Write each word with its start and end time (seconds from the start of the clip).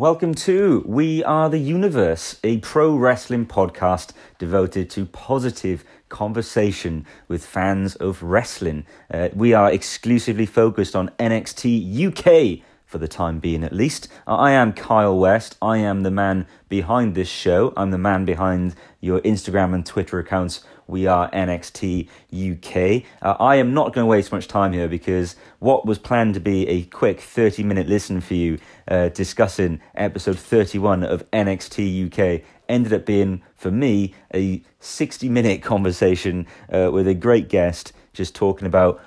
Welcome 0.00 0.34
to 0.46 0.82
We 0.86 1.22
Are 1.24 1.50
the 1.50 1.58
Universe, 1.58 2.40
a 2.42 2.56
pro 2.60 2.96
wrestling 2.96 3.44
podcast 3.44 4.14
devoted 4.38 4.88
to 4.92 5.04
positive 5.04 5.84
conversation 6.08 7.04
with 7.28 7.44
fans 7.44 7.96
of 7.96 8.22
wrestling. 8.22 8.86
Uh, 9.12 9.28
we 9.34 9.52
are 9.52 9.70
exclusively 9.70 10.46
focused 10.46 10.96
on 10.96 11.10
NXT 11.18 12.06
UK 12.06 12.64
for 12.86 12.96
the 12.96 13.08
time 13.08 13.40
being, 13.40 13.62
at 13.62 13.74
least. 13.74 14.08
Uh, 14.26 14.36
I 14.36 14.52
am 14.52 14.72
Kyle 14.72 15.18
West. 15.18 15.58
I 15.60 15.76
am 15.76 16.00
the 16.00 16.10
man 16.10 16.46
behind 16.70 17.14
this 17.14 17.28
show. 17.28 17.74
I'm 17.76 17.90
the 17.90 17.98
man 17.98 18.24
behind 18.24 18.76
your 19.02 19.20
Instagram 19.20 19.74
and 19.74 19.84
Twitter 19.84 20.18
accounts 20.18 20.64
we 20.90 21.06
are 21.06 21.30
NXT 21.30 22.08
UK. 22.32 23.04
Uh, 23.22 23.36
I 23.40 23.56
am 23.56 23.72
not 23.72 23.94
going 23.94 24.04
to 24.04 24.06
waste 24.06 24.32
much 24.32 24.48
time 24.48 24.72
here 24.72 24.88
because 24.88 25.36
what 25.60 25.86
was 25.86 25.98
planned 25.98 26.34
to 26.34 26.40
be 26.40 26.68
a 26.68 26.82
quick 26.82 27.20
30 27.20 27.62
minute 27.62 27.88
listen 27.88 28.20
for 28.20 28.34
you 28.34 28.58
uh, 28.88 29.08
discussing 29.08 29.80
episode 29.94 30.38
31 30.38 31.04
of 31.04 31.28
NXT 31.30 32.06
UK 32.06 32.42
ended 32.68 32.92
up 32.92 33.06
being, 33.06 33.42
for 33.54 33.70
me, 33.70 34.14
a 34.34 34.62
60 34.80 35.28
minute 35.28 35.62
conversation 35.62 36.46
uh, 36.72 36.90
with 36.92 37.06
a 37.06 37.14
great 37.14 37.48
guest 37.48 37.92
just 38.12 38.34
talking 38.34 38.66
about 38.66 39.00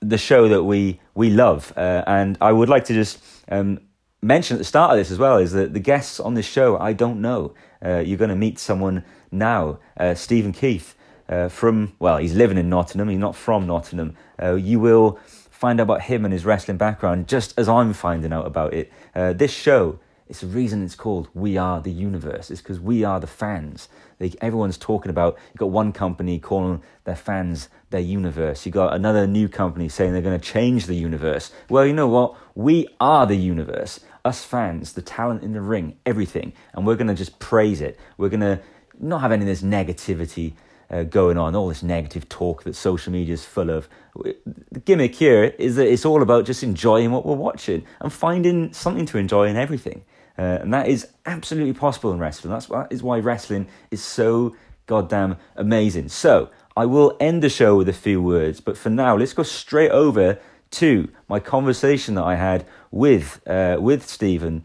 the 0.00 0.18
show 0.18 0.48
that 0.48 0.64
we, 0.64 1.00
we 1.14 1.30
love. 1.30 1.72
Uh, 1.76 2.02
and 2.06 2.36
I 2.40 2.52
would 2.52 2.68
like 2.68 2.84
to 2.86 2.94
just 2.94 3.18
um, 3.48 3.80
mention 4.22 4.56
at 4.56 4.58
the 4.58 4.64
start 4.64 4.92
of 4.92 4.98
this 4.98 5.10
as 5.10 5.18
well 5.18 5.38
is 5.38 5.52
that 5.52 5.72
the 5.72 5.80
guests 5.80 6.20
on 6.20 6.34
this 6.34 6.46
show 6.46 6.78
I 6.78 6.92
don't 6.92 7.20
know. 7.20 7.54
Uh, 7.84 7.98
you're 7.98 8.18
going 8.18 8.30
to 8.30 8.36
meet 8.36 8.58
someone 8.58 9.04
now, 9.30 9.78
uh, 9.96 10.14
Stephen 10.14 10.52
Keith 10.52 10.94
uh, 11.30 11.48
from, 11.48 11.94
well, 11.98 12.18
he's 12.18 12.34
living 12.34 12.58
in 12.58 12.68
Nottingham, 12.68 13.08
he's 13.08 13.18
not 13.18 13.36
from 13.36 13.66
Nottingham. 13.66 14.16
Uh, 14.42 14.54
you 14.54 14.80
will 14.80 15.18
find 15.50 15.80
out 15.80 15.84
about 15.84 16.02
him 16.02 16.24
and 16.24 16.32
his 16.32 16.44
wrestling 16.44 16.76
background 16.76 17.28
just 17.28 17.58
as 17.58 17.68
I'm 17.68 17.92
finding 17.92 18.32
out 18.32 18.46
about 18.46 18.74
it. 18.74 18.92
Uh, 19.14 19.32
this 19.32 19.52
show, 19.52 20.00
it's 20.28 20.40
the 20.40 20.46
reason 20.48 20.82
it's 20.82 20.94
called 20.94 21.28
We 21.32 21.56
Are 21.56 21.80
the 21.80 21.92
Universe, 21.92 22.50
it's 22.50 22.60
because 22.60 22.80
we 22.80 23.04
are 23.04 23.20
the 23.20 23.26
fans. 23.26 23.88
Like 24.18 24.36
everyone's 24.40 24.76
talking 24.76 25.10
about, 25.10 25.38
you've 25.48 25.58
got 25.58 25.70
one 25.70 25.92
company 25.92 26.38
calling 26.38 26.82
their 27.04 27.16
fans 27.16 27.68
their 27.90 28.00
universe. 28.00 28.66
You've 28.66 28.74
got 28.74 28.94
another 28.94 29.26
new 29.26 29.48
company 29.48 29.88
saying 29.88 30.12
they're 30.12 30.22
going 30.22 30.38
to 30.38 30.44
change 30.46 30.86
the 30.86 30.94
universe. 30.94 31.52
Well, 31.68 31.86
you 31.86 31.92
know 31.92 32.08
what? 32.08 32.36
We 32.54 32.88
are 33.00 33.26
the 33.26 33.36
universe. 33.36 34.00
Us 34.24 34.44
fans, 34.44 34.92
the 34.92 35.02
talent 35.02 35.42
in 35.42 35.52
the 35.52 35.60
ring, 35.60 35.96
everything. 36.04 36.52
And 36.74 36.86
we're 36.86 36.96
going 36.96 37.08
to 37.08 37.14
just 37.14 37.38
praise 37.38 37.80
it. 37.80 37.98
We're 38.18 38.28
going 38.28 38.40
to 38.40 38.60
not 38.98 39.22
have 39.22 39.32
any 39.32 39.42
of 39.42 39.48
this 39.48 39.62
negativity 39.62 40.52
uh, 40.90 41.04
going 41.04 41.36
on, 41.36 41.54
all 41.54 41.68
this 41.68 41.82
negative 41.82 42.28
talk 42.28 42.64
that 42.64 42.74
social 42.74 43.12
media 43.12 43.34
is 43.34 43.44
full 43.44 43.70
of. 43.70 43.88
The 44.14 44.80
gimmick 44.84 45.14
here 45.14 45.44
is 45.58 45.76
that 45.76 45.86
it's 45.86 46.04
all 46.04 46.22
about 46.22 46.44
just 46.44 46.62
enjoying 46.62 47.12
what 47.12 47.24
we're 47.24 47.36
watching 47.36 47.84
and 48.00 48.12
finding 48.12 48.72
something 48.72 49.06
to 49.06 49.18
enjoy 49.18 49.48
in 49.48 49.56
everything. 49.56 50.04
Uh, 50.38 50.58
and 50.62 50.72
that 50.72 50.88
is 50.88 51.08
absolutely 51.26 51.74
possible 51.74 52.12
in 52.12 52.18
wrestling. 52.18 52.52
That's 52.52 52.66
that 52.66 52.88
is 52.90 53.02
why 53.02 53.18
wrestling 53.18 53.68
is 53.90 54.02
so 54.02 54.56
goddamn 54.86 55.36
amazing. 55.56 56.08
So 56.08 56.50
I 56.76 56.86
will 56.86 57.16
end 57.20 57.42
the 57.42 57.48
show 57.48 57.76
with 57.76 57.88
a 57.88 57.92
few 57.92 58.22
words, 58.22 58.60
but 58.60 58.76
for 58.76 58.90
now, 58.90 59.16
let's 59.16 59.32
go 59.32 59.42
straight 59.42 59.90
over 59.90 60.38
to 60.72 61.08
my 61.28 61.40
conversation 61.40 62.14
that 62.14 62.24
I 62.24 62.36
had 62.36 62.66
with 62.90 63.40
uh, 63.46 63.76
with 63.80 64.08
Stephen 64.08 64.64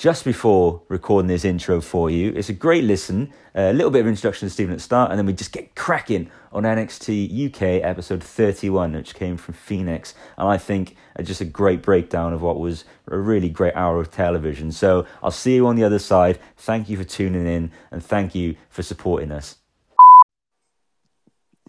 just 0.00 0.24
before 0.24 0.80
recording 0.88 1.28
this 1.28 1.44
intro 1.44 1.78
for 1.78 2.08
you. 2.08 2.32
It's 2.34 2.48
a 2.48 2.54
great 2.54 2.84
listen, 2.84 3.30
a 3.54 3.74
little 3.74 3.90
bit 3.90 4.00
of 4.00 4.06
introduction 4.06 4.48
to 4.48 4.50
Stephen 4.50 4.72
at 4.72 4.78
the 4.78 4.82
start, 4.82 5.10
and 5.10 5.18
then 5.18 5.26
we 5.26 5.34
just 5.34 5.52
get 5.52 5.74
cracking 5.74 6.30
on 6.52 6.62
NXT 6.62 7.48
UK 7.48 7.84
episode 7.84 8.24
31, 8.24 8.94
which 8.94 9.14
came 9.14 9.36
from 9.36 9.52
Phoenix. 9.52 10.14
And 10.38 10.48
I 10.48 10.56
think 10.56 10.96
uh, 11.18 11.22
just 11.22 11.42
a 11.42 11.44
great 11.44 11.82
breakdown 11.82 12.32
of 12.32 12.40
what 12.40 12.58
was 12.58 12.86
a 13.08 13.18
really 13.18 13.50
great 13.50 13.74
hour 13.74 14.00
of 14.00 14.10
television. 14.10 14.72
So 14.72 15.04
I'll 15.22 15.30
see 15.30 15.56
you 15.56 15.66
on 15.66 15.76
the 15.76 15.84
other 15.84 15.98
side. 15.98 16.38
Thank 16.56 16.88
you 16.88 16.96
for 16.96 17.04
tuning 17.04 17.46
in, 17.46 17.70
and 17.90 18.02
thank 18.02 18.34
you 18.34 18.56
for 18.70 18.82
supporting 18.82 19.30
us. 19.30 19.56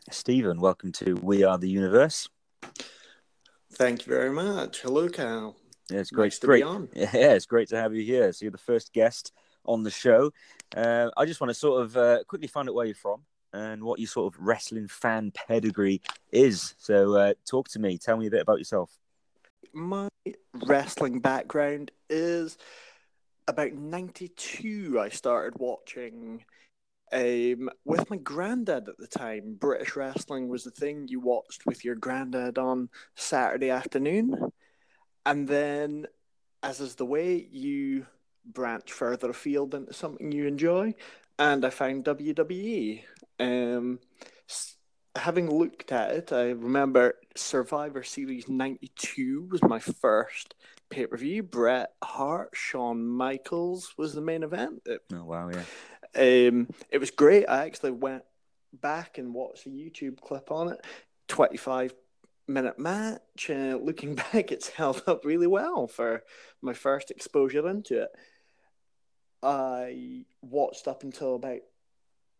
Stephen, 0.10 0.62
welcome 0.62 0.94
to 0.94 1.16
We 1.16 1.44
Are 1.44 1.58
the 1.58 1.70
Universe. 1.70 2.30
Thank 3.74 4.06
you 4.06 4.14
very 4.14 4.32
much. 4.32 4.84
Hello, 4.84 5.10
Cal. 5.10 5.58
Yeah, 5.90 6.00
it's 6.00 6.12
great. 6.12 6.28
Nice 6.28 6.40
to 6.40 6.48
great. 6.48 6.60
be 6.60 6.64
on. 6.64 6.90
Yeah, 6.96 7.34
it's 7.34 7.46
great 7.46 7.70
to 7.70 7.78
have 7.78 7.94
you 7.94 8.04
here. 8.04 8.32
So 8.32 8.46
you're 8.46 8.52
the 8.52 8.58
first 8.58 8.94
guest 8.94 9.34
on 9.66 9.84
the 9.84 9.92
show. 9.92 10.32
Uh, 10.76 11.10
I 11.18 11.26
just 11.26 11.42
want 11.42 11.50
to 11.50 11.56
sort 11.56 11.82
of 11.82 11.98
uh, 11.98 12.24
quickly 12.28 12.48
find 12.48 12.70
out 12.70 12.76
where 12.76 12.86
you're 12.86 12.96
from 12.96 13.24
and 13.54 13.84
what 13.84 14.00
your 14.00 14.08
sort 14.08 14.34
of 14.34 14.40
wrestling 14.40 14.88
fan 14.88 15.32
pedigree 15.32 16.02
is. 16.32 16.76
So 16.78 17.16
uh, 17.16 17.34
talk 17.50 17.68
to 17.70 17.80
me. 17.80 17.98
Tell 17.98 18.18
me 18.18 18.28
a 18.28 18.32
bit 18.32 18.42
about 18.42 18.60
yourself. 18.60 18.92
My 19.74 20.10
wrestling 20.66 21.20
background 21.20 21.92
is 22.10 22.58
about 23.48 23.74
92. 23.74 25.00
I 25.00 25.10
started 25.10 25.60
watching 25.60 26.44
um, 27.12 27.70
with 27.86 28.10
my 28.10 28.18
granddad 28.18 28.88
at 28.88 28.98
the 28.98 29.08
time. 29.08 29.58
British 29.60 29.96
wrestling 29.96 30.48
was 30.48 30.64
the 30.64 30.72
thing 30.72 31.08
you 31.08 31.20
watched 31.20 31.66
with 31.66 31.84
your 31.84 31.96
granddad 31.96 32.58
on 32.58 32.90
Saturday 33.16 33.70
afternoon. 33.70 34.52
And 35.26 35.48
then, 35.48 36.08
as 36.64 36.80
is 36.80 36.96
the 36.96 37.06
way, 37.06 37.48
you 37.52 38.06
branch 38.46 38.92
further 38.92 39.30
afield 39.30 39.76
into 39.76 39.94
something 39.94 40.32
you 40.32 40.48
enjoy. 40.48 40.96
And 41.38 41.66
I 41.66 41.70
found 41.70 42.06
WWE. 42.06 43.04
Um, 43.40 44.00
having 45.16 45.50
looked 45.50 45.92
at 45.92 46.12
it, 46.12 46.32
I 46.32 46.52
remember 46.52 47.16
Survivor 47.36 48.04
Series 48.04 48.48
92 48.48 49.50
was 49.52 49.62
my 49.64 49.80
first 49.80 50.56
pay 50.90 51.06
per 51.06 51.18
view. 51.18 51.44
Bret 51.44 51.94
Hart, 52.04 52.50
Shawn 52.54 53.08
Michaels 53.08 53.94
was 53.98 54.14
the 54.14 54.22
main 54.22 54.44
event. 54.44 54.82
It, 54.86 55.02
oh, 55.14 55.24
wow, 55.24 55.50
yeah. 55.50 55.64
Um, 56.16 56.68
it 56.90 57.00
was 57.00 57.12
great. 57.12 57.46
I 57.48 57.66
actually 57.66 57.92
went 57.92 58.24
back 58.74 59.18
and 59.18 59.34
watched 59.34 59.66
a 59.66 59.70
YouTube 59.70 60.20
clip 60.20 60.52
on 60.52 60.70
it. 60.70 60.86
25 61.28 61.94
minute 62.54 62.80
match. 62.80 63.50
Uh, 63.50 63.78
looking 63.82 64.16
back, 64.34 64.52
it's 64.52 64.70
held 64.70 65.04
up 65.08 65.26
really 65.26 65.48
well 65.48 65.88
for 65.88 66.24
my 66.62 66.74
first 66.74 67.12
exposure 67.12 67.68
into 67.68 68.04
it. 68.04 68.10
I 69.44 70.26
watched 70.42 70.88
up 70.88 71.04
until 71.04 71.36
about 71.36 71.60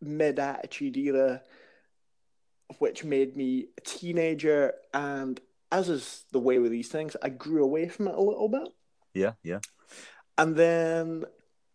mid 0.02 0.40
Attitude 0.40 0.98
Era, 0.98 1.42
which 2.80 3.04
made 3.04 3.36
me 3.36 3.68
a 3.78 3.82
teenager. 3.82 4.74
And 4.94 5.40
as 5.72 5.90
is 5.90 6.26
the 6.32 6.40
way 6.40 6.60
with 6.60 6.72
these 6.72 6.90
things, 6.90 7.16
I 7.22 7.30
grew 7.30 7.64
away 7.64 7.88
from 7.88 8.08
it 8.08 8.16
a 8.16 8.22
little 8.22 8.50
bit. 8.50 8.70
Yeah, 9.14 9.34
yeah. 9.44 9.60
And 10.38 10.56
then 10.56 11.26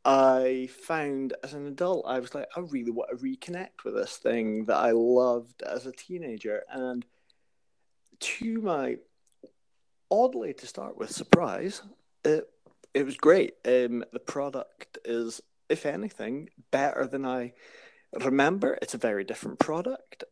I 0.04 0.68
found 0.84 1.34
as 1.42 1.52
an 1.52 1.66
adult, 1.66 2.06
I 2.06 2.20
was 2.20 2.34
like, 2.34 2.46
I 2.56 2.60
really 2.60 2.92
want 2.92 3.10
to 3.10 3.16
reconnect 3.16 3.84
with 3.84 3.94
this 3.94 4.16
thing 4.16 4.66
that 4.66 4.76
I 4.76 4.92
loved 4.92 5.62
as 5.62 5.86
a 5.86 5.92
teenager. 5.92 6.62
And 6.70 7.04
to 8.20 8.60
my 8.60 8.96
oddly 10.10 10.54
to 10.54 10.66
start 10.66 10.96
with 10.96 11.10
surprise, 11.10 11.82
it 12.24 12.48
it 12.94 13.04
was 13.04 13.16
great. 13.16 13.54
Um, 13.66 14.04
the 14.12 14.22
product 14.24 14.98
is, 15.04 15.42
if 15.68 15.84
anything, 15.84 16.48
better 16.70 17.06
than 17.06 17.26
I 17.26 17.52
remember. 18.24 18.78
It's 18.80 18.94
a 18.94 18.98
very 18.98 19.22
different 19.22 19.58
product, 19.58 20.24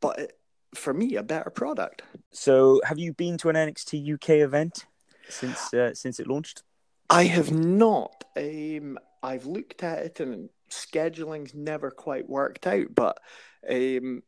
but 0.00 0.18
it, 0.18 0.38
for 0.74 0.94
me, 0.94 1.16
a 1.16 1.22
better 1.22 1.50
product. 1.50 2.02
So, 2.32 2.80
have 2.84 2.98
you 2.98 3.12
been 3.12 3.36
to 3.38 3.50
an 3.50 3.56
NXT 3.56 4.14
UK 4.14 4.30
event 4.30 4.86
since 5.28 5.72
uh, 5.74 5.94
since 5.94 6.18
it 6.18 6.26
launched? 6.26 6.62
I 7.10 7.24
have 7.24 7.52
not. 7.52 8.24
Um, 8.36 8.98
I've 9.22 9.46
looked 9.46 9.82
at 9.82 9.98
it 9.98 10.20
and 10.20 10.48
scheduling's 10.68 11.54
never 11.54 11.90
quite 11.90 12.28
worked 12.28 12.66
out, 12.66 12.94
but 12.94 13.18
um, 13.68 14.22
uh, 14.22 14.27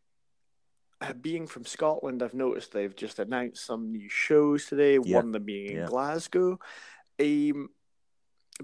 being 1.21 1.47
from 1.47 1.65
Scotland, 1.65 2.23
I've 2.23 2.35
noticed 2.35 2.73
they've 2.73 2.95
just 2.95 3.19
announced 3.19 3.65
some 3.65 3.93
new 3.93 4.09
shows 4.09 4.67
today. 4.67 4.99
Yeah. 5.03 5.17
One 5.17 5.27
of 5.27 5.33
them 5.33 5.45
being 5.45 5.77
yeah. 5.77 5.83
in 5.83 5.87
Glasgow. 5.87 6.59
Um, 7.21 7.71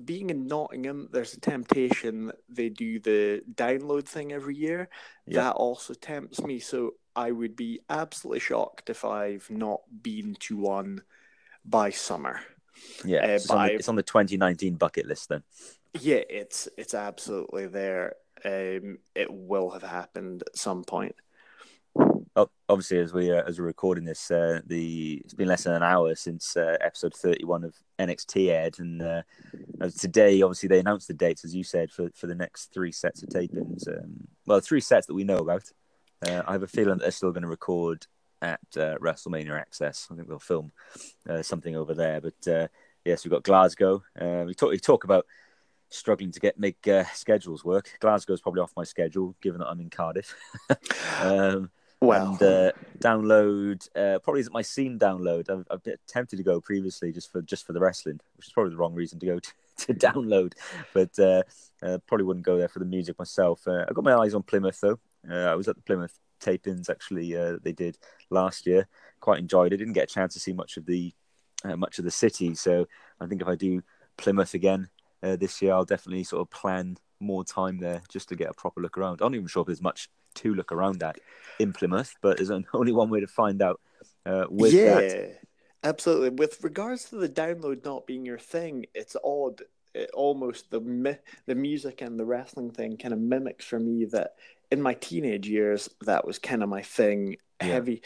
being 0.05 0.31
in 0.31 0.47
Nottingham, 0.47 1.09
there's 1.11 1.35
a 1.35 1.41
temptation 1.41 2.33
they 2.49 2.69
do 2.69 3.01
the 3.01 3.43
Download 3.55 4.07
thing 4.07 4.33
every 4.33 4.57
year. 4.57 4.89
Yeah. 5.27 5.45
That 5.45 5.53
also 5.53 5.95
tempts 5.95 6.43
me. 6.43 6.59
So 6.59 6.95
I 7.15 7.31
would 7.31 7.57
be 7.57 7.81
absolutely 7.89 8.41
shocked 8.41 8.91
if 8.91 9.05
I've 9.05 9.49
not 9.51 9.81
been 10.03 10.37
to 10.41 10.57
one 10.57 11.03
by 11.65 11.91
summer. 11.91 12.41
Yeah, 13.05 13.21
uh, 13.21 13.29
it's, 13.29 13.51
on 13.51 13.67
the, 13.67 13.73
it's, 13.73 13.89
on 13.89 13.97
the, 13.97 14.03
2019 14.03 14.75
bucket 14.75 15.07
list 15.07 15.31
then. 15.31 15.43
Yeah, 15.99 16.21
it's 16.29 16.69
it's 16.77 16.93
absolutely 16.93 17.69
there. 17.69 18.17
Um, 18.45 18.99
it 19.15 19.29
will 19.33 19.71
have 19.71 19.83
happened 19.83 20.43
at 20.47 20.59
some 20.59 20.85
point 20.85 21.17
obviously, 22.69 22.99
as 22.99 23.13
we 23.13 23.31
uh, 23.33 23.43
as 23.47 23.59
we're 23.59 23.67
recording 23.67 24.05
this, 24.05 24.31
uh, 24.31 24.61
the 24.67 25.21
it's 25.25 25.35
been 25.35 25.49
less 25.49 25.65
than 25.65 25.75
an 25.75 25.83
hour 25.83 26.15
since 26.15 26.57
uh, 26.57 26.77
episode 26.81 27.15
thirty 27.15 27.45
one 27.45 27.65
of 27.65 27.75
NXT 27.99 28.51
aired, 28.51 28.79
and 28.79 29.03
uh, 29.03 29.23
today, 29.99 30.43
obviously, 30.43 30.69
they 30.69 30.81
announced 30.81 31.09
the 31.09 31.15
dates, 31.15 31.45
as 31.45 31.55
you 31.55 31.65
said, 31.65 31.91
for 31.91 32.11
for 32.15 32.27
the 32.27 32.35
next 32.35 32.73
three 32.73 32.93
sets 32.93 33.23
of 33.23 33.29
tapings. 33.31 33.89
Um, 33.89 34.29
well, 34.47 34.61
three 34.61 34.81
sets 34.81 35.07
that 35.07 35.15
we 35.15 35.25
know 35.25 35.39
about. 35.39 35.65
Uh, 36.27 36.43
I 36.47 36.53
have 36.53 36.63
a 36.63 36.69
feeling 36.69 36.99
that 36.99 37.03
they're 37.03 37.11
still 37.11 37.33
going 37.33 37.43
to 37.43 37.49
record 37.49 38.07
at 38.43 38.61
uh, 38.77 38.97
WrestleMania 38.99 39.59
Access. 39.59 40.09
I 40.11 40.15
think 40.15 40.29
they'll 40.29 40.39
film 40.39 40.73
something 41.43 41.77
over 41.77 41.95
there. 41.95 42.21
But 42.21 42.71
yes, 43.05 43.25
we've 43.25 43.33
got 43.33 43.43
Glasgow. 43.43 44.03
we 44.47 44.55
talk 44.55 44.71
we 44.71 44.79
talk 44.79 45.05
about 45.05 45.27
struggling 45.89 46.33
to 46.33 46.41
get 46.41 46.59
make 46.59 46.87
schedules 47.15 47.65
work. 47.65 47.97
Glasgow's 48.01 48.41
probably 48.41 48.63
off 48.63 48.73
my 48.77 48.85
schedule, 48.85 49.37
given 49.41 49.61
that 49.61 49.69
I'm 49.69 49.81
in 49.81 49.91
Cardiff. 49.91 50.35
um, 51.21 51.71
Well, 52.01 52.33
and 52.33 52.43
uh, 52.43 52.73
Download 52.99 53.89
uh, 53.97 54.19
probably 54.19 54.41
isn't 54.41 54.53
my 54.53 54.63
scene 54.63 54.99
Download. 54.99 55.65
I've, 55.71 55.83
been 55.83 55.97
tempted 56.07 56.37
to 56.37 56.43
go 56.43 56.61
previously 56.61 57.11
just 57.11 57.33
for 57.33 57.41
just 57.43 57.67
for 57.67 57.73
the 57.73 57.81
wrestling, 57.81 58.21
which 58.37 58.49
is 58.49 58.53
probably 58.53 58.71
the 58.71 58.77
wrong 58.77 58.95
reason 58.95 59.19
to 59.21 59.27
go 59.27 59.39
to, 59.39 59.53
to 59.79 59.95
Download. 59.95 60.53
But 60.93 61.19
uh, 61.19 61.43
uh, 61.83 61.99
probably 62.07 62.25
wouldn't 62.25 62.45
go 62.45 62.59
there 62.59 62.69
for 62.69 62.81
the 62.81 62.85
music 62.85 63.19
myself. 63.19 63.67
Uh, 63.67 63.85
I 63.89 63.93
got 63.93 64.05
my 64.05 64.15
eyes 64.15 64.35
on 64.35 64.43
Plymouth 64.43 64.81
though. 64.81 64.99
Uh, 65.29 65.51
I 65.51 65.55
was 65.55 65.69
at 65.69 65.77
the 65.77 65.83
Plymouth 65.83 66.19
tapings 66.41 66.91
actually. 66.91 67.33
They 67.63 67.73
did 67.73 67.97
last 68.31 68.67
year. 68.67 68.89
Quite 69.21 69.39
enjoyed 69.39 69.73
it. 69.73 69.79
Didn't 69.79 69.95
get 69.95 70.11
a 70.11 70.15
chance 70.15 70.35
to 70.35 70.41
see 70.41 70.53
much 70.53 70.77
of 70.77 70.85
the 70.87 71.15
much 71.65 71.99
of 71.99 72.05
the 72.05 72.11
city. 72.11 72.55
So 72.55 72.87
I 73.21 73.27
think 73.27 73.41
if 73.41 73.49
I 73.49 73.57
do 73.57 73.83
Plymouth 74.19 74.55
again 74.55 74.91
uh, 75.27 75.37
this 75.37 75.61
year, 75.61 75.73
I'll 75.73 75.85
definitely 75.85 76.25
sort 76.25 76.43
of 76.43 76.51
plan 76.51 76.97
more 77.21 77.45
time 77.45 77.79
there 77.79 78.03
just 78.09 78.29
to 78.29 78.37
get 78.37 78.51
a 78.51 78.55
proper 78.55 78.81
look 78.81 78.99
around. 78.99 79.21
I'm 79.21 79.33
not 79.33 79.37
even 79.37 79.49
sure 79.49 79.63
if 79.63 79.67
there's 79.67 79.83
much 79.83 80.09
to 80.37 80.55
look 80.55 80.73
around 80.73 81.03
at 81.03 81.19
in 81.59 81.73
Plymouth, 81.73 82.15
but 82.21 82.37
there's 82.37 82.51
only 82.75 82.93
one 82.93 83.11
way 83.11 83.21
to 83.21 83.27
find 83.27 83.63
out. 83.63 83.81
Uh, 84.25 84.45
with 84.51 84.73
yeah, 84.73 84.95
that, 84.95 85.39
absolutely. 85.83 86.31
With 86.31 86.63
regards 86.63 87.05
to 87.07 87.17
the 87.17 87.29
Download 87.29 87.85
not 87.85 88.07
being 88.07 88.27
your 88.27 88.39
thing, 88.39 88.87
it's 88.95 89.17
odd. 89.25 89.63
It 89.95 90.11
almost 90.13 90.71
the 90.71 90.81
mi- 90.81 91.19
the 91.47 91.55
music 91.55 92.03
and 92.03 92.21
the 92.21 92.27
wrestling 92.27 92.71
thing 92.71 92.99
kind 92.99 93.15
of 93.15 93.21
mimics 93.21 93.65
for 93.65 93.81
me 93.81 94.05
that 94.07 94.35
in 94.71 94.83
my 94.83 94.95
teenage 94.95 95.49
years 95.49 95.89
that 96.03 96.27
was 96.27 96.39
kind 96.39 96.63
of 96.63 96.69
my 96.69 96.83
thing. 96.83 97.37
Yeah. 97.63 97.69
Heavy, 97.69 98.03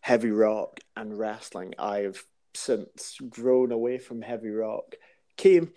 heavy 0.00 0.30
rock 0.30 0.80
and 0.96 1.18
wrestling. 1.18 1.74
I've 1.78 2.24
since 2.54 3.18
grown 3.28 3.72
away 3.72 3.98
from 3.98 4.22
heavy 4.22 4.50
rock. 4.50 4.94
Came, 5.36 5.72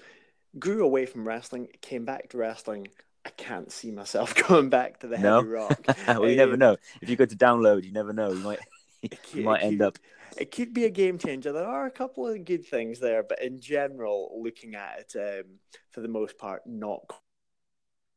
grew 0.59 0.83
away 0.83 1.05
from 1.05 1.27
wrestling. 1.27 1.67
Came 1.81 2.05
back 2.05 2.29
to 2.29 2.37
wrestling. 2.37 2.87
I 3.25 3.29
can't 3.31 3.71
see 3.71 3.91
myself 3.91 4.33
going 4.47 4.69
back 4.69 4.99
to 5.01 5.07
the 5.07 5.17
No? 5.17 5.37
heavy 5.41 5.49
rock. 5.49 5.85
well, 6.07 6.29
you 6.29 6.35
never 6.37 6.53
Um, 6.53 6.59
know. 6.59 6.77
If 7.01 7.09
you 7.09 7.15
go 7.15 7.25
to 7.25 7.35
Download, 7.35 7.83
you 7.83 7.91
never 7.91 8.13
know. 8.13 8.31
You 8.31 8.39
might 8.43 8.59
you 9.01 9.09
could- 9.09 9.43
might 9.43 9.63
end 9.63 9.79
could- 9.79 9.87
up. 9.87 9.97
It 10.37 10.51
could 10.51 10.73
be 10.73 10.83
a 10.85 10.89
game 10.89 11.17
changer. 11.17 11.51
There 11.51 11.65
are 11.65 11.85
a 11.87 11.91
couple 11.91 12.27
of 12.27 12.43
good 12.45 12.63
things 12.65 12.99
there, 12.99 13.23
but 13.23 13.41
in 13.41 13.59
general, 13.59 14.39
looking 14.43 14.75
at 14.75 15.05
it, 15.15 15.45
um, 15.45 15.53
for 15.89 16.01
the 16.01 16.07
most 16.09 16.37
part, 16.37 16.67
not 16.67 17.01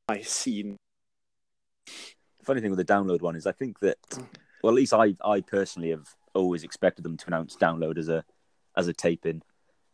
my 0.08 0.20
scene. 0.22 0.76
funny 2.42 2.60
thing 2.60 2.70
with 2.70 2.84
the 2.84 2.92
Download 2.92 3.20
one 3.22 3.36
is 3.36 3.46
I 3.46 3.52
think 3.52 3.78
that 3.80 3.96
well 4.62 4.72
at 4.72 4.76
least 4.76 4.92
I 4.92 5.14
I 5.24 5.40
personally 5.40 5.90
have 5.90 6.14
always 6.34 6.62
expected 6.64 7.04
them 7.04 7.16
to 7.16 7.26
announce 7.28 7.56
Download 7.56 7.96
as 7.96 8.08
a 8.08 8.24
as 8.76 8.88
a 8.88 8.92
taping 8.92 9.42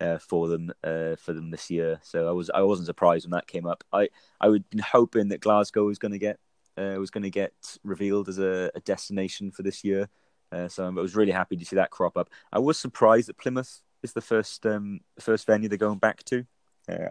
uh, 0.01 0.19
for 0.19 0.49
them 0.49 0.73
uh, 0.85 1.17
for 1.17 1.33
them 1.33 1.51
this 1.51 1.71
year. 1.71 1.99
So 2.03 2.29
I 2.29 2.33
was 2.33 2.51
I 2.51 2.63
wasn't 2.63 2.87
surprised 2.87 3.27
when 3.27 3.33
that 3.33 3.47
came 3.47 3.67
up. 3.67 3.85
I 3.93 4.09
I 4.41 4.49
would 4.49 4.69
been 4.71 4.81
hoping 4.81 5.29
that 5.29 5.41
Glasgow 5.41 5.85
was 5.85 5.99
going 5.99 6.13
to 6.13 6.19
get 6.19 6.39
uh, 6.79 6.97
was 6.99 7.11
going 7.11 7.25
to 7.25 7.31
get 7.31 7.53
revealed 7.85 8.29
as 8.29 8.39
a, 8.39 8.71
a 8.75 8.81
destination 8.81 9.51
for 9.51 9.63
this 9.63 9.85
year. 9.85 10.09
Uh, 10.53 10.69
so 10.69 10.87
I 10.87 10.91
was 10.91 11.17
really 11.17 11.33
happy 11.33 11.57
to 11.57 11.65
see 11.65 11.77
that 11.77 11.91
crop 11.91 12.17
up. 12.17 12.31
I 12.53 12.59
was 12.59 12.79
surprised 12.79 13.29
that 13.29 13.39
Plymouth 13.39 13.81
is 14.03 14.13
the 14.13 14.21
first 14.21 14.65
um, 14.67 15.01
first 15.19 15.47
venue 15.47 15.69
they're 15.69 15.79
going 15.79 15.99
back 15.99 16.23
to. 16.25 16.47
Uh, 16.89 17.09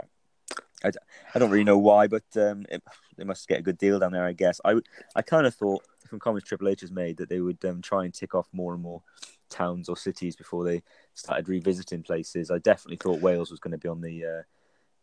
I, 0.83 0.91
I 1.33 1.39
don't 1.39 1.49
really 1.49 1.63
know 1.63 1.77
why, 1.77 2.07
but 2.07 2.23
um, 2.35 2.65
it, 2.69 2.83
they 3.17 3.23
must 3.23 3.47
get 3.47 3.59
a 3.59 3.63
good 3.63 3.77
deal 3.77 3.99
down 3.99 4.11
there, 4.11 4.25
I 4.25 4.33
guess. 4.33 4.61
I 4.63 4.75
I 5.15 5.21
kind 5.21 5.47
of 5.47 5.55
thought 5.55 5.83
from 6.07 6.19
comments 6.19 6.47
Triple 6.47 6.69
H 6.69 6.81
has 6.81 6.91
made 6.91 7.17
that 7.17 7.29
they 7.29 7.41
would 7.41 7.63
um, 7.65 7.81
try 7.81 8.05
and 8.05 8.13
tick 8.13 8.35
off 8.35 8.47
more 8.51 8.73
and 8.73 8.81
more 8.81 9.01
towns 9.49 9.89
or 9.89 9.97
cities 9.97 10.35
before 10.35 10.63
they 10.63 10.81
started 11.13 11.49
revisiting 11.49 12.03
places. 12.03 12.51
I 12.51 12.59
definitely 12.59 12.97
thought 12.97 13.21
Wales 13.21 13.51
was 13.51 13.59
going 13.59 13.71
to 13.71 13.77
be 13.77 13.89
on 13.89 14.01
the 14.01 14.25
uh, 14.25 14.41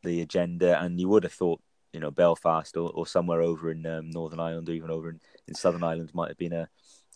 the 0.02 0.20
agenda, 0.20 0.80
and 0.80 1.00
you 1.00 1.08
would 1.08 1.24
have 1.24 1.32
thought 1.32 1.60
you 1.92 2.00
know 2.00 2.10
Belfast 2.10 2.76
or, 2.76 2.90
or 2.90 3.06
somewhere 3.06 3.42
over 3.42 3.70
in 3.70 3.86
um, 3.86 4.10
Northern 4.10 4.40
Ireland 4.40 4.68
or 4.68 4.72
even 4.72 4.90
over 4.90 5.10
in, 5.10 5.20
in 5.48 5.54
Southern 5.54 5.84
Ireland 5.84 6.10
might 6.14 6.28
have 6.28 6.38
been 6.38 6.52
a 6.52 6.68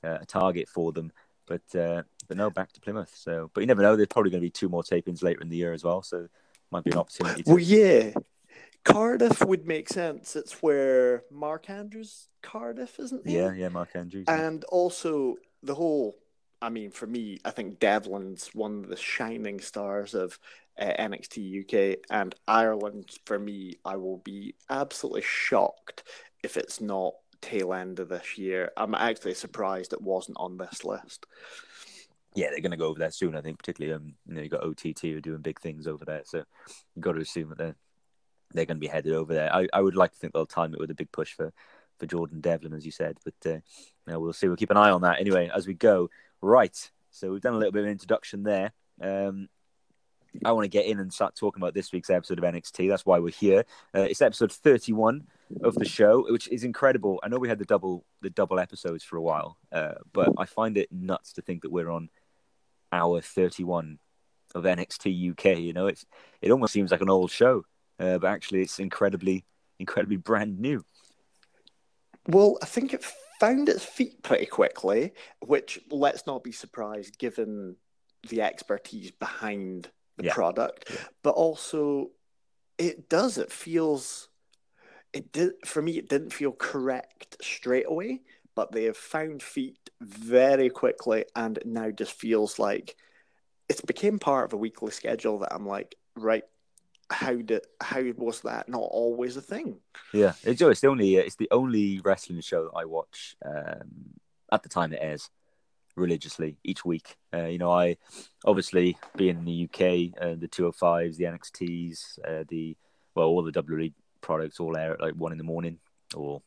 a 0.03 0.27
target 0.27 0.69
for 0.69 0.93
them. 0.93 1.13
But 1.47 1.75
uh, 1.79 2.03
but 2.29 2.37
no, 2.37 2.51
back 2.51 2.73
to 2.73 2.81
Plymouth. 2.81 3.15
So, 3.15 3.51
but 3.55 3.61
you 3.61 3.67
never 3.67 3.83
know. 3.83 3.97
There's 3.97 4.09
probably 4.09 4.31
going 4.31 4.41
to 4.41 4.47
be 4.47 4.51
two 4.51 4.69
more 4.69 4.83
tapings 4.83 5.23
later 5.23 5.41
in 5.41 5.49
the 5.49 5.57
year 5.57 5.73
as 5.73 5.85
well. 5.85 6.03
So 6.03 6.29
might 6.71 6.85
be 6.85 6.91
an 6.91 6.99
opportunity. 6.99 7.43
To... 7.45 7.51
Well, 7.51 7.61
yeah, 7.61 8.13
Cardiff 8.87 9.45
would 9.45 9.67
make 9.67 9.89
sense. 9.89 10.37
It's 10.37 10.63
where 10.63 11.25
Mark 11.31 11.69
Andrews 11.69 12.29
Cardiff, 12.43 12.99
isn't 13.01 13.27
he? 13.27 13.37
Yeah, 13.37 13.53
yeah, 13.53 13.69
Mark 13.69 13.91
Andrews. 13.95 14.27
And 14.29 14.65
also 14.65 15.37
the 15.63 15.75
whole. 15.75 16.17
I 16.63 16.71
mean, 16.71 16.91
for 16.91 17.07
me, 17.07 17.39
I 17.45 17.51
think 17.51 17.81
Devlin's 17.81 18.49
one 18.55 18.85
of 18.85 18.89
the 18.89 18.97
shining 18.97 19.61
stars 19.61 20.15
of 20.15 20.39
uh, 20.79 20.93
NXT 20.99 21.63
UK 21.63 21.99
and 22.11 22.35
Ireland. 22.49 23.11
For 23.27 23.39
me, 23.39 23.79
I 23.85 23.97
will 23.97 24.19
be 24.19 24.55
absolutely 24.71 25.23
shocked 25.23 26.05
if 26.43 26.57
it's 26.57 26.81
not 26.81 27.15
tail 27.43 27.75
end 27.75 27.99
of 28.01 28.09
this 28.09 28.39
year. 28.39 28.71
I'm 28.77 28.95
actually 28.95 29.35
surprised 29.35 29.93
it 29.93 30.01
wasn't 30.01 30.39
on 30.41 30.57
this 30.57 30.85
list. 30.85 31.27
yeah, 32.35 32.51
they're 32.51 32.61
going 32.61 32.71
to 32.71 32.77
go 32.77 32.87
over 32.87 32.99
there 33.01 33.11
soon. 33.11 33.37
I 33.37 33.41
think, 33.43 33.59
particularly, 33.59 33.95
um, 33.95 34.15
you 34.27 34.35
know, 34.35 34.43
you 34.43 34.49
got 34.49 34.65
OTT 34.65 35.01
who 35.03 35.19
are 35.19 35.21
doing 35.21 35.43
big 35.43 35.61
things 35.61 35.87
over 35.87 36.05
there, 36.05 36.23
so 36.25 36.45
you 36.95 37.03
got 37.03 37.13
to 37.13 37.21
assume 37.21 37.51
that 37.51 37.59
they're 37.59 37.77
they're 38.53 38.67
going 38.67 38.77
to 38.77 38.81
be 38.81 38.87
headed 38.87 39.13
over 39.13 39.35
there. 39.35 39.55
I, 39.55 39.69
I 39.73 39.81
would 39.81 39.97
like 39.97 40.13
to 40.13 40.19
think 40.19 40.33
they'll 40.33 40.47
time 40.47 40.73
it 40.73 40.81
with 40.81 40.91
a 40.91 40.95
big 40.95 41.13
push 41.13 41.33
for 41.33 41.53
for 41.99 42.07
Jordan 42.07 42.41
Devlin, 42.41 42.75
as 42.75 42.85
you 42.85 42.93
said, 42.93 43.19
but 43.25 43.35
uh, 43.47 43.55
you 43.55 43.63
know, 44.07 44.21
we'll 44.21 44.33
see. 44.33 44.49
We'll 44.49 44.57
keep 44.57 44.71
an 44.71 44.77
eye 44.77 44.91
on 44.91 45.01
that 45.03 45.21
anyway 45.21 45.51
as 45.55 45.67
we 45.67 45.75
go. 45.75 46.11
Right, 46.43 46.91
so 47.11 47.33
we've 47.33 47.41
done 47.41 47.55
a 47.55 47.59
little 47.59 47.73
bit 47.73 47.81
of 47.81 47.87
an 47.87 47.93
introduction 47.93 48.43
there. 48.43 48.73
Um, 49.01 49.49
I 50.45 50.53
want 50.53 50.65
to 50.65 50.69
get 50.69 50.87
in 50.87 51.01
and 51.01 51.13
start 51.13 51.35
talking 51.35 51.63
about 51.63 51.75
this 51.75 51.93
week's 51.93 52.11
episode 52.11 52.39
of 52.39 52.45
NXT. 52.45 52.89
That's 52.89 53.07
why 53.07 53.19
we're 53.19 53.31
here. 53.31 53.65
Uh, 53.95 54.03
it's 54.03 54.21
episode 54.21 54.53
31 54.53 55.27
of 55.63 55.75
the 55.77 55.85
show, 55.85 56.27
which 56.31 56.49
is 56.49 56.65
incredible. 56.65 57.21
I 57.23 57.29
know 57.29 57.39
we 57.39 57.49
had 57.49 57.59
the 57.59 57.65
double 57.65 58.05
the 58.21 58.31
double 58.31 58.59
episodes 58.59 59.05
for 59.05 59.17
a 59.17 59.23
while, 59.23 59.59
uh, 59.73 59.95
but 60.13 60.33
I 60.37 60.45
find 60.45 60.77
it 60.77 60.93
nuts 60.93 61.33
to 61.35 61.43
think 61.43 61.63
that 61.63 61.73
we're 61.73 61.91
on 61.91 62.11
hour 62.93 63.21
31 63.21 63.99
of 64.55 64.65
NXT 64.65 65.31
UK. 65.31 65.59
You 65.59 65.73
know, 65.73 65.87
it's 65.87 66.05
it 66.43 66.51
almost 66.51 66.73
seems 66.73 66.91
like 66.91 67.01
an 67.01 67.11
old 67.11 67.31
show, 67.31 67.65
uh, 67.99 68.19
but 68.19 68.29
actually 68.29 68.63
it's 68.63 68.79
incredibly 68.79 69.45
incredibly 69.79 70.17
brand 70.17 70.59
new. 70.59 70.85
Well, 72.29 72.59
I 72.63 72.67
think 72.67 72.93
it 72.93 73.05
found 73.39 73.69
its 73.69 73.85
feet 73.85 74.23
pretty 74.23 74.47
quickly, 74.47 75.13
which 75.45 75.79
let's 75.91 76.27
not 76.27 76.43
be 76.43 76.53
surprised 76.53 77.19
given 77.19 77.77
the 78.29 78.43
expertise 78.43 79.11
behind 79.11 79.91
the 80.17 80.25
Yeah. 80.25 80.35
product. 80.35 80.91
Yeah. 80.91 81.05
But 81.23 81.35
also, 81.35 82.11
it 82.79 83.09
does. 83.09 83.39
It 83.39 83.53
feels. 83.53 84.29
It 85.13 85.33
did 85.33 85.53
for 85.65 85.81
me. 85.83 85.99
It 85.99 86.09
didn't 86.09 86.33
feel 86.33 86.53
correct 86.53 87.37
straight 87.41 87.87
away, 87.87 88.23
but 88.55 88.73
they 88.73 88.85
have 88.85 88.97
found 88.97 89.43
feet 89.43 89.91
very 90.01 90.69
quickly, 90.69 91.25
and 91.35 91.59
it 91.59 91.67
now 91.67 91.91
just 91.91 92.13
feels 92.13 92.59
like 92.59 92.97
it's 93.69 93.81
became 93.81 94.19
part 94.19 94.47
of 94.47 94.53
a 94.53 94.57
weekly 94.57 94.91
schedule. 94.91 95.39
That 95.39 95.55
I'm 95.55 95.67
like, 95.67 95.95
right, 96.17 96.45
how 97.11 97.37
did 97.37 97.65
how 97.81 98.03
was 98.17 98.41
that 98.43 98.69
not 98.69 98.81
always 98.81 99.37
a 99.37 99.43
thing? 99.43 99.77
Yeah, 100.13 100.33
it's, 100.43 100.61
it's 100.61 100.81
the 100.81 100.89
only 100.89 101.17
it's 101.17 101.37
the 101.37 101.49
only 101.51 102.01
wrestling 102.01 102.41
show 102.41 102.65
that 102.65 102.77
I 102.77 102.85
watch 102.85 103.37
um, 103.45 104.15
at 104.53 104.63
the 104.63 104.69
time 104.69 104.93
it 104.93 104.99
airs 105.01 105.31
religiously 105.97 106.59
each 106.65 106.85
week. 106.85 107.17
Uh, 107.35 107.47
you 107.47 107.59
know, 107.59 107.71
I 107.71 107.97
obviously 108.45 108.97
being 109.17 109.39
in 109.39 109.45
the 109.45 109.65
UK, 109.65 110.23
uh, 110.23 110.35
the 110.39 110.49
205s, 110.49 111.17
the 111.17 111.25
NXTs, 111.25 112.19
uh, 112.25 112.45
the 112.49 112.77
well, 113.15 113.27
all 113.27 113.43
the 113.43 113.53
WWE 113.53 113.93
products 114.21 114.61
all 114.61 114.77
air 114.77 114.95
at 114.95 115.01
like 115.01 115.15
one 115.15 115.33
in 115.33 115.39
the 115.39 115.45
morning, 115.45 115.79
or 116.15 116.43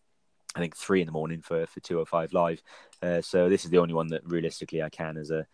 I 0.56 0.60
think 0.60 0.76
three 0.76 1.02
in 1.02 1.06
the 1.06 1.12
morning 1.12 1.42
for 1.42 1.66
for 1.68 1.80
205 1.80 2.34
live. 2.34 2.62
Uh, 3.02 3.22
so 3.22 3.50
this 3.50 3.66
is 3.66 3.72
the 3.72 3.78
only 3.78 3.94
one 3.94 4.08
that 4.10 4.26
realistically 4.26 4.84
I 4.84 4.90
can, 4.90 5.18
as 5.18 5.32
a, 5.32 5.48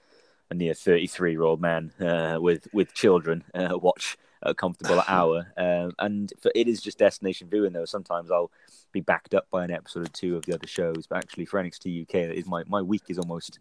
a 0.49 0.53
near 0.53 0.73
33 0.73 1.31
year 1.31 1.43
old 1.43 1.61
man 1.61 1.91
uh, 1.99 2.37
with 2.39 2.67
with 2.73 2.93
children, 2.93 3.43
uh, 3.53 3.77
watch 3.77 4.17
a 4.41 4.53
comfortable 4.53 5.03
hour. 5.07 5.51
Um, 5.57 5.93
and 5.99 6.31
for, 6.41 6.51
it 6.55 6.67
is 6.67 6.81
just 6.81 6.99
destination 6.99 7.49
viewing 7.49 7.73
though. 7.73 7.85
Sometimes 7.85 8.31
I'll 8.31 8.51
be 8.91 9.01
backed 9.01 9.33
up 9.33 9.47
by 9.49 9.63
an 9.63 9.71
episode 9.71 10.05
or 10.05 10.09
two 10.09 10.35
of 10.35 10.45
the 10.45 10.53
other 10.53 10.67
shows, 10.67 11.07
but 11.07 11.17
actually 11.17 11.45
for 11.45 11.61
NXT 11.61 12.03
UK, 12.03 12.27
that 12.27 12.37
is 12.37 12.45
my 12.45 12.63
my 12.67 12.81
week 12.81 13.03
is 13.09 13.19
almost 13.19 13.59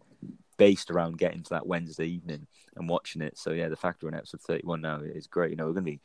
based 0.57 0.89
around 0.89 1.17
getting 1.17 1.43
to 1.43 1.49
that 1.49 1.67
Wednesday 1.67 2.05
evening 2.05 2.47
and 2.75 2.87
watching 2.87 3.21
it. 3.21 3.37
So 3.37 3.51
yeah, 3.51 3.67
the 3.67 3.75
fact 3.75 4.03
we're 4.03 4.09
in 4.09 4.15
episode 4.15 4.41
31 4.41 4.81
now 4.81 5.01
is 5.01 5.27
great. 5.27 5.49
You 5.51 5.57
know, 5.57 5.65
we're 5.65 5.73
gonna 5.73 5.83
be 5.83 5.99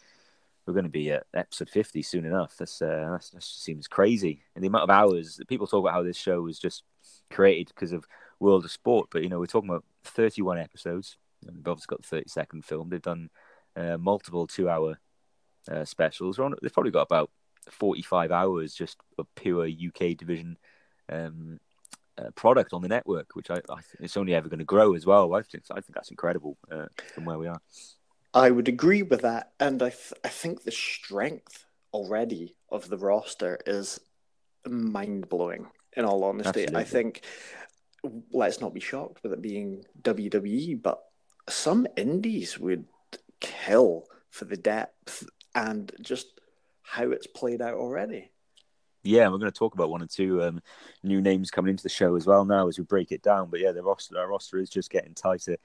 we're 0.66 0.74
going 0.74 0.84
to 0.84 0.90
be 0.90 1.10
at 1.10 1.24
episode 1.34 1.68
50 1.68 2.02
soon 2.02 2.24
enough. 2.24 2.54
That's, 2.56 2.80
uh, 2.82 3.08
that's, 3.12 3.30
that 3.30 3.42
seems 3.42 3.88
crazy. 3.88 4.42
And 4.54 4.62
the 4.62 4.68
amount 4.68 4.84
of 4.84 4.90
hours 4.90 5.40
people 5.48 5.66
talk 5.66 5.80
about 5.80 5.94
how 5.94 6.02
this 6.02 6.16
show 6.16 6.42
was 6.42 6.58
just 6.58 6.84
created 7.30 7.68
because 7.68 7.92
of 7.92 8.06
World 8.40 8.64
of 8.64 8.70
Sport, 8.70 9.08
but 9.10 9.22
you 9.22 9.28
know, 9.28 9.38
we're 9.38 9.46
talking 9.46 9.70
about 9.70 9.84
31 10.04 10.58
episodes. 10.58 11.16
And 11.46 11.56
They've 11.56 11.68
obviously 11.68 11.94
got 11.94 12.02
the 12.02 12.08
30 12.08 12.28
second 12.28 12.64
film. 12.64 12.88
They've 12.88 13.00
done 13.00 13.30
uh, 13.76 13.96
multiple 13.98 14.46
two 14.46 14.68
hour 14.68 14.98
uh, 15.70 15.84
specials. 15.84 16.38
On, 16.38 16.54
they've 16.60 16.72
probably 16.72 16.92
got 16.92 17.02
about 17.02 17.30
45 17.70 18.32
hours 18.32 18.74
just 18.74 18.98
of 19.18 19.26
pure 19.34 19.66
UK 19.66 20.16
division 20.16 20.58
um, 21.10 21.60
uh, 22.18 22.30
product 22.34 22.72
on 22.72 22.82
the 22.82 22.88
network, 22.88 23.34
which 23.34 23.50
I, 23.50 23.56
I 23.56 23.80
think 23.80 24.00
it's 24.00 24.16
only 24.16 24.34
ever 24.34 24.48
going 24.48 24.58
to 24.58 24.64
grow 24.64 24.94
as 24.94 25.06
well. 25.06 25.34
I 25.34 25.42
think, 25.42 25.64
I 25.70 25.80
think 25.80 25.94
that's 25.94 26.10
incredible 26.10 26.56
uh, 26.70 26.86
from 27.14 27.24
where 27.24 27.38
we 27.38 27.46
are. 27.46 27.60
I 28.32 28.50
would 28.50 28.68
agree 28.68 29.02
with 29.02 29.22
that, 29.22 29.52
and 29.58 29.82
I 29.82 29.90
th- 29.90 30.12
I 30.24 30.28
think 30.28 30.62
the 30.62 30.70
strength 30.70 31.66
already 31.92 32.54
of 32.70 32.88
the 32.88 32.96
roster 32.96 33.58
is 33.66 34.00
mind 34.66 35.28
blowing. 35.28 35.66
In 35.96 36.04
all 36.04 36.22
honesty, 36.22 36.48
Absolutely. 36.48 36.76
I 36.76 36.84
think 36.84 37.22
let's 38.32 38.60
not 38.60 38.74
be 38.74 38.80
shocked 38.80 39.22
with 39.22 39.32
it 39.32 39.42
being 39.42 39.84
WWE, 40.02 40.80
but 40.80 41.02
some 41.48 41.86
indies 41.96 42.58
would 42.58 42.84
kill 43.40 44.06
for 44.30 44.44
the 44.44 44.56
depth 44.56 45.26
and 45.54 45.92
just 46.00 46.40
how 46.82 47.10
it's 47.10 47.26
played 47.26 47.62
out 47.62 47.74
already. 47.74 48.30
Yeah, 49.02 49.28
we're 49.28 49.38
going 49.38 49.50
to 49.50 49.58
talk 49.58 49.74
about 49.74 49.90
one 49.90 50.02
or 50.02 50.06
two 50.06 50.42
um, 50.42 50.60
new 51.02 51.22
names 51.22 51.50
coming 51.50 51.70
into 51.70 51.82
the 51.82 51.88
show 51.88 52.16
as 52.16 52.26
well 52.26 52.44
now 52.44 52.68
as 52.68 52.78
we 52.78 52.84
break 52.84 53.12
it 53.12 53.22
down. 53.22 53.48
But 53.50 53.60
yeah, 53.60 53.72
the 53.72 53.82
roster, 53.82 54.18
our 54.18 54.28
roster 54.28 54.58
is 54.58 54.68
just 54.68 54.90
getting 54.90 55.14
tighter 55.14 55.56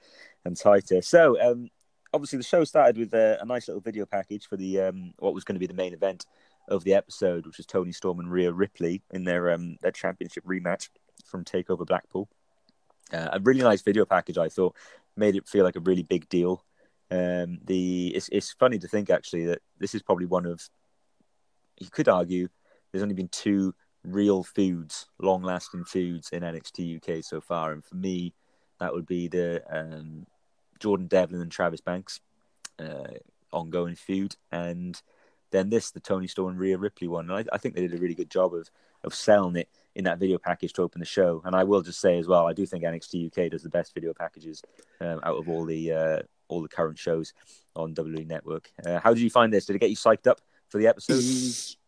and 0.44 0.56
tighter. 0.56 1.02
So 1.02 1.38
um, 1.40 1.68
obviously, 2.14 2.38
the 2.38 2.44
show 2.44 2.64
started 2.64 2.96
with 2.96 3.12
a, 3.12 3.38
a, 3.40 3.44
nice 3.44 3.68
little 3.68 3.82
video 3.82 4.06
package 4.06 4.46
for 4.46 4.56
the 4.56 4.80
um, 4.80 5.12
what 5.18 5.34
was 5.34 5.44
going 5.44 5.54
to 5.54 5.60
be 5.60 5.66
the 5.66 5.74
main 5.74 5.92
event 5.92 6.24
of 6.68 6.82
the 6.84 6.94
episode, 6.94 7.44
which 7.44 7.58
was 7.58 7.66
Toni 7.66 7.92
Storm 7.92 8.20
and 8.20 8.30
Rhea 8.30 8.52
Ripley 8.52 9.02
in 9.10 9.24
their 9.24 9.50
um, 9.50 9.76
their 9.82 9.92
championship 9.92 10.44
rematch 10.46 10.88
from 11.36 11.44
Takeover 11.44 11.86
Blackpool. 11.86 12.28
Uh, 13.12 13.28
a 13.32 13.40
really 13.40 13.60
nice 13.60 13.82
video 13.82 14.04
package, 14.04 14.38
I 14.38 14.48
thought, 14.48 14.74
made 15.16 15.36
it 15.36 15.46
feel 15.46 15.64
like 15.64 15.76
a 15.76 15.80
really 15.80 16.02
big 16.02 16.28
deal. 16.28 16.64
Um, 17.10 17.60
the 17.64 18.08
it's 18.16 18.28
it's 18.32 18.52
funny 18.52 18.78
to 18.78 18.88
think 18.88 19.10
actually 19.10 19.46
that 19.46 19.60
this 19.78 19.94
is 19.94 20.02
probably 20.02 20.26
one 20.26 20.44
of 20.44 20.68
you 21.78 21.88
could 21.88 22.08
argue 22.08 22.48
there's 22.90 23.02
only 23.02 23.14
been 23.14 23.28
two 23.28 23.74
real 24.02 24.42
feuds, 24.42 25.06
long 25.20 25.42
lasting 25.42 25.84
feuds 25.84 26.30
in 26.30 26.42
NXT 26.42 26.96
UK 26.96 27.22
so 27.22 27.40
far, 27.40 27.72
and 27.72 27.84
for 27.84 27.94
me, 27.94 28.34
that 28.80 28.92
would 28.92 29.06
be 29.06 29.28
the 29.28 29.62
um, 29.70 30.26
Jordan 30.80 31.06
Devlin 31.06 31.42
and 31.42 31.52
Travis 31.52 31.80
Banks 31.80 32.20
uh, 32.80 33.18
ongoing 33.52 33.94
feud, 33.94 34.34
and 34.50 35.00
then 35.52 35.70
this, 35.70 35.92
the 35.92 36.00
Toni 36.00 36.26
Storm 36.26 36.50
and 36.50 36.58
Rhea 36.58 36.76
Ripley 36.76 37.06
one. 37.06 37.30
And 37.30 37.38
I, 37.38 37.54
I, 37.54 37.58
think 37.58 37.74
they 37.74 37.82
did 37.82 37.94
a 37.94 37.98
really 37.98 38.14
good 38.14 38.30
job 38.30 38.52
of 38.52 38.68
of 39.06 39.14
selling 39.14 39.56
it 39.56 39.68
in 39.94 40.04
that 40.04 40.18
video 40.18 40.38
package 40.38 40.72
to 40.74 40.82
open 40.82 41.00
the 41.00 41.06
show. 41.06 41.40
And 41.44 41.56
I 41.56 41.64
will 41.64 41.80
just 41.80 42.00
say 42.00 42.18
as 42.18 42.28
well, 42.28 42.46
I 42.46 42.52
do 42.52 42.66
think 42.66 42.84
NXT 42.84 43.26
UK 43.26 43.50
does 43.50 43.62
the 43.62 43.70
best 43.70 43.94
video 43.94 44.12
packages 44.12 44.62
um, 45.00 45.20
out 45.22 45.38
of 45.38 45.48
all 45.48 45.64
the 45.64 45.92
uh, 45.92 46.18
all 46.48 46.60
the 46.62 46.68
current 46.68 46.98
shows 46.98 47.32
on 47.74 47.94
WWE 47.94 48.26
Network. 48.26 48.70
Uh, 48.84 49.00
how 49.00 49.14
did 49.14 49.22
you 49.22 49.30
find 49.30 49.52
this? 49.52 49.66
Did 49.66 49.76
it 49.76 49.80
get 49.80 49.90
you 49.90 49.96
psyched 49.96 50.26
up 50.26 50.40
for 50.68 50.78
the 50.78 50.86
episode? 50.86 51.22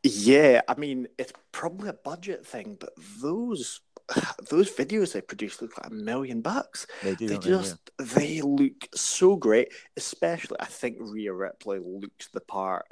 Yeah, 0.03 0.63
I 0.69 0.75
mean, 0.75 1.09
it's 1.19 1.33
probably 1.53 1.91
a 1.91 1.95
budget 1.95 2.47
thing, 2.47 2.77
but 2.81 2.91
those 3.21 3.81
those 4.51 4.71
videos 4.71 5.13
they 5.13 5.21
produce 5.21 5.61
look 5.61 5.77
like 5.79 5.91
a 5.91 5.95
million 5.95 6.41
bucks. 6.41 6.87
They 7.03 7.15
do. 7.15 7.29
They 7.29 7.39
just 7.39 7.79
they, 7.99 8.05
yeah. 8.05 8.15
they 8.15 8.41
look 8.43 8.89
so 8.95 9.37
great. 9.37 9.69
Especially, 9.97 10.57
I 10.61 10.67
think 10.67 10.97
Rhea 11.01 11.33
Ripley 11.33 11.79
looks 11.79 12.29
the 12.29 12.41
part 12.41 12.87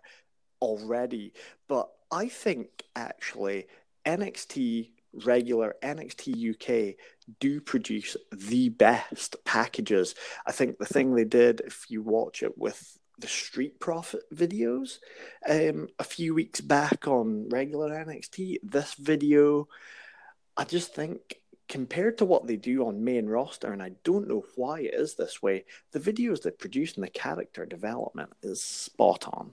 already. 0.61 1.33
But 1.69 1.89
I 2.11 2.29
think 2.29 2.69
actually 2.95 3.67
NXT 4.07 4.91
regular 5.25 5.75
NXT 5.83 6.51
UK 6.55 6.97
do 7.41 7.61
produce 7.61 8.17
the 8.33 8.69
best 8.69 9.37
packages. 9.45 10.15
I 10.47 10.53
think 10.53 10.79
the 10.79 10.87
thing 10.87 11.15
they 11.15 11.25
did, 11.25 11.61
if 11.61 11.87
you 11.89 12.03
watch 12.03 12.43
it 12.43 12.57
with 12.57 12.99
the 13.19 13.27
Street 13.27 13.81
Profit 13.81 14.23
videos 14.35 14.99
um, 15.49 15.89
a 15.99 16.05
few 16.05 16.35
weeks 16.35 16.61
back 16.61 17.09
on 17.09 17.49
regular 17.49 17.91
NXT, 17.91 18.59
this 18.63 18.95
video, 18.95 19.69
I 20.57 20.65
just 20.65 20.95
think 20.95 21.41
compared 21.69 22.19
to 22.19 22.25
what 22.25 22.47
they 22.47 22.57
do 22.57 22.87
on 22.87 23.03
main 23.03 23.27
roster, 23.27 23.73
and 23.73 23.83
I 23.83 23.93
don't 24.05 24.29
know 24.29 24.45
why 24.55 24.81
it 24.81 24.95
is 24.95 25.15
this 25.15 25.43
way, 25.43 25.65
the 25.93 25.99
videos 25.99 26.43
they 26.43 26.51
produce 26.53 26.95
and 26.95 27.03
the 27.03 27.11
character 27.11 27.67
development 27.67 28.31
is 28.43 28.63
spot 28.63 29.27
on. 29.27 29.53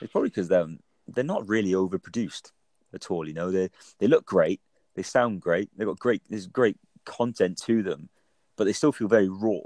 It's 0.00 0.10
probably 0.10 0.30
because 0.30 0.48
they're, 0.48 0.68
they're 1.08 1.24
not 1.24 1.48
really 1.48 1.72
overproduced 1.72 2.52
at 2.94 3.10
all. 3.10 3.26
You 3.26 3.34
know, 3.34 3.50
they 3.50 3.70
they 3.98 4.06
look 4.06 4.24
great, 4.26 4.60
they 4.94 5.02
sound 5.02 5.40
great, 5.40 5.70
they've 5.76 5.86
got 5.86 5.98
great 5.98 6.22
there's 6.28 6.46
great 6.46 6.76
content 7.04 7.58
to 7.64 7.82
them, 7.82 8.08
but 8.56 8.64
they 8.64 8.72
still 8.72 8.92
feel 8.92 9.08
very 9.08 9.28
raw. 9.28 9.60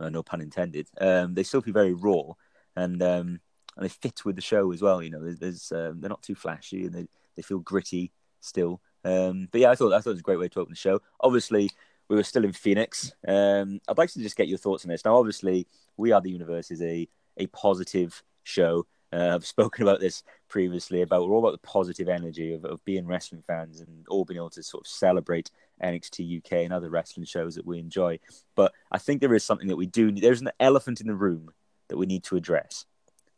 Uh, 0.00 0.10
no 0.10 0.22
pun 0.22 0.40
intended. 0.40 0.88
Um, 1.00 1.34
they 1.34 1.44
still 1.44 1.62
feel 1.62 1.74
very 1.74 1.94
raw, 1.94 2.32
and 2.76 3.02
um, 3.02 3.40
and 3.76 3.84
they 3.84 3.88
fit 3.88 4.24
with 4.24 4.36
the 4.36 4.42
show 4.42 4.72
as 4.72 4.82
well. 4.82 5.02
You 5.02 5.10
know, 5.10 5.22
there's, 5.22 5.38
there's 5.38 5.72
um, 5.72 6.00
they're 6.00 6.10
not 6.10 6.22
too 6.22 6.34
flashy, 6.34 6.86
and 6.86 6.94
they, 6.94 7.06
they 7.36 7.42
feel 7.42 7.58
gritty 7.58 8.12
still. 8.40 8.80
Um, 9.04 9.48
but 9.50 9.60
yeah, 9.60 9.70
I 9.70 9.74
thought 9.74 9.92
I 9.92 10.00
thought 10.00 10.10
it 10.10 10.14
was 10.14 10.20
a 10.20 10.24
great 10.24 10.38
way 10.38 10.48
to 10.48 10.60
open 10.60 10.72
the 10.72 10.76
show. 10.76 11.00
Obviously, 11.20 11.70
we 12.08 12.16
were 12.16 12.22
still 12.22 12.44
in 12.44 12.52
Phoenix. 12.52 13.12
Um, 13.26 13.80
I'd 13.88 13.98
like 13.98 14.10
to 14.12 14.20
just 14.20 14.36
get 14.36 14.48
your 14.48 14.58
thoughts 14.58 14.84
on 14.84 14.90
this. 14.90 15.04
Now, 15.04 15.16
obviously, 15.16 15.66
we 15.96 16.12
are 16.12 16.20
the 16.20 16.30
universe 16.30 16.70
is 16.70 16.82
a 16.82 17.08
a 17.36 17.46
positive 17.48 18.22
show. 18.42 18.86
Uh, 19.12 19.34
I've 19.34 19.46
spoken 19.46 19.82
about 19.82 20.00
this 20.00 20.22
previously 20.48 21.02
about 21.02 21.28
we're 21.28 21.34
all 21.34 21.46
about 21.46 21.60
the 21.60 21.66
positive 21.66 22.08
energy 22.08 22.52
of, 22.52 22.64
of 22.64 22.84
being 22.84 23.06
wrestling 23.06 23.42
fans 23.46 23.80
and 23.80 24.06
all 24.08 24.24
being 24.24 24.38
able 24.38 24.50
to 24.50 24.62
sort 24.62 24.84
of 24.84 24.88
celebrate 24.88 25.50
NXT 25.82 26.38
UK 26.38 26.52
and 26.64 26.72
other 26.72 26.90
wrestling 26.90 27.26
shows 27.26 27.54
that 27.54 27.66
we 27.66 27.78
enjoy. 27.78 28.18
But 28.54 28.72
I 28.90 28.98
think 28.98 29.20
there 29.20 29.34
is 29.34 29.44
something 29.44 29.68
that 29.68 29.76
we 29.76 29.86
do. 29.86 30.10
There's 30.12 30.40
an 30.40 30.50
elephant 30.58 31.00
in 31.00 31.06
the 31.06 31.14
room 31.14 31.50
that 31.88 31.96
we 31.96 32.06
need 32.06 32.24
to 32.24 32.36
address. 32.36 32.86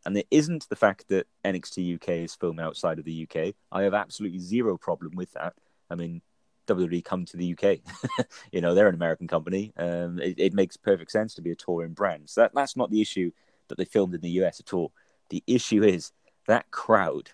And 0.04 0.16
it 0.16 0.28
isn't 0.30 0.68
the 0.68 0.76
fact 0.76 1.08
that 1.08 1.26
NXT 1.44 1.96
UK 1.96 2.08
is 2.10 2.34
filmed 2.34 2.60
outside 2.60 2.98
of 2.98 3.04
the 3.04 3.28
UK. 3.28 3.54
I 3.72 3.82
have 3.82 3.94
absolutely 3.94 4.38
zero 4.38 4.78
problem 4.78 5.12
with 5.16 5.32
that. 5.32 5.54
I 5.90 5.96
mean, 5.96 6.22
WWE 6.66 7.04
come 7.04 7.24
to 7.24 7.36
the 7.36 7.56
UK. 7.58 7.78
you 8.52 8.60
know, 8.60 8.74
they're 8.74 8.88
an 8.88 8.94
American 8.94 9.26
company. 9.26 9.72
Um, 9.76 10.20
it, 10.20 10.38
it, 10.38 10.54
makes 10.54 10.76
perfect 10.76 11.10
sense 11.10 11.34
to 11.34 11.42
be 11.42 11.50
a 11.50 11.56
touring 11.56 11.92
brand. 11.92 12.30
So 12.30 12.42
that, 12.42 12.52
that's 12.54 12.76
not 12.76 12.90
the 12.90 13.00
issue 13.00 13.30
that 13.68 13.78
they 13.78 13.84
filmed 13.84 14.14
in 14.14 14.20
the 14.20 14.42
US 14.42 14.60
at 14.60 14.72
all. 14.72 14.92
The 15.30 15.42
issue 15.46 15.82
is 15.82 16.12
that 16.46 16.70
crowd 16.70 17.30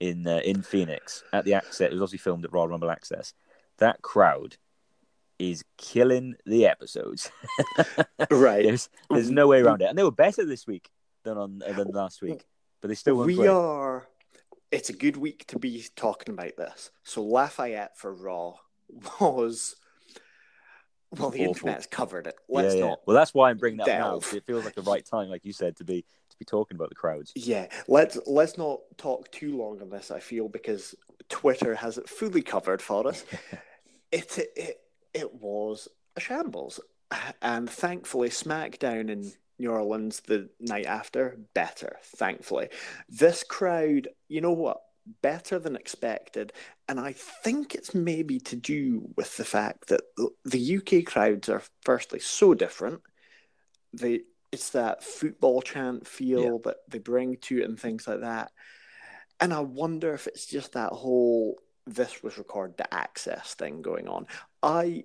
in 0.00 0.26
uh, 0.26 0.40
in 0.44 0.62
Phoenix 0.62 1.22
at 1.32 1.44
the 1.44 1.54
Access. 1.54 1.80
It 1.80 1.92
was 1.92 2.02
obviously 2.02 2.18
filmed 2.18 2.44
at 2.44 2.52
Royal 2.52 2.68
Rumble 2.68 2.90
Access. 2.90 3.34
That 3.78 4.02
crowd 4.02 4.56
is 5.38 5.64
killing 5.76 6.34
the 6.46 6.66
episodes. 6.66 7.30
right. 8.30 8.64
There's, 8.64 8.88
there's 9.10 9.30
no 9.30 9.46
way 9.46 9.60
around 9.60 9.82
it, 9.82 9.86
and 9.86 9.98
they 9.98 10.02
were 10.02 10.10
better 10.10 10.44
this 10.44 10.66
week 10.66 10.90
than 11.24 11.36
on 11.36 11.58
than 11.58 11.88
last 11.88 12.22
week, 12.22 12.44
but 12.80 12.88
they 12.88 12.94
still 12.94 13.16
weren't. 13.16 13.28
We 13.28 13.36
great. 13.36 13.48
are. 13.48 14.06
It's 14.72 14.90
a 14.90 14.94
good 14.94 15.16
week 15.16 15.46
to 15.48 15.58
be 15.58 15.84
talking 15.94 16.34
about 16.34 16.56
this. 16.56 16.90
So 17.04 17.22
Lafayette 17.22 17.96
for 17.96 18.12
Raw 18.12 18.54
was 19.20 19.76
well, 21.12 21.30
the 21.30 21.40
Awful. 21.40 21.48
internet's 21.48 21.86
covered 21.86 22.26
it. 22.26 22.34
Let's 22.48 22.74
yeah, 22.74 22.80
yeah. 22.80 22.86
not. 22.90 23.00
Well, 23.06 23.14
that's 23.14 23.32
why 23.32 23.50
I'm 23.50 23.58
bringing 23.58 23.78
that 23.78 23.86
delve. 23.86 24.24
up 24.24 24.32
now. 24.32 24.36
It 24.36 24.44
feels 24.44 24.64
like 24.64 24.74
the 24.74 24.82
right 24.82 25.04
time, 25.04 25.28
like 25.28 25.44
you 25.44 25.52
said, 25.52 25.76
to 25.76 25.84
be 25.84 26.04
to 26.36 26.44
be 26.44 26.44
talking 26.44 26.76
about 26.76 26.88
the 26.88 26.94
crowds. 26.94 27.32
Yeah, 27.34 27.66
let's 27.88 28.18
let's 28.26 28.58
not 28.58 28.80
talk 28.96 29.30
too 29.30 29.56
long 29.56 29.80
on 29.80 29.90
this. 29.90 30.10
I 30.10 30.20
feel 30.20 30.48
because 30.48 30.94
Twitter 31.28 31.74
has 31.74 31.98
it 31.98 32.08
fully 32.08 32.42
covered 32.42 32.82
for 32.82 33.06
us. 33.08 33.24
it, 34.12 34.38
it 34.38 34.52
it 34.56 34.76
it 35.14 35.34
was 35.34 35.88
a 36.16 36.20
shambles, 36.20 36.80
and 37.42 37.68
thankfully, 37.68 38.28
SmackDown 38.28 39.10
in 39.10 39.32
New 39.58 39.70
Orleans 39.70 40.20
the 40.20 40.50
night 40.60 40.86
after 40.86 41.38
better. 41.54 41.96
Thankfully, 42.02 42.68
this 43.08 43.42
crowd, 43.42 44.08
you 44.28 44.40
know 44.40 44.52
what? 44.52 44.78
better 45.22 45.58
than 45.58 45.76
expected. 45.76 46.52
And 46.88 46.98
I 46.98 47.12
think 47.12 47.74
it's 47.74 47.94
maybe 47.94 48.40
to 48.40 48.56
do 48.56 49.08
with 49.16 49.36
the 49.36 49.44
fact 49.44 49.88
that 49.88 50.02
the 50.44 50.76
UK 50.78 51.04
crowds 51.04 51.48
are 51.48 51.62
firstly 51.82 52.18
so 52.18 52.54
different. 52.54 53.02
They 53.92 54.22
it's 54.56 54.70
that 54.70 55.04
football 55.04 55.60
chant 55.60 56.08
feel 56.08 56.40
yeah. 56.40 56.58
that 56.64 56.76
they 56.88 56.98
bring 56.98 57.36
to 57.36 57.60
it 57.60 57.68
and 57.68 57.78
things 57.78 58.08
like 58.08 58.22
that. 58.22 58.50
And 59.38 59.52
I 59.52 59.60
wonder 59.60 60.14
if 60.14 60.26
it's 60.26 60.46
just 60.46 60.72
that 60.72 60.92
whole 60.92 61.58
this 61.86 62.22
was 62.22 62.38
recorded 62.38 62.78
to 62.78 62.94
access 62.94 63.52
thing 63.52 63.82
going 63.82 64.08
on. 64.08 64.26
I 64.62 65.04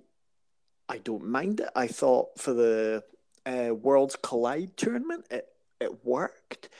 I 0.88 0.98
don't 0.98 1.26
mind 1.26 1.60
it. 1.60 1.68
I 1.76 1.86
thought 1.86 2.38
for 2.38 2.54
the 2.54 3.04
uh, 3.44 3.74
Worlds 3.74 4.16
Collide 4.22 4.74
tournament 4.78 5.26
it 5.30 5.46
it 5.82 6.02
worked 6.02 6.70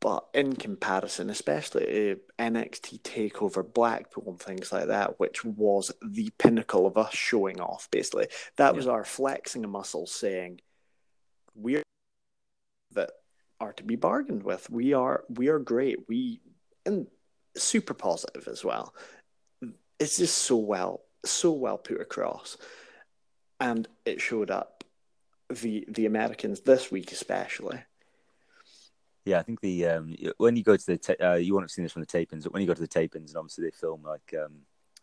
but 0.00 0.26
in 0.32 0.54
comparison, 0.56 1.28
especially 1.28 2.16
NXT 2.38 3.02
Takeover 3.02 3.62
Blackpool 3.62 4.24
and 4.28 4.40
things 4.40 4.72
like 4.72 4.86
that, 4.86 5.20
which 5.20 5.44
was 5.44 5.92
the 6.02 6.30
pinnacle 6.38 6.86
of 6.86 6.96
us 6.96 7.14
showing 7.14 7.60
off, 7.60 7.86
basically, 7.90 8.28
that 8.56 8.70
yeah. 8.72 8.76
was 8.76 8.86
our 8.86 9.04
flexing 9.04 9.62
a 9.62 9.68
muscle, 9.68 10.06
saying 10.06 10.62
we're 11.60 11.82
that 12.92 13.10
are 13.60 13.72
to 13.74 13.82
be 13.82 13.96
bargained 13.96 14.42
with. 14.42 14.68
We 14.70 14.92
are 14.94 15.24
we 15.28 15.48
are 15.48 15.58
great. 15.58 16.08
We 16.08 16.40
and 16.86 17.06
super 17.56 17.94
positive 17.94 18.48
as 18.48 18.64
well. 18.64 18.94
It's 19.98 20.16
just 20.16 20.38
so 20.38 20.56
well 20.56 21.02
so 21.24 21.52
well 21.52 21.78
put 21.78 22.00
across, 22.00 22.56
and 23.60 23.86
it 24.04 24.20
showed 24.20 24.50
up 24.50 24.84
the 25.48 25.84
the 25.88 26.06
Americans 26.06 26.60
this 26.60 26.90
week 26.90 27.12
especially 27.12 27.80
yeah, 29.24 29.38
I 29.38 29.42
think 29.42 29.60
the 29.60 29.86
um, 29.86 30.16
when 30.38 30.56
you 30.56 30.62
go 30.62 30.76
to 30.76 30.86
the 30.86 30.98
ta- 30.98 31.24
uh, 31.32 31.34
you 31.34 31.52
won't 31.52 31.64
have 31.64 31.70
seen 31.70 31.84
this 31.84 31.92
from 31.92 32.02
the 32.02 32.06
tapings, 32.06 32.44
but 32.44 32.52
when 32.52 32.62
you 32.62 32.68
go 32.68 32.74
to 32.74 32.80
the 32.80 32.88
tapings, 32.88 33.28
and 33.28 33.36
obviously 33.36 33.64
they 33.64 33.70
film 33.70 34.02
like 34.02 34.34
um, 34.42 34.52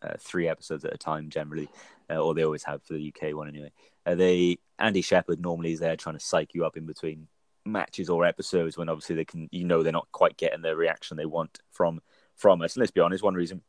uh, 0.01 0.13
three 0.19 0.47
episodes 0.47 0.83
at 0.85 0.93
a 0.93 0.97
time 0.97 1.29
generally, 1.29 1.69
uh, 2.09 2.17
or 2.17 2.33
they 2.33 2.43
always 2.43 2.63
have 2.63 2.83
for 2.83 2.93
the 2.93 3.13
UK 3.13 3.35
one 3.35 3.47
anyway. 3.47 3.71
Uh, 4.07 4.15
they 4.15 4.57
Andy 4.79 5.01
Shepherd 5.01 5.41
normally 5.41 5.73
is 5.73 5.79
there 5.79 5.97
trying 5.97 6.17
to 6.17 6.23
psych 6.23 6.53
you 6.53 6.65
up 6.65 6.77
in 6.77 6.85
between 6.85 7.27
matches 7.65 8.09
or 8.09 8.25
episodes 8.25 8.77
when 8.77 8.87
obviously 8.87 9.15
they 9.15 9.25
can, 9.25 9.49
you 9.51 9.65
know, 9.65 9.83
they're 9.83 9.91
not 9.91 10.07
quite 10.13 10.37
getting 10.37 10.61
the 10.61 10.75
reaction 10.75 11.17
they 11.17 11.25
want 11.25 11.59
from 11.71 11.99
from 12.35 12.61
us. 12.61 12.75
And 12.75 12.81
let's 12.81 12.91
be 12.91 13.01
honest, 13.01 13.23
one 13.23 13.33
reason 13.33 13.61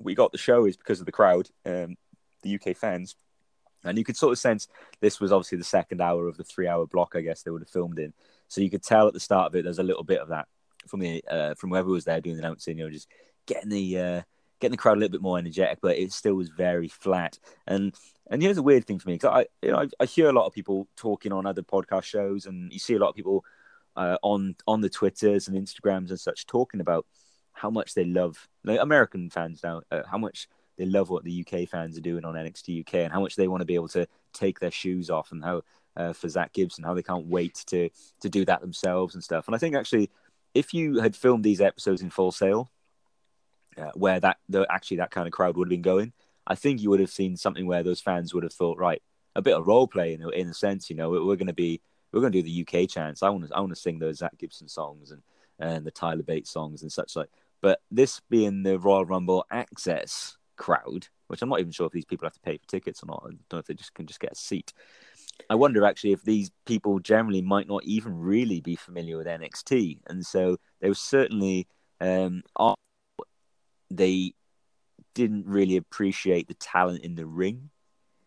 we 0.00 0.16
got 0.16 0.32
the 0.32 0.38
show 0.38 0.66
is 0.66 0.76
because 0.76 0.98
of 0.98 1.06
the 1.06 1.12
crowd, 1.12 1.48
um, 1.64 1.96
the 2.42 2.56
UK 2.56 2.76
fans. 2.76 3.14
And 3.84 3.96
you 3.96 4.04
could 4.04 4.16
sort 4.16 4.32
of 4.32 4.38
sense 4.38 4.66
this 5.00 5.20
was 5.20 5.30
obviously 5.30 5.58
the 5.58 5.64
second 5.64 6.00
hour 6.00 6.26
of 6.26 6.36
the 6.36 6.44
three 6.44 6.66
hour 6.66 6.86
block, 6.86 7.12
I 7.14 7.20
guess 7.20 7.42
they 7.42 7.50
would 7.50 7.62
have 7.62 7.68
filmed 7.68 7.98
in. 7.98 8.12
So 8.48 8.62
you 8.62 8.70
could 8.70 8.82
tell 8.82 9.06
at 9.06 9.14
the 9.14 9.20
start 9.20 9.46
of 9.46 9.54
it, 9.54 9.62
there's 9.62 9.78
a 9.78 9.84
little 9.84 10.04
bit 10.04 10.20
of 10.20 10.28
that 10.28 10.48
from 10.88 11.00
the 11.00 11.22
uh, 11.30 11.54
from 11.54 11.70
whoever 11.70 11.90
was 11.90 12.04
there 12.04 12.20
doing 12.20 12.36
the 12.36 12.42
announcing, 12.42 12.78
you 12.78 12.84
know, 12.84 12.90
just 12.90 13.08
getting 13.46 13.70
the 13.70 13.98
uh, 13.98 14.22
getting 14.64 14.76
the 14.76 14.78
crowd 14.78 14.96
a 14.96 15.00
little 15.00 15.12
bit 15.12 15.20
more 15.20 15.38
energetic, 15.38 15.78
but 15.82 15.98
it 15.98 16.10
still 16.10 16.34
was 16.34 16.48
very 16.48 16.88
flat. 16.88 17.38
And 17.66 17.94
and 18.30 18.40
here's 18.40 18.56
a 18.56 18.62
weird 18.62 18.86
thing 18.86 18.98
for 18.98 19.10
me 19.10 19.16
because 19.16 19.30
I 19.30 19.46
you 19.64 19.72
know 19.72 19.80
I, 19.80 19.88
I, 20.00 20.06
hear 20.06 20.30
a 20.30 20.32
lot 20.32 20.46
of 20.46 20.54
people 20.54 20.88
talking 20.96 21.32
on 21.32 21.44
other 21.44 21.62
podcast 21.62 22.04
shows, 22.04 22.46
and 22.46 22.72
you 22.72 22.78
see 22.78 22.94
a 22.94 22.98
lot 22.98 23.10
of 23.10 23.14
people 23.14 23.44
uh, 23.94 24.16
on 24.22 24.56
on 24.66 24.80
the 24.80 24.88
Twitters 24.88 25.48
and 25.48 25.58
Instagrams 25.58 26.08
and 26.08 26.18
such 26.18 26.46
talking 26.46 26.80
about 26.80 27.06
how 27.52 27.68
much 27.68 27.92
they 27.92 28.06
love 28.06 28.48
like 28.64 28.80
American 28.80 29.28
fans 29.28 29.62
now, 29.62 29.82
uh, 29.90 30.02
how 30.10 30.18
much 30.18 30.48
they 30.78 30.86
love 30.86 31.10
what 31.10 31.24
the 31.24 31.46
UK 31.46 31.68
fans 31.68 31.96
are 31.98 32.00
doing 32.00 32.24
on 32.24 32.34
NXT 32.34 32.80
UK, 32.80 32.94
and 32.94 33.12
how 33.12 33.20
much 33.20 33.36
they 33.36 33.48
want 33.48 33.60
to 33.60 33.66
be 33.66 33.74
able 33.74 33.88
to 33.88 34.06
take 34.32 34.58
their 34.58 34.70
shoes 34.70 35.10
off, 35.10 35.30
and 35.30 35.44
how 35.44 35.60
uh, 35.96 36.14
for 36.14 36.28
Zack 36.30 36.54
Gibson, 36.54 36.84
how 36.84 36.94
they 36.94 37.02
can't 37.02 37.26
wait 37.26 37.62
to 37.66 37.90
to 38.20 38.30
do 38.30 38.46
that 38.46 38.62
themselves 38.62 39.14
and 39.14 39.22
stuff. 39.22 39.46
And 39.46 39.54
I 39.54 39.58
think 39.58 39.76
actually, 39.76 40.10
if 40.54 40.72
you 40.72 41.00
had 41.00 41.14
filmed 41.14 41.44
these 41.44 41.60
episodes 41.60 42.00
in 42.00 42.08
Full 42.08 42.32
Sail, 42.32 42.70
uh, 43.78 43.90
where 43.94 44.20
that 44.20 44.38
the, 44.48 44.66
actually 44.70 44.98
that 44.98 45.10
kind 45.10 45.26
of 45.26 45.32
crowd 45.32 45.56
would 45.56 45.66
have 45.66 45.70
been 45.70 45.82
going, 45.82 46.12
I 46.46 46.54
think 46.54 46.80
you 46.80 46.90
would 46.90 47.00
have 47.00 47.10
seen 47.10 47.36
something 47.36 47.66
where 47.66 47.82
those 47.82 48.00
fans 48.00 48.34
would 48.34 48.42
have 48.42 48.52
thought, 48.52 48.78
right, 48.78 49.02
a 49.34 49.42
bit 49.42 49.56
of 49.56 49.66
role 49.66 49.88
play 49.88 50.14
in, 50.14 50.22
in 50.32 50.48
a 50.48 50.54
sense. 50.54 50.90
You 50.90 50.96
know, 50.96 51.10
we're, 51.10 51.36
going 51.36 51.46
to 51.46 51.52
be 51.52 51.80
we're 52.12 52.20
going 52.20 52.32
to 52.32 52.42
do 52.42 52.64
the 52.64 52.82
UK 52.82 52.88
chants. 52.88 53.22
I 53.22 53.30
want 53.30 53.48
to 53.48 53.54
I 53.54 53.60
want 53.60 53.72
to 53.72 53.80
sing 53.80 53.98
those 53.98 54.18
Zack 54.18 54.36
Gibson 54.38 54.68
songs 54.68 55.10
and 55.10 55.22
and 55.58 55.86
the 55.86 55.90
Tyler 55.90 56.22
Bates 56.22 56.50
songs 56.50 56.82
and 56.82 56.92
such 56.92 57.16
like. 57.16 57.30
But 57.60 57.80
this 57.90 58.20
being 58.28 58.62
the 58.62 58.78
Royal 58.78 59.06
Rumble 59.06 59.46
access 59.50 60.36
crowd, 60.56 61.08
which 61.28 61.40
I'm 61.40 61.48
not 61.48 61.60
even 61.60 61.72
sure 61.72 61.86
if 61.86 61.92
these 61.92 62.04
people 62.04 62.26
have 62.26 62.34
to 62.34 62.40
pay 62.40 62.58
for 62.58 62.66
tickets 62.66 63.02
or 63.02 63.06
not. 63.06 63.22
I 63.24 63.28
don't 63.28 63.52
know 63.54 63.58
if 63.58 63.66
they 63.66 63.74
just 63.74 63.94
can 63.94 64.06
just 64.06 64.20
get 64.20 64.32
a 64.32 64.36
seat. 64.36 64.74
I 65.48 65.54
wonder 65.54 65.84
actually 65.84 66.12
if 66.12 66.22
these 66.22 66.50
people 66.66 66.98
generally 67.00 67.42
might 67.42 67.66
not 67.66 67.82
even 67.84 68.18
really 68.18 68.60
be 68.60 68.76
familiar 68.76 69.16
with 69.16 69.26
NXT, 69.26 70.00
and 70.06 70.24
so 70.24 70.58
they 70.80 70.88
were 70.88 70.94
certainly 70.94 71.66
um, 72.00 72.42
they 73.96 74.34
didn't 75.14 75.46
really 75.46 75.76
appreciate 75.76 76.48
the 76.48 76.54
talent 76.54 77.02
in 77.02 77.14
the 77.14 77.26
ring, 77.26 77.70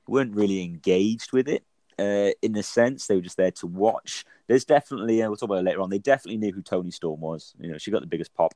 weren't 0.08 0.36
really 0.36 0.64
engaged 0.64 1.34
with 1.34 1.48
it. 1.48 1.64
Uh, 2.00 2.32
in 2.42 2.56
a 2.56 2.64
sense, 2.64 3.08
they 3.08 3.16
were 3.16 3.22
just 3.22 3.38
there 3.38 3.52
to 3.52 3.68
watch. 3.68 4.24
There's 4.48 4.66
definitely, 4.66 5.22
uh, 5.22 5.30
we'll 5.30 5.36
talk 5.36 5.50
about 5.50 5.60
it 5.60 5.66
later 5.66 5.82
on. 5.82 5.90
They 5.90 5.98
definitely 5.98 6.38
knew 6.38 6.54
who 6.54 6.62
Toni 6.62 6.92
Storm 6.92 7.20
was. 7.20 7.54
You 7.60 7.72
know, 7.72 7.78
she 7.78 7.92
got 7.92 8.02
the 8.02 8.08
biggest 8.08 8.34
pop 8.36 8.54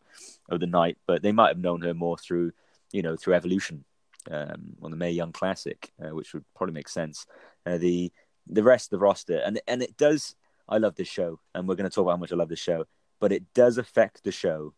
of 0.50 0.60
the 0.60 0.68
night, 0.68 0.98
but 1.08 1.24
they 1.24 1.32
might 1.32 1.50
have 1.50 1.58
known 1.58 1.82
her 1.82 1.94
more 1.94 2.18
through, 2.18 2.52
you 2.92 3.02
know, 3.02 3.16
through 3.16 3.34
Evolution 3.34 3.84
um, 4.30 4.76
on 4.82 4.92
the 4.92 4.98
Mae 4.98 5.12
Young 5.12 5.32
Classic, 5.32 5.92
uh, 6.04 6.14
which 6.16 6.34
would 6.34 6.46
probably 6.56 6.74
make 6.74 6.90
sense. 6.90 7.26
Uh, 7.66 7.78
the 7.78 8.12
the 8.48 8.64
rest 8.64 8.88
of 8.88 9.00
the 9.00 9.04
roster, 9.04 9.38
and 9.38 9.60
and 9.68 9.82
it 9.82 9.98
does. 9.98 10.36
I 10.70 10.78
love 10.78 10.96
this 10.96 11.08
show, 11.08 11.40
and 11.56 11.68
we're 11.68 11.76
going 11.76 11.90
to 11.90 11.94
talk 11.94 12.04
about 12.04 12.12
how 12.12 12.18
much 12.18 12.32
I 12.32 12.36
love 12.36 12.50
this 12.50 12.60
show, 12.60 12.86
but 13.20 13.32
it 13.32 13.54
does 13.54 13.78
affect 13.78 14.24
the 14.24 14.32
show 14.32 14.74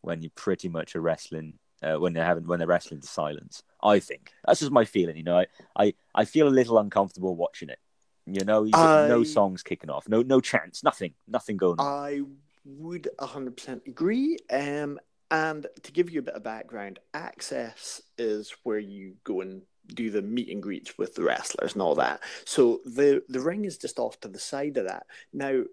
when 0.00 0.22
you're 0.22 0.30
pretty 0.34 0.68
much 0.68 0.94
are 0.94 1.00
wrestling 1.00 1.54
uh, 1.82 1.96
when 1.96 2.12
they're 2.12 2.24
having 2.24 2.46
when 2.46 2.58
they're 2.58 2.68
wrestling 2.68 3.00
to 3.00 3.06
silence. 3.06 3.62
I 3.82 4.00
think 4.00 4.32
that's 4.46 4.60
just 4.60 4.72
my 4.72 4.84
feeling. 4.84 5.16
You 5.16 5.24
know, 5.24 5.38
I 5.38 5.46
I, 5.76 5.94
I 6.14 6.24
feel 6.24 6.48
a 6.48 6.50
little 6.50 6.78
uncomfortable 6.78 7.36
watching 7.36 7.68
it. 7.68 7.78
You 8.26 8.44
know, 8.44 8.68
I, 8.74 9.08
no 9.08 9.24
songs 9.24 9.62
kicking 9.62 9.90
off, 9.90 10.08
no 10.08 10.22
no 10.22 10.40
chance, 10.40 10.84
nothing, 10.84 11.14
nothing 11.26 11.56
going. 11.56 11.80
on. 11.80 11.86
I 11.86 12.20
would 12.64 13.08
hundred 13.18 13.56
percent 13.56 13.82
agree. 13.86 14.38
Um, 14.50 14.98
and 15.30 15.66
to 15.82 15.92
give 15.92 16.10
you 16.10 16.20
a 16.20 16.22
bit 16.22 16.34
of 16.34 16.42
background, 16.42 16.98
Access 17.14 18.02
is 18.16 18.54
where 18.62 18.78
you 18.78 19.14
go 19.24 19.40
and 19.40 19.62
do 19.94 20.10
the 20.10 20.22
meet 20.22 20.50
and 20.50 20.62
greets 20.62 20.98
with 20.98 21.14
the 21.14 21.22
wrestlers 21.22 21.72
and 21.72 21.82
all 21.82 21.94
that. 21.96 22.20
So 22.44 22.80
the 22.84 23.22
the 23.28 23.40
ring 23.40 23.64
is 23.64 23.78
just 23.78 23.98
off 23.98 24.20
to 24.20 24.28
the 24.28 24.38
side 24.38 24.76
of 24.76 24.86
that. 24.86 25.06
Now, 25.32 25.64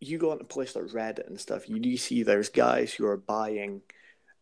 you 0.00 0.18
go 0.18 0.30
on 0.30 0.40
a 0.40 0.44
place 0.44 0.76
like 0.76 0.86
Reddit 0.86 1.26
and 1.26 1.40
stuff, 1.40 1.68
you 1.68 1.78
do 1.78 1.96
see 1.96 2.22
there's 2.22 2.48
guys 2.48 2.92
who 2.92 3.06
are 3.06 3.16
buying 3.16 3.82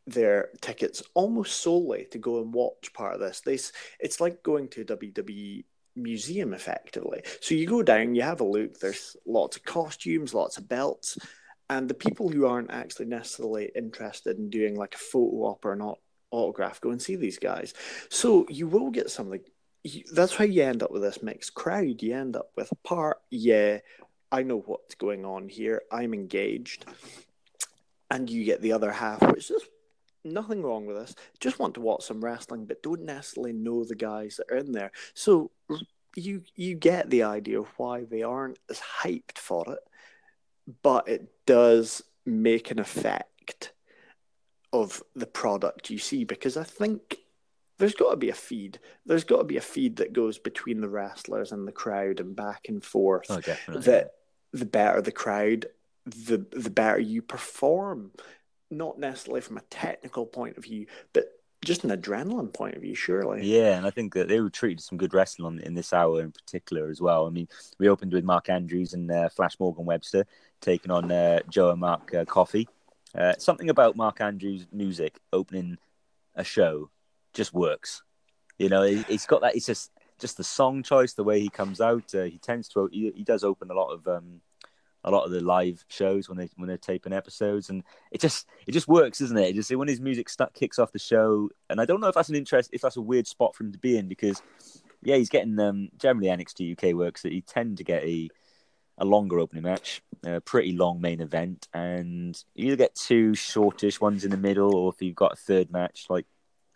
their 0.06 0.50
tickets 0.60 1.02
almost 1.14 1.60
solely 1.60 2.06
to 2.12 2.18
go 2.18 2.40
and 2.40 2.52
watch 2.52 2.92
part 2.92 3.14
of 3.14 3.20
this. 3.20 3.40
This 3.40 3.72
it's 3.98 4.20
like 4.20 4.42
going 4.42 4.68
to 4.68 4.82
a 4.82 4.84
WWE 4.84 5.64
museum 5.96 6.54
effectively. 6.54 7.22
So 7.40 7.54
you 7.54 7.66
go 7.66 7.82
down, 7.82 8.14
you 8.14 8.22
have 8.22 8.40
a 8.40 8.44
look. 8.44 8.78
There's 8.78 9.16
lots 9.26 9.56
of 9.56 9.64
costumes, 9.64 10.34
lots 10.34 10.58
of 10.58 10.68
belts, 10.68 11.18
and 11.68 11.88
the 11.88 11.94
people 11.94 12.28
who 12.28 12.46
aren't 12.46 12.70
actually 12.70 13.06
necessarily 13.06 13.70
interested 13.74 14.38
in 14.38 14.50
doing 14.50 14.76
like 14.76 14.94
a 14.94 14.98
photo 14.98 15.46
op 15.46 15.64
or 15.64 15.74
not 15.74 15.98
autograph 16.30 16.80
go 16.80 16.90
and 16.90 17.02
see 17.02 17.16
these 17.16 17.38
guys. 17.38 17.74
So 18.08 18.46
you 18.48 18.68
will 18.68 18.90
get 18.90 19.10
something. 19.10 19.40
That's 20.12 20.34
how 20.34 20.44
you 20.44 20.62
end 20.62 20.82
up 20.82 20.90
with 20.90 21.02
this 21.02 21.22
mixed 21.22 21.54
crowd. 21.54 22.02
You 22.02 22.14
end 22.14 22.36
up 22.36 22.50
with 22.56 22.72
part, 22.84 23.18
yeah, 23.30 23.78
I 24.30 24.42
know 24.42 24.58
what's 24.58 24.96
going 24.96 25.24
on 25.24 25.48
here. 25.48 25.82
I'm 25.90 26.14
engaged. 26.14 26.84
And 28.10 28.28
you 28.30 28.44
get 28.44 28.62
the 28.62 28.72
other 28.72 28.92
half, 28.92 29.20
which 29.22 29.50
is 29.50 29.62
nothing 30.26 30.62
wrong 30.62 30.86
with 30.86 30.96
this. 30.96 31.14
Just 31.40 31.58
want 31.58 31.74
to 31.74 31.80
watch 31.80 32.04
some 32.04 32.24
wrestling, 32.24 32.66
but 32.66 32.82
don't 32.82 33.02
necessarily 33.02 33.52
know 33.52 33.84
the 33.84 33.94
guys 33.94 34.36
that 34.36 34.52
are 34.52 34.58
in 34.58 34.72
there. 34.72 34.92
So 35.14 35.50
you 36.16 36.42
you 36.54 36.74
get 36.74 37.10
the 37.10 37.24
idea 37.24 37.60
of 37.60 37.68
why 37.76 38.04
they 38.04 38.22
aren't 38.22 38.58
as 38.70 38.80
hyped 38.80 39.38
for 39.38 39.64
it, 39.68 39.78
but 40.82 41.08
it 41.08 41.28
does 41.46 42.02
make 42.24 42.70
an 42.70 42.78
effect 42.78 43.72
of 44.72 45.02
the 45.14 45.26
product 45.26 45.90
you 45.90 45.98
see 45.98 46.24
because 46.24 46.56
I 46.56 46.64
think 46.64 47.18
there's 47.78 47.94
got 47.94 48.10
to 48.10 48.16
be 48.16 48.30
a 48.30 48.34
feed. 48.34 48.78
There's 49.04 49.24
got 49.24 49.38
to 49.38 49.44
be 49.44 49.58
a 49.58 49.62
feed 49.62 49.96
that 49.96 50.12
goes 50.12 50.38
between 50.38 50.80
the 50.80 50.88
wrestlers 50.88 51.52
and 51.52 51.66
the 51.66 51.72
crowd 51.72 52.20
and 52.20 52.34
back 52.34 52.66
and 52.68 52.82
forth. 52.82 53.26
Oh, 53.30 53.40
definitely. 53.40 53.84
That 53.84 54.12
the 54.52 54.64
better 54.64 55.02
the 55.02 55.12
crowd, 55.12 55.66
the 56.04 56.38
the 56.50 56.70
better 56.70 56.98
you 56.98 57.22
perform 57.22 58.12
not 58.70 58.98
necessarily 58.98 59.40
from 59.40 59.58
a 59.58 59.62
technical 59.62 60.26
point 60.26 60.56
of 60.56 60.64
view, 60.64 60.86
but 61.12 61.32
just 61.64 61.84
an 61.84 61.90
adrenaline 61.90 62.52
point 62.52 62.76
of 62.76 62.82
view, 62.82 62.94
surely. 62.94 63.44
Yeah, 63.44 63.76
and 63.76 63.86
I 63.86 63.90
think 63.90 64.14
that 64.14 64.28
they 64.28 64.40
were 64.40 64.50
treated 64.50 64.82
some 64.82 64.98
good 64.98 65.14
wrestling 65.14 65.46
on, 65.46 65.58
in 65.60 65.74
this 65.74 65.92
hour 65.92 66.20
in 66.20 66.32
particular 66.32 66.88
as 66.88 67.00
well. 67.00 67.26
I 67.26 67.30
mean, 67.30 67.48
we 67.78 67.88
opened 67.88 68.12
with 68.12 68.24
Mark 68.24 68.48
Andrews 68.48 68.94
and 68.94 69.10
uh, 69.10 69.28
Flash 69.28 69.58
Morgan 69.58 69.84
Webster 69.84 70.26
taking 70.60 70.90
on 70.90 71.10
uh, 71.10 71.40
Joe 71.48 71.70
and 71.70 71.80
Mark 71.80 72.14
uh, 72.14 72.24
Coffey. 72.24 72.68
Uh, 73.14 73.34
something 73.38 73.70
about 73.70 73.96
Mark 73.96 74.20
Andrews' 74.20 74.66
music 74.72 75.18
opening 75.32 75.78
a 76.34 76.44
show 76.44 76.90
just 77.34 77.52
works. 77.52 78.02
You 78.58 78.68
know, 78.68 78.82
he, 78.82 79.02
has 79.08 79.26
got 79.26 79.42
that. 79.42 79.56
It's 79.56 79.66
just 79.66 79.90
just 80.18 80.36
the 80.36 80.44
song 80.44 80.82
choice, 80.82 81.12
the 81.12 81.24
way 81.24 81.40
he 81.40 81.48
comes 81.48 81.80
out. 81.80 82.14
Uh, 82.14 82.24
he 82.24 82.38
tends 82.38 82.68
to 82.68 82.88
he, 82.92 83.12
he 83.14 83.24
does 83.24 83.44
open 83.44 83.70
a 83.70 83.74
lot 83.74 83.92
of 83.92 84.06
um, 84.08 84.40
a 85.06 85.10
lot 85.10 85.24
of 85.24 85.30
the 85.30 85.40
live 85.40 85.84
shows 85.88 86.28
when 86.28 86.36
they 86.36 86.50
when 86.56 86.68
they're 86.68 86.76
taping 86.76 87.12
episodes, 87.12 87.70
and 87.70 87.84
it 88.10 88.20
just 88.20 88.46
it 88.66 88.72
just 88.72 88.88
works, 88.88 89.20
isn't 89.20 89.38
it? 89.38 89.50
it 89.50 89.54
just 89.54 89.74
when 89.74 89.88
his 89.88 90.00
music 90.00 90.28
kicks 90.52 90.78
off 90.78 90.92
the 90.92 90.98
show, 90.98 91.48
and 91.70 91.80
I 91.80 91.84
don't 91.84 92.00
know 92.00 92.08
if 92.08 92.14
that's 92.14 92.28
an 92.28 92.34
interest, 92.34 92.70
if 92.72 92.82
that's 92.82 92.96
a 92.96 93.00
weird 93.00 93.26
spot 93.26 93.54
for 93.54 93.64
him 93.64 93.72
to 93.72 93.78
be 93.78 93.96
in 93.96 94.08
because 94.08 94.42
yeah, 95.02 95.16
he's 95.16 95.28
getting 95.28 95.58
um 95.60 95.88
generally 95.96 96.28
NXT 96.28 96.72
UK 96.72 96.94
works 96.94 97.22
that 97.22 97.32
he 97.32 97.40
tend 97.40 97.78
to 97.78 97.84
get 97.84 98.02
a 98.02 98.28
a 98.98 99.04
longer 99.04 99.38
opening 99.38 99.62
match, 99.62 100.02
a 100.24 100.40
pretty 100.40 100.72
long 100.72 101.00
main 101.00 101.20
event, 101.20 101.68
and 101.72 102.42
you 102.54 102.66
either 102.66 102.76
get 102.76 102.96
two 102.96 103.34
shortish 103.34 104.00
ones 104.00 104.24
in 104.24 104.32
the 104.32 104.36
middle, 104.36 104.74
or 104.74 104.92
if 104.92 105.00
you've 105.00 105.14
got 105.14 105.32
a 105.32 105.36
third 105.36 105.70
match 105.70 106.06
like 106.10 106.26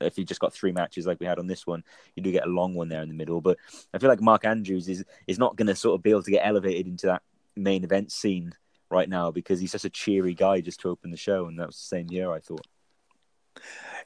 if 0.01 0.16
you 0.16 0.25
just 0.25 0.40
got 0.40 0.55
three 0.55 0.73
matches 0.73 1.07
like 1.07 1.21
we 1.21 1.27
had 1.27 1.38
on 1.38 1.47
this 1.47 1.66
one, 1.66 1.85
you 2.16 2.23
do 2.23 2.33
get 2.33 2.47
a 2.47 2.51
long 2.51 2.75
one 2.75 2.88
there 2.88 3.03
in 3.03 3.09
the 3.09 3.14
middle. 3.14 3.43
But 3.43 3.59
I 3.93 3.99
feel 3.99 4.09
like 4.09 4.23
Mark 4.23 4.47
Andrews 4.47 4.88
is 4.88 5.05
is 5.27 5.38
not 5.38 5.57
going 5.57 5.66
to 5.66 5.77
sort 5.77 5.95
of 5.95 6.03
be 6.03 6.11
able 6.11 6.23
to 6.23 6.31
get 6.31 6.47
elevated 6.47 6.87
into 6.87 7.07
that 7.07 7.23
main 7.56 7.84
event 7.84 8.12
scene 8.12 8.52
right 8.90 9.08
now 9.08 9.30
because 9.30 9.60
he's 9.60 9.72
such 9.72 9.84
a 9.84 9.90
cheery 9.90 10.34
guy 10.34 10.60
just 10.60 10.80
to 10.80 10.88
open 10.88 11.10
the 11.10 11.16
show, 11.16 11.46
and 11.46 11.58
that 11.58 11.66
was 11.66 11.76
the 11.76 11.96
same 11.96 12.06
year 12.10 12.32
I 12.32 12.40
thought. 12.40 12.66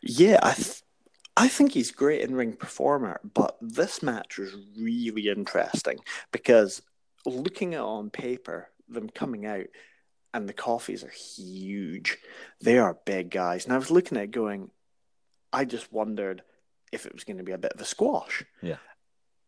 Yeah, 0.02 0.38
I 0.42 0.54
th- 0.54 0.82
I 1.36 1.48
think 1.48 1.72
he's 1.72 1.90
great 1.90 2.20
in 2.20 2.34
ring 2.34 2.52
performer, 2.52 3.20
but 3.24 3.56
this 3.60 4.02
match 4.02 4.38
was 4.38 4.54
really 4.78 5.28
interesting 5.28 5.98
because 6.30 6.80
looking 7.26 7.74
at 7.74 7.80
on 7.80 8.10
paper, 8.10 8.70
them 8.88 9.08
coming 9.08 9.46
out 9.46 9.66
and 10.32 10.48
the 10.48 10.52
Coffeys 10.52 11.04
are 11.04 11.10
huge. 11.10 12.18
They 12.60 12.78
are 12.78 12.98
big 13.04 13.30
guys. 13.30 13.64
And 13.64 13.72
I 13.72 13.78
was 13.78 13.90
looking 13.90 14.18
at 14.18 14.24
it 14.24 14.30
going, 14.30 14.70
I 15.52 15.64
just 15.64 15.92
wondered 15.92 16.42
if 16.92 17.06
it 17.06 17.14
was 17.14 17.24
going 17.24 17.38
to 17.38 17.44
be 17.44 17.52
a 17.52 17.58
bit 17.58 17.72
of 17.72 17.80
a 17.80 17.84
squash. 17.84 18.44
Yeah. 18.60 18.76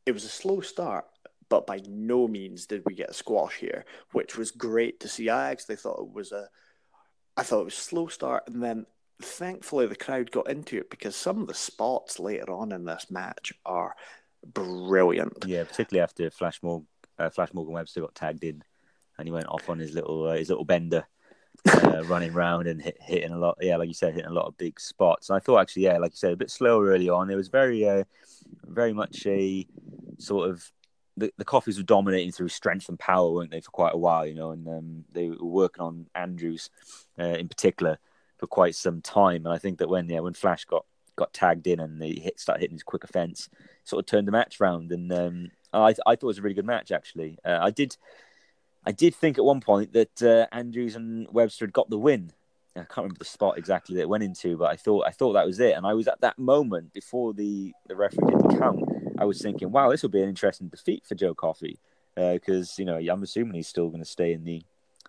It 0.06 0.12
was 0.12 0.24
a 0.24 0.28
slow 0.28 0.60
start, 0.60 1.06
but 1.48 1.66
by 1.66 1.80
no 1.88 2.26
means 2.26 2.66
did 2.66 2.82
we 2.84 2.94
get 2.94 3.10
a 3.10 3.14
squash 3.14 3.56
here, 3.56 3.84
which 4.12 4.36
was 4.36 4.50
great 4.50 5.00
to 5.00 5.08
see. 5.08 5.28
I 5.28 5.50
actually 5.50 5.76
thought 5.76 6.00
it 6.00 6.12
was 6.12 6.32
a, 6.32 6.48
I 7.36 7.42
thought 7.42 7.60
it 7.60 7.66
was 7.66 7.74
slow 7.74 8.08
start, 8.08 8.44
and 8.48 8.62
then 8.62 8.86
thankfully 9.22 9.86
the 9.86 9.96
crowd 9.96 10.30
got 10.30 10.50
into 10.50 10.78
it 10.78 10.90
because 10.90 11.16
some 11.16 11.40
of 11.40 11.46
the 11.46 11.54
spots 11.54 12.18
later 12.18 12.52
on 12.52 12.72
in 12.72 12.84
this 12.84 13.06
match 13.10 13.52
are 13.64 13.94
brilliant. 14.44 15.44
Yeah, 15.46 15.64
particularly 15.64 16.02
after 16.02 16.30
Flash 16.30 16.62
Morgan, 16.62 16.88
uh, 17.18 17.30
Flash 17.30 17.54
Morgan 17.54 17.74
Webster 17.74 18.00
got 18.00 18.14
tagged 18.14 18.44
in 18.44 18.62
and 19.18 19.26
he 19.26 19.32
went 19.32 19.48
off 19.48 19.68
on 19.68 19.78
his 19.78 19.94
little 19.94 20.28
uh, 20.28 20.36
his 20.36 20.48
little 20.48 20.64
bender. 20.64 21.06
uh, 21.66 22.04
running 22.06 22.32
around 22.32 22.66
and 22.66 22.82
hit, 22.82 22.98
hitting 23.00 23.32
a 23.32 23.38
lot, 23.38 23.56
yeah, 23.62 23.76
like 23.76 23.88
you 23.88 23.94
said, 23.94 24.12
hitting 24.12 24.30
a 24.30 24.34
lot 24.34 24.46
of 24.46 24.58
big 24.58 24.78
spots. 24.78 25.30
And 25.30 25.36
I 25.36 25.40
thought 25.40 25.58
actually, 25.58 25.84
yeah, 25.84 25.96
like 25.96 26.12
you 26.12 26.18
said, 26.18 26.32
a 26.32 26.36
bit 26.36 26.50
slower 26.50 26.86
early 26.88 27.08
on. 27.08 27.30
It 27.30 27.34
was 27.34 27.48
very, 27.48 27.88
uh, 27.88 28.04
very 28.66 28.92
much 28.92 29.26
a 29.26 29.66
sort 30.18 30.50
of 30.50 30.70
the, 31.16 31.32
the 31.38 31.44
Coffeys 31.44 31.78
were 31.78 31.82
dominating 31.82 32.32
through 32.32 32.48
strength 32.48 32.88
and 32.88 32.98
power, 32.98 33.30
weren't 33.30 33.50
they, 33.50 33.60
for 33.60 33.70
quite 33.70 33.94
a 33.94 33.98
while, 33.98 34.26
you 34.26 34.34
know, 34.34 34.50
and 34.50 34.68
um, 34.68 35.04
they 35.12 35.30
were 35.30 35.44
working 35.44 35.82
on 35.82 36.06
Andrews 36.14 36.70
uh, 37.18 37.24
in 37.24 37.48
particular 37.48 37.98
for 38.38 38.46
quite 38.46 38.74
some 38.74 39.00
time. 39.00 39.46
And 39.46 39.54
I 39.54 39.58
think 39.58 39.78
that 39.78 39.88
when 39.88 40.08
yeah, 40.08 40.20
when 40.20 40.34
Flash 40.34 40.64
got 40.64 40.84
got 41.16 41.32
tagged 41.32 41.66
in 41.66 41.80
and 41.80 42.02
he 42.02 42.20
hit 42.20 42.38
started 42.38 42.60
hitting 42.60 42.76
his 42.76 42.82
quick 42.82 43.04
offence, 43.04 43.48
sort 43.84 44.00
of 44.00 44.06
turned 44.06 44.28
the 44.28 44.32
match 44.32 44.60
round. 44.60 44.92
And 44.92 45.12
um, 45.12 45.50
I 45.72 45.94
I 46.06 46.16
thought 46.16 46.22
it 46.22 46.24
was 46.24 46.38
a 46.38 46.42
really 46.42 46.54
good 46.54 46.66
match 46.66 46.92
actually. 46.92 47.38
Uh, 47.44 47.58
I 47.60 47.70
did 47.70 47.96
I 48.84 48.92
did 48.92 49.14
think 49.14 49.38
at 49.38 49.44
one 49.44 49.60
point 49.60 49.92
that 49.94 50.22
uh, 50.22 50.46
Andrews 50.54 50.96
and 50.96 51.26
Webster 51.32 51.64
had 51.64 51.72
got 51.72 51.90
the 51.90 51.98
win. 51.98 52.32
I 52.76 52.80
can't 52.80 52.98
remember 52.98 53.18
the 53.20 53.24
spot 53.24 53.56
exactly 53.56 53.96
that 53.96 54.02
it 54.02 54.08
went 54.08 54.22
into, 54.22 54.58
but 54.58 54.70
I 54.70 54.76
thought 54.76 55.06
I 55.06 55.10
thought 55.10 55.32
that 55.32 55.46
was 55.46 55.60
it. 55.60 55.76
And 55.76 55.86
I 55.86 55.94
was 55.94 56.08
at 56.08 56.20
that 56.20 56.38
moment 56.38 56.92
before 56.92 57.32
the, 57.32 57.72
the 57.86 57.96
referee 57.96 58.30
did 58.30 58.38
the 58.38 58.58
count. 58.58 59.05
I 59.18 59.24
was 59.24 59.40
thinking, 59.40 59.70
wow, 59.70 59.90
this 59.90 60.02
will 60.02 60.10
be 60.10 60.22
an 60.22 60.28
interesting 60.28 60.68
defeat 60.68 61.04
for 61.06 61.14
Joe 61.14 61.34
Coffey 61.34 61.78
because 62.14 62.70
uh, 62.70 62.74
you 62.78 62.84
know 62.84 62.96
I'm 62.96 63.22
assuming 63.22 63.54
he's 63.54 63.68
still 63.68 63.88
going 63.88 64.02
to 64.02 64.08
stay 64.08 64.32
in 64.32 64.44
the 64.44 64.62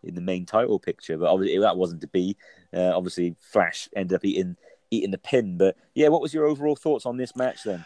in 0.03 0.15
the 0.15 0.21
main 0.21 0.45
title 0.45 0.79
picture, 0.79 1.17
but 1.17 1.29
obviously 1.29 1.59
that 1.59 1.77
wasn't 1.77 2.01
to 2.01 2.07
be. 2.07 2.37
Uh, 2.73 2.95
obviously, 2.95 3.35
Flash 3.39 3.89
ended 3.95 4.15
up 4.15 4.25
eating 4.25 4.57
eating 4.91 5.11
the 5.11 5.17
pin. 5.17 5.57
But 5.57 5.75
yeah, 5.93 6.09
what 6.09 6.21
was 6.21 6.33
your 6.33 6.45
overall 6.45 6.75
thoughts 6.75 7.05
on 7.05 7.17
this 7.17 7.35
match 7.35 7.63
then? 7.63 7.85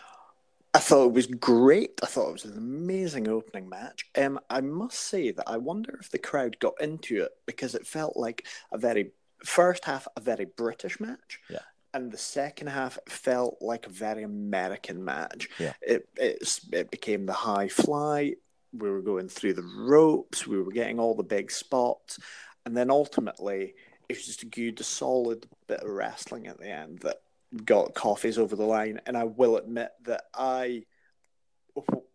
I 0.73 0.79
thought 0.79 1.07
it 1.07 1.13
was 1.13 1.27
great. 1.27 1.99
I 2.01 2.05
thought 2.05 2.29
it 2.29 2.33
was 2.33 2.45
an 2.45 2.57
amazing 2.57 3.27
opening 3.27 3.67
match. 3.67 4.05
Um, 4.17 4.39
I 4.49 4.61
must 4.61 4.99
say 4.99 5.31
that 5.31 5.49
I 5.49 5.57
wonder 5.57 5.97
if 5.99 6.09
the 6.09 6.17
crowd 6.17 6.59
got 6.59 6.79
into 6.79 7.23
it 7.23 7.31
because 7.45 7.75
it 7.75 7.85
felt 7.85 8.15
like 8.15 8.45
a 8.71 8.77
very 8.77 9.11
first 9.43 9.83
half 9.83 10.07
a 10.15 10.21
very 10.21 10.45
British 10.45 10.99
match. 10.99 11.39
Yeah. 11.49 11.59
And 11.93 12.11
the 12.11 12.17
second 12.17 12.67
half 12.67 12.97
felt 13.07 13.57
like 13.61 13.85
a 13.85 13.89
very 13.89 14.23
American 14.23 15.03
match. 15.03 15.49
Yeah. 15.59 15.73
It 15.81 16.07
it's, 16.15 16.67
it 16.71 16.89
became 16.89 17.25
the 17.25 17.33
high 17.33 17.67
fly. 17.67 18.35
We 18.73 18.89
were 18.89 19.01
going 19.01 19.27
through 19.27 19.53
the 19.55 19.69
ropes. 19.77 20.47
We 20.47 20.61
were 20.61 20.71
getting 20.71 20.99
all 20.99 21.15
the 21.15 21.23
big 21.23 21.51
spots, 21.51 22.19
and 22.65 22.75
then 22.75 22.89
ultimately 22.89 23.75
it 24.07 24.17
was 24.17 24.25
just 24.25 24.43
a 24.43 24.45
good, 24.45 24.79
solid 24.83 25.45
bit 25.67 25.81
of 25.81 25.89
wrestling 25.89 26.47
at 26.47 26.59
the 26.59 26.69
end 26.69 26.99
that 26.99 27.17
got 27.65 27.93
Coffey's 27.93 28.37
over 28.37 28.55
the 28.55 28.63
line. 28.63 29.01
And 29.05 29.17
I 29.17 29.25
will 29.25 29.57
admit 29.57 29.89
that 30.05 30.23
I, 30.33 30.83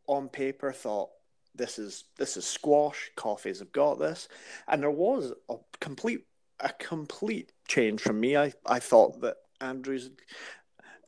on 0.06 0.28
paper, 0.28 0.72
thought 0.72 1.10
this 1.54 1.78
is 1.78 2.04
this 2.16 2.36
is 2.36 2.46
squash. 2.46 3.10
Coffey's 3.16 3.58
have 3.58 3.72
got 3.72 3.98
this, 3.98 4.28
and 4.68 4.82
there 4.82 4.90
was 4.90 5.32
a 5.48 5.56
complete 5.80 6.24
a 6.60 6.70
complete 6.78 7.52
change 7.68 8.00
from 8.00 8.20
me. 8.20 8.36
I, 8.36 8.52
I 8.64 8.78
thought 8.78 9.20
that 9.20 9.36
Andrews 9.60 10.10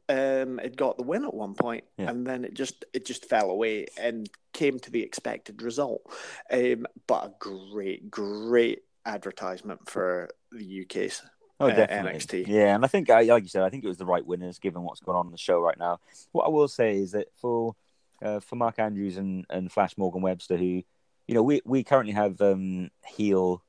um, 0.08 0.58
had 0.58 0.76
got 0.76 0.96
the 0.96 1.02
win 1.04 1.24
at 1.24 1.34
one 1.34 1.54
point, 1.54 1.84
Yeah. 1.98 2.10
and 2.10 2.26
then 2.26 2.44
it 2.44 2.54
just 2.54 2.84
it 2.94 3.04
just 3.04 3.26
fell 3.26 3.50
away 3.50 3.86
and 4.00 4.28
came 4.52 4.78
to 4.80 4.90
the 4.90 5.02
expected 5.02 5.62
result. 5.62 6.02
Um, 6.50 6.86
but 7.06 7.24
a 7.26 7.34
great, 7.38 8.10
great 8.10 8.82
advertisement 9.04 9.88
for 9.88 10.30
the 10.52 10.82
UK's 10.84 11.22
Oh, 11.60 11.68
uh. 11.68 11.86
NXT. 11.88 12.46
Yeah, 12.46 12.74
and 12.74 12.84
I 12.84 12.88
think, 12.88 13.08
like 13.08 13.26
you 13.42 13.48
said, 13.48 13.64
I 13.64 13.68
think 13.70 13.82
it 13.84 13.88
was 13.88 13.98
the 13.98 14.06
right 14.06 14.24
winners 14.24 14.58
given 14.60 14.82
what's 14.82 15.00
going 15.00 15.18
on 15.18 15.26
in 15.26 15.32
the 15.32 15.38
show 15.38 15.58
right 15.60 15.78
now. 15.78 15.98
What 16.30 16.44
I 16.44 16.48
will 16.50 16.68
say 16.68 16.96
is 16.96 17.10
that 17.12 17.28
for 17.36 17.74
uh, 18.22 18.40
for 18.40 18.56
Mark 18.56 18.78
Andrews 18.78 19.16
and, 19.16 19.44
and 19.50 19.70
Flash 19.70 19.96
Morgan 19.98 20.22
Webster, 20.22 20.56
who, 20.56 20.82
you 21.26 21.34
know, 21.34 21.42
we 21.42 21.60
we 21.64 21.82
currently 21.84 22.12
have 22.14 22.40
um, 22.40 22.90
heel 23.06 23.62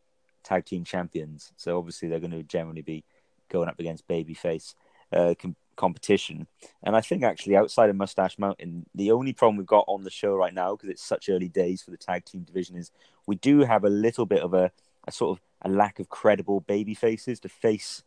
tag 0.44 0.66
team 0.66 0.84
champions, 0.84 1.52
so 1.58 1.78
obviously 1.78 2.08
they're 2.10 2.20
going 2.20 2.32
to 2.32 2.44
generally 2.44 2.82
be 2.82 3.04
going 3.50 3.70
up 3.70 3.80
against 3.80 4.08
babyface 4.08 4.76
uh, 5.12 5.34
com- 5.40 5.56
competition. 5.76 6.48
And 6.84 6.96
I 6.96 7.02
think 7.02 7.24
actually 7.24 7.56
outside 7.56 7.90
of 7.90 7.96
Moustache 7.96 8.38
Mountain, 8.38 8.86
the 8.94 9.12
only 9.12 9.34
problem 9.34 9.58
we've 9.58 9.66
got 9.66 9.86
on 9.88 10.04
the 10.04 10.12
show 10.12 10.36
right 10.36 10.54
now, 10.54 10.76
because 10.76 10.90
it's 10.90 11.04
such 11.04 11.30
early 11.30 11.48
days 11.48 11.82
for 11.82 11.92
the 11.92 11.98
tag 11.98 12.26
team 12.26 12.44
division, 12.44 12.76
is 12.76 12.92
we 13.26 13.36
do 13.36 13.62
have 13.62 13.84
a 13.84 13.90
little 13.90 14.26
bit 14.26 14.42
of 14.42 14.54
a, 14.54 14.72
a 15.08 15.12
sort 15.12 15.38
of 15.38 15.44
a 15.62 15.70
lack 15.70 16.00
of 16.00 16.10
credible 16.10 16.60
baby 16.62 16.94
faces 16.94 17.40
to 17.40 17.50
face 17.50 18.04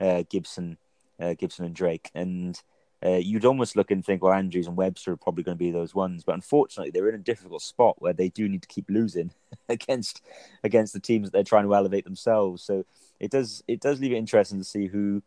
uh, 0.00 0.22
Gibson, 0.28 0.78
uh, 1.20 1.34
Gibson 1.34 1.64
and 1.66 1.74
Drake, 1.74 2.10
and 2.14 2.60
uh, 3.04 3.10
you'd 3.16 3.46
almost 3.46 3.76
look 3.76 3.90
and 3.90 4.04
think, 4.04 4.22
well, 4.22 4.32
Andrews 4.32 4.66
and 4.66 4.76
Webster 4.76 5.12
are 5.12 5.16
probably 5.16 5.42
going 5.42 5.56
to 5.56 5.58
be 5.58 5.70
those 5.70 5.94
ones, 5.94 6.22
but 6.22 6.34
unfortunately, 6.34 6.90
they're 6.90 7.08
in 7.08 7.14
a 7.14 7.18
difficult 7.18 7.62
spot 7.62 7.96
where 8.00 8.12
they 8.12 8.28
do 8.28 8.48
need 8.48 8.62
to 8.62 8.68
keep 8.68 8.84
losing 8.90 9.30
against 9.68 10.22
against 10.62 10.92
the 10.92 11.00
teams 11.00 11.26
that 11.26 11.32
they're 11.32 11.44
trying 11.44 11.64
to 11.64 11.74
elevate 11.74 12.04
themselves. 12.04 12.62
So 12.62 12.84
it 13.18 13.30
does 13.30 13.64
it 13.66 13.80
does 13.80 14.00
leave 14.00 14.12
it 14.12 14.16
interesting 14.16 14.58
to 14.58 14.64
see 14.64 14.86
who 14.86 15.22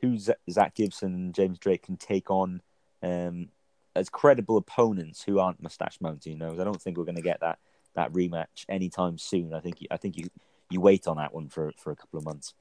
who 0.00 0.18
Zack 0.50 0.74
Gibson 0.74 1.14
and 1.14 1.34
James 1.34 1.58
Drake 1.58 1.82
can 1.82 1.96
take 1.96 2.30
on 2.30 2.62
um, 3.02 3.48
as 3.94 4.08
credible 4.08 4.56
opponents 4.56 5.22
who 5.22 5.38
aren't 5.38 5.62
Moustache 5.62 6.00
Mountain. 6.00 6.38
You 6.38 6.60
I 6.60 6.64
don't 6.64 6.80
think 6.80 6.96
we're 6.96 7.04
going 7.04 7.16
to 7.16 7.22
get 7.22 7.40
that 7.40 7.58
that 7.94 8.12
rematch 8.12 8.64
anytime 8.68 9.18
soon. 9.18 9.54
I 9.54 9.60
think 9.60 9.78
I 9.90 9.96
think 9.96 10.16
you 10.16 10.28
you 10.70 10.80
wait 10.80 11.06
on 11.06 11.18
that 11.18 11.34
one 11.34 11.48
for 11.48 11.72
for 11.76 11.90
a 11.90 11.96
couple 11.96 12.18
of 12.18 12.24
months. 12.24 12.54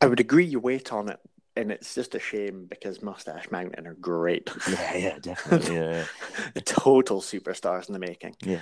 I 0.00 0.06
would 0.06 0.20
agree. 0.20 0.44
You 0.44 0.60
wait 0.60 0.92
on 0.92 1.08
it, 1.08 1.20
and 1.58 1.72
it's 1.72 1.94
just 1.94 2.14
a 2.14 2.20
shame 2.20 2.66
because 2.70 3.02
Moustache 3.02 3.50
Mountain 3.50 3.86
are 3.86 3.94
great. 3.94 4.48
Yeah, 4.70 4.96
yeah, 4.96 5.18
definitely. 5.22 5.74
Yeah. 5.74 6.04
Total 6.64 7.20
superstars 7.20 7.88
in 7.88 7.94
the 7.94 7.98
making. 7.98 8.36
Yeah, 8.44 8.60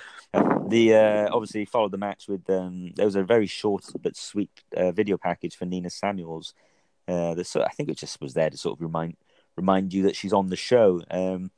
the 0.67 0.95
uh, 0.95 1.29
obviously 1.31 1.65
followed 1.65 1.91
the 1.91 1.97
match 1.97 2.27
with 2.27 2.49
um, 2.49 2.91
there 2.95 3.05
was 3.05 3.15
a 3.15 3.23
very 3.23 3.45
short 3.45 3.85
but 4.01 4.17
sweet 4.17 4.49
uh, 4.75 4.91
video 4.91 5.17
package 5.17 5.55
for 5.55 5.65
Nina 5.65 5.89
Samuels. 5.89 6.53
Uh, 7.07 7.35
that 7.35 7.45
sort 7.45 7.65
I 7.65 7.71
think 7.71 7.89
it 7.89 7.97
just 7.97 8.19
was 8.19 8.33
there 8.33 8.49
to 8.49 8.57
sort 8.57 8.77
of 8.77 8.81
remind 8.81 9.15
remind 9.55 9.93
you 9.93 10.03
that 10.03 10.15
she's 10.15 10.33
on 10.33 10.47
the 10.47 10.55
show. 10.55 11.01
Um, 11.11 11.51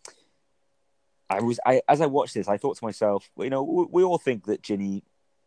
I 1.29 1.39
was 1.39 1.59
I 1.65 1.81
as 1.87 2.01
I 2.01 2.07
watched 2.07 2.33
this, 2.33 2.49
I 2.49 2.57
thought 2.57 2.77
to 2.77 2.85
myself, 2.85 3.29
well, 3.35 3.45
you 3.45 3.49
know, 3.49 3.63
we, 3.63 3.85
we 3.89 4.03
all 4.03 4.17
think 4.17 4.45
that 4.45 4.61
Jinny 4.61 5.03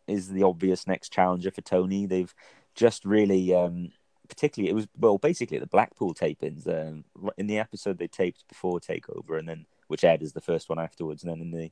is 0.08 0.28
the 0.28 0.42
obvious 0.42 0.86
next 0.86 1.12
challenger 1.12 1.50
for 1.50 1.60
Toni. 1.60 2.06
They've 2.06 2.34
just 2.74 3.04
really, 3.04 3.54
um, 3.54 3.90
particularly, 4.32 4.70
it 4.70 4.74
was 4.74 4.88
well, 4.98 5.18
basically 5.18 5.58
the 5.58 5.66
Blackpool 5.66 6.14
tapings. 6.14 6.66
Um, 6.66 7.04
in 7.36 7.46
the 7.46 7.58
episode 7.58 7.98
they 7.98 8.08
taped 8.08 8.48
before 8.48 8.80
Takeover, 8.80 9.38
and 9.38 9.46
then 9.46 9.66
which 9.88 10.04
aired 10.04 10.22
as 10.22 10.32
the 10.32 10.40
first 10.40 10.70
one 10.70 10.78
afterwards, 10.78 11.22
and 11.22 11.30
then 11.30 11.40
in 11.42 11.50
the 11.50 11.70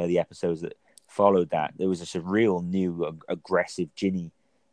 uh, 0.00 0.06
the 0.06 0.18
episodes 0.18 0.62
that 0.62 0.76
followed 1.06 1.50
that, 1.50 1.74
there 1.76 1.88
was 1.88 2.14
a 2.14 2.20
real 2.20 2.62
new 2.62 3.06
ag- 3.06 3.24
aggressive 3.28 3.94
Jinny 3.94 4.32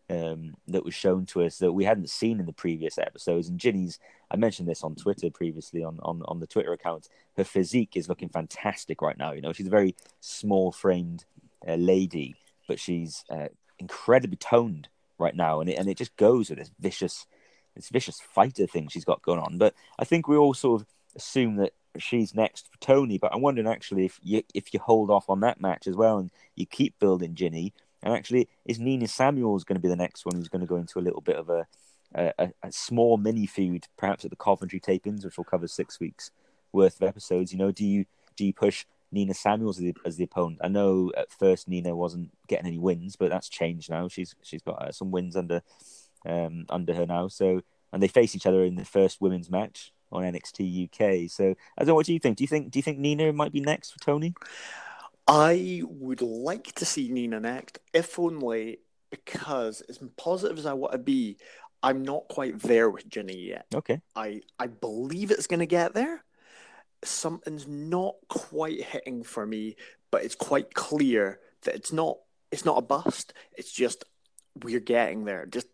um, 0.10 0.56
that 0.68 0.86
was 0.86 0.94
shown 0.94 1.26
to 1.28 1.44
us 1.44 1.58
that 1.58 1.74
we 1.74 1.84
hadn't 1.84 2.10
seen 2.10 2.40
in 2.40 2.46
the 2.46 2.54
previous 2.54 2.98
episodes. 2.98 3.50
And 3.50 3.60
Jinny's, 3.60 4.00
I 4.32 4.38
mentioned 4.38 4.70
this 4.70 4.84
on 4.84 4.96
Twitter 4.96 5.30
previously 5.30 5.84
on, 5.84 6.00
on, 6.04 6.22
on 6.26 6.40
the 6.40 6.48
Twitter 6.48 6.72
account. 6.72 7.10
Her 7.36 7.44
physique 7.44 7.98
is 7.98 8.08
looking 8.08 8.30
fantastic 8.30 9.02
right 9.02 9.18
now. 9.18 9.34
You 9.34 9.42
know, 9.42 9.52
she's 9.52 9.68
a 9.68 9.72
very 9.72 9.96
small 10.22 10.72
framed 10.72 11.26
uh, 11.68 11.76
lady, 11.76 12.36
but 12.68 12.80
she's 12.80 13.26
uh, 13.30 13.48
incredibly 13.80 14.38
toned 14.38 14.88
right 15.20 15.36
now, 15.36 15.60
and 15.60 15.70
it 15.70 15.76
and 15.76 15.88
it 15.90 15.98
just 15.98 16.16
goes 16.16 16.50
with 16.50 16.60
this 16.60 16.72
vicious, 16.80 17.26
this 17.76 17.90
vicious 17.90 18.20
fighter 18.20 18.68
thing 18.68 18.88
she's 18.88 19.06
got 19.06 19.22
going 19.22 19.40
on. 19.40 19.58
But 19.58 19.74
I 20.00 20.06
think 20.06 20.28
we 20.28 20.38
all 20.38 20.54
sort 20.54 20.82
of 20.82 20.88
assume 21.16 21.56
that 21.58 21.74
she's 21.98 22.36
next 22.36 22.72
for 22.72 22.78
Toni. 22.80 23.18
But 23.18 23.34
I'm 23.34 23.42
wondering 23.42 23.68
actually 23.68 24.06
if 24.06 24.20
you 24.24 24.44
if 24.54 24.74
you 24.74 24.80
hold 24.80 25.10
off 25.10 25.30
on 25.30 25.40
that 25.42 25.62
match 25.62 25.88
as 25.88 25.96
well 25.96 26.18
and 26.18 26.32
you 26.56 26.66
keep 26.66 27.00
building 27.00 27.36
Jinny, 27.36 27.74
and 28.04 28.14
actually 28.14 28.48
is 28.66 28.80
Nina 28.80 29.08
Samuels 29.08 29.64
going 29.64 29.76
to 29.76 29.82
be 29.82 29.90
the 29.90 29.96
next 29.96 30.26
one 30.26 30.36
who's 30.36 30.50
going 30.50 30.62
to 30.62 30.68
go 30.68 30.78
into 30.78 31.00
a 31.00 31.02
little 31.02 31.22
bit 31.22 31.36
of 31.36 31.50
a 31.50 31.68
a, 32.16 32.52
a 32.64 32.72
small 32.72 33.18
mini 33.18 33.46
feud, 33.46 33.88
perhaps 33.98 34.24
at 34.24 34.32
the 34.32 34.38
Coventry 34.38 34.80
tapings, 34.80 35.26
which 35.26 35.38
will 35.38 35.44
cover 35.44 35.68
six 35.68 36.00
weeks 36.00 36.32
worth 36.72 37.02
of 37.02 37.08
episodes. 37.08 37.52
You 37.52 37.60
know, 37.60 37.72
do 37.72 37.86
you 37.86 38.06
do 38.36 38.46
you 38.46 38.54
push 38.54 38.86
Nina 39.12 39.34
Samuels 39.34 39.78
as 39.78 39.84
the, 39.84 39.96
as 40.06 40.18
the 40.18 40.24
opponent? 40.24 40.60
I 40.64 40.68
know 40.68 41.12
at 41.18 41.32
first 41.32 41.68
Nina 41.68 41.96
wasn't 41.96 42.32
getting 42.48 42.68
any 42.68 42.78
wins, 42.78 43.16
but 43.16 43.30
that's 43.30 43.50
changed 43.50 43.90
now. 43.90 44.08
She's 44.08 44.36
she's 44.44 44.62
got 44.62 44.82
uh, 44.82 44.92
some 44.92 45.12
wins 45.12 45.36
under 45.36 45.62
um, 46.26 46.66
under 46.70 46.94
her 46.94 47.06
now. 47.06 47.28
So 47.28 47.62
and 47.92 48.02
they 48.02 48.08
face 48.08 48.36
each 48.36 48.46
other 48.46 48.64
in 48.64 48.76
the 48.76 48.86
first 48.86 49.22
women's 49.22 49.50
match 49.50 49.94
on 50.12 50.24
NXT 50.24 50.86
UK. 50.86 51.30
So 51.30 51.56
I 51.78 51.82
don't 51.82 51.88
know. 51.88 51.96
What 51.96 52.06
do 52.06 52.14
you 52.14 52.20
think? 52.20 52.38
Do 52.38 52.44
you 52.44 52.48
think 52.48 52.72
do 52.72 52.80
you 52.80 52.84
think 52.84 53.00
Nina 53.00 53.32
might 53.34 53.54
be 53.54 53.62
next 53.62 53.92
for 53.92 54.00
Toni? 54.00 54.34
I 55.28 55.82
would 55.86 56.22
like 56.22 56.74
to 56.76 56.86
see 56.86 57.10
Nina 57.10 57.40
next, 57.40 57.80
if 57.94 58.18
only 58.18 58.80
because 59.10 59.82
as 59.82 60.00
positive 60.16 60.58
as 60.58 60.66
I 60.66 60.74
want 60.74 60.94
to 60.94 60.98
be, 60.98 61.38
I'm 61.84 62.02
not 62.02 62.28
quite 62.30 62.60
there 62.60 62.90
with 62.90 63.08
Jinny 63.10 63.38
yet. 63.38 63.66
Okay. 63.74 64.02
I 64.16 64.42
I 64.60 64.68
believe 64.68 65.32
it's 65.32 65.48
going 65.48 65.60
to 65.60 65.66
get 65.66 65.94
there. 65.94 66.24
Something's 67.04 67.68
not 67.68 68.16
quite 68.28 68.82
hitting 68.84 69.24
for 69.24 69.46
me, 69.46 69.76
but 70.12 70.24
it's 70.24 70.36
quite 70.36 70.74
clear 70.74 71.40
that 71.64 71.76
it's 71.76 71.94
not 71.94 72.18
it's 72.52 72.66
not 72.66 72.78
a 72.78 72.82
bust. 72.82 73.34
It's 73.58 73.72
just 73.72 74.04
we're 74.64 74.80
getting 74.80 75.26
there. 75.26 75.46
Just 75.46 75.68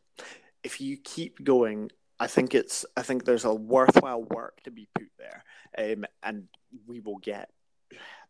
if 0.64 0.82
you 0.82 0.98
keep 0.98 1.44
going, 1.44 1.92
I 2.20 2.28
think 2.28 2.54
it's 2.54 2.86
I 2.98 3.02
think 3.04 3.26
there's 3.26 3.46
a 3.46 3.54
worthwhile 3.54 4.24
work 4.24 4.62
to 4.64 4.72
be 4.72 4.88
put 4.94 5.10
there, 5.18 5.44
um, 5.78 6.06
and 6.22 6.48
we 6.88 7.00
will 7.00 7.18
get 7.18 7.50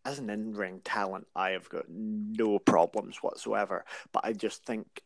as 0.05 0.19
an 0.19 0.29
in-ring 0.29 0.81
talent, 0.83 1.27
I 1.35 1.51
have 1.51 1.69
got 1.69 1.85
no 1.89 2.59
problems 2.59 3.17
whatsoever. 3.17 3.85
But 4.11 4.25
I 4.25 4.33
just 4.33 4.65
think 4.65 5.01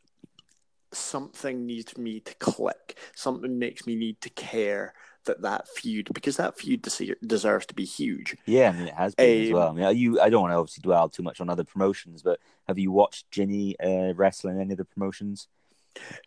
something 0.92 1.66
needs 1.66 1.96
me 1.96 2.20
to 2.20 2.34
click. 2.34 2.98
Something 3.14 3.58
makes 3.58 3.86
me 3.86 3.94
need 3.94 4.20
to 4.22 4.30
care 4.30 4.94
that 5.28 5.42
that 5.42 5.68
feud 5.68 6.08
because 6.12 6.36
that 6.36 6.58
feud 6.58 6.86
deserves 7.26 7.66
to 7.66 7.74
be 7.74 7.84
huge. 7.84 8.36
Yeah, 8.46 8.70
I 8.70 8.72
mean 8.72 8.88
it 8.88 8.94
has 8.94 9.14
been 9.14 9.40
um, 9.40 9.46
as 9.46 9.52
well. 9.52 9.68
I 9.68 9.72
mean, 9.72 9.96
you 9.96 10.20
I 10.20 10.28
don't 10.28 10.42
want 10.42 10.52
to 10.52 10.56
obviously 10.56 10.82
dwell 10.82 11.08
too 11.08 11.22
much 11.22 11.40
on 11.40 11.48
other 11.48 11.64
promotions, 11.64 12.22
but 12.22 12.40
have 12.66 12.78
you 12.78 12.90
watched 12.90 13.30
Jinny 13.30 13.78
uh, 13.80 14.12
wrestle 14.14 14.50
any 14.50 14.72
of 14.72 14.78
the 14.78 14.84
promotions? 14.84 15.48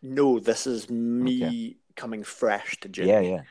No, 0.02 0.40
this 0.40 0.66
is 0.66 0.90
me 0.90 1.44
okay. 1.44 1.76
coming 1.96 2.24
fresh 2.24 2.80
to 2.82 2.90
Jinny. 2.90 3.10
Yeah, 3.10 3.20
yeah. 3.20 3.42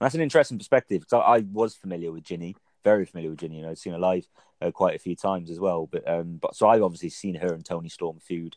That's 0.00 0.14
an 0.14 0.20
interesting 0.20 0.58
perspective 0.58 1.00
because 1.00 1.12
I, 1.12 1.36
I, 1.36 1.38
was 1.52 1.74
familiar 1.74 2.12
with 2.12 2.24
Jinny, 2.24 2.56
very 2.82 3.04
familiar 3.06 3.30
with 3.30 3.40
Jinny. 3.40 3.56
You 3.56 3.62
know, 3.62 3.70
I've 3.70 3.78
seen 3.78 3.92
her 3.92 3.98
live 3.98 4.26
uh, 4.60 4.70
quite 4.70 4.96
a 4.96 4.98
few 4.98 5.16
times 5.16 5.50
as 5.50 5.60
well. 5.60 5.88
But 5.90 6.06
um, 6.08 6.38
but 6.40 6.56
so 6.56 6.68
I've 6.68 6.82
obviously 6.82 7.10
seen 7.10 7.36
her 7.36 7.52
and 7.52 7.64
Toni 7.64 7.88
Storm 7.88 8.18
feud 8.18 8.56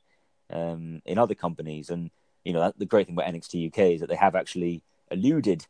um, 0.50 1.02
in 1.06 1.18
other 1.18 1.36
companies, 1.36 1.90
and 1.90 2.10
you 2.44 2.54
know 2.54 2.72
the 2.78 2.86
great 2.86 3.08
thing 3.08 3.16
about 3.16 3.32
NXT 3.32 3.68
UK 3.68 3.80
is 3.94 4.02
that 4.02 4.10
they 4.10 4.16
have 4.16 4.36
actually 4.36 4.84
alluded 5.12 5.66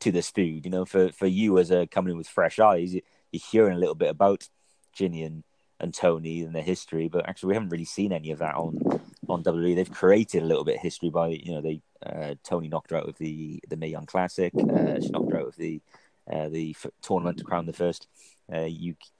to 0.00 0.12
this 0.12 0.30
feud. 0.30 0.64
You 0.64 0.70
know, 0.70 0.84
for 0.84 1.10
for 1.10 1.26
you 1.26 1.58
as 1.58 1.70
a 1.70 1.86
coming 1.86 2.12
in 2.12 2.18
with 2.18 2.28
fresh 2.28 2.58
eyes, 2.58 2.94
you, 2.94 3.02
are 3.34 3.40
hearing 3.50 3.76
a 3.76 3.80
little 3.80 3.94
bit 3.94 4.10
about 4.10 4.48
Jinny 4.92 5.22
and 5.24 5.44
and 5.80 5.94
Toni 5.94 6.42
and 6.42 6.54
their 6.54 6.62
history, 6.62 7.08
but 7.08 7.28
actually 7.28 7.48
we 7.48 7.54
haven't 7.54 7.68
really 7.68 7.84
seen 7.84 8.12
any 8.12 8.30
of 8.30 8.38
that 8.40 8.56
on 8.56 9.00
on 9.28 9.44
WWE. 9.44 9.76
They've 9.76 9.90
created 9.90 10.42
a 10.42 10.46
little 10.46 10.64
bit 10.64 10.76
of 10.76 10.82
history 10.82 11.10
by 11.10 11.28
you 11.28 11.52
know 11.52 11.60
they 11.60 11.80
uh, 12.04 12.34
Toni 12.42 12.68
knocked 12.68 12.90
her 12.90 12.96
out 12.96 13.08
of 13.08 13.18
the 13.18 13.60
the 13.68 13.76
Mae 13.76 13.88
Young 13.88 14.06
Classic. 14.06 14.52
Uh, 14.54 15.00
she 15.00 15.10
knocked 15.10 15.32
her 15.32 15.40
out 15.40 15.48
of 15.48 15.56
the 15.56 15.80
uh, 16.30 16.48
the 16.48 16.74
f- 16.76 16.90
tournament 17.00 17.38
to 17.38 17.44
crown 17.44 17.66
the 17.66 17.72
first 17.72 18.06
UK, 18.50 18.56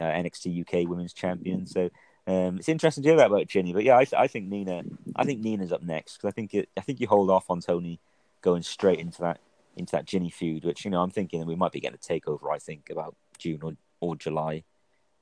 uh, 0.00 0.04
uh, 0.04 0.12
NXT 0.12 0.60
UK 0.60 0.88
Women's 0.88 1.12
Champion. 1.12 1.66
So 1.66 1.90
um, 2.26 2.58
it's 2.58 2.68
interesting 2.68 3.02
to 3.04 3.08
hear 3.08 3.18
that 3.18 3.28
about 3.28 3.46
Jinny. 3.46 3.72
But 3.72 3.84
yeah, 3.84 3.96
I, 3.96 4.06
I 4.16 4.26
think 4.26 4.48
Nina. 4.48 4.82
I 5.16 5.24
think 5.24 5.40
Nina's 5.40 5.72
up 5.72 5.82
next 5.82 6.16
because 6.16 6.28
I 6.28 6.32
think 6.32 6.54
it, 6.54 6.68
I 6.76 6.80
think 6.80 7.00
you 7.00 7.06
hold 7.06 7.30
off 7.30 7.50
on 7.50 7.60
Toni 7.60 8.00
going 8.42 8.62
straight 8.62 8.98
into 8.98 9.20
that 9.22 9.40
into 9.78 9.92
that 9.92 10.04
Jinny 10.04 10.30
feud, 10.30 10.64
which 10.64 10.84
you 10.84 10.90
know 10.90 11.02
I'm 11.02 11.10
thinking 11.10 11.44
we 11.46 11.56
might 11.56 11.72
be 11.72 11.80
getting 11.80 11.98
a 11.98 11.98
takeover. 11.98 12.52
I 12.52 12.58
think 12.58 12.90
about 12.90 13.16
June 13.38 13.60
or, 13.62 13.72
or 14.00 14.16
July. 14.16 14.64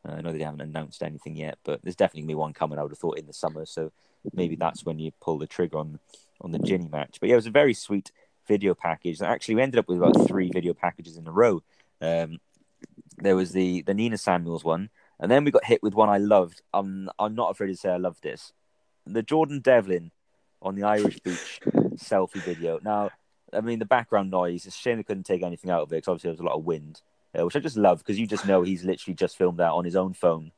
Uh, 0.06 0.12
I 0.12 0.20
know 0.20 0.32
they 0.32 0.42
haven't 0.42 0.60
announced 0.60 1.02
anything 1.02 1.36
yet, 1.36 1.58
but 1.64 1.82
there's 1.82 1.96
definitely 1.96 2.22
gonna 2.22 2.28
be 2.28 2.34
one 2.34 2.52
coming. 2.52 2.78
I 2.78 2.82
would 2.82 2.92
have 2.92 2.98
thought 2.98 3.18
in 3.18 3.26
the 3.26 3.32
summer, 3.32 3.66
so 3.66 3.92
maybe 4.32 4.56
that's 4.56 4.84
when 4.84 4.98
you 4.98 5.12
pull 5.20 5.38
the 5.38 5.46
trigger 5.46 5.78
on 5.78 5.98
on 6.40 6.52
the 6.52 6.58
Jinny 6.58 6.88
match. 6.88 7.18
But 7.20 7.28
yeah, 7.28 7.34
it 7.34 7.36
was 7.36 7.46
a 7.46 7.50
very 7.50 7.74
sweet 7.74 8.10
video 8.46 8.74
package. 8.74 9.20
Actually, 9.22 9.56
we 9.56 9.62
ended 9.62 9.78
up 9.78 9.88
with 9.88 9.98
about 9.98 10.26
three 10.26 10.50
video 10.50 10.74
packages 10.74 11.16
in 11.16 11.26
a 11.26 11.32
row. 11.32 11.62
Um, 12.00 12.38
there 13.18 13.36
was 13.36 13.52
the 13.52 13.82
the 13.82 13.94
Nina 13.94 14.18
Samuels 14.18 14.64
one, 14.64 14.90
and 15.18 15.30
then 15.30 15.44
we 15.44 15.50
got 15.50 15.64
hit 15.64 15.82
with 15.82 15.94
one 15.94 16.08
I 16.08 16.18
loved. 16.18 16.62
I'm 16.72 17.10
I'm 17.18 17.34
not 17.34 17.50
afraid 17.50 17.68
to 17.68 17.76
say 17.76 17.90
I 17.90 17.96
love 17.96 18.20
this. 18.20 18.52
The 19.06 19.22
Jordan 19.22 19.60
Devlin 19.60 20.10
on 20.62 20.74
the 20.74 20.82
Irish 20.82 21.20
beach 21.20 21.60
selfie 21.96 22.42
video. 22.42 22.80
Now, 22.82 23.10
I 23.52 23.60
mean, 23.60 23.78
the 23.78 23.84
background 23.84 24.30
noise. 24.30 24.66
It's 24.66 24.76
a 24.76 24.78
shame 24.78 24.96
they 24.96 25.02
couldn't 25.02 25.24
take 25.24 25.42
anything 25.42 25.70
out 25.70 25.82
of 25.82 25.92
it 25.92 25.96
because 25.96 26.08
obviously 26.08 26.28
there 26.28 26.34
was 26.34 26.40
a 26.40 26.44
lot 26.44 26.56
of 26.56 26.64
wind, 26.64 27.02
uh, 27.38 27.44
which 27.44 27.56
I 27.56 27.60
just 27.60 27.76
love 27.76 27.98
because 27.98 28.18
you 28.18 28.26
just 28.26 28.46
know 28.46 28.62
he's 28.62 28.84
literally 28.84 29.14
just 29.14 29.36
filmed 29.36 29.58
that 29.58 29.72
on 29.72 29.84
his 29.84 29.96
own 29.96 30.12
phone 30.12 30.52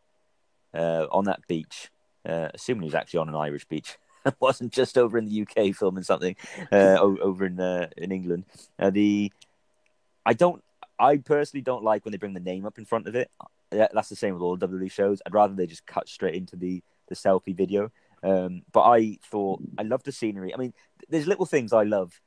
uh, 0.74 1.06
on 1.10 1.24
that 1.24 1.46
beach. 1.46 1.90
Uh, 2.26 2.48
assuming 2.52 2.82
he's 2.82 2.94
actually 2.94 3.20
on 3.20 3.28
an 3.28 3.36
Irish 3.36 3.64
beach. 3.64 3.96
it 4.26 4.34
wasn't 4.40 4.72
just 4.72 4.98
over 4.98 5.16
in 5.16 5.26
the 5.26 5.42
UK 5.42 5.74
filming 5.74 6.04
something 6.04 6.36
uh, 6.72 6.98
over 7.00 7.46
in 7.46 7.60
uh, 7.60 7.88
in 7.96 8.12
England. 8.12 8.44
Uh, 8.78 8.90
the 8.90 9.32
I 10.24 10.34
don't. 10.34 10.62
I 11.00 11.18
personally 11.18 11.62
don't 11.62 11.84
like 11.84 12.04
when 12.04 12.12
they 12.12 12.18
bring 12.18 12.34
the 12.34 12.40
name 12.40 12.66
up 12.66 12.76
in 12.76 12.84
front 12.84 13.06
of 13.06 13.14
it. 13.14 13.30
That's 13.70 14.08
the 14.08 14.16
same 14.16 14.34
with 14.34 14.42
all 14.42 14.56
the 14.56 14.66
WWE 14.66 14.90
shows. 14.90 15.22
I'd 15.24 15.34
rather 15.34 15.54
they 15.54 15.66
just 15.66 15.86
cut 15.86 16.08
straight 16.08 16.34
into 16.34 16.56
the 16.56 16.82
the 17.08 17.14
selfie 17.14 17.56
video. 17.56 17.90
Um, 18.22 18.62
but 18.72 18.82
I 18.82 19.18
thought 19.30 19.62
I 19.78 19.82
love 19.82 20.02
the 20.02 20.12
scenery. 20.12 20.52
I 20.52 20.56
mean, 20.56 20.74
there's 21.08 21.26
little 21.26 21.46
things 21.46 21.72
I 21.72 21.84
love. 21.84 22.20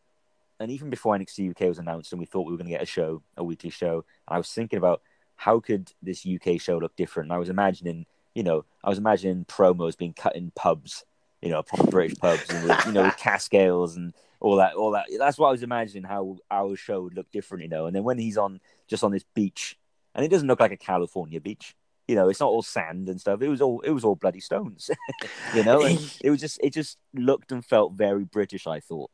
And 0.61 0.71
even 0.71 0.89
before 0.89 1.17
NXT 1.17 1.51
UK 1.51 1.61
was 1.67 1.79
announced, 1.79 2.13
and 2.13 2.19
we 2.19 2.25
thought 2.25 2.45
we 2.45 2.51
were 2.51 2.57
going 2.57 2.67
to 2.67 2.73
get 2.73 2.83
a 2.83 2.85
show, 2.85 3.23
a 3.35 3.43
weekly 3.43 3.71
show, 3.71 4.05
I 4.27 4.37
was 4.37 4.51
thinking 4.51 4.77
about 4.77 5.01
how 5.35 5.59
could 5.59 5.91
this 6.03 6.25
UK 6.25 6.61
show 6.61 6.77
look 6.77 6.95
different. 6.95 7.27
And 7.27 7.33
I 7.33 7.39
was 7.39 7.49
imagining, 7.49 8.05
you 8.35 8.43
know, 8.43 8.65
I 8.83 8.89
was 8.89 8.99
imagining 8.99 9.45
promos 9.45 9.97
being 9.97 10.13
cut 10.13 10.35
in 10.35 10.51
pubs, 10.51 11.03
you 11.41 11.49
know, 11.49 11.63
proper 11.63 11.89
British 11.89 12.19
pubs, 12.19 12.47
and 12.49 12.67
with, 12.67 12.85
you 12.85 12.91
know, 12.91 13.03
with 13.03 13.17
Cascales 13.17 13.95
and 13.95 14.13
all 14.39 14.57
that, 14.57 14.75
all 14.75 14.91
that. 14.91 15.07
That's 15.17 15.39
what 15.39 15.47
I 15.47 15.51
was 15.51 15.63
imagining 15.63 16.03
how 16.03 16.37
our 16.51 16.75
show 16.75 17.01
would 17.01 17.15
look 17.15 17.31
different, 17.31 17.63
you 17.63 17.69
know. 17.69 17.87
And 17.87 17.95
then 17.95 18.03
when 18.03 18.19
he's 18.19 18.37
on 18.37 18.59
just 18.87 19.03
on 19.03 19.11
this 19.11 19.25
beach, 19.33 19.79
and 20.13 20.23
it 20.23 20.29
doesn't 20.29 20.47
look 20.47 20.59
like 20.59 20.71
a 20.71 20.77
California 20.77 21.41
beach, 21.41 21.75
you 22.07 22.15
know, 22.15 22.29
it's 22.29 22.39
not 22.39 22.49
all 22.49 22.61
sand 22.61 23.09
and 23.09 23.19
stuff. 23.19 23.41
It 23.41 23.47
was 23.47 23.61
all 23.61 23.79
it 23.81 23.91
was 23.91 24.03
all 24.03 24.15
bloody 24.15 24.41
stones, 24.41 24.91
you 25.55 25.63
know. 25.63 25.81
And 25.81 25.97
it 26.23 26.29
was 26.29 26.39
just 26.39 26.59
it 26.61 26.71
just 26.71 26.99
looked 27.15 27.51
and 27.51 27.65
felt 27.65 27.93
very 27.93 28.25
British. 28.25 28.67
I 28.67 28.79
thought. 28.79 29.09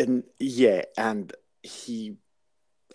And 0.00 0.24
yeah, 0.38 0.82
and 0.96 1.32
he 1.62 2.16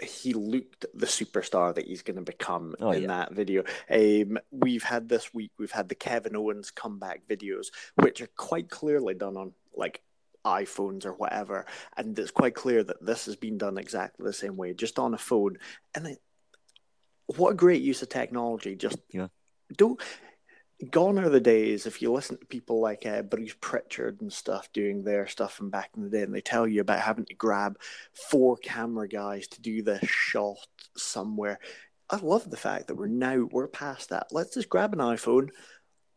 he 0.01 0.33
looked 0.33 0.85
the 0.93 1.05
superstar 1.05 1.73
that 1.73 1.87
he's 1.87 2.01
going 2.01 2.17
to 2.17 2.21
become 2.21 2.75
oh, 2.79 2.91
in 2.91 3.03
yeah. 3.03 3.07
that 3.07 3.33
video. 3.33 3.63
Um, 3.89 4.37
we've 4.51 4.83
had 4.83 5.07
this 5.07 5.33
week, 5.33 5.51
we've 5.57 5.71
had 5.71 5.87
the 5.87 5.95
Kevin 5.95 6.35
Owens 6.35 6.71
comeback 6.71 7.21
videos, 7.29 7.67
which 7.95 8.21
are 8.21 8.29
quite 8.35 8.69
clearly 8.69 9.13
done 9.13 9.37
on 9.37 9.53
like 9.75 10.01
iPhones 10.45 11.05
or 11.05 11.13
whatever, 11.13 11.65
and 11.97 12.17
it's 12.19 12.31
quite 12.31 12.55
clear 12.55 12.83
that 12.83 13.05
this 13.05 13.25
has 13.25 13.35
been 13.35 13.57
done 13.57 13.77
exactly 13.77 14.25
the 14.25 14.33
same 14.33 14.57
way, 14.57 14.73
just 14.73 14.99
on 14.99 15.13
a 15.13 15.17
phone. 15.17 15.57
And 15.93 16.07
it, 16.07 16.19
what 17.37 17.51
a 17.51 17.55
great 17.55 17.81
use 17.81 18.01
of 18.01 18.09
technology! 18.09 18.75
Just 18.75 18.97
yeah. 19.11 19.27
don't. 19.75 19.99
Gone 20.91 21.17
are 21.19 21.29
the 21.29 21.39
days 21.39 21.85
if 21.85 22.01
you 22.01 22.11
listen 22.11 22.37
to 22.37 22.45
people 22.45 22.81
like 22.81 23.05
uh, 23.05 23.21
Bruce 23.21 23.55
Pritchard 23.61 24.19
and 24.19 24.31
stuff 24.31 24.71
doing 24.73 25.03
their 25.03 25.25
stuff 25.25 25.53
from 25.53 25.69
back 25.69 25.91
in 25.95 26.03
the 26.03 26.09
day, 26.09 26.21
and 26.23 26.35
they 26.35 26.41
tell 26.41 26.67
you 26.67 26.81
about 26.81 26.99
having 26.99 27.25
to 27.25 27.33
grab 27.33 27.77
four 28.13 28.57
camera 28.57 29.07
guys 29.07 29.47
to 29.47 29.61
do 29.61 29.81
the 29.81 30.05
shot 30.05 30.67
somewhere. 30.97 31.59
I 32.09 32.17
love 32.17 32.49
the 32.49 32.57
fact 32.57 32.87
that 32.87 32.95
we're 32.95 33.07
now 33.07 33.47
we're 33.51 33.67
past 33.67 34.09
that. 34.09 34.27
Let's 34.31 34.53
just 34.55 34.69
grab 34.69 34.91
an 34.93 34.99
iPhone. 34.99 35.49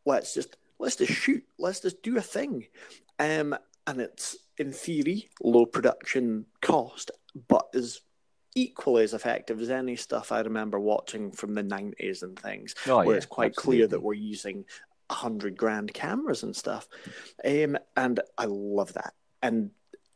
Let's 0.05 0.35
just 0.35 0.57
let's 0.81 0.97
just 0.97 1.13
shoot. 1.13 1.45
Let's 1.59 1.81
just 1.81 2.03
do 2.03 2.17
a 2.17 2.23
thing. 2.23 2.67
Um, 3.21 3.57
and 3.87 4.01
it's 4.01 4.37
in 4.59 4.73
theory 4.73 5.31
low 5.41 5.67
production 5.67 6.47
cost, 6.61 7.13
but 7.47 7.69
is 7.73 8.01
equally 8.59 9.05
as 9.05 9.15
effective 9.15 9.61
as 9.61 9.71
any 9.71 9.97
stuff 9.97 10.33
I 10.33 10.41
remember 10.41 10.81
watching 10.81 11.31
from 11.31 11.55
the 11.55 11.63
nineties 11.63 12.23
and 12.23 12.39
things, 12.39 12.75
oh, 12.87 12.99
where 12.99 13.11
yeah, 13.11 13.17
it's 13.17 13.27
quite 13.27 13.53
absolutely. 13.53 13.79
clear 13.79 13.87
that 13.89 14.03
we're 14.03 14.15
using 14.15 14.65
hundred 15.11 15.57
grand 15.57 15.95
cameras 15.95 16.43
and 16.43 16.55
stuff. 16.55 16.89
Um, 17.45 17.79
and 17.97 18.21
I 18.37 18.47
love 18.47 18.93
that. 18.95 19.15
And 19.43 19.71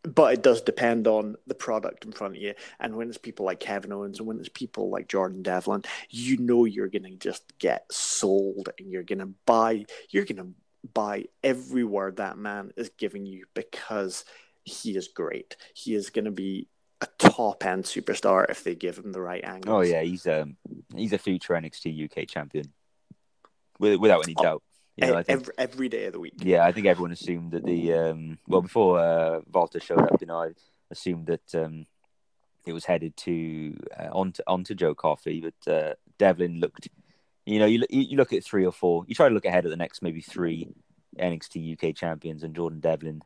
but 0.05 0.35
it 0.35 0.43
does 0.43 0.63
depend 0.63 1.07
on 1.07 1.37
the 1.47 1.55
product 1.55 2.05
in 2.05 2.11
front 2.11 2.35
of 2.35 2.43
you. 2.43 2.55
And 2.81 2.97
when 2.97 3.09
it's 3.09 3.19
people 3.19 3.47
like 3.47 3.61
Kevin 3.61 3.93
Owens 3.93 4.19
and 4.19 4.27
when 4.27 4.41
it's 4.41 4.49
people 4.49 4.91
like 4.91 5.09
Jordan 5.09 5.43
Devlin, 5.43 5.85
you 6.11 6.39
know 6.39 6.65
you're 6.65 6.89
gonna 6.89 7.13
just 7.13 7.57
get 7.59 7.85
sold 7.93 8.69
and 8.79 8.91
you're 8.91 9.05
gonna 9.05 9.31
buy 9.47 9.85
you're 10.11 10.25
gonna 10.25 10.51
buy 10.93 11.27
every 11.45 11.85
word 11.85 12.17
that 12.17 12.37
man 12.37 12.73
is 12.77 12.91
giving 12.99 13.25
you 13.25 13.45
because 13.55 14.25
he 14.65 14.97
is 14.97 15.09
great. 15.09 15.57
He 15.75 15.95
is 15.95 16.11
going 16.11 16.25
to 16.25 16.31
be 16.31 16.69
a 17.03 17.09
top 17.19 17.67
end 17.67 17.85
superstar 17.85 18.49
if 18.49 18.65
they 18.65 18.75
give 18.75 18.97
him 18.97 19.13
the 19.13 19.21
right 19.21 19.45
angle. 19.45 19.77
Oh 19.77 19.81
yeah, 19.81 20.03
he's 20.03 20.27
um 20.27 20.57
he's 20.95 21.13
a 21.13 21.19
future 21.19 21.55
NXT 21.55 22.05
UK 22.05 22.29
champion, 22.29 22.73
without 23.79 24.25
any 24.25 24.35
oh, 24.39 24.43
doubt. 24.43 24.63
You 24.97 25.07
know, 25.09 25.23
think, 25.23 25.29
every, 25.29 25.55
every 25.59 25.89
day 25.89 26.07
of 26.07 26.13
the 26.13 26.21
week. 26.21 26.35
Yeah, 26.39 26.65
I 26.65 26.73
think 26.73 26.87
everyone 26.87 27.13
assumed 27.13 27.53
that 27.53 27.65
the 27.65 27.93
um 27.93 28.39
well 28.47 28.63
before 28.63 29.01
uh, 29.01 29.41
Walter 29.53 29.81
showed 29.81 30.01
up, 30.01 30.21
you 30.21 30.27
know, 30.27 30.41
I 30.41 30.51
assumed 30.91 31.27
that 31.27 31.55
um 31.55 31.87
it 32.65 32.73
was 32.73 32.85
headed 32.85 33.17
to 33.19 33.77
uh, 33.99 34.09
onto 34.13 34.43
onto 34.47 34.75
Joe 34.75 34.95
Coffey, 34.95 35.43
but 35.43 35.73
uh, 35.73 35.95
Devlin 36.19 36.61
looked 36.61 36.89
you 37.45 37.59
know, 37.59 37.67
you 37.67 37.85
you 37.91 38.17
look 38.17 38.33
at 38.33 38.45
three 38.45 38.65
or 38.65 38.73
four. 38.73 39.05
You 39.09 39.15
try 39.15 39.29
to 39.29 39.35
look 39.35 39.45
ahead 39.45 39.65
at 39.65 39.71
the 39.71 39.77
next 39.77 40.03
maybe 40.03 40.21
three 40.21 40.69
NXT 41.19 41.73
UK 41.73 41.97
champions, 41.97 42.45
and 42.45 42.55
Jordan 42.55 42.81
Devlin 42.81 43.23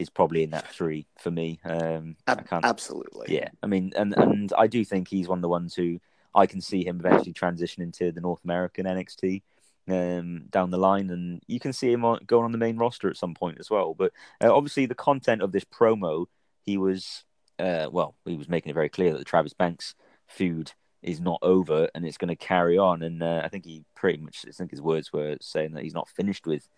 is 0.00 0.10
probably 0.10 0.42
in 0.42 0.50
that 0.50 0.68
three 0.68 1.06
for 1.18 1.30
me. 1.30 1.60
Um, 1.64 2.16
Ab- 2.26 2.46
absolutely. 2.62 3.34
Yeah, 3.34 3.48
I 3.62 3.66
mean, 3.66 3.92
and 3.96 4.14
and 4.16 4.52
I 4.56 4.66
do 4.66 4.84
think 4.84 5.08
he's 5.08 5.28
one 5.28 5.38
of 5.38 5.42
the 5.42 5.48
ones 5.48 5.74
who 5.74 5.98
I 6.34 6.46
can 6.46 6.60
see 6.60 6.84
him 6.84 7.00
eventually 7.00 7.32
transitioning 7.32 7.92
to 7.98 8.12
the 8.12 8.20
North 8.20 8.44
American 8.44 8.86
NXT 8.86 9.42
um, 9.88 10.44
down 10.50 10.70
the 10.70 10.78
line, 10.78 11.10
and 11.10 11.42
you 11.46 11.60
can 11.60 11.72
see 11.72 11.92
him 11.92 12.04
on, 12.04 12.20
going 12.26 12.44
on 12.44 12.52
the 12.52 12.58
main 12.58 12.76
roster 12.76 13.08
at 13.08 13.16
some 13.16 13.34
point 13.34 13.58
as 13.60 13.70
well. 13.70 13.94
But 13.94 14.12
uh, 14.42 14.54
obviously, 14.54 14.86
the 14.86 14.94
content 14.94 15.42
of 15.42 15.52
this 15.52 15.64
promo, 15.64 16.26
he 16.62 16.76
was 16.76 17.24
uh, 17.58 17.88
well, 17.90 18.14
he 18.24 18.36
was 18.36 18.48
making 18.48 18.70
it 18.70 18.74
very 18.74 18.88
clear 18.88 19.12
that 19.12 19.18
the 19.18 19.24
Travis 19.24 19.54
Banks 19.54 19.94
feud 20.26 20.72
is 21.02 21.20
not 21.20 21.38
over 21.42 21.88
and 21.94 22.04
it's 22.04 22.18
going 22.18 22.28
to 22.28 22.36
carry 22.36 22.76
on. 22.78 23.02
And 23.02 23.22
uh, 23.22 23.42
I 23.44 23.48
think 23.48 23.64
he 23.64 23.84
pretty 23.94 24.18
much, 24.18 24.44
I 24.46 24.50
think 24.50 24.70
his 24.70 24.82
words 24.82 25.12
were 25.12 25.36
saying 25.40 25.72
that 25.72 25.84
he's 25.84 25.94
not 25.94 26.08
finished 26.08 26.46
with 26.46 26.68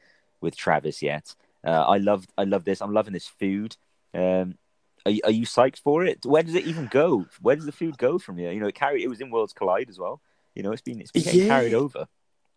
with 0.41 0.57
Travis 0.57 1.03
yet. 1.03 1.35
Uh, 1.65 1.71
I 1.71 1.99
love, 1.99 2.27
I 2.39 2.45
love 2.45 2.65
this. 2.65 2.81
I'm 2.81 2.95
loving 2.95 3.13
this 3.13 3.27
food. 3.27 3.77
Um, 4.15 4.57
are, 5.07 5.13
are 5.25 5.31
you 5.31 5.47
psyched 5.47 5.79
for 5.79 6.05
it? 6.05 6.25
Where 6.25 6.43
does 6.43 6.55
it 6.55 6.67
even 6.67 6.87
go? 6.87 7.27
Where 7.41 7.57
does 7.57 7.67
the 7.67 7.73
food 7.73 7.99
go 7.99 8.19
from 8.19 8.39
here? 8.39 8.53
You 8.53 8.61
know, 8.61 8.67
it 8.67 8.75
carry. 8.75 9.03
It 9.03 9.09
was 9.09 9.21
in 9.21 9.31
Worlds 9.31 9.53
Collide 9.53 9.89
as 9.89 9.99
well. 9.99 10.21
You 10.55 10.63
know, 10.63 10.73
it's 10.73 10.83
been 10.83 11.01
it's 11.01 11.13
been 11.13 11.23
yeah. 11.25 11.47
carried 11.47 11.75
over. 11.75 12.07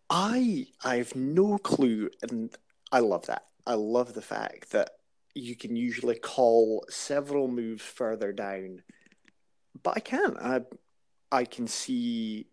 I 0.09 0.67
I've 0.83 1.15
no 1.15 1.57
clue, 1.57 2.09
and 2.21 2.53
I 2.91 2.99
love 2.99 3.27
that. 3.27 3.45
I 3.65 3.75
love 3.75 4.13
the 4.13 4.21
fact 4.21 4.71
that 4.71 4.91
you 5.35 5.55
can 5.55 5.75
usually 5.75 6.15
call 6.15 6.85
several 6.89 7.47
moves 7.47 7.83
further 7.83 8.31
down, 8.31 8.83
but 9.81 9.95
I 9.95 9.99
can't. 9.99 10.37
I 10.37 10.61
I 11.31 11.45
can 11.45 11.67
see 11.67 12.47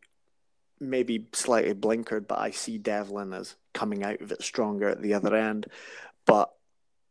maybe 0.78 1.28
slightly 1.32 1.74
blinkered, 1.74 2.26
but 2.26 2.38
I 2.38 2.50
see 2.52 2.78
Devlin 2.78 3.34
as 3.34 3.56
coming 3.74 4.02
out 4.02 4.20
of 4.22 4.32
it 4.32 4.42
stronger 4.42 4.88
at 4.88 5.02
the 5.02 5.14
other 5.14 5.34
end. 5.34 5.66
But 6.26 6.50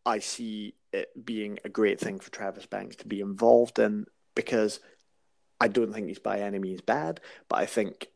I 0.06 0.20
see 0.20 0.76
it 0.92 1.10
being 1.24 1.60
a 1.64 1.70
great 1.70 2.00
thing 2.00 2.20
for 2.20 2.32
Travis 2.32 2.66
Banks 2.66 2.98
to 2.98 3.08
be 3.08 3.22
involved 3.22 3.80
in 3.80 4.06
because 4.36 4.80
I 5.60 5.68
don't 5.68 5.94
think 5.94 6.08
he's 6.08 6.20
by 6.20 6.40
any 6.40 6.60
means 6.60 6.82
bad, 6.82 7.20
but 7.48 7.60
I 7.60 7.66
think 7.66 8.08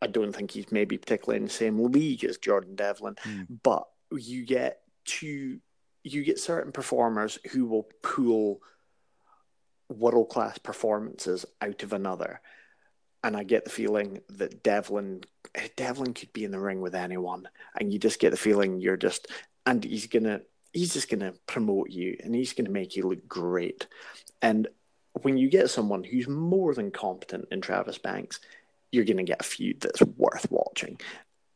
I 0.00 0.06
don't 0.06 0.34
think 0.34 0.50
he's 0.50 0.70
maybe 0.70 0.98
particularly 0.98 1.38
in 1.38 1.44
the 1.44 1.50
same 1.50 1.78
league 1.78 2.24
as 2.24 2.36
Jordan 2.36 2.74
Devlin. 2.74 3.16
Mm. 3.24 3.46
But 3.62 3.84
you 4.12 4.44
get 4.44 4.80
two, 5.04 5.60
you 6.02 6.24
get 6.24 6.38
certain 6.38 6.72
performers 6.72 7.38
who 7.52 7.66
will 7.66 7.88
pull 8.02 8.60
world 9.88 10.28
class 10.28 10.58
performances 10.58 11.46
out 11.60 11.82
of 11.82 11.92
another. 11.92 12.40
And 13.22 13.34
I 13.34 13.44
get 13.44 13.64
the 13.64 13.70
feeling 13.70 14.20
that 14.30 14.62
Devlin 14.62 15.22
Devlin 15.76 16.12
could 16.12 16.32
be 16.32 16.44
in 16.44 16.50
the 16.50 16.60
ring 16.60 16.80
with 16.80 16.94
anyone, 16.94 17.48
and 17.78 17.92
you 17.92 17.98
just 17.98 18.20
get 18.20 18.30
the 18.30 18.36
feeling 18.36 18.80
you're 18.80 18.96
just 18.96 19.28
and 19.66 19.82
he's 19.82 20.06
gonna 20.06 20.40
he's 20.72 20.92
just 20.92 21.08
gonna 21.08 21.34
promote 21.46 21.90
you 21.90 22.16
and 22.22 22.34
he's 22.34 22.52
gonna 22.52 22.70
make 22.70 22.96
you 22.96 23.08
look 23.08 23.26
great. 23.28 23.86
And 24.42 24.68
when 25.22 25.36
you 25.36 25.48
get 25.48 25.70
someone 25.70 26.04
who's 26.04 26.28
more 26.28 26.74
than 26.74 26.90
competent 26.90 27.48
in 27.50 27.60
Travis 27.60 27.98
Banks, 27.98 28.40
you're 28.90 29.04
gonna 29.04 29.24
get 29.24 29.40
a 29.40 29.44
feud 29.44 29.80
that's 29.80 30.02
worth 30.02 30.50
watching. 30.50 31.00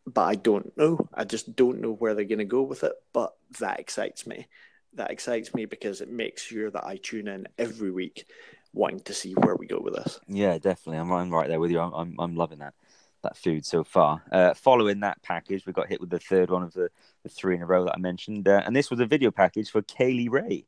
But 0.07 0.23
I 0.23 0.35
don't 0.37 0.75
know. 0.77 1.09
I 1.13 1.25
just 1.25 1.55
don't 1.55 1.81
know 1.81 1.93
where 1.93 2.15
they're 2.15 2.25
gonna 2.25 2.45
go 2.45 2.63
with 2.63 2.85
it. 2.85 2.93
But 3.13 3.35
that 3.59 3.81
excites 3.81 4.27
me. 4.27 4.47
That 4.95 5.11
excites 5.11 5.55
me 5.55 5.67
because 5.67 6.01
it 6.01 6.11
makes 6.11 6.43
sure 6.43 6.71
that 6.71 6.85
I 6.85 6.97
tune 6.97 7.29
in 7.29 7.47
every 7.59 7.91
week 7.91 8.27
wanting 8.73 9.01
to 9.01 9.15
see 9.15 9.33
where 9.33 9.57
we 9.57 9.67
go 9.67 9.81
with 9.81 9.95
this. 9.95 10.21
Yeah, 10.29 10.59
definitely. 10.59 10.99
I'm, 10.99 11.11
I'm 11.13 11.31
right 11.31 11.49
there 11.49 11.61
with 11.61 11.71
you. 11.71 11.81
I'm, 11.81 11.93
I'm, 11.93 12.15
I'm 12.19 12.37
loving 12.37 12.61
that 12.61 12.75
that 13.23 13.37
food 13.37 13.65
so 13.65 13.85
far. 13.85 14.23
Uh, 14.31 14.55
following 14.55 15.01
that 15.01 15.23
package, 15.23 15.67
we 15.67 15.73
got 15.73 15.89
hit 15.89 16.01
with 16.01 16.11
the 16.11 16.19
third 16.19 16.51
one 16.51 16.63
of 16.63 16.73
the, 16.73 16.91
the 17.23 17.29
three 17.29 17.55
in 17.55 17.63
a 17.63 17.67
row 17.67 17.85
that 17.85 17.95
I 17.95 17.99
mentioned, 17.99 18.49
uh, 18.49 18.63
and 18.65 18.75
this 18.75 18.91
was 18.91 19.01
a 19.01 19.07
video 19.07 19.31
package 19.31 19.71
for 19.71 19.83
Kay 19.83 20.13
Lee 20.13 20.29
Ray, 20.29 20.67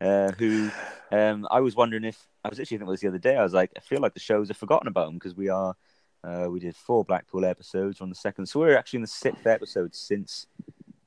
uh, 0.00 0.32
who 0.32 0.70
um, 1.12 1.46
I 1.50 1.60
was 1.60 1.76
wondering 1.76 2.04
if 2.04 2.26
I 2.44 2.48
was 2.48 2.58
actually 2.58 2.78
thinking 2.78 2.92
this 2.92 3.00
the 3.00 3.08
other 3.08 3.18
day. 3.18 3.36
I 3.36 3.42
was 3.42 3.52
like, 3.52 3.72
I 3.76 3.80
feel 3.80 4.00
like 4.00 4.14
the 4.14 4.20
shows 4.20 4.48
have 4.48 4.56
forgotten 4.56 4.88
about 4.88 5.08
him 5.08 5.14
because 5.14 5.34
we 5.34 5.48
are 5.48 5.74
uh, 6.24 6.46
we 6.50 6.60
did 6.60 6.76
four 6.76 7.04
Blackpool 7.04 7.44
episodes 7.44 8.00
on 8.00 8.08
the 8.08 8.14
second, 8.14 8.46
so 8.46 8.60
we're 8.60 8.76
actually 8.76 8.98
in 8.98 9.02
the 9.02 9.08
sixth 9.08 9.46
episode 9.46 9.94
since 9.94 10.46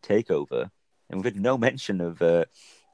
Takeover, 0.02 0.70
and 1.10 1.20
we've 1.20 1.34
had 1.34 1.42
no 1.42 1.58
mention 1.58 2.02
of 2.02 2.22
uh, 2.22 2.46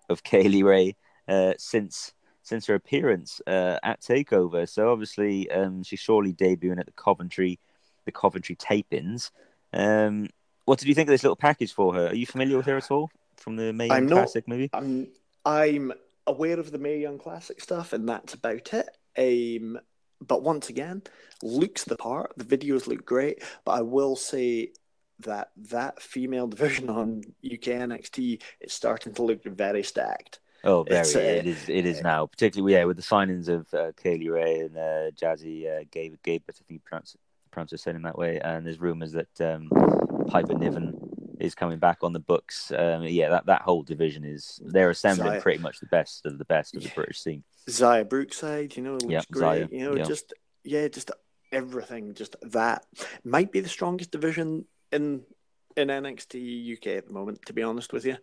of 0.10 0.24
Kay 0.24 0.48
Lee 0.48 0.64
Ray 0.64 0.96
uh, 1.28 1.54
since 1.58 2.14
since 2.44 2.66
her 2.66 2.76
appearance 2.76 3.42
at 3.48 4.02
Takeover. 4.02 4.68
So 4.68 4.92
obviously, 4.92 5.50
um, 5.52 5.84
she's 5.84 6.00
surely 6.00 6.34
debuting 6.34 6.80
at 6.80 6.88
the 6.88 6.92
Coventry, 6.94 7.60
the 8.06 8.12
Coventry 8.12 8.56
tapings. 8.56 9.32
Um, 9.74 10.28
what 10.66 10.80
did 10.80 10.88
you 10.88 10.96
think 10.96 11.10
of 11.10 11.12
this 11.12 11.24
little 11.24 11.36
package 11.36 11.74
for 11.74 11.94
her? 11.94 12.08
Are 12.08 12.16
you 12.16 12.26
familiar 12.26 12.58
with 12.58 12.66
her 12.68 12.78
at 12.78 12.92
all 12.92 13.10
from 13.38 13.56
the 13.56 13.74
May 13.74 13.88
not- 13.88 14.10
Classic 14.10 14.48
movie? 14.48 14.70
I'm 14.74 15.08
I'm 15.46 15.94
aware 16.28 16.60
of 16.60 16.72
the 16.72 16.78
Mae 16.78 17.00
Young 17.00 17.18
Classic 17.18 17.60
stuff, 17.62 17.94
and 17.94 18.08
that's 18.08 18.34
about 18.34 18.74
it. 18.74 18.90
Um, 19.18 19.80
but 20.22 20.44
once 20.44 20.70
again, 20.70 21.02
looks 21.42 21.84
the 21.86 21.96
part. 21.96 22.34
The 22.38 22.44
videos 22.44 22.88
look 22.88 23.06
great, 23.06 23.44
but 23.66 23.72
I 23.72 23.82
will 23.82 24.16
say 24.16 24.74
that 25.20 25.52
that 25.58 26.02
female 26.02 26.48
division 26.56 26.90
on 26.90 27.24
UK 27.44 27.80
NXT 27.88 28.42
is 28.62 28.74
starting 28.74 29.14
to 29.14 29.24
look 29.24 29.44
very 29.44 29.84
stacked. 29.84 30.40
Oh, 30.64 30.84
very. 30.84 31.16
Uh, 31.16 31.20
it 31.20 31.48
is. 31.48 31.70
It 31.70 31.86
is 31.86 32.02
now, 32.02 32.26
particularly 32.26 32.74
yeah, 32.74 32.84
with 32.84 32.98
the 32.98 33.04
signings 33.04 33.48
of 33.48 33.74
uh, 33.74 33.92
Kay 33.96 34.18
Lee 34.18 34.30
Ray 34.30 34.60
and 34.60 34.78
uh, 34.78 35.12
Jazzy 35.12 35.68
uh, 35.68 35.86
Gabe. 35.90 36.16
Gabe, 36.22 36.44
I 36.50 36.52
think 36.52 36.66
you 36.70 36.80
pronounce 36.80 37.16
pronounce 37.60 37.72
her 37.72 37.78
surname 37.78 38.04
that 38.04 38.18
way. 38.18 38.40
And 38.40 38.66
there's 38.66 38.80
rumours 38.80 39.12
that 39.12 39.42
um, 39.42 39.70
Piper 40.28 40.54
Niven 40.54 40.98
is 41.40 41.56
coming 41.56 41.78
back 41.80 42.00
on 42.04 42.14
the 42.14 42.20
books. 42.20 42.72
Um, 42.76 43.04
yeah, 43.04 43.30
that, 43.30 43.46
that 43.48 43.62
whole 43.62 43.84
division 43.84 44.24
is 44.24 44.60
they're 44.64 44.90
assembling 44.90 45.34
Xia. 45.34 45.42
pretty 45.42 45.60
much 45.60 45.80
the 45.80 45.88
best 45.88 46.26
of 46.26 46.38
the 46.38 46.46
best 46.46 46.76
of 46.76 46.84
the 46.84 46.92
British 46.96 47.22
scene. 47.22 47.44
Xia 47.68 48.08
Brookside, 48.08 48.76
you 48.78 48.84
know, 48.84 48.94
looks 48.94 49.06
Yeah, 49.08 49.22
great. 49.32 49.70
Xia, 49.70 49.72
You 49.72 49.90
know, 49.90 49.96
yeah. 49.98 50.04
just 50.04 50.34
yeah, 50.64 50.88
just 50.88 51.12
everything. 51.52 52.14
Just 52.14 52.36
that 52.42 52.86
might 53.24 53.52
be 53.52 53.60
the 53.60 53.70
strongest 53.70 54.12
division 54.12 54.66
in 54.92 55.24
in 55.76 55.88
NXT 55.90 56.78
UK 56.78 56.88
at 56.98 57.08
the 57.08 57.14
moment. 57.14 57.46
To 57.46 57.54
be 57.54 57.64
honest 57.64 57.94
with 57.94 58.06
you, 58.06 58.18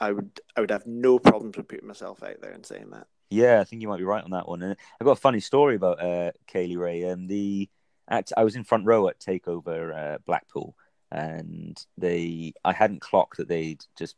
I 0.00 0.12
would 0.12 0.40
I 0.56 0.60
would 0.60 0.70
have 0.70 0.86
no 0.86 1.18
problems 1.18 1.56
with 1.56 1.68
putting 1.68 1.88
myself 1.88 2.22
out 2.22 2.40
there 2.40 2.52
and 2.52 2.64
saying 2.66 2.90
that. 2.90 3.06
Yeah, 3.30 3.60
I 3.60 3.64
think 3.64 3.80
you 3.80 3.88
might 3.88 3.98
be 3.98 4.04
right 4.04 4.24
on 4.24 4.32
that 4.32 4.48
one. 4.48 4.60
And 4.62 4.76
I've 5.00 5.04
got 5.04 5.12
a 5.12 5.20
funny 5.20 5.38
story 5.38 5.76
about 5.76 6.02
uh, 6.02 6.32
Kay 6.48 6.66
Lee 6.66 6.76
Ray. 6.76 7.02
And 7.04 7.28
the 7.28 7.68
act, 8.10 8.32
I 8.36 8.44
was 8.44 8.56
in 8.56 8.64
front 8.64 8.86
row 8.86 9.08
at 9.08 9.18
Takeover 9.20 10.14
uh, 10.14 10.18
Blackpool, 10.26 10.74
and 11.10 11.82
they 11.96 12.52
I 12.64 12.72
hadn't 12.72 13.00
clocked 13.00 13.38
that 13.38 13.48
they'd 13.48 13.84
just 13.96 14.16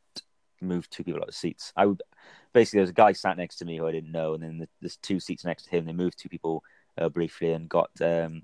moved 0.60 0.90
two 0.90 1.04
people 1.04 1.20
out 1.22 1.28
of 1.28 1.34
seats. 1.34 1.72
I 1.76 1.86
would 1.86 2.02
basically 2.52 2.78
there 2.78 2.84
was 2.84 2.90
a 2.90 2.94
guy 2.94 3.12
sat 3.12 3.36
next 3.36 3.56
to 3.56 3.64
me 3.64 3.76
who 3.76 3.86
I 3.86 3.92
didn't 3.92 4.12
know, 4.12 4.34
and 4.34 4.42
then 4.42 4.58
the, 4.58 4.68
there's 4.80 4.96
two 4.96 5.20
seats 5.20 5.44
next 5.44 5.64
to 5.64 5.70
him. 5.70 5.84
They 5.84 5.92
moved 5.92 6.18
two 6.18 6.28
people 6.28 6.64
uh, 6.98 7.08
briefly 7.08 7.52
and 7.52 7.68
got 7.68 7.90
um, 8.00 8.42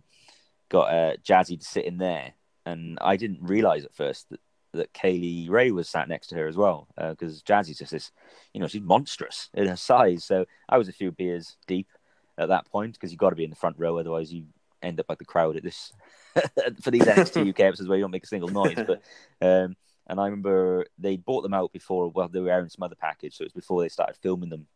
got 0.69 0.93
uh, 0.93 1.17
Jazzy 1.25 1.59
to 1.59 1.65
sit 1.65 1.85
in 1.85 1.99
there, 1.99 2.35
and 2.67 2.99
I 3.01 3.17
didn't 3.17 3.43
realize 3.43 3.85
at 3.85 3.95
first 3.95 4.31
that. 4.31 4.41
That 4.75 4.93
Kay 4.93 5.17
Lee 5.17 5.49
Ray 5.49 5.71
was 5.71 5.89
sat 5.89 6.11
next 6.11 6.27
to 6.27 6.35
her 6.37 6.47
as 6.47 6.55
well, 6.55 6.89
because 6.95 7.43
Jazzy's 7.43 7.79
just 7.79 7.91
this, 7.91 8.13
you 8.53 8.61
know, 8.61 8.67
she's 8.67 8.83
monstrous 8.83 9.49
in 9.55 9.67
her 9.67 9.77
size. 9.77 10.25
So 10.25 10.45
I 10.69 10.77
was 10.77 10.89
a 10.89 10.93
few 10.93 11.11
beers 11.11 11.57
deep 11.67 11.89
at 12.37 12.51
that 12.51 12.67
point 12.67 12.93
because 12.93 13.11
you've 13.11 13.19
got 13.19 13.31
to 13.31 13.37
be 13.37 13.45
in 13.45 13.51
the 13.51 13.57
front 13.57 13.77
row, 13.79 13.97
otherwise 13.97 14.31
you 14.31 14.45
end 14.83 15.01
up 15.01 15.07
like 15.09 15.19
the 15.19 15.25
crowd 15.25 15.57
at 15.57 15.62
this 15.62 15.93
for 16.83 16.91
these 16.91 17.03
NXT 17.03 17.51
UK 17.51 17.61
episodes 17.61 17.88
where 17.88 17.99
you 17.99 18.05
don't 18.05 18.11
make 18.11 18.25
a 18.25 18.29
single 18.29 18.49
noise. 18.49 18.77
But 18.77 19.03
um, 19.41 19.77
and 20.07 20.21
I 20.21 20.25
remember 20.25 20.87
they 20.99 21.17
bought 21.17 21.43
them 21.43 21.55
out 21.55 21.73
before. 21.73 22.11
Well, 22.11 22.29
they 22.29 22.41
were 22.41 22.51
airing 22.51 22.69
some 22.69 22.83
other 22.83 22.97
package, 22.97 23.37
so 23.37 23.43
it 23.43 23.47
was 23.47 23.53
before 23.53 23.83
they 23.83 23.88
started 23.88 24.17
filming 24.17 24.51
them 24.51 24.67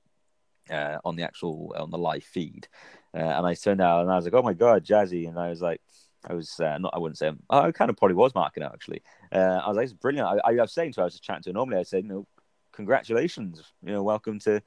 uh, 0.70 0.98
on 1.04 1.16
the 1.16 1.22
actual 1.22 1.74
on 1.76 1.90
the 1.90 1.98
live 1.98 2.24
feed. 2.24 2.68
Uh, 3.14 3.18
and 3.18 3.46
I 3.46 3.54
turned 3.54 3.80
out 3.80 4.02
and 4.02 4.10
I 4.10 4.16
was 4.16 4.24
like, 4.24 4.34
"Oh 4.34 4.42
my 4.42 4.54
god, 4.54 4.84
Jazzy!" 4.84 5.28
And 5.28 5.38
I 5.38 5.48
was 5.48 5.60
like, 5.60 5.80
I 6.26 6.34
was 6.34 6.58
uh, 6.60 6.78
not. 6.78 6.92
I 6.94 6.98
wouldn't 6.98 7.18
say. 7.18 7.30
I 7.50 7.72
kind 7.72 7.90
of 7.90 7.96
probably 7.96 8.14
was 8.14 8.34
marking 8.34 8.62
out 8.62 8.72
actually. 8.72 9.02
Uh, 9.32 9.60
I 9.64 9.68
was 9.68 9.76
like, 9.76 9.84
"It's 9.84 9.92
brilliant." 9.92 10.28
I, 10.28 10.50
I, 10.50 10.56
I 10.56 10.62
was 10.62 10.72
saying 10.72 10.92
to 10.92 11.00
her, 11.00 11.02
I 11.02 11.06
was 11.06 11.14
just 11.14 11.24
chatting 11.24 11.42
to 11.44 11.50
her 11.50 11.54
normally. 11.54 11.78
I 11.78 11.82
said, 11.82 12.04
"You 12.04 12.10
know, 12.10 12.26
congratulations. 12.72 13.62
You 13.82 13.92
know, 13.92 14.02
welcome 14.02 14.38
to." 14.40 14.62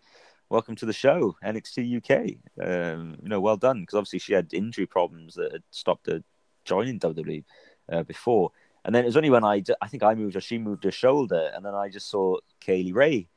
Welcome 0.48 0.76
to 0.76 0.86
the 0.86 0.94
show, 0.94 1.36
NXT 1.44 1.98
UK. 1.98 2.36
Um, 2.64 3.18
you 3.22 3.30
know, 3.30 3.42
well 3.42 3.58
done 3.58 3.82
because 3.82 3.98
obviously 3.98 4.20
she 4.20 4.34
had 4.34 4.54
injury 4.54 4.86
problems 4.86 5.34
that 5.34 5.52
had 5.52 5.64
stopped 5.72 6.06
her 6.06 6.22
joining 6.66 7.00
WWE 7.00 7.44
uh, 7.92 8.04
before. 8.04 8.52
And 8.84 8.94
then 8.94 9.04
it 9.04 9.08
was 9.08 9.18
only 9.18 9.32
when 9.32 9.44
I, 9.44 9.64
I 9.82 9.88
think 9.88 10.04
I 10.04 10.14
moved 10.14 10.36
or 10.36 10.42
she 10.42 10.60
moved 10.60 10.84
her 10.84 10.92
shoulder, 10.92 11.52
and 11.56 11.66
then 11.66 11.74
I 11.74 11.90
just 11.90 12.12
saw 12.12 12.38
Kay 12.60 12.84
Lee 12.84 12.92
Ray 12.92 13.28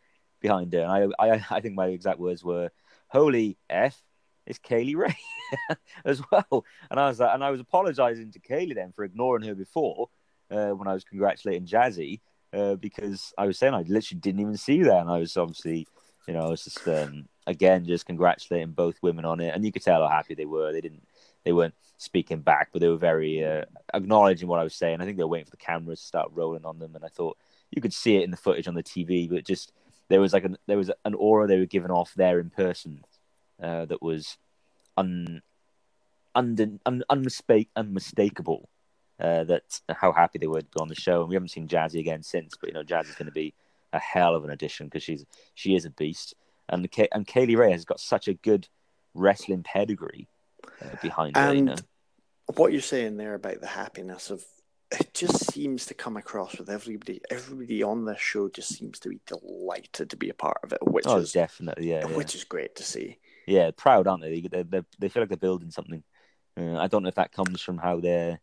behind 0.40 0.74
her, 0.74 0.80
and 0.80 1.14
I, 1.18 1.26
I, 1.26 1.44
I 1.50 1.60
think 1.60 1.74
my 1.74 1.86
exact 1.86 2.18
words 2.18 2.44
were, 2.44 2.70
"Holy 3.08 3.56
f, 3.70 3.98
it's 4.46 4.58
Kay 4.58 4.84
Lee 4.84 4.94
Ray," 4.94 5.16
as 6.04 6.20
well. 6.30 6.66
And 6.90 7.00
I 7.00 7.08
was 7.08 7.20
like, 7.20 7.34
and 7.34 7.42
I 7.42 7.50
was 7.50 7.60
apologising 7.60 8.32
to 8.32 8.38
Kay 8.40 8.66
Lee 8.66 8.74
then 8.74 8.92
for 8.92 9.04
ignoring 9.04 9.48
her 9.48 9.54
before 9.54 10.08
uh, 10.50 10.72
when 10.72 10.86
I 10.86 10.92
was 10.92 11.04
congratulating 11.04 11.66
Jazzy 11.66 12.20
uh, 12.52 12.74
because 12.74 13.32
I 13.38 13.46
was 13.46 13.58
saying 13.58 13.72
I 13.72 13.84
literally 13.88 14.20
didn't 14.20 14.42
even 14.42 14.58
see 14.58 14.82
that, 14.82 15.00
and 15.00 15.10
I 15.10 15.18
was 15.18 15.34
obviously, 15.38 15.86
you 16.28 16.34
know, 16.34 16.40
I 16.40 16.48
was 16.48 16.62
just 16.62 16.86
um, 16.86 17.26
again 17.46 17.86
just 17.86 18.04
congratulating 18.04 18.72
both 18.72 19.02
women 19.02 19.24
on 19.24 19.40
it, 19.40 19.54
and 19.54 19.64
you 19.64 19.72
could 19.72 19.82
tell 19.82 20.06
how 20.06 20.14
happy 20.14 20.34
they 20.34 20.44
were. 20.44 20.72
They 20.72 20.82
didn't, 20.82 21.02
they 21.42 21.52
weren't 21.52 21.74
speaking 21.96 22.40
back, 22.40 22.68
but 22.70 22.80
they 22.80 22.88
were 22.88 22.98
very 22.98 23.42
uh, 23.42 23.64
acknowledging 23.94 24.46
what 24.46 24.60
I 24.60 24.64
was 24.64 24.74
saying. 24.74 25.00
I 25.00 25.06
think 25.06 25.16
they 25.16 25.24
were 25.24 25.28
waiting 25.30 25.46
for 25.46 25.52
the 25.52 25.56
cameras 25.56 26.00
to 26.00 26.06
start 26.06 26.30
rolling 26.34 26.66
on 26.66 26.78
them, 26.78 26.94
and 26.94 27.02
I 27.02 27.08
thought 27.08 27.38
you 27.70 27.80
could 27.80 27.94
see 27.94 28.16
it 28.16 28.24
in 28.24 28.30
the 28.30 28.36
footage 28.36 28.68
on 28.68 28.74
the 28.74 28.82
TV, 28.82 29.28
but 29.28 29.46
just 29.46 29.72
there 30.08 30.20
was 30.20 30.34
like 30.34 30.44
an 30.44 30.58
there 30.66 30.76
was 30.76 30.90
an 31.06 31.14
aura 31.14 31.46
they 31.46 31.58
were 31.58 31.64
giving 31.64 31.90
off 31.90 32.12
there 32.14 32.38
in 32.38 32.50
person 32.50 33.02
uh, 33.62 33.86
that 33.86 34.02
was 34.02 34.36
un, 34.98 35.40
un, 36.34 36.78
un, 36.84 37.02
unmistakable. 37.10 38.68
Uh, 39.20 39.42
that 39.42 39.80
how 39.90 40.12
happy 40.12 40.38
they 40.38 40.46
were 40.46 40.60
to 40.60 40.78
on 40.78 40.86
the 40.86 40.94
show, 40.94 41.22
and 41.22 41.28
we 41.28 41.34
haven't 41.34 41.48
seen 41.48 41.66
Jazzy 41.66 41.98
again 41.98 42.22
since. 42.22 42.54
But 42.60 42.68
you 42.68 42.74
know, 42.74 42.84
Jazzy's 42.84 43.16
going 43.16 43.26
to 43.26 43.32
be 43.32 43.52
a 43.92 43.98
hell 43.98 44.34
of 44.34 44.44
an 44.44 44.50
addition 44.50 44.86
because 44.86 45.02
she's 45.02 45.24
she 45.54 45.74
is 45.74 45.84
a 45.84 45.90
beast, 45.90 46.34
and 46.68 46.84
the, 46.84 47.08
and 47.12 47.26
Kay 47.26 47.46
Lee 47.46 47.56
Ray 47.56 47.72
has 47.72 47.84
got 47.84 48.00
such 48.00 48.28
a 48.28 48.34
good 48.34 48.68
wrestling 49.14 49.62
pedigree 49.62 50.28
uh, 50.82 50.96
behind 51.02 51.36
her. 51.36 51.52
You 51.52 51.58
And 51.58 51.66
know? 51.66 51.74
what 52.56 52.72
you're 52.72 52.80
saying 52.80 53.16
there 53.16 53.34
about 53.34 53.60
the 53.60 53.66
happiness 53.66 54.30
of 54.30 54.44
it 54.90 55.12
just 55.12 55.52
seems 55.52 55.84
to 55.86 55.94
come 55.94 56.16
across 56.16 56.58
with 56.58 56.70
everybody. 56.70 57.20
Everybody 57.30 57.82
on 57.82 58.06
this 58.06 58.20
show 58.20 58.48
just 58.48 58.74
seems 58.74 58.98
to 59.00 59.10
be 59.10 59.20
delighted 59.26 60.08
to 60.10 60.16
be 60.16 60.30
a 60.30 60.34
part 60.34 60.58
of 60.64 60.72
it, 60.72 60.78
which 60.82 61.04
Oh, 61.06 61.18
is 61.18 61.32
definitely, 61.32 61.90
yeah, 61.90 62.06
yeah. 62.08 62.16
which 62.16 62.34
is 62.34 62.44
great 62.44 62.74
to 62.76 62.82
see. 62.82 63.18
yeah, 63.46 63.70
proud, 63.76 64.06
aren't 64.06 64.22
they? 64.22 64.40
They, 64.40 64.62
they, 64.62 64.82
they 64.98 65.08
feel 65.10 65.22
like 65.22 65.28
they're 65.28 65.36
building 65.36 65.70
something. 65.70 66.02
Uh, 66.58 66.76
I 66.78 66.86
don't 66.86 67.02
know 67.02 67.10
if 67.10 67.16
that 67.16 67.32
comes 67.32 67.60
from 67.60 67.76
how 67.78 68.00
they 68.00 68.38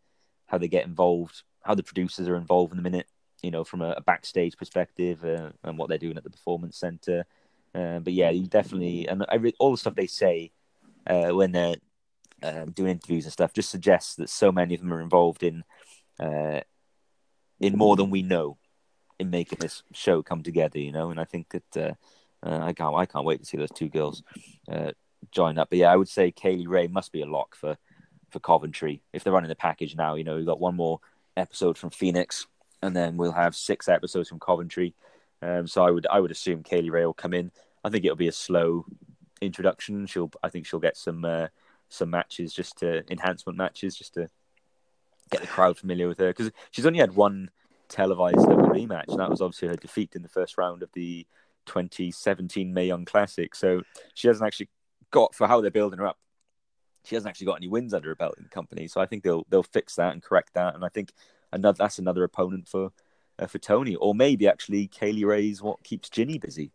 how 0.46 0.58
they 0.58 0.68
get 0.68 0.86
involved, 0.86 1.42
how 1.62 1.74
the 1.74 1.82
producers 1.82 2.28
are 2.28 2.36
involved 2.36 2.72
in 2.72 2.76
the 2.76 2.82
minute, 2.82 3.08
you 3.42 3.50
know, 3.50 3.64
from 3.64 3.82
a, 3.82 3.90
a 3.96 4.00
backstage 4.00 4.56
perspective 4.56 5.24
uh, 5.24 5.50
and 5.64 5.78
what 5.78 5.88
they're 5.88 5.98
doing 5.98 6.16
at 6.16 6.24
the 6.24 6.30
performance 6.30 6.78
center. 6.78 7.24
Uh, 7.74 7.98
but 7.98 8.12
yeah, 8.12 8.30
you 8.30 8.46
definitely 8.46 9.06
and 9.06 9.24
I 9.28 9.52
all 9.58 9.70
the 9.70 9.76
stuff 9.76 9.94
they 9.94 10.06
say 10.06 10.52
uh, 11.06 11.28
when 11.28 11.52
they're 11.52 11.76
um, 12.42 12.70
doing 12.70 12.92
interviews 12.92 13.24
and 13.24 13.32
stuff 13.32 13.52
just 13.52 13.70
suggests 13.70 14.14
that 14.16 14.30
so 14.30 14.50
many 14.50 14.74
of 14.74 14.80
them 14.80 14.92
are 14.92 15.00
involved 15.00 15.42
in 15.42 15.62
uh, 16.18 16.60
in 17.60 17.76
more 17.76 17.96
than 17.96 18.10
we 18.10 18.22
know 18.22 18.56
in 19.18 19.30
making 19.30 19.58
this 19.60 19.82
show 19.92 20.22
come 20.22 20.42
together. 20.42 20.78
You 20.78 20.92
know, 20.92 21.10
and 21.10 21.20
I 21.20 21.24
think 21.24 21.50
that 21.50 21.76
uh, 21.76 22.46
uh, 22.46 22.60
I 22.62 22.72
can't 22.72 22.94
I 22.94 23.06
can't 23.06 23.26
wait 23.26 23.40
to 23.40 23.46
see 23.46 23.58
those 23.58 23.70
two 23.70 23.88
girls 23.88 24.22
join 25.30 25.58
up. 25.58 25.68
But 25.68 25.78
yeah, 25.78 25.92
I 25.92 25.96
would 25.96 26.08
say 26.08 26.30
Kay 26.30 26.56
Lee 26.56 26.66
Ray 26.66 26.86
must 26.86 27.12
be 27.12 27.22
a 27.22 27.26
lock 27.26 27.56
for 27.56 27.76
for 28.30 28.40
Coventry 28.40 29.02
if 29.12 29.22
they're 29.22 29.32
running 29.32 29.48
the 29.48 29.54
package 29.54 29.96
now. 29.96 30.14
You 30.14 30.24
know, 30.24 30.36
we've 30.36 30.46
got 30.46 30.60
one 30.60 30.76
more 30.76 31.00
episode 31.36 31.76
from 31.76 31.90
Phoenix, 31.90 32.46
and 32.82 32.94
then 32.94 33.16
we'll 33.16 33.32
have 33.32 33.54
six 33.54 33.88
episodes 33.88 34.28
from 34.28 34.40
Coventry. 34.40 34.94
Um, 35.42 35.66
so 35.66 35.84
I 35.84 35.90
would 35.90 36.06
I 36.06 36.20
would 36.20 36.30
assume 36.30 36.62
Kay 36.62 36.82
Lee 36.82 36.90
Ray 36.90 37.04
will 37.04 37.14
come 37.14 37.34
in. 37.34 37.50
I 37.84 37.90
think 37.90 38.04
it'll 38.04 38.16
be 38.16 38.28
a 38.28 38.32
slow 38.32 38.86
introduction. 39.40 40.06
She'll 40.06 40.30
I 40.42 40.48
think 40.48 40.66
she'll 40.66 40.80
get 40.80 40.96
some 40.96 41.24
uh, 41.24 41.48
some 41.88 42.10
matches 42.10 42.52
just 42.52 42.78
to 42.78 43.10
enhancement 43.10 43.58
matches 43.58 43.96
just 43.96 44.14
to 44.14 44.28
get 45.30 45.40
the 45.40 45.46
crowd 45.46 45.76
familiar 45.78 46.08
with 46.08 46.18
her 46.18 46.28
because 46.28 46.50
she's 46.70 46.86
only 46.86 46.98
had 46.98 47.14
one 47.14 47.50
televised 47.88 48.38
WWE 48.38 48.88
match, 48.88 49.08
and 49.08 49.20
that 49.20 49.30
was 49.30 49.40
obviously 49.40 49.68
her 49.68 49.76
defeat 49.76 50.14
in 50.14 50.22
the 50.22 50.28
first 50.28 50.58
round 50.58 50.82
of 50.82 50.90
the 50.92 51.26
2017 51.66 52.72
Mae 52.72 52.86
Young 52.86 53.04
Classic. 53.04 53.54
So 53.54 53.82
she 54.14 54.28
hasn't 54.28 54.46
actually 54.46 54.70
got 55.10 55.34
for 55.34 55.46
how 55.46 55.60
they're 55.60 55.70
building 55.70 55.98
her 55.98 56.06
up. 56.06 56.18
She 57.04 57.14
hasn't 57.14 57.28
actually 57.28 57.46
got 57.46 57.58
any 57.58 57.68
wins 57.68 57.94
under 57.94 58.08
her 58.08 58.16
belt 58.16 58.34
in 58.36 58.44
the 58.44 58.50
company, 58.50 58.88
so 58.88 59.00
I 59.00 59.06
think 59.06 59.22
they'll 59.22 59.46
they'll 59.48 59.62
fix 59.62 59.96
that 59.96 60.12
and 60.12 60.22
correct 60.22 60.54
that. 60.54 60.74
And 60.74 60.84
I 60.84 60.88
think 60.88 61.12
another 61.52 61.76
that's 61.78 61.98
another 61.98 62.24
opponent 62.24 62.68
for 62.68 62.92
uh, 63.38 63.46
for 63.46 63.58
Toni, 63.58 63.96
or 63.96 64.14
maybe 64.14 64.48
actually 64.48 64.86
Kay 64.88 65.12
Lee 65.12 65.24
Ray's 65.24 65.62
what 65.62 65.82
keeps 65.82 66.08
Jinny 66.08 66.38
busy. 66.38 66.72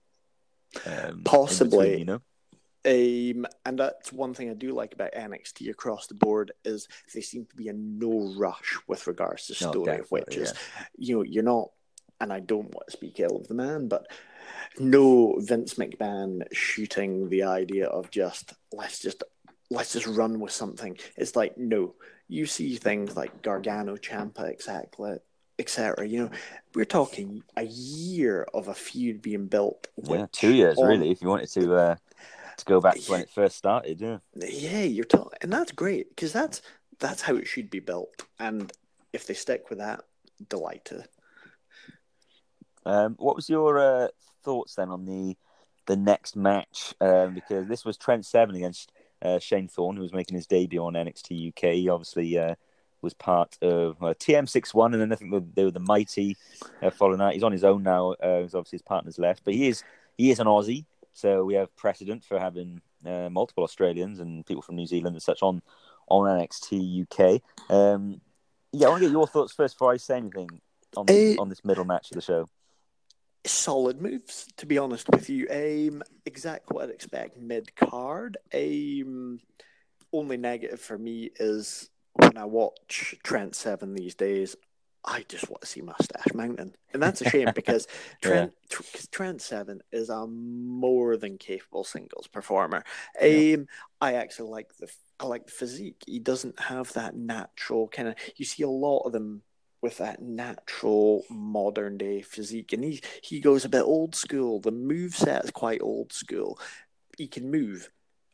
Um, 0.86 1.22
Possibly, 1.24 1.78
between, 1.78 2.00
you 2.00 2.06
know. 2.06 2.22
Um, 2.84 3.46
and 3.66 3.78
that's 3.78 4.12
one 4.12 4.34
thing 4.34 4.50
I 4.50 4.54
do 4.54 4.74
like 4.74 4.94
about 4.94 5.14
NXT 5.14 5.70
across 5.70 6.08
the 6.08 6.16
board 6.16 6.52
is 6.66 6.88
they 7.14 7.22
seem 7.22 7.46
to 7.46 7.56
be 7.56 7.68
in 7.68 8.00
no 8.00 8.34
rush 8.38 8.78
with 8.88 9.06
regards 9.06 9.48
to 9.48 9.54
story, 9.54 9.98
no, 9.98 10.04
which 10.10 10.36
is, 10.36 10.54
yeah. 10.54 10.86
you 10.98 11.16
know, 11.18 11.24
you're 11.24 11.44
not, 11.44 11.70
and 12.20 12.34
I 12.34 12.40
don't 12.40 12.74
want 12.74 12.88
to 12.88 12.92
speak 12.92 13.20
ill 13.20 13.38
of 13.38 13.48
the 13.48 13.54
man, 13.54 13.88
but 13.88 14.08
no 14.80 15.36
Vince 15.40 15.76
McMahon 15.76 16.42
shooting 16.52 17.30
the 17.30 17.44
idea 17.44 17.88
of 17.88 18.10
just 18.10 18.54
let's 18.72 19.00
just 19.00 19.24
let's 19.70 19.94
just 19.94 20.08
run 20.08 20.40
with 20.40 20.52
something. 20.52 20.98
It's 21.18 21.36
like 21.36 21.58
no, 21.58 21.96
you 22.32 22.46
see 22.46 22.78
things 22.78 23.18
like 23.18 23.42
Gargano, 23.42 23.98
Ciampa, 23.98 24.50
exactly, 24.50 25.18
etc. 25.60 26.08
You 26.08 26.24
know, 26.24 26.32
we're 26.74 26.86
talking 26.86 27.44
a 27.58 27.64
year 27.64 28.48
of 28.54 28.70
a 28.70 28.74
feud 28.74 29.22
being 29.22 29.48
built. 29.48 29.88
Yeah, 30.02 30.28
two 30.32 30.54
years 30.54 30.78
on, 30.78 30.88
really. 30.88 31.12
If 31.12 31.22
you 31.22 31.28
wanted 31.28 31.52
to 31.52 31.76
uh, 31.76 31.96
to 32.56 32.66
go 32.66 32.80
back 32.80 32.96
to 32.96 33.12
when 33.12 33.20
it 33.20 33.30
first 33.30 33.58
started, 33.58 34.00
yeah. 34.00 34.20
Yeah, 34.34 34.84
you're 34.84 35.04
talking, 35.04 35.38
and 35.42 35.52
that's 35.52 35.74
great 35.74 36.08
because 36.10 36.32
that's 36.32 36.62
that's 37.00 37.22
how 37.22 37.36
it 37.36 37.48
should 37.48 37.70
be 37.70 37.82
built. 37.82 38.24
And 38.40 38.72
if 39.12 39.28
they 39.28 39.34
stick 39.34 39.70
with 39.70 39.80
that, 39.80 40.06
delighted. 40.48 41.10
Um, 42.86 43.16
what 43.20 43.36
was 43.36 43.50
your 43.50 43.78
uh, 43.78 44.08
thoughts 44.42 44.76
then 44.76 44.88
on 44.88 45.06
the 45.06 45.36
the 45.86 45.98
next 45.98 46.38
match? 46.38 46.94
Um, 47.02 47.34
because 47.34 47.68
this 47.68 47.84
was 47.84 47.98
Trent 47.98 48.26
Seven 48.26 48.56
against 48.56 48.94
uh, 49.22 49.40
Shane 49.40 49.68
Thorne, 49.68 49.96
who 49.96 50.02
was 50.02 50.14
making 50.14 50.36
his 50.36 50.48
debut 50.48 50.84
on 50.84 50.94
NXT 50.94 51.50
UK. 51.50 51.76
He 51.76 51.90
obviously 51.90 52.38
uh, 52.38 52.56
was 53.02 53.14
part 53.14 53.58
of 53.62 54.02
uh, 54.02 54.14
TM61, 54.14 54.94
and 54.94 55.02
then 55.02 55.12
I 55.12 55.16
think 55.16 55.56
they 55.56 55.64
were 55.64 55.72
the 55.72 55.80
Mighty 55.80 56.38
uh, 56.82 56.90
following 56.90 57.20
that. 57.20 57.34
He's 57.34 57.44
on 57.44 57.52
his 57.52 57.64
own 57.64 57.84
now. 57.84 58.12
Uh, 58.14 58.44
obviously 58.44 58.78
his 58.78 58.82
partner's 58.82 59.20
left, 59.20 59.44
but 59.44 59.54
he 59.54 59.68
is 59.68 59.84
he 60.18 60.32
is 60.32 60.40
an 60.40 60.48
Aussie, 60.48 60.86
so 61.14 61.44
we 61.44 61.56
have 61.56 61.76
precedent 61.76 62.24
for 62.24 62.40
having 62.40 62.82
uh, 63.06 63.30
multiple 63.30 63.64
Australians 63.64 64.20
and 64.20 64.46
people 64.46 64.62
from 64.62 64.76
New 64.76 64.86
Zealand 64.86 65.16
and 65.16 65.24
such 65.24 65.42
on 65.42 65.62
on 66.08 66.26
NXT 66.40 67.04
UK. 67.04 67.42
Um, 67.74 68.22
yeah, 68.72 68.88
I 68.88 68.90
want 68.90 69.02
to 69.02 69.08
get 69.08 69.12
your 69.12 69.28
thoughts 69.28 69.54
first 69.54 69.76
before 69.76 69.92
I 69.92 69.98
say 69.98 70.18
anything 70.18 70.62
on 70.96 71.06
the, 71.06 71.38
on 71.40 71.50
this 71.50 71.64
middle 71.64 71.86
match 71.86 72.12
of 72.12 72.16
the 72.16 72.22
show 72.22 72.50
solid 73.46 74.02
moves, 74.02 74.48
to 74.58 74.66
be 74.66 74.78
honest 74.78 75.10
with 75.10 75.30
you. 75.30 75.48
Um, 75.50 76.04
exactly 76.26 76.76
what 76.76 76.86
I'd 76.86 76.92
expect 76.92 77.38
mid 77.38 77.76
card. 77.76 78.38
Um, 78.54 79.40
only 80.14 80.38
negative 80.38 80.80
for 80.80 80.98
me 80.98 81.32
is 81.40 81.90
when 82.14 82.38
I 82.38 82.46
watch 82.46 83.16
Trent 83.24 83.56
Seven 83.56 83.94
these 83.94 84.16
days, 84.16 84.56
I 85.04 85.26
just 85.28 85.50
want 85.50 85.62
to 85.62 85.68
see 85.68 85.82
Moustache 85.82 86.34
Mountain, 86.34 86.76
and 86.94 87.02
that's 87.02 87.22
a 87.22 87.30
shame 87.30 87.50
because 87.56 87.88
Trent 88.22 88.54
yeah. 88.70 88.78
Trent 89.12 89.42
Seven 89.42 89.82
is 89.92 90.10
a 90.10 90.28
more 90.28 91.18
than 91.18 91.38
capable 91.38 91.84
singles 91.84 92.28
performer. 92.28 92.84
Yeah. 93.20 93.56
Um, 93.56 93.68
I 94.00 94.14
actually 94.14 94.50
like 94.50 94.76
the 94.78 94.92
I 95.20 95.26
like 95.26 95.46
the 95.46 95.52
physique. 95.52 96.04
He 96.06 96.20
doesn't 96.20 96.60
have 96.60 96.94
that 96.94 97.16
natural 97.16 97.88
kind 97.88 98.10
of. 98.10 98.16
You 98.36 98.46
see 98.46 98.64
a 98.64 98.70
lot 98.70 99.04
of 99.06 99.12
them 99.12 99.42
with 99.82 99.98
that 99.98 100.22
natural 100.22 101.24
modern 101.30 101.98
day 101.98 102.22
physique. 102.22 102.74
And 102.74 102.84
he, 102.84 103.02
he 103.22 103.40
goes 103.40 103.66
a 103.66 103.70
bit 103.70 103.82
old 103.82 104.16
school. 104.16 104.60
The 104.60 104.72
move 104.72 105.16
set 105.16 105.44
is 105.44 105.52
quite 105.52 105.82
old 105.82 106.14
school. 106.14 106.60
He 107.18 107.28
can 107.28 107.50
move 107.50 107.90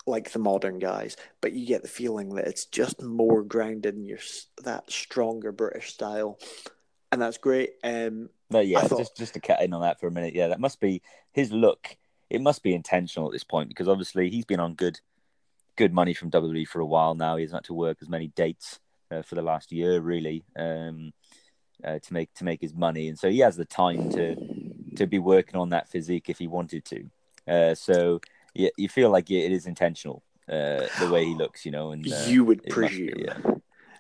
like 0.08 0.32
the 0.32 0.40
modern 0.40 0.80
guys, 0.80 1.18
but 1.42 1.54
you 1.54 1.66
get 1.66 1.82
the 1.82 1.88
feeling 1.88 2.36
that 2.36 2.48
it's 2.48 2.66
just 2.66 3.02
more 3.02 3.44
grounded 3.44 3.96
in 3.96 4.06
your 4.06 4.20
that 4.64 4.90
stronger 4.90 5.52
British 5.52 5.94
style, 5.94 6.40
and 7.12 7.22
that's 7.22 7.38
great. 7.38 7.74
Um, 7.84 8.30
no, 8.50 8.62
yeah, 8.62 8.82
thought... 8.82 9.00
just 9.00 9.18
just 9.18 9.34
to 9.34 9.42
cut 9.42 9.62
in 9.62 9.74
on 9.74 9.82
that 9.82 10.00
for 10.00 10.08
a 10.08 10.12
minute. 10.12 10.34
Yeah, 10.34 10.48
that 10.48 10.62
must 10.62 10.80
be 10.80 11.02
his 11.34 11.52
look. 11.52 11.98
It 12.30 12.42
must 12.42 12.64
be 12.64 12.74
intentional 12.74 13.28
at 13.28 13.34
this 13.34 13.44
point 13.44 13.70
because 13.70 13.88
obviously 13.88 14.30
he's 14.30 14.46
been 14.46 14.60
on 14.60 14.76
good 14.76 15.00
good 15.76 15.94
money 15.94 16.14
from 16.14 16.32
WWE 16.32 16.68
for 16.68 16.80
a 16.80 16.86
while 16.86 17.14
now. 17.14 17.36
He 17.36 17.44
hasn't 17.44 17.64
had 17.64 17.68
to 17.68 17.74
work 17.74 17.98
as 18.02 18.10
many 18.10 18.28
dates 18.28 18.80
uh, 19.12 19.22
for 19.22 19.36
the 19.36 19.42
last 19.42 19.72
year, 19.72 20.00
really. 20.00 20.44
Um, 20.56 21.14
uh, 21.84 22.00
to 22.00 22.14
make 22.14 22.34
to 22.36 22.44
make 22.44 22.62
his 22.62 22.74
money, 22.74 23.08
and 23.08 23.18
so 23.18 23.30
he 23.30 23.40
has 23.40 23.56
the 23.56 23.66
time 23.66 24.10
to 24.12 24.36
to 24.96 25.08
be 25.08 25.20
working 25.20 25.56
on 25.56 25.70
that 25.70 25.90
physique 25.90 26.30
if 26.30 26.40
he 26.40 26.48
wanted 26.48 26.86
to. 26.86 27.10
Uh, 27.48 27.76
so 27.76 28.20
yeah, 28.54 28.70
you 28.78 28.90
feel 28.90 29.10
like 29.10 29.30
it 29.30 29.52
is 29.52 29.68
intentional 29.68 30.24
uh, 30.50 30.88
the 31.00 31.10
way 31.12 31.26
he 31.26 31.36
looks, 31.36 31.66
you 31.66 31.72
know. 31.72 31.92
And 31.92 32.06
uh, 32.12 32.24
you 32.26 32.44
would 32.44 32.64
presume, 32.68 33.14
be, 33.16 33.26
yeah. 33.26 33.38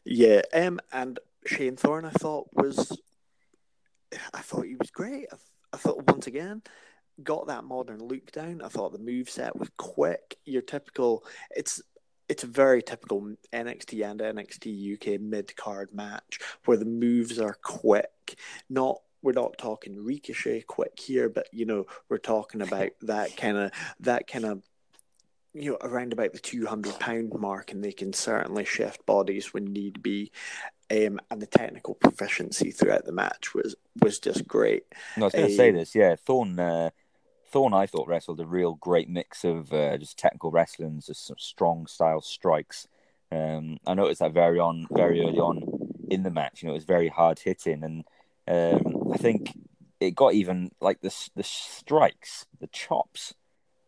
yeah. 0.05 0.41
Um, 0.53 0.79
and 0.91 1.19
Shane 1.45 1.75
Thorne, 1.75 2.05
I 2.05 2.11
thought 2.11 2.47
was, 2.53 2.99
I 4.33 4.41
thought 4.41 4.65
he 4.65 4.75
was 4.75 4.89
great. 4.89 5.27
I, 5.31 5.35
I 5.73 5.77
thought 5.77 6.07
once 6.07 6.27
again 6.27 6.63
got 7.23 7.47
that 7.47 7.63
modern 7.63 7.99
look 7.99 8.31
down. 8.31 8.61
I 8.61 8.67
thought 8.67 8.91
the 8.91 8.99
move 8.99 9.29
set 9.29 9.57
was 9.57 9.69
quick. 9.77 10.37
Your 10.45 10.61
typical, 10.61 11.23
it's 11.55 11.81
it's 12.29 12.43
a 12.43 12.47
very 12.47 12.81
typical 12.81 13.35
NXT 13.53 14.09
and 14.09 14.19
NXT 14.19 14.93
UK 14.93 15.21
mid 15.21 15.55
card 15.55 15.93
match 15.93 16.39
where 16.65 16.77
the 16.77 16.85
moves 16.85 17.39
are 17.39 17.57
quick. 17.61 18.37
Not 18.69 19.01
we're 19.21 19.31
not 19.31 19.57
talking 19.57 20.03
ricochet 20.03 20.61
quick 20.61 20.99
here, 20.99 21.29
but 21.29 21.47
you 21.51 21.65
know 21.65 21.85
we're 22.09 22.17
talking 22.17 22.61
about 22.67 22.89
that 23.01 23.35
kind 23.37 23.57
of 23.57 23.71
that 24.01 24.27
kind 24.27 24.45
of 24.45 24.63
you 25.53 25.71
know 25.71 25.77
around 25.81 26.13
about 26.13 26.33
the 26.33 26.39
two 26.39 26.65
hundred 26.65 26.99
pound 26.99 27.33
mark, 27.33 27.71
and 27.71 27.83
they 27.83 27.93
can 27.93 28.13
certainly 28.13 28.65
shift 28.65 29.05
bodies 29.05 29.53
when 29.53 29.65
need 29.65 30.01
be. 30.01 30.31
Um, 30.89 31.19
and 31.29 31.41
the 31.41 31.47
technical 31.47 31.95
proficiency 31.95 32.71
throughout 32.71 33.03
the 33.03 33.11
match 33.11 33.53
was 33.53 33.75
was 34.01 34.19
just 34.19 34.47
great. 34.47 34.85
No, 35.17 35.23
I 35.23 35.25
was 35.25 35.33
going 35.33 35.47
to 35.47 35.51
um, 35.51 35.57
say 35.57 35.71
this, 35.71 35.93
yeah. 35.93 36.15
Thorne 36.15 36.57
uh, 36.57 36.91
Thorne, 37.49 37.73
I 37.73 37.85
thought, 37.85 38.07
wrestled 38.07 38.39
a 38.39 38.45
real 38.45 38.75
great 38.75 39.09
mix 39.09 39.43
of 39.43 39.71
uh, 39.71 39.97
just 39.97 40.17
technical 40.17 40.51
wrestling, 40.51 41.01
just 41.05 41.25
some 41.27 41.37
strong 41.39 41.87
style 41.87 42.21
strikes. 42.21 42.87
Um, 43.31 43.77
I 43.85 43.93
noticed 43.93 44.19
that 44.19 44.33
very 44.33 44.59
on, 44.59 44.87
very 44.91 45.21
early 45.21 45.39
on 45.39 45.63
in 46.09 46.23
the 46.23 46.29
match. 46.29 46.61
You 46.61 46.67
know, 46.67 46.73
it 46.73 46.77
was 46.77 46.85
very 46.85 47.07
hard 47.07 47.39
hitting, 47.39 47.83
and 47.83 48.03
um, 48.47 49.11
I 49.13 49.17
think 49.17 49.57
it 49.99 50.15
got 50.15 50.33
even 50.33 50.71
like 50.81 51.01
the 51.01 51.13
the 51.35 51.43
strikes, 51.43 52.45
the 52.59 52.67
chops, 52.67 53.33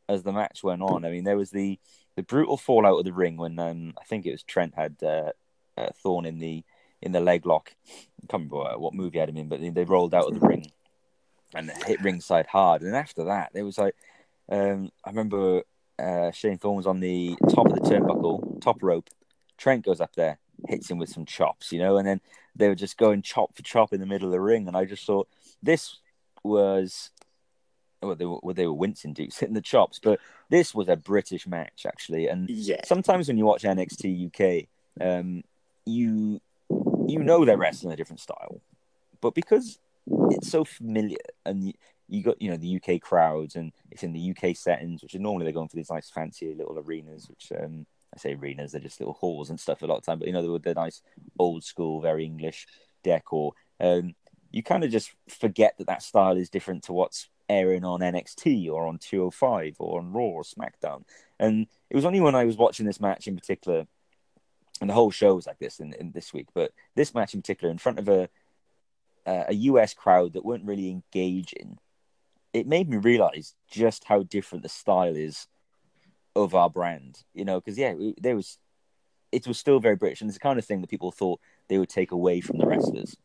as 0.08 0.24
the 0.24 0.34
match 0.34 0.64
went 0.64 0.82
on. 0.82 1.06
I 1.06 1.12
mean, 1.12 1.26
there 1.26 1.38
was 1.38 1.52
the 1.52 1.80
the 2.16 2.24
brutal 2.24 2.58
fallout 2.58 3.00
of 3.00 3.06
the 3.06 3.14
ring 3.14 3.38
when 3.38 3.60
um, 3.60 3.94
I 4.00 4.04
think 4.06 4.26
it 4.26 4.32
was 4.32 4.44
Trent 4.44 4.76
had 4.76 4.96
uh, 5.04 5.32
uh, 5.78 5.90
Thorne 6.02 6.26
in 6.26 6.40
the 6.40 6.64
in 7.02 7.12
the 7.12 7.22
leg 7.22 7.46
lock. 7.46 7.74
I 7.88 8.28
can't 8.28 8.52
remember 8.52 8.78
what 8.78 8.94
movie 8.94 9.20
had 9.20 9.30
him 9.30 9.38
in, 9.38 9.50
but 9.50 9.62
they 9.62 9.84
rolled 9.84 10.14
out 10.14 10.28
of 10.28 10.40
the 10.40 10.48
ring 10.48 10.72
and 11.54 11.72
hit 11.86 12.02
ringside 12.02 12.48
hard. 12.48 12.82
And 12.82 12.96
after 12.96 13.26
that, 13.26 13.52
there 13.54 13.66
was 13.66 13.78
like, 13.78 13.96
um, 14.50 14.92
I 15.04 15.10
remember 15.10 15.64
uh, 15.98 16.32
Shane 16.32 16.58
Thorne 16.58 16.78
was 16.78 16.88
on 16.88 17.00
the 17.00 17.36
top 17.50 17.68
of 17.68 17.74
the 17.74 17.82
turnbuckle, 17.82 18.62
top 18.62 18.82
rope. 18.82 19.10
Trent 19.58 19.86
goes 19.86 20.00
up 20.00 20.16
there, 20.16 20.38
hits 20.68 20.90
him 20.90 20.98
with 20.98 21.10
some 21.10 21.26
chops, 21.26 21.72
you 21.72 21.80
know, 21.80 21.98
and 21.98 22.08
then 22.08 22.22
they 22.56 22.68
were 22.68 22.76
just 22.76 22.98
going 22.98 23.22
chop 23.22 23.56
for 23.56 23.64
chop 23.64 23.94
in 23.94 24.00
the 24.00 24.06
middle 24.06 24.28
of 24.28 24.32
the 24.32 24.40
ring. 24.40 24.68
And 24.68 24.78
I 24.78 24.86
just 24.86 25.06
thought 25.06 25.28
this 25.62 25.98
was. 26.44 27.12
Well, 28.02 28.16
they 28.16 28.26
were 28.26 28.40
well, 28.42 28.56
they 28.56 28.66
were 28.66 28.74
wincing 28.74 29.12
dukes 29.12 29.38
hitting 29.40 29.56
the 29.56 29.62
chops, 29.62 30.00
but 30.02 30.22
this 30.50 30.74
was 30.74 30.88
a 30.88 30.96
British 30.96 31.46
match 31.46 31.86
actually. 31.86 32.30
And 32.30 32.50
yeah. 32.50 32.80
sometimes 32.86 33.28
when 33.28 33.38
you 33.38 33.46
watch 33.46 33.64
NXT 33.64 34.28
UK, 34.28 34.70
um, 35.06 35.44
you 35.86 36.40
you 36.70 37.20
know 37.20 37.44
they're 37.44 37.58
wrestling 37.58 37.92
a 37.92 37.98
different 37.98 38.22
style, 38.22 38.62
but 39.20 39.36
because 39.36 39.80
it's 40.32 40.50
so 40.50 40.64
familiar 40.64 41.18
and 41.46 41.64
you, 41.64 41.74
you 42.08 42.24
got 42.24 42.42
you 42.42 42.50
know 42.50 42.58
the 42.58 42.82
UK 42.82 43.02
crowds 43.02 43.56
and 43.56 43.72
it's 43.92 44.04
in 44.04 44.14
the 44.14 44.32
UK 44.32 44.56
settings, 44.56 45.04
which 45.04 45.16
are 45.16 45.20
normally 45.20 45.46
they're 45.46 45.54
going 45.54 45.70
for 45.70 45.76
these 45.76 45.92
nice 45.92 46.10
fancy 46.10 46.54
little 46.54 46.78
arenas, 46.80 47.30
which 47.30 47.52
um, 47.60 47.86
I 48.14 48.20
say 48.20 48.34
arenas, 48.34 48.72
they're 48.72 48.82
just 48.82 49.00
little 49.00 49.14
halls 49.14 49.50
and 49.50 49.60
stuff 49.60 49.82
a 49.82 49.86
lot 49.86 49.98
of 49.98 50.06
time, 50.06 50.20
but 50.20 50.28
you 50.28 50.34
know 50.34 50.42
they're, 50.42 50.60
they're 50.60 50.84
nice 50.84 51.02
old 51.38 51.64
school, 51.64 52.02
very 52.02 52.26
English 52.26 52.68
decor. 53.04 53.54
Um, 53.80 54.16
you 54.52 54.64
kind 54.64 54.84
of 54.84 54.92
just 54.92 55.12
forget 55.28 55.76
that 55.78 55.88
that 55.88 56.02
style 56.02 56.36
is 56.36 56.50
different 56.50 56.84
to 56.86 56.94
what's 56.94 57.30
airing 57.48 57.84
on 57.84 58.00
NXT 58.00 58.70
or 58.72 58.88
on 58.88 58.98
205 58.98 59.76
or 59.80 60.00
on 60.00 60.12
Raw 60.12 60.24
or 60.24 60.44
SmackDown. 60.44 61.04
And 61.40 61.68
it 61.90 61.96
was 61.96 62.06
only 62.06 62.20
when 62.20 62.36
I 62.36 62.46
was 62.46 62.58
watching 62.58 62.86
this 62.86 63.00
match 63.00 63.28
in 63.28 63.36
particular, 63.36 63.86
and 64.82 64.90
the 64.90 64.94
whole 64.94 65.12
show 65.12 65.36
was 65.36 65.48
like 65.48 65.60
this 65.60 65.80
in, 65.80 65.94
in 65.94 66.12
this 66.12 66.34
week, 66.34 66.48
but 66.54 66.72
this 66.96 67.14
match 67.14 67.34
in 67.34 67.42
particular, 67.42 67.72
in 67.72 67.78
front 67.78 68.00
of 68.00 68.08
a 68.08 68.30
Uh, 69.30 69.46
a 69.48 69.54
US 69.54 69.94
crowd 69.94 70.34
that 70.34 70.44
weren't 70.44 70.66
really 70.66 70.90
engaging, 70.90 71.78
it 72.52 72.66
made 72.66 72.90
me 72.90 72.98
realize 72.98 73.54
just 73.70 74.04
how 74.06 74.24
different 74.24 74.64
the 74.64 74.70
style 74.70 75.16
is 75.16 75.48
of 76.36 76.56
our 76.56 76.70
brand. 76.70 77.24
You 77.34 77.46
know, 77.46 77.60
because 77.60 77.78
yeah, 77.78 77.94
there 78.20 78.36
was 78.36 78.58
it 79.32 79.48
was 79.48 79.60
still 79.60 79.80
very 79.80 79.96
British, 79.96 80.22
and 80.22 80.30
it's 80.30 80.38
the 80.38 80.44
kind 80.44 80.58
of 80.58 80.66
thing 80.66 80.82
that 80.82 80.90
people 80.90 81.12
thought 81.12 81.40
they 81.68 81.78
would 81.78 81.90
take 81.90 82.12
away 82.12 82.42
from 82.42 82.58
the 82.58 82.66
wrestlers 82.66 83.16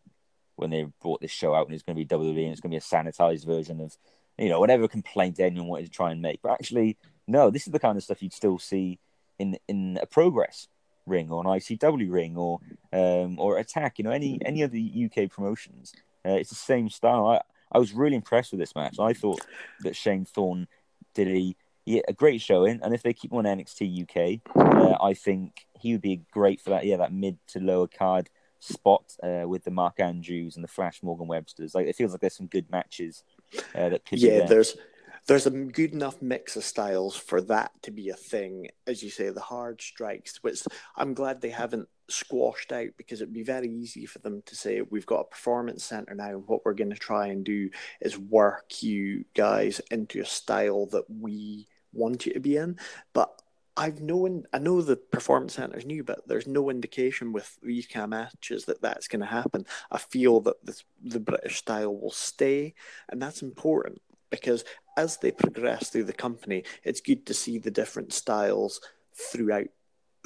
when 0.56 0.70
they 0.70 0.86
brought 1.00 1.22
this 1.22 1.30
show 1.30 1.54
out, 1.54 1.66
and 1.66 1.74
it's 1.74 1.82
going 1.82 1.96
to 1.96 2.04
be 2.04 2.06
WWE, 2.06 2.44
and 2.44 2.52
it's 2.52 2.60
going 2.60 2.70
to 2.70 2.74
be 2.74 2.76
a 2.76 2.80
sanitized 2.80 3.46
version 3.46 3.80
of, 3.80 3.96
you 4.38 4.48
know, 4.48 4.60
whatever 4.60 4.86
complaint 4.86 5.40
anyone 5.40 5.68
wanted 5.68 5.86
to 5.86 5.90
try 5.90 6.12
and 6.12 6.22
make. 6.22 6.40
But 6.42 6.52
actually, 6.52 6.98
no, 7.26 7.50
this 7.50 7.66
is 7.66 7.72
the 7.72 7.80
kind 7.80 7.96
of 7.96 8.04
stuff 8.04 8.22
you'd 8.22 8.32
still 8.32 8.58
see 8.58 9.00
in 9.38 9.56
in 9.68 9.98
a 10.02 10.06
Progress 10.06 10.68
ring 11.06 11.30
or 11.30 11.40
an 11.40 11.46
ICW 11.46 12.10
ring 12.10 12.36
or 12.36 12.60
um, 12.92 13.38
or 13.38 13.58
Attack. 13.58 13.98
You 13.98 14.04
know, 14.04 14.10
any 14.10 14.38
any 14.44 14.62
of 14.62 14.70
the 14.70 15.10
UK 15.10 15.30
promotions, 15.30 15.92
uh, 16.26 16.30
it's 16.30 16.50
the 16.50 16.56
same 16.56 16.88
style. 16.88 17.26
I 17.26 17.40
I 17.72 17.78
was 17.78 17.92
really 17.92 18.16
impressed 18.16 18.52
with 18.52 18.60
this 18.60 18.74
match. 18.74 18.98
I 18.98 19.12
thought 19.12 19.40
that 19.80 19.96
Shane 19.96 20.24
Thorne 20.24 20.68
did 21.14 21.28
a 21.28 21.56
yeah, 21.86 22.00
a 22.08 22.12
great 22.12 22.40
showing, 22.40 22.80
and 22.82 22.94
if 22.94 23.02
they 23.02 23.12
keep 23.12 23.32
him 23.32 23.38
on 23.38 23.44
NXT 23.44 24.02
UK, 24.02 24.40
uh, 24.56 24.96
I 25.02 25.12
think 25.12 25.66
he 25.78 25.92
would 25.92 26.00
be 26.00 26.22
great 26.30 26.60
for 26.60 26.70
that. 26.70 26.86
Yeah, 26.86 26.96
that 26.98 27.12
mid 27.12 27.38
to 27.48 27.60
lower 27.60 27.86
card 27.86 28.30
spot 28.60 29.14
uh, 29.22 29.46
with 29.46 29.64
the 29.64 29.70
Mark 29.70 30.00
Andrews 30.00 30.56
and 30.56 30.64
the 30.64 30.68
Flash 30.68 31.02
Morgan 31.02 31.28
Websters. 31.28 31.74
Like 31.74 31.86
it 31.86 31.96
feels 31.96 32.12
like 32.12 32.22
there's 32.22 32.36
some 32.36 32.46
good 32.46 32.70
matches 32.70 33.22
uh, 33.74 33.90
that 33.90 34.06
could. 34.06 34.20
Yeah, 34.20 34.46
there's 34.46 34.76
there's 35.26 35.46
a 35.46 35.50
good 35.50 35.92
enough 35.92 36.20
mix 36.20 36.56
of 36.56 36.64
styles 36.64 37.16
for 37.16 37.40
that 37.42 37.70
to 37.82 37.90
be 37.90 38.10
a 38.10 38.14
thing. 38.14 38.68
As 38.86 39.02
you 39.02 39.10
say, 39.10 39.30
the 39.30 39.40
hard 39.40 39.80
strikes, 39.80 40.42
which 40.42 40.62
I'm 40.96 41.14
glad 41.14 41.40
they 41.40 41.50
haven't 41.50 41.88
squashed 42.08 42.72
out 42.72 42.88
because 42.96 43.20
it'd 43.20 43.32
be 43.32 43.42
very 43.42 43.68
easy 43.68 44.04
for 44.04 44.18
them 44.18 44.42
to 44.44 44.54
say 44.54 44.82
we've 44.82 45.06
got 45.06 45.20
a 45.20 45.24
performance 45.24 45.82
center 45.82 46.14
now 46.14 46.32
what 46.32 46.62
we're 46.62 46.74
going 46.74 46.90
to 46.90 46.96
try 46.96 47.28
and 47.28 47.44
do 47.44 47.70
is 48.02 48.18
work 48.18 48.82
you 48.82 49.24
guys 49.34 49.80
into 49.90 50.20
a 50.20 50.26
style 50.26 50.84
that 50.84 51.04
we 51.08 51.66
want 51.94 52.26
you 52.26 52.34
to 52.34 52.40
be 52.40 52.58
in 52.58 52.78
but 53.14 53.40
I've 53.76 54.00
no, 54.00 54.26
in, 54.26 54.46
I 54.52 54.58
know 54.58 54.82
the 54.82 54.94
performance 54.96 55.54
center's 55.54 55.84
new, 55.84 56.04
but 56.04 56.28
there's 56.28 56.46
no 56.46 56.70
indication 56.70 57.32
with 57.32 57.58
these 57.60 57.86
kind 57.86 58.04
of 58.04 58.10
matches 58.10 58.66
that 58.66 58.80
that's 58.80 59.08
going 59.08 59.20
to 59.20 59.26
happen. 59.26 59.66
I 59.90 59.98
feel 59.98 60.40
that 60.42 60.64
this, 60.64 60.84
the 61.02 61.18
British 61.18 61.56
style 61.56 61.96
will 61.96 62.12
stay, 62.12 62.74
and 63.08 63.20
that's 63.20 63.42
important 63.42 64.00
because 64.30 64.64
as 64.96 65.16
they 65.18 65.30
progress 65.30 65.90
through 65.90 66.04
the 66.04 66.12
company, 66.12 66.64
it's 66.82 67.00
good 67.00 67.26
to 67.26 67.34
see 67.34 67.58
the 67.58 67.70
different 67.70 68.12
styles 68.12 68.80
throughout 69.14 69.68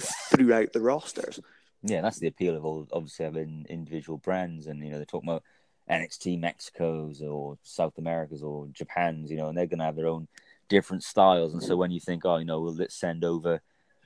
throughout 0.01 0.73
the 0.73 0.81
rosters. 0.81 1.41
Yeah, 1.83 2.01
that's 2.01 2.19
the 2.19 2.29
appeal 2.29 2.57
of 2.57 2.65
all 2.65 2.87
obviously 2.93 3.25
having 3.25 3.67
individual 3.69 4.19
brands, 4.19 4.67
and 4.67 4.83
you 4.85 4.91
know 4.91 4.97
they're 4.97 5.05
talking 5.05 5.29
about 5.29 5.45
NXT 5.91 6.39
Mexico's 6.41 7.23
or 7.23 7.59
South 7.63 7.99
America's 7.99 8.43
or 8.43 8.67
Japan's, 8.73 9.31
you 9.31 9.37
know, 9.37 9.49
and 9.49 9.57
they're 9.57 9.67
going 9.67 9.79
to 9.79 9.85
have 9.85 9.97
their 9.97 10.07
own 10.07 10.29
different 10.69 11.03
styles. 11.03 11.55
And 11.55 11.63
so 11.63 11.77
when 11.77 11.91
you 11.91 12.01
think, 12.01 12.25
oh, 12.25 12.37
you 12.37 12.45
know, 12.45 12.61
well, 12.61 12.75
let's 12.75 12.95
send 12.95 13.25
over, 13.25 13.61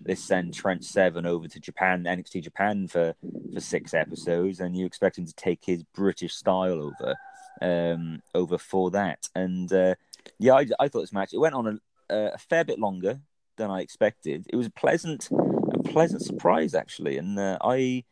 let's 0.06 0.22
send 0.22 0.54
Trent 0.54 0.84
Seven 0.84 1.26
over 1.26 1.48
to 1.48 1.60
Japan, 1.60 2.04
NXT 2.04 2.42
Japan 2.44 2.88
for 2.88 3.14
for 3.52 3.60
six 3.60 3.94
episodes, 3.94 4.60
and 4.60 4.76
you 4.76 4.86
expect 4.86 5.18
him 5.18 5.26
to 5.26 5.34
take 5.34 5.64
his 5.64 5.82
British 5.82 6.34
style 6.34 6.92
over, 6.92 7.16
um, 7.60 8.22
over 8.34 8.58
for 8.58 8.90
that. 8.92 9.28
And 9.34 9.72
uh, 9.72 9.94
yeah, 10.38 10.54
I, 10.54 10.66
I 10.78 10.88
thought 10.88 11.00
this 11.00 11.12
match 11.12 11.32
it 11.32 11.38
went 11.38 11.54
on 11.54 11.80
a, 12.10 12.14
a 12.14 12.38
fair 12.38 12.64
bit 12.64 12.78
longer 12.78 13.20
than 13.56 13.70
I 13.70 13.80
expected. 13.80 14.46
It 14.48 14.56
was 14.56 14.66
a 14.66 14.70
pleasant, 14.70 15.28
a 15.30 15.82
pleasant 15.82 16.22
surprise 16.22 16.74
actually, 16.74 17.18
and 17.18 17.38
uh, 17.38 17.58
I. 17.60 18.04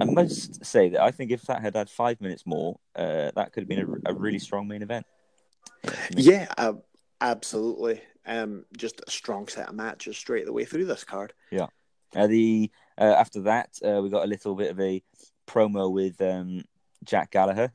I 0.00 0.04
must 0.04 0.64
say 0.64 0.90
that 0.90 1.00
I 1.00 1.10
think 1.10 1.32
if 1.32 1.42
that 1.42 1.60
had 1.60 1.74
had 1.74 1.90
five 1.90 2.20
minutes 2.20 2.46
more, 2.46 2.78
uh, 2.94 3.32
that 3.34 3.52
could 3.52 3.62
have 3.64 3.68
been 3.68 4.00
a, 4.06 4.12
a 4.12 4.14
really 4.14 4.38
strong 4.38 4.68
main 4.68 4.80
event. 4.80 5.04
Yeah, 6.14 6.46
uh, 6.56 6.74
Absolutely. 7.22 8.02
Um, 8.26 8.64
just 8.76 9.00
a 9.06 9.10
strong 9.10 9.46
set 9.46 9.68
of 9.68 9.76
matches 9.76 10.16
straight 10.16 10.44
the 10.44 10.52
way 10.52 10.64
through 10.64 10.86
this 10.86 11.04
card. 11.04 11.32
Yeah. 11.52 11.66
Uh, 12.14 12.26
the 12.26 12.70
uh, 12.98 13.14
after 13.16 13.42
that, 13.42 13.78
uh, 13.84 14.02
we 14.02 14.10
got 14.10 14.24
a 14.24 14.28
little 14.28 14.56
bit 14.56 14.72
of 14.72 14.80
a 14.80 15.02
promo 15.46 15.90
with 15.90 16.20
um, 16.20 16.64
Jack 17.04 17.30
Gallagher, 17.30 17.70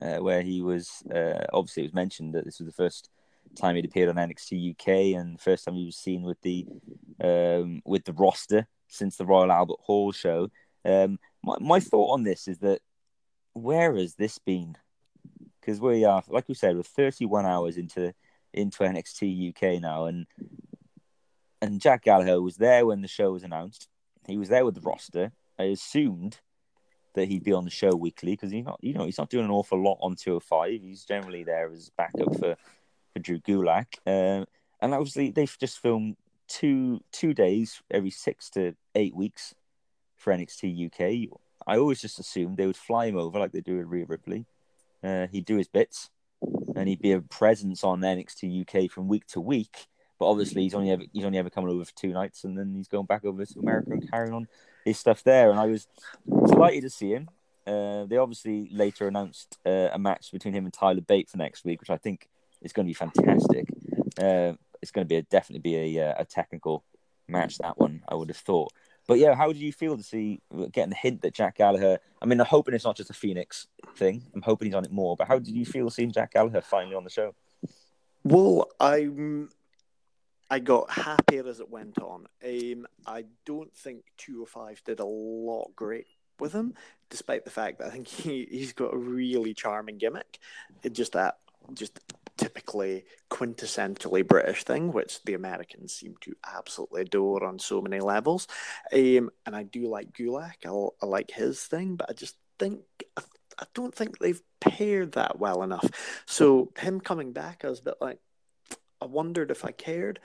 uh, 0.00 0.18
where 0.18 0.42
he 0.42 0.62
was 0.62 1.02
uh, 1.14 1.44
obviously 1.52 1.82
it 1.82 1.86
was 1.86 1.94
mentioned 1.94 2.34
that 2.34 2.44
this 2.44 2.58
was 2.58 2.66
the 2.66 2.72
first 2.72 3.10
time 3.56 3.76
he'd 3.76 3.84
appeared 3.84 4.08
on 4.08 4.16
NXT 4.16 4.72
UK 4.72 5.18
and 5.18 5.40
first 5.40 5.64
time 5.64 5.74
he 5.74 5.86
was 5.86 5.96
seen 5.96 6.22
with 6.22 6.40
the 6.42 6.66
um, 7.20 7.82
with 7.84 8.04
the 8.04 8.12
roster 8.12 8.66
since 8.88 9.16
the 9.16 9.26
Royal 9.26 9.52
Albert 9.52 9.80
Hall 9.80 10.12
show. 10.12 10.50
Um, 10.84 11.18
my 11.42 11.56
my 11.60 11.80
thought 11.80 12.12
on 12.12 12.24
this 12.24 12.48
is 12.48 12.58
that 12.58 12.80
where 13.54 13.94
has 13.96 14.14
this 14.14 14.38
been? 14.38 14.76
Because 15.60 15.80
we 15.80 16.04
are, 16.04 16.22
like 16.28 16.48
we 16.48 16.54
said, 16.54 16.76
we're 16.76 16.82
31 16.82 17.44
hours 17.44 17.76
into 17.76 18.14
into 18.54 18.82
NXT 18.82 19.50
UK 19.50 19.80
now, 19.80 20.06
and 20.06 20.26
and 21.60 21.80
Jack 21.80 22.04
Gallagher 22.04 22.40
was 22.40 22.56
there 22.56 22.86
when 22.86 23.02
the 23.02 23.08
show 23.08 23.32
was 23.32 23.42
announced. 23.42 23.88
He 24.26 24.36
was 24.36 24.48
there 24.48 24.64
with 24.64 24.74
the 24.74 24.80
roster. 24.80 25.32
I 25.58 25.64
assumed 25.64 26.38
that 27.18 27.28
he'd 27.28 27.44
be 27.44 27.52
on 27.52 27.64
the 27.64 27.70
show 27.70 27.94
weekly 27.94 28.32
because 28.32 28.50
he's 28.50 28.64
not, 28.64 28.78
you 28.82 28.94
know, 28.94 29.04
he's 29.04 29.18
not 29.18 29.30
doing 29.30 29.44
an 29.44 29.50
awful 29.50 29.82
lot 29.82 29.98
on 30.00 30.16
205. 30.16 30.80
He's 30.82 31.04
generally 31.04 31.44
there 31.44 31.70
as 31.70 31.90
backup 31.96 32.36
for 32.38 32.56
for 33.12 33.18
Drew 33.20 33.38
Gulak, 33.40 33.86
um, 34.06 34.46
and 34.80 34.94
obviously 34.94 35.30
they've 35.30 35.56
just 35.58 35.80
filmed 35.80 36.16
two 36.48 37.00
two 37.12 37.34
days 37.34 37.82
every 37.90 38.10
six 38.10 38.50
to 38.50 38.74
eight 38.94 39.14
weeks 39.14 39.54
for 40.16 40.32
NXT 40.32 40.86
UK. 40.86 41.38
I 41.66 41.76
always 41.76 42.00
just 42.00 42.18
assumed 42.18 42.56
they 42.56 42.66
would 42.66 42.76
fly 42.76 43.06
him 43.06 43.16
over 43.16 43.38
like 43.38 43.52
they 43.52 43.60
do 43.60 43.76
with 43.76 43.86
Rhea 43.86 44.06
Ripley. 44.06 44.46
Uh, 45.02 45.26
he'd 45.28 45.44
do 45.44 45.56
his 45.56 45.68
bits, 45.68 46.10
and 46.74 46.88
he'd 46.88 47.02
be 47.02 47.12
a 47.12 47.20
presence 47.20 47.84
on 47.84 48.00
NXT 48.00 48.62
UK 48.62 48.90
from 48.90 49.08
week 49.08 49.26
to 49.28 49.40
week. 49.40 49.86
But 50.18 50.30
obviously, 50.30 50.62
he's 50.62 50.74
only 50.74 50.90
ever 50.90 51.04
he's 51.12 51.24
only 51.24 51.38
ever 51.38 51.50
coming 51.50 51.70
over 51.70 51.84
for 51.84 51.94
two 51.94 52.12
nights, 52.12 52.44
and 52.44 52.58
then 52.58 52.74
he's 52.74 52.88
going 52.88 53.06
back 53.06 53.24
over 53.24 53.44
to 53.44 53.58
America 53.60 53.90
and 53.92 54.10
carrying 54.10 54.34
on 54.34 54.48
his 54.88 54.98
stuff 54.98 55.22
there. 55.24 55.50
And 55.50 55.60
I 55.60 55.66
was 55.66 55.86
delighted 56.26 56.82
to 56.82 56.90
see 56.90 57.10
him. 57.10 57.28
Uh, 57.66 58.04
they 58.06 58.16
obviously 58.16 58.68
later 58.72 59.08
announced 59.08 59.58
uh, 59.66 59.88
a 59.92 59.98
match 59.98 60.32
between 60.32 60.54
him 60.54 60.64
and 60.64 60.72
Tyler 60.72 61.02
Bate 61.02 61.28
for 61.28 61.36
next 61.36 61.64
week, 61.64 61.80
which 61.80 61.90
I 61.90 61.98
think 61.98 62.28
is 62.62 62.72
going 62.72 62.86
to 62.86 62.90
be 62.90 62.94
fantastic. 62.94 63.68
Uh, 64.18 64.54
it's 64.80 64.90
going 64.90 65.06
to 65.06 65.08
be 65.08 65.16
a, 65.16 65.22
definitely 65.22 65.60
be 65.60 65.98
a, 65.98 66.10
uh, 66.10 66.14
a 66.18 66.24
technical 66.24 66.84
match. 67.28 67.58
That 67.58 67.78
one, 67.78 68.02
I 68.08 68.14
would 68.14 68.28
have 68.28 68.36
thought. 68.38 68.72
But 69.06 69.18
yeah, 69.18 69.34
how 69.34 69.52
do 69.52 69.58
you 69.58 69.72
feel 69.72 69.96
to 69.96 70.02
see 70.02 70.40
getting 70.72 70.90
the 70.90 70.96
hint 70.96 71.22
that 71.22 71.34
Jack 71.34 71.56
Gallagher? 71.56 71.98
I 72.20 72.26
mean, 72.26 72.40
I'm 72.40 72.46
hoping 72.46 72.74
it's 72.74 72.84
not 72.84 72.96
just 72.96 73.10
a 73.10 73.14
Phoenix 73.14 73.66
thing. 73.96 74.22
I'm 74.34 74.42
hoping 74.42 74.66
he's 74.66 74.74
on 74.74 74.84
it 74.84 74.92
more. 74.92 75.16
But 75.16 75.28
how 75.28 75.38
did 75.38 75.54
you 75.54 75.64
feel 75.64 75.88
seeing 75.90 76.12
Jack 76.12 76.32
Gallagher 76.32 76.60
finally 76.60 76.94
on 76.94 77.04
the 77.04 77.10
show? 77.10 77.34
Well, 78.24 78.68
I'm. 78.78 79.48
I 80.50 80.58
got 80.60 80.90
happier 80.90 81.46
as 81.46 81.60
it 81.60 81.70
went 81.70 81.98
on. 81.98 82.26
Um, 82.44 82.86
I 83.06 83.24
don't 83.44 83.74
think 83.74 84.04
205 84.18 84.82
did 84.84 85.00
a 85.00 85.04
lot 85.04 85.74
great 85.76 86.06
with 86.40 86.52
him, 86.52 86.74
despite 87.10 87.44
the 87.44 87.50
fact 87.50 87.78
that 87.78 87.88
I 87.88 87.90
think 87.90 88.08
he, 88.08 88.46
he's 88.50 88.72
got 88.72 88.94
a 88.94 88.98
really 88.98 89.54
charming 89.54 89.98
gimmick. 89.98 90.38
It 90.82 90.92
just 90.92 91.12
that 91.12 91.38
just 91.74 92.00
typically 92.38 93.04
quintessentially 93.30 94.26
British 94.26 94.64
thing, 94.64 94.92
which 94.92 95.22
the 95.24 95.34
Americans 95.34 95.92
seem 95.92 96.14
to 96.20 96.34
absolutely 96.46 97.02
adore 97.02 97.44
on 97.44 97.58
so 97.58 97.82
many 97.82 98.00
levels. 98.00 98.46
Um, 98.92 99.30
and 99.44 99.54
I 99.54 99.64
do 99.64 99.88
like 99.88 100.12
Gulak. 100.12 100.64
I, 100.64 101.04
I 101.04 101.06
like 101.06 101.30
his 101.30 101.62
thing, 101.64 101.96
but 101.96 102.08
I 102.08 102.12
just 102.14 102.36
think 102.58 102.80
I, 103.16 103.22
I 103.58 103.64
don't 103.74 103.94
think 103.94 104.18
they've 104.18 104.40
paired 104.60 105.12
that 105.12 105.38
well 105.38 105.62
enough. 105.62 105.90
So 106.26 106.72
him 106.78 107.00
coming 107.00 107.32
back, 107.32 107.64
I 107.64 107.70
was 107.70 107.80
a 107.80 107.84
bit 107.84 107.96
like, 108.00 108.20
I 109.00 109.06
wondered 109.06 109.50
if 109.50 109.64
I 109.64 109.72
cared. 109.72 110.20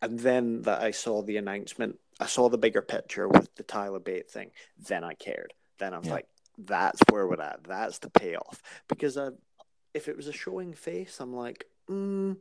And 0.00 0.18
then 0.18 0.62
that 0.62 0.80
I 0.80 0.92
saw 0.92 1.22
the 1.22 1.38
announcement, 1.38 1.98
I 2.20 2.26
saw 2.26 2.48
the 2.48 2.58
bigger 2.58 2.82
picture 2.82 3.28
with 3.28 3.52
the 3.56 3.64
Tyler 3.64 3.98
Bate 3.98 4.30
thing. 4.30 4.50
Then 4.88 5.02
I 5.02 5.14
cared. 5.14 5.54
Then 5.78 5.92
I 5.92 5.98
was 5.98 6.06
yeah. 6.06 6.14
like, 6.14 6.28
that's 6.56 7.00
where 7.10 7.26
we're 7.26 7.40
at. 7.40 7.64
That's 7.64 7.98
the 7.98 8.10
payoff. 8.10 8.62
Because 8.88 9.16
I, 9.16 9.30
if 9.94 10.08
it 10.08 10.16
was 10.16 10.28
a 10.28 10.32
showing 10.32 10.72
face, 10.72 11.18
I'm 11.20 11.34
like, 11.34 11.64
mm, 11.90 12.36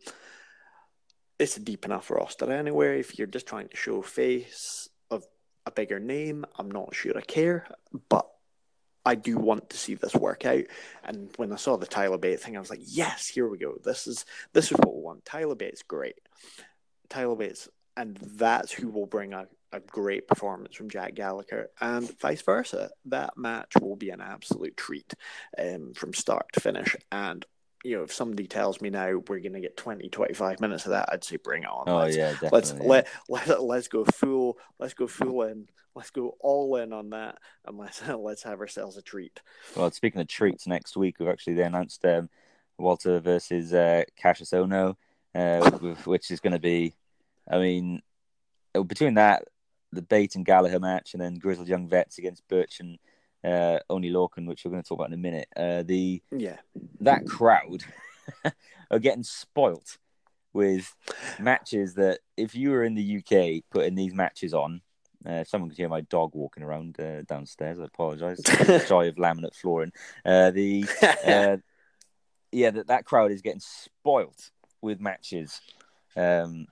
it's 1.39 1.57
a 1.57 1.59
deep 1.59 1.85
enough 1.85 2.11
roster 2.11 2.51
anyway. 2.51 2.99
If 2.99 3.17
you're 3.17 3.27
just 3.27 3.47
trying 3.47 3.69
to 3.69 3.77
show 3.77 4.01
face 4.01 4.89
of 5.09 5.25
a 5.65 5.71
bigger 5.71 5.99
name, 5.99 6.45
I'm 6.57 6.69
not 6.69 6.95
sure 6.95 7.17
I 7.17 7.21
care. 7.21 7.67
But 8.09 8.29
I 9.07 9.15
do 9.15 9.37
want 9.37 9.69
to 9.69 9.77
see 9.77 9.95
this 9.95 10.13
work 10.13 10.45
out. 10.45 10.65
And 11.05 11.29
when 11.37 11.53
I 11.53 11.55
saw 11.55 11.77
the 11.77 11.85
Tyler 11.85 12.17
Bate 12.17 12.41
thing, 12.41 12.57
I 12.57 12.59
was 12.59 12.69
like, 12.69 12.81
yes, 12.83 13.25
here 13.27 13.47
we 13.47 13.57
go. 13.57 13.77
This 13.81 14.05
is 14.05 14.25
this 14.51 14.69
is 14.69 14.77
what 14.77 14.95
we 14.95 15.01
want. 15.01 15.23
Tyler 15.23 15.55
Bate's 15.55 15.81
great. 15.81 16.19
Tyler 17.07 17.37
Bates, 17.37 17.69
and 17.95 18.17
that's 18.17 18.73
who 18.73 18.89
will 18.89 19.05
bring 19.05 19.31
a, 19.31 19.47
a 19.71 19.79
great 19.79 20.27
performance 20.27 20.75
from 20.75 20.89
Jack 20.89 21.15
Gallagher, 21.15 21.69
and 21.79 22.19
vice 22.19 22.41
versa. 22.41 22.89
That 23.05 23.37
match 23.37 23.71
will 23.79 23.95
be 23.95 24.09
an 24.09 24.19
absolute 24.19 24.75
treat 24.75 25.13
um, 25.57 25.93
from 25.93 26.13
start 26.13 26.47
to 26.53 26.59
finish. 26.59 26.93
And 27.09 27.45
you 27.87 27.95
know, 27.95 28.03
if 28.03 28.11
somebody 28.11 28.47
tells 28.47 28.81
me 28.81 28.89
now 28.89 29.21
we're 29.27 29.39
going 29.39 29.53
to 29.53 29.61
get 29.61 29.77
20, 29.77 30.09
25 30.09 30.59
minutes 30.59 30.85
of 30.85 30.91
that, 30.91 31.07
I'd 31.09 31.23
say 31.23 31.37
bring 31.37 31.63
it 31.63 31.69
on. 31.69 31.85
Oh 31.87 31.99
let's, 31.99 32.17
yeah, 32.17 32.31
definitely. 32.31 32.49
let's 32.51 32.73
yeah. 32.73 32.83
let 32.83 33.07
let 33.29 33.63
let's 33.63 33.87
go 33.87 34.03
full 34.03 34.57
let's 34.77 34.93
go 34.93 35.07
full 35.07 35.43
in 35.43 35.69
let's 35.95 36.09
go 36.09 36.35
all 36.41 36.75
in 36.75 36.91
on 36.91 37.11
that 37.11 37.37
and 37.65 37.77
let's 37.77 38.05
let's 38.19 38.43
have 38.43 38.59
ourselves 38.59 38.97
a 38.97 39.01
treat. 39.01 39.39
Well, 39.73 39.89
speaking 39.91 40.19
of 40.19 40.27
treats, 40.27 40.67
next 40.67 40.97
week 40.97 41.15
we've 41.19 41.29
actually 41.29 41.53
they 41.53 41.63
announced 41.63 42.03
um, 42.03 42.29
Walter 42.77 43.21
versus 43.21 43.73
uh, 43.73 44.03
Cassius 44.17 44.51
Ohno, 44.51 44.95
uh, 45.33 45.69
which 46.03 46.29
is 46.29 46.41
going 46.41 46.53
to 46.53 46.59
be, 46.59 46.93
I 47.49 47.57
mean, 47.57 48.01
between 48.85 49.13
that, 49.13 49.45
the 49.93 50.01
Bate 50.01 50.35
and 50.35 50.45
Gallagher 50.45 50.79
match, 50.79 51.13
and 51.13 51.21
then 51.21 51.35
Grizzled 51.35 51.69
Young 51.69 51.87
Vets 51.87 52.17
against 52.17 52.47
Burch 52.49 52.81
and 52.81 52.99
uh, 53.47 53.79
Oney 53.89 54.11
Lorcan, 54.11 54.45
which 54.45 54.65
we're 54.65 54.71
going 54.71 54.83
to 54.83 54.87
talk 54.87 54.97
about 54.99 55.07
in 55.07 55.13
a 55.13 55.17
minute. 55.17 55.47
Uh, 55.55 55.83
the 55.83 56.21
Yeah, 56.31 56.57
that 56.99 57.25
crowd 57.25 57.83
are 58.91 58.99
getting 58.99 59.23
spoilt 59.23 59.97
with 60.53 60.95
matches 61.39 61.93
that 61.95 62.19
if 62.35 62.55
you 62.55 62.71
were 62.71 62.83
in 62.83 62.95
the 62.95 63.17
UK 63.17 63.63
putting 63.71 63.95
these 63.95 64.13
matches 64.13 64.53
on, 64.53 64.81
uh, 65.25 65.43
someone 65.43 65.69
could 65.69 65.77
hear 65.77 65.89
my 65.89 66.01
dog 66.01 66.31
walking 66.33 66.63
around 66.63 66.99
uh, 66.99 67.21
downstairs. 67.23 67.79
I 67.79 67.85
apologise. 67.85 68.41
Joy 68.87 69.09
of 69.09 69.15
laminate 69.15 69.55
flooring. 69.55 69.91
Uh, 70.25 70.51
the 70.51 70.85
uh, 71.25 71.57
yeah, 72.51 72.71
that 72.71 72.87
that 72.87 73.05
crowd 73.05 73.31
is 73.31 73.41
getting 73.41 73.61
spoilt 73.61 74.51
with 74.81 74.99
matches. 74.99 75.61
Um, 76.15 76.67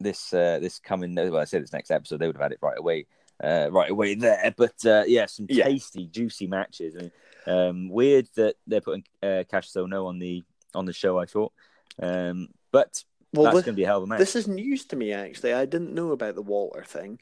this 0.00 0.32
uh, 0.34 0.58
this 0.60 0.78
coming, 0.78 1.14
well, 1.14 1.38
I 1.38 1.44
said 1.44 1.62
this 1.62 1.72
next 1.72 1.90
episode, 1.90 2.18
they 2.18 2.26
would 2.26 2.36
have 2.36 2.42
had 2.42 2.52
it 2.52 2.58
right 2.60 2.78
away, 2.78 3.06
uh, 3.42 3.68
right 3.70 3.90
away 3.90 4.14
there. 4.14 4.54
But 4.56 4.84
uh, 4.84 5.04
yeah, 5.06 5.26
some 5.26 5.46
Yeah. 5.48 5.64
tasty, 5.64 6.06
juicy 6.06 6.46
matches. 6.46 6.96
I 6.96 7.00
mean, 7.02 7.12
um, 7.46 7.88
weird 7.88 8.28
that 8.36 8.56
they're 8.66 8.80
putting 8.80 9.04
uh, 9.22 9.44
Cassius 9.50 9.76
Ohno 9.76 10.06
on 10.06 10.18
the 10.18 10.42
on 10.74 10.86
the 10.86 10.92
show. 10.92 11.18
I 11.18 11.26
thought, 11.26 11.52
um, 12.00 12.48
but 12.72 13.04
well, 13.32 13.44
that's 13.44 13.64
going 13.66 13.74
to 13.74 13.80
be 13.80 13.84
a 13.84 13.86
hell 13.86 13.98
of 13.98 14.04
a 14.04 14.06
match. 14.06 14.18
this 14.18 14.36
is 14.36 14.48
news 14.48 14.86
to 14.86 14.96
me 14.96 15.12
actually. 15.12 15.52
I 15.52 15.66
didn't 15.66 15.94
know 15.94 16.12
about 16.12 16.34
the 16.36 16.42
Walter 16.42 16.84
thing, 16.84 17.18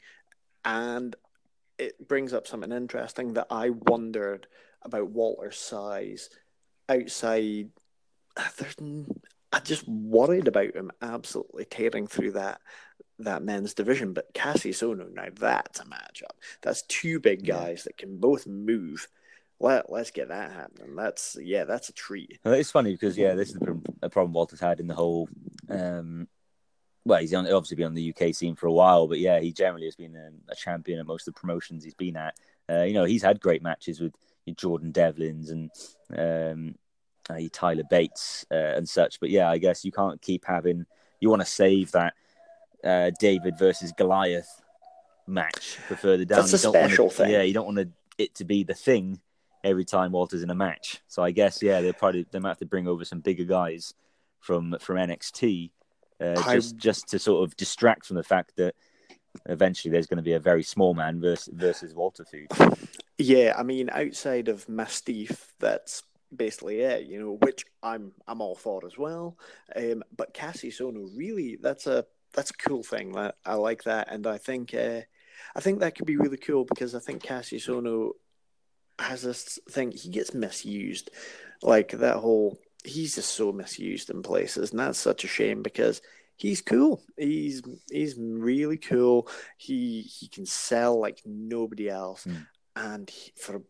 and 0.63 1.15
it 1.77 2.07
brings 2.07 2.33
up 2.33 2.47
something 2.47 2.71
interesting 2.71 3.33
that 3.33 3.47
I 3.49 3.71
wondered 3.71 4.47
about 4.83 5.09
Walter's 5.09 5.57
size 5.57 6.29
outside. 6.89 7.69
There's, 8.57 8.75
I 9.51 9.59
just 9.59 9.87
worried 9.87 10.47
about 10.47 10.75
him 10.75 10.91
absolutely 11.01 11.65
tearing 11.65 12.07
through 12.07 12.31
that 12.33 12.59
that 13.19 13.43
men's 13.43 13.73
division. 13.73 14.13
But 14.13 14.33
Cassius 14.33 14.81
Ohno, 14.81 15.11
now 15.13 15.27
that's 15.33 15.79
a 15.79 15.85
matchup. 15.85 16.31
That's 16.61 16.81
two 16.83 17.19
big 17.19 17.47
Yeah. 17.47 17.55
guys 17.55 17.83
that 17.83 17.97
can 17.97 18.17
both 18.17 18.47
move. 18.47 19.07
Let 19.59 19.89
Let's 19.91 20.11
get 20.11 20.27
that 20.29 20.51
happening. 20.51 20.95
That's 20.95 21.37
yeah, 21.41 21.63
that's 21.63 21.89
a 21.89 21.93
treat. 21.93 22.39
Well, 22.43 22.53
It's 22.55 22.71
funny 22.71 22.91
because 22.93 23.17
yeah, 23.17 23.33
this 23.35 23.49
is 23.51 23.57
a 24.01 24.09
problem 24.09 24.33
Walter's 24.33 24.59
had 24.59 24.79
in 24.79 24.87
the 24.87 24.95
whole. 24.95 25.29
Um, 25.69 26.27
well, 27.05 27.19
he's 27.19 27.33
on, 27.33 27.45
obviously 27.45 27.75
been 27.75 27.87
on 27.87 27.93
the 27.93 28.13
UK 28.17 28.33
scene 28.33 28.55
for 28.55 28.67
a 28.67 28.71
while, 28.71 29.07
but 29.07 29.19
yeah, 29.19 29.39
he 29.39 29.51
generally 29.51 29.85
has 29.85 29.95
been 29.95 30.15
um, 30.15 30.35
a 30.49 30.55
champion 30.55 30.99
at 30.99 31.05
most 31.05 31.27
of 31.27 31.33
the 31.33 31.39
promotions 31.39 31.83
he's 31.83 31.93
been 31.93 32.15
at. 32.15 32.35
Uh, 32.69 32.83
you 32.83 32.93
know, 32.93 33.03
he's 33.03 33.21
had 33.23 33.41
great 33.41 33.61
matches 33.61 33.99
with 33.99 34.13
Jordan 34.55 34.91
Devlins 34.93 35.49
and 35.51 35.69
um, 36.17 36.75
uh, 37.29 37.39
Tyler 37.51 37.83
Bates 37.89 38.45
uh, 38.51 38.55
and 38.55 38.87
such. 38.87 39.19
But 39.19 39.29
yeah, 39.31 39.49
I 39.49 39.57
guess 39.57 39.83
you 39.83 39.91
can't 39.91 40.21
keep 40.21 40.45
having. 40.45 40.85
You 41.19 41.29
want 41.29 41.41
to 41.41 41.45
save 41.45 41.91
that 41.91 42.13
uh, 42.83 43.11
David 43.19 43.57
versus 43.57 43.91
Goliath 43.97 44.61
match 45.27 45.77
for 45.87 45.95
further 45.95 46.25
down. 46.25 46.39
That's 46.39 46.53
a 46.53 46.61
don't 46.63 46.73
wanna- 46.75 46.87
special 46.89 47.09
thing. 47.09 47.31
Yeah, 47.31 47.41
you 47.43 47.53
don't 47.53 47.65
want 47.73 47.89
it 48.17 48.35
to 48.35 48.43
be 48.45 48.63
the 48.63 48.73
thing 48.73 49.19
every 49.63 49.85
time 49.85 50.11
Walter's 50.11 50.43
in 50.43 50.49
a 50.49 50.55
match. 50.55 51.01
So 51.07 51.23
I 51.23 51.31
guess 51.31 51.61
yeah, 51.63 51.81
they'll 51.81 51.93
probably 51.93 52.25
they 52.31 52.39
might 52.39 52.49
have 52.49 52.57
to 52.59 52.65
bring 52.65 52.87
over 52.87 53.05
some 53.05 53.21
bigger 53.21 53.45
guys 53.45 53.93
from 54.39 54.75
from 54.79 54.97
NXT 54.97 55.71
uh, 56.21 56.41
I- 56.45 56.55
just 56.55 56.77
just 56.77 57.07
to 57.09 57.19
sort 57.19 57.43
of 57.47 57.55
distract 57.55 58.05
from 58.05 58.17
the 58.17 58.23
fact 58.23 58.53
that 58.57 58.75
eventually 59.47 59.91
there's 59.91 60.05
going 60.07 60.17
to 60.17 60.23
be 60.23 60.33
a 60.33 60.39
very 60.39 60.63
small 60.63 60.93
man 60.93 61.19
versus 61.21 61.53
versus 61.53 61.93
Walter 61.93 62.25
Food. 62.25 62.47
Yeah, 63.17 63.53
I 63.57 63.63
mean, 63.63 63.89
outside 63.91 64.47
of 64.49 64.67
Mastiff, 64.67 65.53
that's 65.59 66.03
basically 66.35 66.81
it. 66.81 67.05
You 67.07 67.19
know, 67.19 67.37
which 67.41 67.65
I'm 67.81 68.11
I'm 68.27 68.41
all 68.41 68.55
for 68.55 68.85
as 68.85 68.97
well. 68.97 69.37
Um, 69.75 70.03
but 70.15 70.33
Cassius 70.33 70.79
Ohno, 70.79 71.09
really, 71.15 71.57
that's 71.61 71.87
a 71.87 72.05
that's 72.33 72.51
a 72.51 72.53
cool 72.69 72.83
thing. 72.83 73.13
That 73.13 73.35
I 73.45 73.55
like 73.55 73.83
that, 73.83 74.11
and 74.11 74.25
I 74.27 74.37
think 74.37 74.73
uh, 74.73 75.01
I 75.55 75.59
think 75.59 75.79
that 75.79 75.95
could 75.95 76.05
be 76.05 76.17
really 76.17 76.37
cool 76.37 76.65
because 76.65 76.95
I 76.95 76.99
think 76.99 77.23
Cassius 77.23 77.67
Ohno 77.67 78.11
has 78.99 79.21
this 79.21 79.59
thing. 79.69 79.91
He 79.91 80.09
gets 80.09 80.33
misused, 80.33 81.09
like 81.61 81.91
that 81.91 82.17
whole. 82.17 82.59
He's 82.85 83.15
just 83.15 83.31
so 83.31 83.51
misused 83.51 84.09
in 84.09 84.21
places, 84.21 84.71
and 84.71 84.79
that's 84.79 84.99
such 84.99 85.23
a 85.23 85.27
shame 85.27 85.63
because 85.63 86.01
he's 86.35 86.61
cool. 86.61 87.03
He's 87.17 87.61
he's 87.91 88.15
really 88.17 88.77
cool. 88.77 89.27
He 89.57 90.01
he 90.01 90.27
can 90.27 90.45
sell 90.45 90.99
like 90.99 91.21
nobody 91.25 91.89
else, 91.89 92.25
Mm. 92.25 92.47
and 92.75 93.09
he, 93.09 93.31
for 93.37 93.61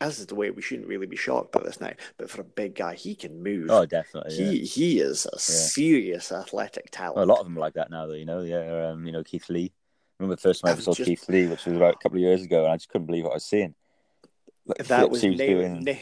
as 0.00 0.18
is 0.20 0.26
the 0.26 0.34
way 0.34 0.50
we 0.50 0.62
shouldn't 0.62 0.88
really 0.88 1.06
be 1.06 1.16
shocked 1.16 1.52
by 1.52 1.60
this 1.62 1.80
now. 1.80 1.92
But 2.16 2.30
for 2.30 2.40
a 2.40 2.44
big 2.44 2.74
guy, 2.74 2.94
he 2.94 3.14
can 3.14 3.42
move. 3.42 3.70
Oh, 3.70 3.84
definitely. 3.86 4.36
Yeah. 4.36 4.50
he 4.50 4.58
he 4.64 5.00
is 5.00 5.26
a 5.26 5.38
serious 5.38 6.30
athletic 6.32 6.90
talent. 6.90 7.16
Well, 7.16 7.24
a 7.24 7.26
lot 7.26 7.40
of 7.40 7.46
them 7.46 7.56
are 7.56 7.60
like 7.60 7.74
that 7.74 7.90
now, 7.90 8.06
though. 8.06 8.14
You 8.14 8.26
know, 8.26 8.40
yeah. 8.40 8.90
Um, 8.90 9.06
you 9.06 9.12
know, 9.12 9.24
Keith 9.24 9.48
Lee. 9.48 9.72
I 9.72 10.22
remember 10.22 10.36
the 10.36 10.42
first 10.42 10.62
time 10.62 10.68
I 10.70 10.72
ever 10.72 10.82
saw 10.82 10.94
just- 10.94 11.06
Keith 11.08 11.28
Lee, 11.28 11.46
which 11.46 11.64
was 11.64 11.76
about 11.76 11.94
a 11.94 11.98
couple 11.98 12.18
of 12.18 12.22
years 12.22 12.42
ago, 12.42 12.64
and 12.64 12.72
I 12.72 12.76
just 12.76 12.88
couldn't 12.88 13.06
believe 13.06 13.24
what 13.24 13.32
I 13.32 13.34
was 13.34 13.44
seeing. 13.44 13.74
Like, 14.66 14.86
that 14.88 15.10
was 15.10 15.22
he 15.22 15.30
was 15.30 15.38
name, 15.38 15.56
doing. 15.56 15.84
na- 15.84 15.94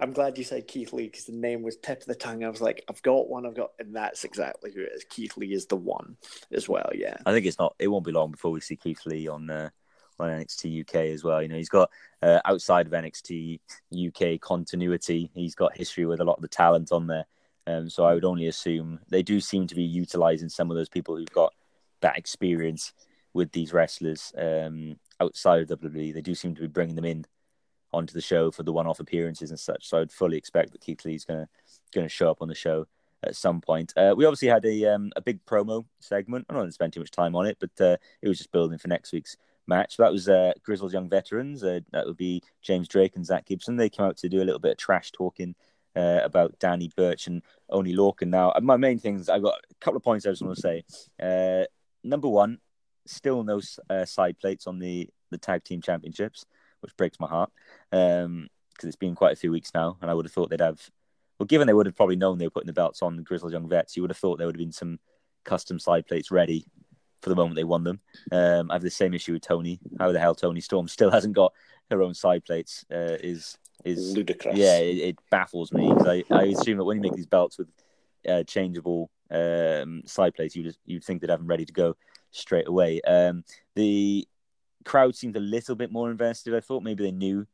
I'm 0.00 0.12
glad 0.12 0.36
you 0.36 0.42
said 0.42 0.66
Keith 0.66 0.92
Lee 0.92 1.04
because 1.04 1.26
the 1.26 1.32
name 1.32 1.62
was 1.62 1.76
tip 1.76 2.00
of 2.00 2.06
the 2.06 2.16
tongue. 2.16 2.42
I 2.42 2.48
was 2.48 2.60
like, 2.60 2.82
I've 2.90 3.02
got 3.02 3.28
one, 3.28 3.46
I've 3.46 3.54
got, 3.54 3.70
and 3.78 3.94
that's 3.94 4.24
exactly 4.24 4.72
who 4.72 4.80
it 4.80 4.90
is. 4.92 5.04
Keith 5.04 5.36
Lee 5.36 5.52
is 5.52 5.66
the 5.66 5.76
one 5.76 6.16
as 6.50 6.68
well. 6.68 6.90
Yeah, 6.92 7.16
I 7.24 7.32
think 7.32 7.46
it's 7.46 7.58
not. 7.58 7.76
It 7.78 7.86
won't 7.86 8.04
be 8.04 8.10
long 8.10 8.32
before 8.32 8.50
we 8.50 8.60
see 8.60 8.74
Keith 8.74 9.06
Lee 9.06 9.28
on 9.28 9.48
uh, 9.48 9.70
on 10.22 10.30
NXT 10.30 10.82
UK 10.82 10.94
as 11.12 11.24
well. 11.24 11.42
You 11.42 11.48
know, 11.48 11.56
he's 11.56 11.68
got 11.68 11.90
uh, 12.22 12.40
outside 12.44 12.86
of 12.86 12.92
NXT 12.92 13.60
UK 14.08 14.40
continuity. 14.40 15.30
He's 15.34 15.54
got 15.54 15.76
history 15.76 16.06
with 16.06 16.20
a 16.20 16.24
lot 16.24 16.36
of 16.36 16.42
the 16.42 16.48
talent 16.48 16.92
on 16.92 17.06
there. 17.06 17.26
Um, 17.66 17.88
so 17.88 18.04
I 18.04 18.14
would 18.14 18.24
only 18.24 18.48
assume 18.48 19.00
they 19.08 19.22
do 19.22 19.40
seem 19.40 19.66
to 19.68 19.74
be 19.74 19.82
utilizing 19.82 20.48
some 20.48 20.70
of 20.70 20.76
those 20.76 20.88
people 20.88 21.16
who've 21.16 21.30
got 21.30 21.52
that 22.00 22.18
experience 22.18 22.92
with 23.34 23.52
these 23.52 23.72
wrestlers 23.72 24.32
um, 24.36 24.96
outside 25.20 25.70
of 25.70 25.80
WWE. 25.80 26.12
They 26.12 26.20
do 26.20 26.34
seem 26.34 26.54
to 26.56 26.62
be 26.62 26.66
bringing 26.66 26.96
them 26.96 27.04
in 27.04 27.24
onto 27.92 28.14
the 28.14 28.20
show 28.20 28.50
for 28.50 28.62
the 28.62 28.72
one-off 28.72 29.00
appearances 29.00 29.50
and 29.50 29.60
such. 29.60 29.88
So 29.88 30.00
I'd 30.00 30.10
fully 30.10 30.36
expect 30.36 30.72
that 30.72 30.80
Keith 30.80 31.04
Lee's 31.04 31.24
gonna 31.24 31.48
gonna 31.94 32.08
show 32.08 32.30
up 32.30 32.40
on 32.40 32.48
the 32.48 32.54
show 32.54 32.86
at 33.24 33.36
some 33.36 33.60
point. 33.60 33.92
Uh, 33.96 34.14
we 34.16 34.24
obviously 34.24 34.48
had 34.48 34.64
a 34.64 34.94
um, 34.94 35.12
a 35.16 35.20
big 35.20 35.44
promo 35.44 35.84
segment. 36.00 36.46
I'm 36.48 36.54
not 36.54 36.60
going 36.60 36.68
to 36.68 36.74
spend 36.74 36.92
too 36.92 37.00
much 37.00 37.10
time 37.10 37.36
on 37.36 37.46
it, 37.46 37.58
but 37.60 37.70
uh, 37.80 37.96
it 38.20 38.28
was 38.28 38.38
just 38.38 38.52
building 38.52 38.78
for 38.78 38.88
next 38.88 39.12
week's 39.12 39.36
match. 39.66 39.96
That 39.96 40.12
was 40.12 40.28
uh, 40.28 40.52
Grizzled 40.62 40.92
Young 40.92 41.08
Veterans. 41.08 41.62
Uh, 41.62 41.80
that 41.92 42.06
would 42.06 42.16
be 42.16 42.42
James 42.62 42.88
Drake 42.88 43.16
and 43.16 43.24
Zack 43.26 43.46
Gibson. 43.46 43.76
They 43.76 43.88
came 43.88 44.06
out 44.06 44.16
to 44.18 44.28
do 44.28 44.42
a 44.42 44.44
little 44.44 44.58
bit 44.58 44.72
of 44.72 44.78
trash 44.78 45.10
talking 45.12 45.54
uh, 45.96 46.20
about 46.22 46.58
Danny 46.58 46.90
Burch 46.96 47.26
and 47.26 47.42
Oney 47.68 47.94
Lorcan. 47.94 48.28
Now, 48.28 48.52
my 48.62 48.76
main 48.76 48.98
things, 48.98 49.28
I've 49.28 49.42
got 49.42 49.54
a 49.70 49.74
couple 49.80 49.96
of 49.96 50.02
points 50.02 50.26
I 50.26 50.30
just 50.30 50.42
want 50.42 50.56
to 50.56 50.60
say. 50.60 50.84
Uh, 51.20 51.64
number 52.02 52.28
one, 52.28 52.58
still 53.06 53.42
no 53.44 53.60
uh, 53.90 54.04
side 54.04 54.38
plates 54.38 54.66
on 54.66 54.78
the, 54.78 55.08
the 55.30 55.38
tag 55.38 55.64
team 55.64 55.82
championships, 55.82 56.44
which 56.80 56.96
breaks 56.96 57.20
my 57.20 57.28
heart 57.28 57.50
because 57.90 58.48
it's 58.88 58.96
been 58.96 59.14
quite 59.14 59.32
a 59.32 59.36
few 59.36 59.52
weeks 59.52 59.72
now, 59.74 59.96
and 60.00 60.10
I 60.10 60.14
would 60.14 60.24
have 60.24 60.32
thought 60.32 60.50
they'd 60.50 60.60
have. 60.60 60.80
Well, 61.38 61.46
given 61.46 61.66
they 61.66 61.74
would 61.74 61.86
have 61.86 61.96
probably 61.96 62.16
known 62.16 62.38
they 62.38 62.46
were 62.46 62.50
putting 62.50 62.68
the 62.68 62.72
belts 62.72 63.02
on 63.02 63.16
the 63.16 63.22
Grizzled 63.22 63.52
Young 63.52 63.68
Vets, 63.68 63.96
you 63.96 64.02
would 64.02 64.10
have 64.10 64.18
thought 64.18 64.38
there 64.38 64.46
would 64.46 64.54
have 64.54 64.60
been 64.60 64.72
some 64.72 64.98
custom 65.44 65.78
side 65.78 66.06
plates 66.06 66.30
ready 66.30 66.64
for 67.22 67.30
the 67.30 67.36
moment 67.36 67.56
they 67.56 67.64
won 67.64 67.84
them. 67.84 68.00
Um, 68.30 68.70
I 68.70 68.74
have 68.74 68.82
the 68.82 68.90
same 68.90 69.14
issue 69.14 69.32
with 69.32 69.42
Toni. 69.42 69.80
How 69.98 70.12
the 70.12 70.18
hell 70.18 70.34
Toni 70.34 70.60
Storm 70.60 70.88
still 70.96 71.10
hasn't 71.10 71.34
got 71.34 71.52
her 71.90 72.02
own 72.02 72.14
side 72.14 72.44
plates 72.44 72.84
uh, 72.92 73.16
is 73.22 73.56
is 73.84 74.14
ludicrous. 74.14 74.56
yeah, 74.56 74.78
it, 74.78 74.96
it 74.98 75.18
baffles 75.30 75.72
me 75.72 75.88
'cause 75.88 76.06
I, 76.06 76.22
I 76.30 76.44
assume 76.44 76.78
that 76.78 76.84
when 76.84 76.96
you 76.96 77.02
make 77.02 77.14
these 77.16 77.26
belts 77.26 77.58
with 77.58 77.68
uh, 78.28 78.44
changeable 78.44 79.10
um, 79.30 80.02
side 80.04 80.34
plates, 80.34 80.54
you 80.54 80.62
just 80.62 80.78
you'd 80.86 81.02
think 81.04 81.20
they'd 81.20 81.30
have 81.30 81.40
them 81.40 81.48
ready 81.48 81.64
to 81.64 81.72
go 81.72 81.96
straight 82.30 82.68
away. 82.68 83.00
Um, 83.02 83.44
the 83.74 84.26
crowd 84.84 85.16
seemed 85.16 85.36
a 85.36 85.40
little 85.40 85.74
bit 85.74 85.90
more 85.92 86.10
invested. 86.10 86.54
I 86.54 86.60
thought 86.60 86.82
maybe 86.82 87.04
they 87.04 87.12
knew 87.12 87.46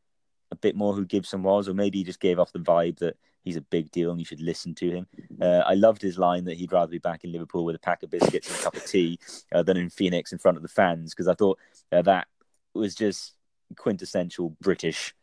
a 0.51 0.57
bit 0.57 0.77
more 0.77 0.95
who 0.95 1.05
Gibson 1.05 1.43
was, 1.43 1.69
or 1.69 1.75
maybe 1.75 1.99
he 1.99 2.05
just 2.05 2.21
gave 2.21 2.39
off 2.39 2.53
the 2.53 2.59
vibe 2.59 2.99
that 2.99 3.17
he's 3.45 3.57
a 3.57 3.63
big 3.63 3.91
deal 3.91 4.11
and 4.11 4.19
you 4.19 4.25
should 4.25 4.41
listen 4.41 4.75
to 4.75 4.91
him. 4.91 5.07
Uh, 5.41 5.63
I 5.67 5.75
loved 5.75 6.03
his 6.03 6.19
line 6.19 6.45
that 6.45 6.57
he'd 6.57 6.73
rather 6.73 6.91
be 6.91 6.99
back 6.99 7.25
in 7.25 7.33
Liverpool 7.33 7.65
with 7.65 7.77
a 7.77 7.81
pack 7.81 8.03
of 8.03 8.11
biscuits 8.11 8.49
and 8.49 8.59
a 8.59 8.63
cup 8.63 8.77
of 8.77 8.85
tea 8.85 9.19
uh, 9.53 9.63
than 9.63 9.77
in 9.77 9.91
Phoenix 9.91 10.33
in 10.33 10.39
front 10.39 10.57
of 10.57 10.63
the 10.63 10.69
fans 10.69 11.15
because 11.15 11.29
I 11.29 11.35
thought 11.35 11.59
uh, 11.93 12.03
that 12.03 12.29
was 12.75 12.95
just 12.95 13.35
quintessential 13.77 14.57
British 14.61 15.15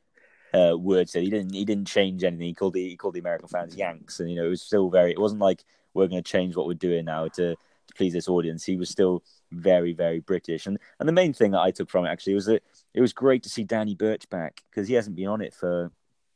uh, 0.53 0.77
words. 0.77 1.13
He 1.13 1.29
didn't 1.29 1.53
he 1.53 1.65
didn't 1.65 1.87
change 1.87 2.23
anything. 2.23 2.47
He 2.47 2.53
called 2.53 2.73
the 2.73 2.89
he 2.89 2.95
called 2.95 3.15
the 3.15 3.19
American 3.19 3.47
fans 3.47 3.75
Yanks, 3.75 4.19
and 4.19 4.29
you 4.29 4.35
know 4.35 4.45
it 4.45 4.49
was 4.49 4.61
still 4.61 4.89
very. 4.89 5.11
It 5.11 5.19
wasn't 5.19 5.41
like 5.41 5.63
we're 5.93 6.07
going 6.07 6.23
to 6.23 6.31
change 6.31 6.55
what 6.55 6.67
we're 6.67 6.73
doing 6.73 7.05
now 7.05 7.27
to, 7.27 7.55
to 7.55 7.93
please 7.95 8.13
this 8.13 8.27
audience. 8.27 8.63
He 8.63 8.77
was 8.77 8.89
still 8.89 9.23
very 9.51 9.93
very 9.93 10.19
British, 10.19 10.65
and 10.65 10.79
and 10.99 11.07
the 11.09 11.13
main 11.13 11.33
thing 11.33 11.51
that 11.51 11.61
I 11.61 11.71
took 11.71 11.89
from 11.89 12.05
it 12.05 12.09
actually 12.09 12.35
was 12.35 12.45
that 12.45 12.63
it 12.93 13.01
was 13.01 13.13
great 13.13 13.43
to 13.43 13.49
see 13.49 13.63
Danny 13.63 13.95
Burch 13.95 14.29
back 14.29 14.61
because 14.69 14.87
he 14.87 14.93
hasn't 14.93 15.15
been 15.15 15.27
on 15.27 15.41
it 15.41 15.53
for 15.53 15.91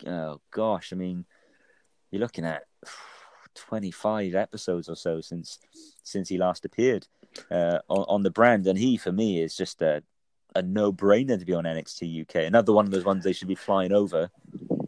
oh 0.06 0.42
gosh, 0.52 0.92
I 0.92 0.96
mean 0.96 1.26
you're 2.12 2.22
looking 2.22 2.45
at 2.45 2.64
25 3.55 4.36
episodes 4.36 4.88
or 4.88 4.95
so 4.95 5.22
since 5.22 5.60
since 6.03 6.30
he 6.30 6.38
last 6.38 6.66
appeared 6.66 7.07
uh, 7.51 7.80
on, 7.89 8.05
on 8.07 8.24
the 8.24 8.32
brand, 8.32 8.68
and 8.68 8.78
he 8.78 8.97
for 8.97 9.12
me 9.12 9.41
is 9.41 9.55
just 9.55 9.82
a 9.82 10.03
a 10.55 10.62
no 10.62 10.91
brainer 10.91 11.38
to 11.38 11.45
be 11.45 11.53
on 11.53 11.66
NXT 11.66 12.22
UK. 12.22 12.36
Another 12.47 12.74
one 12.74 12.86
of 12.86 12.91
those 12.91 13.05
ones 13.05 13.24
they 13.24 13.34
should 13.34 13.47
be 13.47 13.55
flying 13.55 13.91
over, 13.91 14.30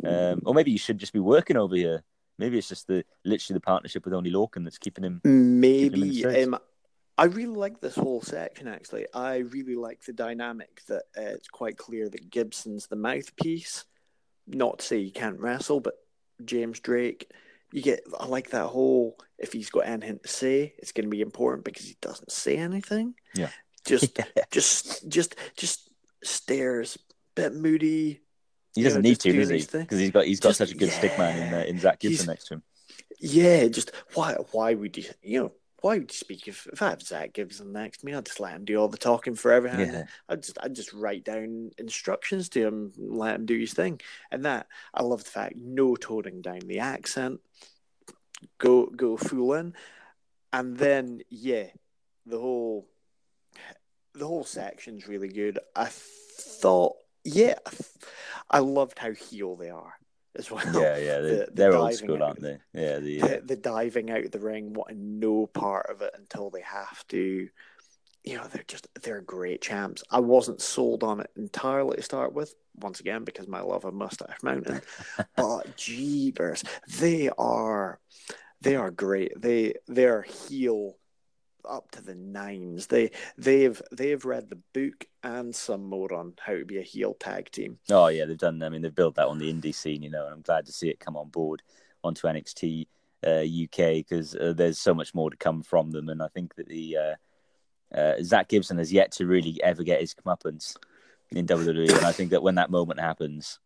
um, 0.04 0.42
or 0.46 0.54
maybe 0.54 0.72
you 0.72 0.78
should 0.78 0.98
just 0.98 1.14
be 1.14 1.20
working 1.20 1.58
over 1.58 1.76
here. 1.76 2.04
Maybe 2.40 2.58
it's 2.58 2.70
just 2.70 2.88
the 2.88 3.04
literally 3.24 3.58
the 3.58 3.62
partnership 3.62 4.04
with 4.06 4.14
Oney 4.14 4.32
Lorcan 4.32 4.64
that's 4.64 4.80
keeping 4.80 5.04
him. 5.04 5.22
Maybe 5.24 6.12
keeping 6.12 6.32
him 6.32 6.54
um, 6.56 6.60
I 7.18 7.26
really 7.26 7.56
like 7.56 7.80
this 7.80 7.96
whole 7.96 8.22
section. 8.22 8.68
Actually, 8.68 9.06
I 9.14 9.38
really 9.38 9.76
like 9.76 10.04
the 10.04 10.14
dynamic 10.14 10.82
that 10.88 11.04
uh, 11.16 11.22
it's 11.36 11.48
quite 11.48 11.78
clear 11.78 12.10
that 12.10 12.32
Gibson's 12.32 12.88
the 12.88 12.96
mouthpiece. 12.96 13.86
Not 14.48 14.80
to 14.80 14.86
say 14.86 15.04
he 15.04 15.12
can't 15.12 15.40
wrestle, 15.40 15.82
but 15.82 15.94
James 16.46 16.80
Drake, 16.80 17.32
you 17.72 17.82
get. 17.82 18.02
I 18.20 18.26
like 18.26 18.52
that 18.52 18.68
whole. 18.68 19.18
If 19.38 19.54
he's 19.54 19.70
got 19.70 19.88
anything 19.88 20.20
to 20.20 20.28
say, 20.28 20.74
it's 20.78 20.92
going 20.92 21.06
to 21.06 21.10
be 21.10 21.22
important 21.22 21.66
because 21.66 21.86
he 21.86 21.98
doesn't 22.02 22.32
say 22.32 22.58
anything. 22.58 23.16
Yeah. 23.34 23.50
Just, 23.86 24.20
just, 24.52 25.10
just, 25.10 25.36
just 25.58 25.90
stares. 26.24 26.98
Bit 27.34 27.54
moody. 27.56 28.22
He 28.76 28.84
doesn't 28.84 29.02
know, 29.02 29.10
need 29.10 29.20
to, 29.22 29.32
does 29.34 29.50
he? 29.50 29.58
Because 29.80 30.00
he's 30.00 30.12
got 30.12 30.26
he's 30.26 30.40
got 30.40 30.50
Just- 30.50 30.58
such 30.60 30.72
a 30.72 30.76
good 30.76 30.92
stick 30.92 31.18
man 31.18 31.48
in 31.48 31.54
uh, 31.54 31.64
in 31.64 31.80
Zack 31.80 32.00
Gibson 32.00 32.18
He's- 32.18 32.28
next 32.28 32.46
to 32.48 32.56
him. 32.56 32.64
Yeah, 33.24 33.68
just 33.68 33.92
why? 34.16 34.34
Why 34.52 34.74
would 34.74 34.98
you? 34.98 35.04
You 35.22 35.40
know, 35.40 35.52
why 35.82 35.98
would 35.98 36.12
you 36.12 36.18
speak 36.18 36.48
if 36.48 36.68
if 36.72 36.82
I 36.82 36.92
have 36.92 37.02
Zack 37.02 37.34
Gibson 37.34 37.74
next 37.74 38.00
to 38.00 38.06
me? 38.06 38.14
I'd 38.14 38.26
just 38.26 38.40
let 38.40 38.54
him 38.54 38.66
do 38.66 38.78
all 38.78 38.88
the 38.88 38.98
talking 38.98 39.36
for 39.36 39.52
everything. 39.52 39.92
Yeah. 39.92 40.04
I'd 40.30 40.44
just 40.44 40.58
I'd 40.62 40.76
just 40.76 40.94
write 40.94 41.26
down 41.26 41.72
instructions 41.78 42.50
to 42.50 42.62
him, 42.62 42.94
and 42.98 43.18
let 43.18 43.36
him 43.36 43.46
do 43.46 43.58
his 43.58 43.74
thing. 43.74 44.00
And 44.32 44.46
that 44.46 44.68
I 44.94 45.04
love 45.04 45.24
the 45.24 45.30
fact 45.30 45.56
no 45.58 45.96
toning 45.96 46.42
down 46.42 46.60
the 46.60 46.80
accent. 46.80 47.40
Go 48.60 48.86
go 48.86 49.18
full 49.18 49.54
in, 49.56 49.74
and 50.54 50.78
then 50.78 51.22
yeah, 51.30 51.68
the 52.28 52.40
whole 52.40 52.88
the 54.14 54.28
whole 54.28 54.44
section's 54.44 55.08
really 55.08 55.30
good. 55.30 55.58
I 55.76 55.88
thought 55.90 56.96
yeah, 57.24 57.58
I 58.50 58.60
loved 58.60 59.00
how 59.00 59.12
heel 59.12 59.56
they 59.56 59.70
are 59.70 59.96
as 60.38 60.50
well. 60.52 60.64
Yeah, 60.74 60.98
yeah, 60.98 61.20
they, 61.22 61.30
the- 61.30 61.46
the 61.46 61.52
they're 61.54 61.76
old 61.76 61.94
school, 61.94 62.24
aren't 62.24 62.42
they? 62.42 62.58
Yeah, 62.74 63.00
the, 63.00 63.20
the, 63.20 63.42
the 63.46 63.56
diving 63.56 64.10
out 64.12 64.26
of 64.26 64.32
the 64.32 64.40
ring, 64.40 64.74
wanting 64.74 65.20
no 65.20 65.48
part 65.48 65.88
of 65.90 66.02
it 66.02 66.14
until 66.18 66.50
they 66.50 66.62
have 66.62 67.06
to. 67.10 67.50
You 68.24 68.38
know, 68.38 68.46
they're 68.52 68.64
just 68.68 68.88
they're 69.02 69.22
great 69.22 69.62
champs. 69.62 70.04
I 70.12 70.20
wasn't 70.20 70.62
sold 70.62 71.04
on 71.04 71.22
it 71.22 71.32
entirely 71.36 71.98
to 71.98 72.04
start 72.04 72.34
with, 72.34 72.54
once 72.76 73.00
again 73.00 73.24
because 73.24 73.48
my 73.48 73.62
love 73.62 73.84
of 73.84 73.96
Moustache 73.96 74.44
Mountain. 74.44 74.82
but 75.36 75.76
jeebers, 75.76 76.64
they 77.00 77.30
are 77.38 78.00
they 78.62 78.76
are 78.76 78.92
great. 78.92 79.42
They 79.42 79.74
they 79.88 80.06
are 80.06 80.22
heel 80.22 80.98
up 81.66 81.92
to 81.92 82.02
the 82.02 82.16
nines. 82.16 82.88
They 82.88 83.12
they've 83.38 83.82
they've 83.92 84.24
read 84.24 84.50
the 84.50 84.60
book 84.74 85.06
and 85.24 85.56
some 85.56 85.84
more 85.84 86.14
on 86.14 86.34
how 86.40 86.54
to 86.54 86.66
be 86.66 86.80
a 86.80 86.84
heel 86.84 87.14
tag 87.14 87.52
team. 87.52 87.80
Oh 87.90 88.08
yeah, 88.08 88.26
they've 88.26 88.38
done. 88.38 88.62
I 88.64 88.70
mean, 88.70 88.82
they've 88.82 88.94
built 88.94 89.16
that 89.16 89.28
on 89.28 89.38
the 89.38 89.52
indie 89.52 89.76
scene, 89.76 90.04
you 90.04 90.10
know, 90.10 90.26
and 90.26 90.34
I'm 90.34 90.42
glad 90.42 90.66
to 90.66 90.72
see 90.72 90.90
it 90.90 91.00
come 91.00 91.18
on 91.18 91.30
board 91.30 91.62
onto 92.04 92.28
NXT 92.28 92.88
uh, 93.26 93.44
UK 93.44 94.06
because 94.06 94.36
uh, 94.36 94.54
there's 94.56 94.80
so 94.80 94.94
much 94.94 95.14
more 95.14 95.30
to 95.30 95.38
come 95.38 95.64
from 95.64 95.92
them, 95.92 96.10
and 96.10 96.22
I 96.22 96.28
think 96.28 96.56
that 96.56 96.68
the 96.68 96.98
uh, 96.98 97.96
uh, 97.98 98.16
Zack 98.24 98.50
Gibson 98.50 98.78
has 98.78 98.92
yet 98.92 99.12
to 99.14 99.28
really 99.28 99.62
ever 99.64 99.84
get 99.84 100.02
his 100.02 100.14
comeuppance 100.14 100.76
in 101.32 101.46
WWE, 101.46 101.96
and 101.96 102.06
I 102.06 102.12
think 102.12 102.32
that 102.32 102.44
when 102.44 102.56
that 102.56 102.72
moment 102.72 103.00
happens, 103.00 103.60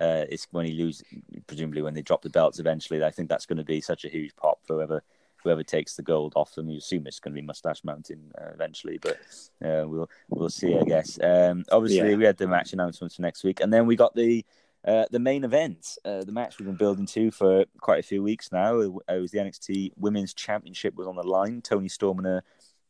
uh, 0.00 0.24
it's 0.28 0.46
when 0.50 0.66
he 0.66 0.72
loses, 0.72 1.04
presumably 1.46 1.82
when 1.82 1.94
they 1.94 2.02
drop 2.02 2.22
the 2.22 2.30
belts 2.30 2.58
eventually. 2.58 3.04
I 3.04 3.10
think 3.10 3.28
that's 3.28 3.46
going 3.46 3.58
to 3.58 3.64
be 3.64 3.80
such 3.80 4.04
a 4.04 4.08
huge 4.08 4.34
pop 4.36 4.58
for 4.66 4.76
whoever 4.76 5.02
whoever 5.44 5.62
takes 5.62 5.94
the 5.94 6.02
gold 6.02 6.32
off 6.34 6.54
them. 6.54 6.68
You 6.68 6.78
assume 6.78 7.06
it's 7.06 7.20
going 7.20 7.34
to 7.34 7.40
be 7.40 7.46
Moustache 7.46 7.84
Mountain 7.84 8.32
uh, 8.40 8.50
eventually, 8.52 8.98
but 8.98 9.18
uh, 9.64 9.86
we'll 9.86 10.10
we'll 10.30 10.48
see, 10.50 10.76
I 10.76 10.82
guess. 10.84 11.18
Um, 11.22 11.64
obviously, 11.70 12.10
Yeah. 12.10 12.16
we 12.16 12.24
had 12.24 12.38
the 12.38 12.48
match 12.48 12.72
announcements 12.72 13.16
for 13.16 13.22
next 13.22 13.44
week, 13.44 13.60
and 13.60 13.72
then 13.72 13.86
we 13.86 13.94
got 13.94 14.14
the 14.14 14.44
uh, 14.86 15.04
the 15.10 15.18
main 15.18 15.44
event, 15.44 15.96
uh, 16.04 16.24
the 16.24 16.32
match 16.32 16.58
we've 16.58 16.66
been 16.66 16.76
building 16.76 17.06
to 17.06 17.30
for 17.30 17.64
quite 17.80 18.00
a 18.00 18.02
few 18.02 18.22
weeks 18.22 18.50
now. 18.52 18.80
It 18.80 18.92
was 19.20 19.30
the 19.30 19.38
NXT 19.38 19.92
Women's 19.96 20.34
Championship 20.34 20.94
was 20.94 21.06
on 21.06 21.16
the 21.16 21.22
line. 21.22 21.62
Toni 21.62 21.88
Storm 21.88 22.18
in 22.18 22.24
her 22.26 22.42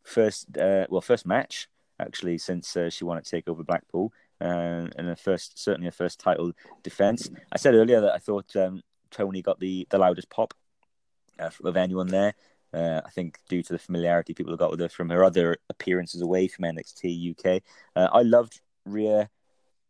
first, 0.02 0.56
uh, 0.56 0.86
well, 0.88 1.00
first 1.00 1.26
match 1.26 1.68
actually 2.00 2.36
since 2.38 2.76
uh, 2.76 2.90
she 2.90 3.04
won 3.04 3.16
at 3.16 3.24
Takeover 3.24 3.64
Blackpool, 3.64 4.12
uh, 4.40 4.88
and 4.96 5.06
her 5.06 5.14
first, 5.16 5.56
certainly 5.62 5.86
her 5.86 5.92
first 5.92 6.18
title 6.18 6.50
defense. 6.82 7.30
I 7.52 7.58
said 7.58 7.74
earlier 7.74 8.00
that 8.00 8.12
I 8.14 8.18
thought 8.18 8.54
um, 8.56 8.82
Toni 9.12 9.40
got 9.42 9.60
the 9.60 9.86
the 9.90 9.98
loudest 9.98 10.28
pop 10.30 10.52
uh, 11.38 11.50
of 11.64 11.76
anyone 11.76 12.08
there. 12.08 12.34
Uh, 12.72 13.00
I 13.04 13.10
think 13.10 13.38
due 13.48 13.62
to 13.62 13.72
the 13.72 13.78
familiarity 13.78 14.34
people 14.34 14.52
have 14.52 14.58
got 14.58 14.70
with 14.70 14.80
her 14.80 14.88
from 14.88 15.08
her 15.10 15.22
other 15.22 15.58
appearances 15.70 16.22
away 16.22 16.48
from 16.48 16.64
NXT 16.64 17.30
UK. 17.38 17.62
Uh, 17.94 18.08
I 18.12 18.22
loved 18.22 18.60
Rhea 18.84 19.30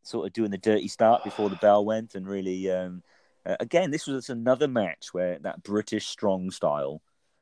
sort 0.02 0.26
of 0.26 0.32
doing 0.34 0.50
the 0.50 0.58
dirty 0.58 0.88
start 0.88 1.24
before 1.24 1.48
the 1.48 1.56
bell 1.56 1.84
went, 1.84 2.14
and 2.14 2.26
really, 2.26 2.70
um, 2.70 3.02
uh, 3.46 3.56
again, 3.58 3.90
this 3.90 4.06
was 4.06 4.28
another 4.28 4.68
match 4.68 5.08
where 5.12 5.38
that 5.38 5.62
British 5.62 6.06
strong 6.06 6.50
style 6.50 7.00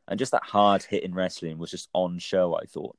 and 0.08 0.18
just 0.18 0.32
that 0.32 0.44
hard 0.44 0.82
hitting 0.84 1.14
wrestling 1.14 1.58
was 1.58 1.70
just 1.70 1.88
on 1.92 2.18
show. 2.18 2.56
I 2.56 2.66
thought. 2.66 2.96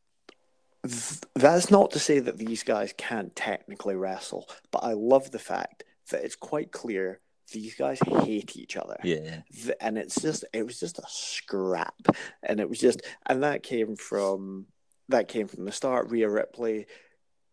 That's 1.36 1.72
not 1.72 1.91
to 1.91 1.99
say 1.99 2.20
that 2.20 2.38
these 2.38 2.64
guys 2.64 2.93
can't 2.97 3.34
technically 3.36 3.95
wrestle, 3.95 4.49
but 4.72 4.84
I 4.84 4.93
love 4.93 5.32
the 5.32 5.39
fact 5.39 5.86
that 6.10 6.26
it's 6.26 6.36
quite 6.36 6.74
clear 6.74 7.22
these 7.54 7.76
guys 7.76 7.99
hate 7.99 8.58
each 8.58 8.76
other. 8.76 8.97
Yeah, 9.04 9.41
and 9.80 9.97
it's 9.97 10.22
just 10.22 10.43
it 10.51 10.66
was 10.66 10.80
just 10.80 10.99
a 10.99 11.06
scrap. 11.08 11.95
And 12.41 12.60
it 12.60 12.68
was 12.68 12.80
just 12.80 13.01
and 13.26 13.43
that 13.43 13.64
came 13.64 13.95
from 13.95 14.66
that 15.10 15.30
came 15.30 15.47
from 15.47 15.66
the 15.66 15.72
start. 15.72 16.10
Rhea 16.10 16.30
Ripley 16.30 16.88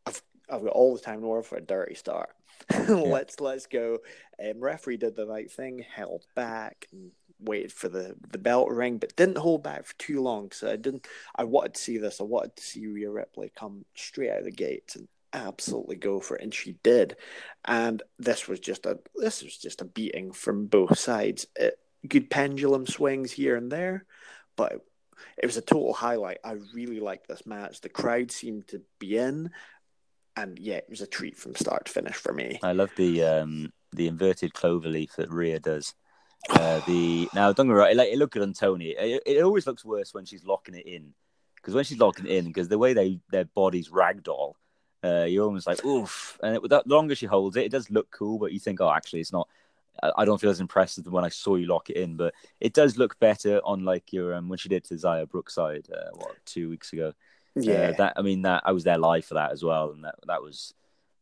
I've, 0.06 0.22
I've 0.50 0.64
got 0.64 0.72
all 0.72 0.94
the 0.94 1.00
time 1.00 1.16
in 1.16 1.20
the 1.20 1.28
world 1.28 1.46
for 1.46 1.56
a 1.56 1.62
dirty 1.62 1.94
start. 1.94 2.30
Let's 2.88 3.40
let's 3.40 3.66
go. 3.66 3.98
Um, 4.38 4.60
referee 4.60 4.98
did 4.98 5.16
the 5.16 5.26
right 5.26 5.50
thing 5.50 5.84
held 5.94 6.26
back 6.34 6.86
and 6.92 7.12
waited 7.38 7.72
for 7.72 7.88
the 7.88 8.16
the 8.30 8.38
bell 8.38 8.66
to 8.66 8.74
ring 8.74 8.98
but 8.98 9.16
didn't 9.16 9.38
hold 9.38 9.62
back 9.62 9.86
for 9.86 9.94
too 9.98 10.20
long. 10.20 10.50
So 10.52 10.70
I 10.70 10.76
didn't 10.76 11.06
I 11.36 11.44
wanted 11.44 11.74
to 11.74 11.80
see 11.80 11.98
this. 11.98 12.20
I 12.20 12.24
wanted 12.24 12.56
to 12.56 12.62
see 12.62 12.86
Rhea 12.86 13.10
Ripley 13.10 13.50
come 13.54 13.84
straight 13.94 14.30
out 14.30 14.40
of 14.40 14.44
the 14.44 14.50
gates 14.50 14.96
and 14.96 15.08
absolutely 15.32 15.96
go 15.96 16.20
for 16.20 16.36
it 16.36 16.42
and 16.42 16.54
she 16.54 16.72
did. 16.82 17.16
And 17.64 18.02
this 18.18 18.48
was 18.48 18.60
just 18.60 18.86
a 18.86 18.98
this 19.14 19.42
was 19.42 19.56
just 19.56 19.80
a 19.80 19.84
beating 19.86 20.32
from 20.32 20.66
both 20.66 20.98
sides. 20.98 21.46
It, 21.56 21.78
good 22.06 22.30
pendulum 22.30 22.86
swings 22.86 23.30
here 23.30 23.56
and 23.56 23.70
there 23.70 24.06
but 24.56 24.84
it 25.38 25.46
was 25.46 25.56
a 25.56 25.62
total 25.62 25.94
highlight. 25.94 26.38
I 26.44 26.56
really 26.74 27.00
liked 27.00 27.28
this 27.28 27.46
match. 27.46 27.80
The 27.80 27.88
crowd 27.88 28.30
seemed 28.30 28.68
to 28.68 28.82
be 28.98 29.16
in 29.16 29.50
and 30.36 30.58
yeah 30.58 30.76
it 30.76 30.86
was 30.88 31.00
a 31.00 31.06
treat 31.06 31.36
from 31.36 31.54
start 31.54 31.86
to 31.86 31.92
finish 31.92 32.14
for 32.14 32.32
me. 32.32 32.60
I 32.62 32.72
love 32.72 32.90
the 32.96 33.24
um, 33.24 33.72
the 33.92 34.06
inverted 34.06 34.52
clover 34.54 34.88
leaf 34.88 35.12
that 35.16 35.30
Rhea 35.30 35.60
does. 35.60 35.94
Uh, 36.48 36.80
the 36.86 37.28
now 37.34 37.52
don't 37.52 37.66
get 37.66 37.72
me 37.72 37.78
wrong, 37.78 37.90
it, 37.90 37.96
like, 37.98 38.08
it 38.08 38.16
looked 38.16 38.32
good 38.32 38.42
on 38.42 38.54
Toni. 38.54 38.94
It, 38.98 39.22
it 39.26 39.42
always 39.42 39.66
looks 39.66 39.84
worse 39.84 40.14
when 40.14 40.24
she's 40.24 40.42
locking 40.42 40.74
it 40.74 40.86
in 40.86 41.12
because 41.56 41.74
when 41.74 41.84
she's 41.84 41.98
locking 41.98 42.24
it 42.24 42.32
in, 42.32 42.46
because 42.46 42.68
the 42.68 42.78
way 42.78 42.94
they 42.94 43.20
their 43.30 43.44
bodies 43.44 43.90
ragdoll, 43.90 44.54
uh, 45.02 45.24
you're 45.24 45.44
almost 45.44 45.66
like 45.66 45.84
oof. 45.84 46.38
And 46.42 46.56
it, 46.56 46.68
the 46.68 46.82
longer 46.86 47.14
she 47.14 47.26
holds 47.26 47.56
it, 47.56 47.64
it 47.64 47.72
does 47.72 47.90
look 47.90 48.10
cool, 48.10 48.38
but 48.38 48.52
you 48.52 48.58
think, 48.58 48.80
oh, 48.80 48.90
actually, 48.90 49.20
it's 49.20 49.32
not. 49.32 49.48
I, 50.02 50.24
don't 50.24 50.40
feel 50.40 50.50
as 50.50 50.60
impressed 50.60 50.96
as 50.96 51.04
when 51.04 51.24
I 51.24 51.28
saw 51.28 51.56
you 51.56 51.66
lock 51.66 51.90
it 51.90 51.96
in, 51.96 52.16
but 52.16 52.32
it 52.58 52.72
does 52.72 52.96
look 52.96 53.18
better 53.18 53.60
on 53.64 53.84
like 53.84 54.14
your 54.14 54.34
um, 54.34 54.48
when 54.48 54.56
she 54.56 54.70
did 54.70 54.84
to 54.84 54.96
Zaya 54.96 55.26
Brookside, 55.26 55.88
uh, 55.92 56.10
what 56.14 56.36
two 56.46 56.70
weeks 56.70 56.92
ago. 56.92 57.12
yeah 57.54 57.90
Uh, 57.90 57.92
that 57.98 58.12
I 58.16 58.22
mean 58.22 58.42
that 58.42 58.62
I 58.64 58.72
was 58.72 58.84
there 58.84 58.96
live 58.96 59.26
for 59.26 59.34
that 59.34 59.52
as 59.52 59.62
well, 59.62 59.90
and 59.90 60.04
that 60.04 60.14
that 60.26 60.42
was, 60.42 60.72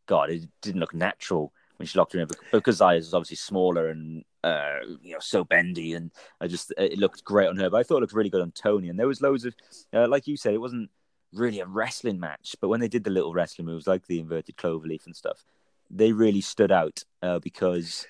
God, 0.07 0.31
it 0.31 0.47
didn't 0.61 0.81
look 0.81 0.95
natural 0.95 1.53
when 1.79 1.87
she 1.87 1.99
locked 1.99 2.13
her 2.13 2.21
in 2.21 2.29
because 2.53 2.77
Zaya 2.77 2.99
is 2.99 3.15
obviously 3.15 3.37
smaller 3.37 3.89
and 3.89 4.25
uh, 4.45 4.79
you 5.03 5.15
know 5.15 5.21
so 5.21 5.43
bendy, 5.45 5.95
and 5.95 6.13
I 6.41 6.47
just 6.47 6.73
it 6.77 6.99
looked 6.99 7.25
great 7.25 7.49
on 7.49 7.57
her. 7.57 7.71
But 7.71 7.79
I 7.79 7.83
thought 7.83 7.97
it 7.97 8.01
looked 8.03 8.13
really 8.13 8.31
good 8.31 8.43
on 8.43 8.53
Toni, 8.53 8.91
and 8.91 8.99
there 8.99 9.09
was 9.09 9.23
loads 9.23 9.45
of 9.45 9.57
uh, 9.93 10.07
like 10.07 10.29
you 10.29 10.37
said, 10.37 10.55
it 10.55 10.61
wasn't 10.61 10.91
really 11.33 11.61
a 11.61 11.67
wrestling 11.67 12.21
match, 12.21 12.57
but 12.61 12.69
when 12.69 12.81
they 12.81 12.89
did 12.89 13.05
the 13.05 13.11
little 13.11 13.35
wrestling 13.35 13.67
moves 13.67 13.87
like 13.87 14.07
the 14.07 14.21
inverted 14.21 14.57
cloverleaf 14.57 15.07
and 15.07 15.17
stuff, 15.17 15.45
they 15.91 16.13
really 16.13 16.41
stood 16.41 16.73
out 16.73 17.05
uh, 17.23 17.39
because 17.39 18.07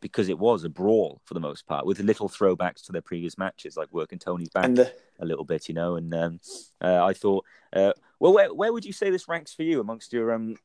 because 0.00 0.28
it 0.28 0.38
was 0.38 0.64
a 0.64 0.68
brawl 0.68 1.18
for 1.24 1.32
the 1.32 1.40
most 1.40 1.66
part, 1.66 1.86
with 1.86 1.98
little 1.98 2.28
throwbacks 2.28 2.84
to 2.84 2.92
their 2.92 3.00
previous 3.00 3.38
matches, 3.38 3.74
like 3.74 3.88
working 3.90 4.18
Toni's 4.18 4.50
back 4.50 4.74
the 4.74 4.92
a 5.18 5.24
little 5.24 5.44
bit, 5.44 5.66
you 5.66 5.74
know. 5.74 5.96
And 5.96 6.12
um, 6.14 6.40
uh, 6.82 7.02
I 7.02 7.14
thought, 7.14 7.46
uh, 7.72 7.92
well, 8.20 8.34
where 8.34 8.52
where 8.52 8.72
would 8.72 8.84
you 8.84 8.92
say 8.92 9.08
this 9.08 9.28
ranks 9.28 9.54
for 9.54 9.62
you 9.62 9.80
amongst 9.80 10.12
your 10.12 10.32
um? 10.32 10.56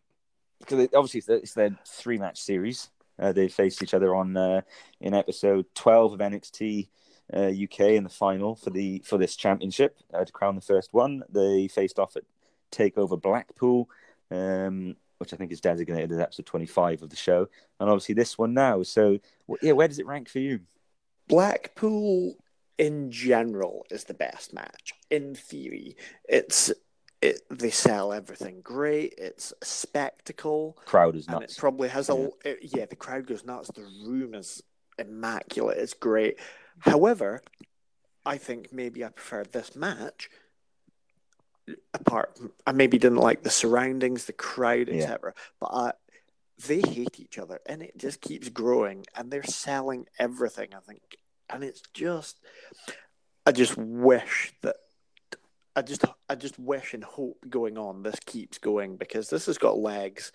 Because 0.60 0.90
obviously 0.94 1.20
it's, 1.20 1.28
the, 1.28 1.34
it's 1.36 1.54
their 1.54 1.80
three 1.88 2.18
match 2.18 2.42
series. 2.42 2.90
Uh, 3.18 3.32
they 3.32 3.48
faced 3.48 3.82
each 3.82 3.94
other 3.94 4.14
on 4.14 4.36
uh, 4.36 4.62
in 5.00 5.14
episode 5.14 5.66
12 5.76 6.14
of 6.14 6.20
NXT 6.20 6.90
uh, 7.34 7.52
UK 7.64 7.80
in 7.92 8.04
the 8.04 8.10
final 8.10 8.56
for 8.56 8.70
the 8.70 9.02
for 9.06 9.18
this 9.18 9.36
championship 9.36 9.98
uh, 10.14 10.26
to 10.26 10.32
crown 10.32 10.56
the 10.56 10.62
first 10.62 10.94
one. 10.94 11.24
They 11.30 11.68
faced 11.68 12.00
off 12.00 12.16
at 12.16 12.24
Takeover 12.72 13.22
Blackpool, 13.22 13.90
um, 14.32 14.96
which 15.20 15.34
I 15.34 15.38
think 15.38 15.52
is 15.52 15.62
designated 15.62 16.12
as 16.12 16.20
episode 16.20 16.46
25 16.46 17.04
of 17.04 17.10
the 17.10 17.16
show, 17.16 17.48
and 17.80 17.90
obviously 17.90 18.16
this 18.16 18.38
one 18.38 18.54
now. 18.54 18.84
So 18.84 19.20
yeah, 19.62 19.74
where 19.74 19.88
does 19.88 20.00
it 20.00 20.06
rank 20.06 20.30
for 20.30 20.40
you? 20.40 20.62
Blackpool 21.28 22.36
in 22.78 23.12
general 23.12 23.86
is 23.92 24.06
the 24.06 24.14
best 24.14 24.54
match. 24.54 24.94
In 25.12 25.36
theory, 25.36 25.96
it's 26.28 26.72
it 27.22 27.42
they 27.52 27.70
sell 27.70 28.12
everything 28.14 28.62
great. 28.62 29.14
It's 29.18 29.54
a 29.62 29.66
spectacle. 29.66 30.78
Crowd 30.86 31.16
is 31.16 31.28
and 31.28 31.42
nuts. 31.42 31.58
it 31.58 31.60
probably 31.60 31.90
has 31.90 32.10
a 32.10 32.14
Yeah. 32.14 32.52
it- 32.52 32.60
yeah. 32.76 32.86
The 32.86 32.96
crowd 32.96 33.28
goes 33.28 33.46
nuts. 33.46 33.70
The 33.76 33.82
room 34.06 34.34
is 34.34 34.64
immaculate. 34.98 35.78
It's 35.78 35.94
great. 35.94 36.40
However, 36.80 37.42
I 38.26 38.38
think 38.38 38.72
maybe 38.72 39.04
I 39.04 39.10
preferred 39.10 39.52
this 39.52 39.76
match. 39.76 40.30
Apart, 41.94 42.40
I 42.66 42.72
maybe 42.72 42.98
didn't 42.98 43.20
like 43.20 43.44
the 43.44 43.50
surroundings, 43.50 44.26
the 44.26 44.34
crowd, 44.34 44.88
Yeah. 44.88 45.04
etc. 45.04 45.34
But 45.60 45.70
I, 45.74 45.92
they 46.68 46.82
hate 46.82 47.20
each 47.20 47.38
other, 47.38 47.60
and 47.66 47.82
it 47.82 47.98
just 47.98 48.22
keeps 48.22 48.50
growing. 48.50 49.06
And 49.16 49.30
they're 49.32 49.44
selling 49.44 50.08
everything. 50.18 50.70
I 50.76 50.80
think, 50.80 51.02
and 51.50 51.64
it's 51.64 51.82
just, 51.94 52.40
I 53.46 53.52
just 53.52 53.78
wish 53.78 54.54
that 54.64 54.78
I 55.76 55.82
just 55.84 56.04
I 56.28 56.36
just 56.36 56.58
wish 56.60 56.94
and 56.94 57.04
hope 57.04 57.38
going 57.50 57.78
on 57.78 58.02
this 58.04 58.20
keeps 58.26 58.58
going 58.58 58.98
because 58.98 59.30
this 59.30 59.46
has 59.46 59.58
got 59.58 59.78
legs. 59.78 60.32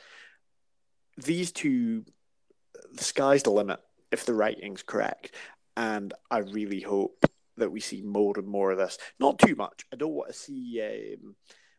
These 1.16 1.53
two, 1.53 2.05
the 2.92 3.05
sky's 3.05 3.42
the 3.42 3.51
limit 3.51 3.80
if 4.11 4.24
the 4.24 4.34
writing's 4.34 4.82
correct, 4.82 5.32
and 5.77 6.12
I 6.31 6.39
really 6.39 6.81
hope 6.81 7.25
that 7.57 7.70
we 7.70 7.81
see 7.81 8.03
more 8.03 8.35
and 8.37 8.49
more 8.49 8.72
of 8.72 8.79
this. 8.79 8.99
Not 9.20 9.39
too 9.39 9.55
much. 9.55 9.85
I 9.93 9.97
don't 9.97 10.12
want 10.12 10.29
to 10.29 10.39
see 10.39 11.16
um, 11.22 11.37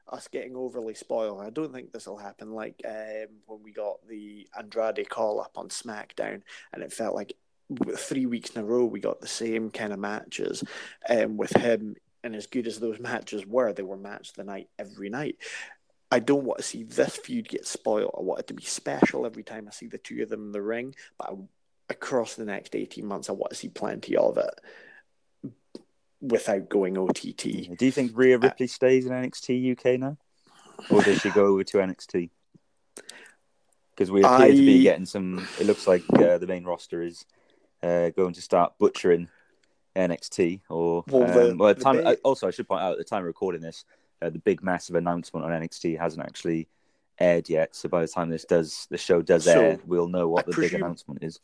us 0.08 0.28
getting 0.28 0.56
overly 0.56 0.96
spoiled. 0.96 1.42
I 1.42 1.50
don't 1.50 1.74
think 1.74 1.92
this 1.92 2.08
will 2.08 2.18
happen 2.18 2.52
like 2.52 2.82
um, 2.88 3.28
when 3.46 3.62
we 3.64 3.74
got 3.74 4.08
the 4.08 4.48
Andrade 4.58 5.10
call 5.10 5.42
up 5.42 5.58
on 5.58 5.70
SmackDown, 5.70 6.42
and 6.74 6.84
it 6.84 6.94
felt 6.94 7.16
like 7.16 7.34
three 7.98 8.28
weeks 8.28 8.52
in 8.52 8.62
a 8.62 8.66
row 8.66 8.86
we 8.86 9.00
got 9.00 9.20
the 9.20 9.28
same 9.28 9.72
kind 9.72 9.92
of 9.92 9.98
matches 9.98 10.64
um, 11.10 11.36
with 11.36 11.50
him 11.58 11.96
and 12.26 12.36
as 12.36 12.48
good 12.48 12.66
as 12.66 12.80
those 12.80 13.00
matches 13.00 13.46
were, 13.46 13.72
they 13.72 13.84
were 13.84 13.96
match 13.96 14.30
of 14.30 14.36
the 14.36 14.44
night 14.44 14.68
every 14.80 15.10
night. 15.10 15.38
I 16.12 16.18
don't 16.18 16.44
want 16.44 16.58
to 16.58 16.64
see 16.64 16.82
this 16.82 17.16
feud 17.18 17.48
get 17.48 17.68
spoiled. 17.68 18.16
I 18.18 18.22
want 18.22 18.40
it 18.40 18.48
to 18.48 18.56
be 18.56 18.64
special 18.64 19.28
every 19.28 19.44
time 19.44 19.68
I 19.68 19.72
see 19.72 19.86
the 19.86 20.00
two 20.00 20.24
of 20.24 20.30
them 20.30 20.48
in 20.48 20.52
the 20.52 20.62
ring. 20.62 20.96
But 21.20 21.30
I, 21.30 21.34
across 21.90 22.36
the 22.36 22.46
next 22.46 22.76
18 22.76 23.06
months, 23.06 23.30
I 23.30 23.34
want 23.34 23.52
to 23.52 23.56
see 23.56 23.70
plenty 23.70 24.16
of 24.16 24.38
it 24.38 24.62
without 26.22 26.70
going 26.70 26.98
OTT. 26.98 27.78
Do 27.78 27.86
you 27.86 27.92
think 27.92 28.12
Rhea 28.16 28.38
Ripley 28.38 28.68
stays 28.68 29.06
in 29.06 29.12
NXT 29.12 29.78
UK 29.78 30.00
now, 30.00 30.18
or 30.90 31.02
does 31.02 31.22
she 31.22 31.30
go 31.30 31.46
over 31.46 31.64
to 31.64 31.78
NXT? 31.78 32.30
Because 33.96 34.12
we 34.12 34.24
appear 34.24 34.48
to 34.48 34.54
be 34.54 34.84
getting 34.84 35.06
some. 35.06 35.48
It 35.60 35.68
looks 35.68 35.88
like 35.88 36.04
uh, 36.16 36.38
the 36.38 36.48
main 36.48 36.66
roster 36.66 37.02
is 37.02 37.26
uh, 37.82 38.10
going 38.10 38.34
to 38.34 38.42
start 38.42 38.74
butchering 38.78 39.30
NXT. 39.96 40.62
Or 40.70 41.04
Well, 41.08 41.24
um, 41.24 41.58
well, 41.58 41.70
at 41.70 41.78
the 41.78 41.80
the 41.80 41.84
time, 41.84 42.04
ba- 42.04 42.18
also 42.24 42.48
I 42.48 42.52
should 42.52 42.68
point 42.68 42.82
out 42.82 42.94
at 42.94 42.98
the 42.98 43.04
time 43.04 43.20
of 43.20 43.26
recording 43.26 43.62
this, 43.62 43.86
uh, 44.22 44.30
the 44.30 44.40
big 44.40 44.64
massive 44.64 44.96
announcement 44.96 45.46
on 45.46 45.52
NXT 45.52 45.98
hasn't 45.98 46.26
actually 46.26 46.68
aired 47.20 47.50
yet. 47.50 47.76
So 47.76 47.88
by 47.88 48.02
the 48.02 48.08
time 48.08 48.30
this 48.30 48.46
does, 48.46 48.88
the 48.90 48.98
show 48.98 49.22
does 49.22 49.46
So, 49.46 49.62
air, 49.62 49.80
we'll 49.86 50.10
know 50.10 50.28
what 50.28 50.46
I 50.48 50.52
the 50.52 50.58
big 50.58 50.74
announcement 50.74 51.24
is. 51.24 51.40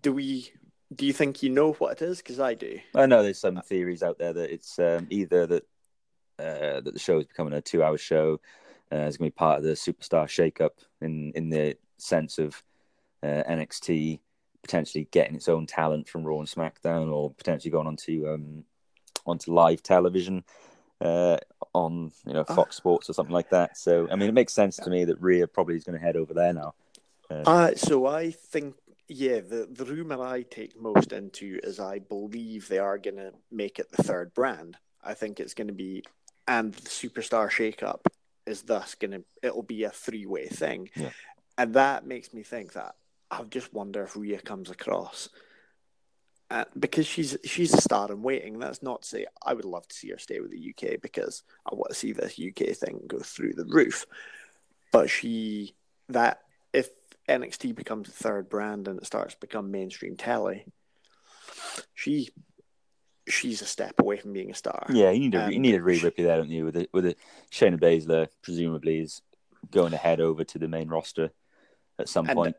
Do 0.00 0.12
we? 0.12 0.52
Do 0.94 1.06
you 1.06 1.12
think 1.12 1.42
you 1.42 1.50
know 1.50 1.72
what 1.72 1.92
it 1.92 2.02
is? 2.02 2.18
Because 2.18 2.40
I 2.40 2.54
do. 2.54 2.80
I 2.94 3.06
know 3.06 3.22
there's 3.22 3.38
some 3.38 3.60
theories 3.62 4.02
out 4.02 4.18
there 4.18 4.32
that 4.32 4.50
it's 4.50 4.78
um, 4.78 5.06
either 5.10 5.46
that 5.46 5.62
uh, 6.38 6.80
that 6.80 6.92
the 6.92 6.98
show 6.98 7.18
is 7.18 7.26
becoming 7.26 7.52
a 7.52 7.60
two-hour 7.60 7.98
show, 7.98 8.40
uh, 8.92 8.96
it's 8.96 9.16
going 9.16 9.30
to 9.30 9.34
be 9.34 9.38
part 9.38 9.58
of 9.58 9.64
the 9.64 9.72
superstar 9.72 10.24
shakeup 10.24 10.70
in 11.00 11.32
in 11.34 11.50
the 11.50 11.76
sense 11.98 12.38
of 12.38 12.62
uh, 13.22 13.42
NXT 13.48 14.20
potentially 14.62 15.08
getting 15.10 15.36
its 15.36 15.48
own 15.48 15.66
talent 15.66 16.08
from 16.08 16.24
Raw 16.24 16.38
and 16.38 16.48
SmackDown, 16.48 17.12
or 17.12 17.30
potentially 17.30 17.70
going 17.70 17.86
onto 17.86 18.28
um, 18.28 18.64
onto 19.26 19.52
live 19.52 19.82
television 19.82 20.44
uh, 21.00 21.36
on 21.74 22.12
you 22.26 22.32
know 22.32 22.44
Fox 22.44 22.76
Sports 22.76 23.08
or 23.08 23.12
something 23.12 23.32
like 23.32 23.50
that. 23.50 23.76
So 23.76 24.08
I 24.10 24.16
mean, 24.16 24.28
it 24.28 24.34
makes 24.34 24.52
sense 24.52 24.76
to 24.76 24.90
me 24.90 25.04
that 25.04 25.20
Rhea 25.20 25.46
probably 25.46 25.76
is 25.76 25.84
going 25.84 25.98
to 25.98 26.04
head 26.04 26.16
over 26.16 26.34
there 26.34 26.52
now. 26.52 26.74
Uh, 27.30 27.74
so 27.74 28.06
I 28.06 28.30
think, 28.30 28.74
yeah, 29.08 29.40
the, 29.40 29.66
the 29.70 29.86
rumor 29.86 30.22
I 30.22 30.42
take 30.42 30.80
most 30.80 31.12
into 31.12 31.58
is 31.62 31.80
I 31.80 31.98
believe 31.98 32.68
they 32.68 32.78
are 32.78 32.98
going 32.98 33.16
to 33.16 33.32
make 33.50 33.78
it 33.78 33.90
the 33.90 34.02
third 34.02 34.34
brand. 34.34 34.76
I 35.02 35.14
think 35.14 35.40
it's 35.40 35.54
going 35.54 35.68
to 35.68 35.74
be, 35.74 36.04
and 36.46 36.74
the 36.74 36.88
superstar 36.88 37.50
shakeup 37.50 38.00
is 38.46 38.62
thus 38.62 38.94
going 38.94 39.12
to, 39.12 39.24
it'll 39.42 39.62
be 39.62 39.84
a 39.84 39.90
three 39.90 40.26
way 40.26 40.46
thing. 40.46 40.90
Yeah. 40.94 41.10
And 41.56 41.74
that 41.74 42.06
makes 42.06 42.34
me 42.34 42.42
think 42.42 42.74
that 42.74 42.94
I 43.30 43.42
just 43.44 43.72
wonder 43.72 44.04
if 44.04 44.16
Rhea 44.16 44.40
comes 44.40 44.70
across. 44.70 45.28
Uh, 46.50 46.64
because 46.78 47.06
she's 47.06 47.36
she's 47.44 47.74
a 47.74 47.80
star 47.80 48.10
in 48.10 48.22
waiting. 48.22 48.58
That's 48.58 48.82
not 48.82 49.02
to 49.02 49.08
say 49.08 49.26
I 49.44 49.52
would 49.52 49.66
love 49.66 49.86
to 49.86 49.94
see 49.94 50.08
her 50.10 50.18
stay 50.18 50.40
with 50.40 50.50
the 50.50 50.74
UK 50.74 50.98
because 51.02 51.42
I 51.70 51.74
want 51.74 51.90
to 51.90 51.94
see 51.94 52.12
this 52.12 52.40
UK 52.40 52.74
thing 52.74 53.02
go 53.06 53.18
through 53.18 53.52
the 53.52 53.66
roof. 53.66 54.06
But 54.90 55.10
she 55.10 55.74
that 56.08 56.40
NXT 57.28 57.74
becomes 57.74 58.08
the 58.08 58.14
third 58.14 58.48
brand 58.48 58.88
and 58.88 58.98
it 58.98 59.06
starts 59.06 59.34
to 59.34 59.40
become 59.40 59.70
mainstream 59.70 60.16
telly, 60.16 60.64
she 61.94 62.28
she's 63.28 63.60
a 63.60 63.66
step 63.66 63.94
away 64.00 64.16
from 64.16 64.32
being 64.32 64.50
a 64.50 64.54
star. 64.54 64.86
Yeah, 64.90 65.10
you 65.10 65.20
need 65.20 65.34
a 65.34 65.52
you 65.52 65.58
need 65.58 65.72
she- 65.72 65.78
Ripley 65.78 66.24
there, 66.24 66.36
don't 66.38 66.48
you? 66.50 66.64
With 66.64 66.76
a, 66.76 66.88
with 66.92 67.06
a 67.06 67.14
Shayna 67.52 67.78
Baszler 67.78 68.28
presumably 68.42 69.00
is 69.00 69.22
going 69.70 69.90
to 69.90 69.96
head 69.96 70.20
over 70.20 70.44
to 70.44 70.58
the 70.58 70.68
main 70.68 70.88
roster 70.88 71.30
at 71.98 72.08
some 72.08 72.26
And- 72.28 72.36
point. 72.36 72.56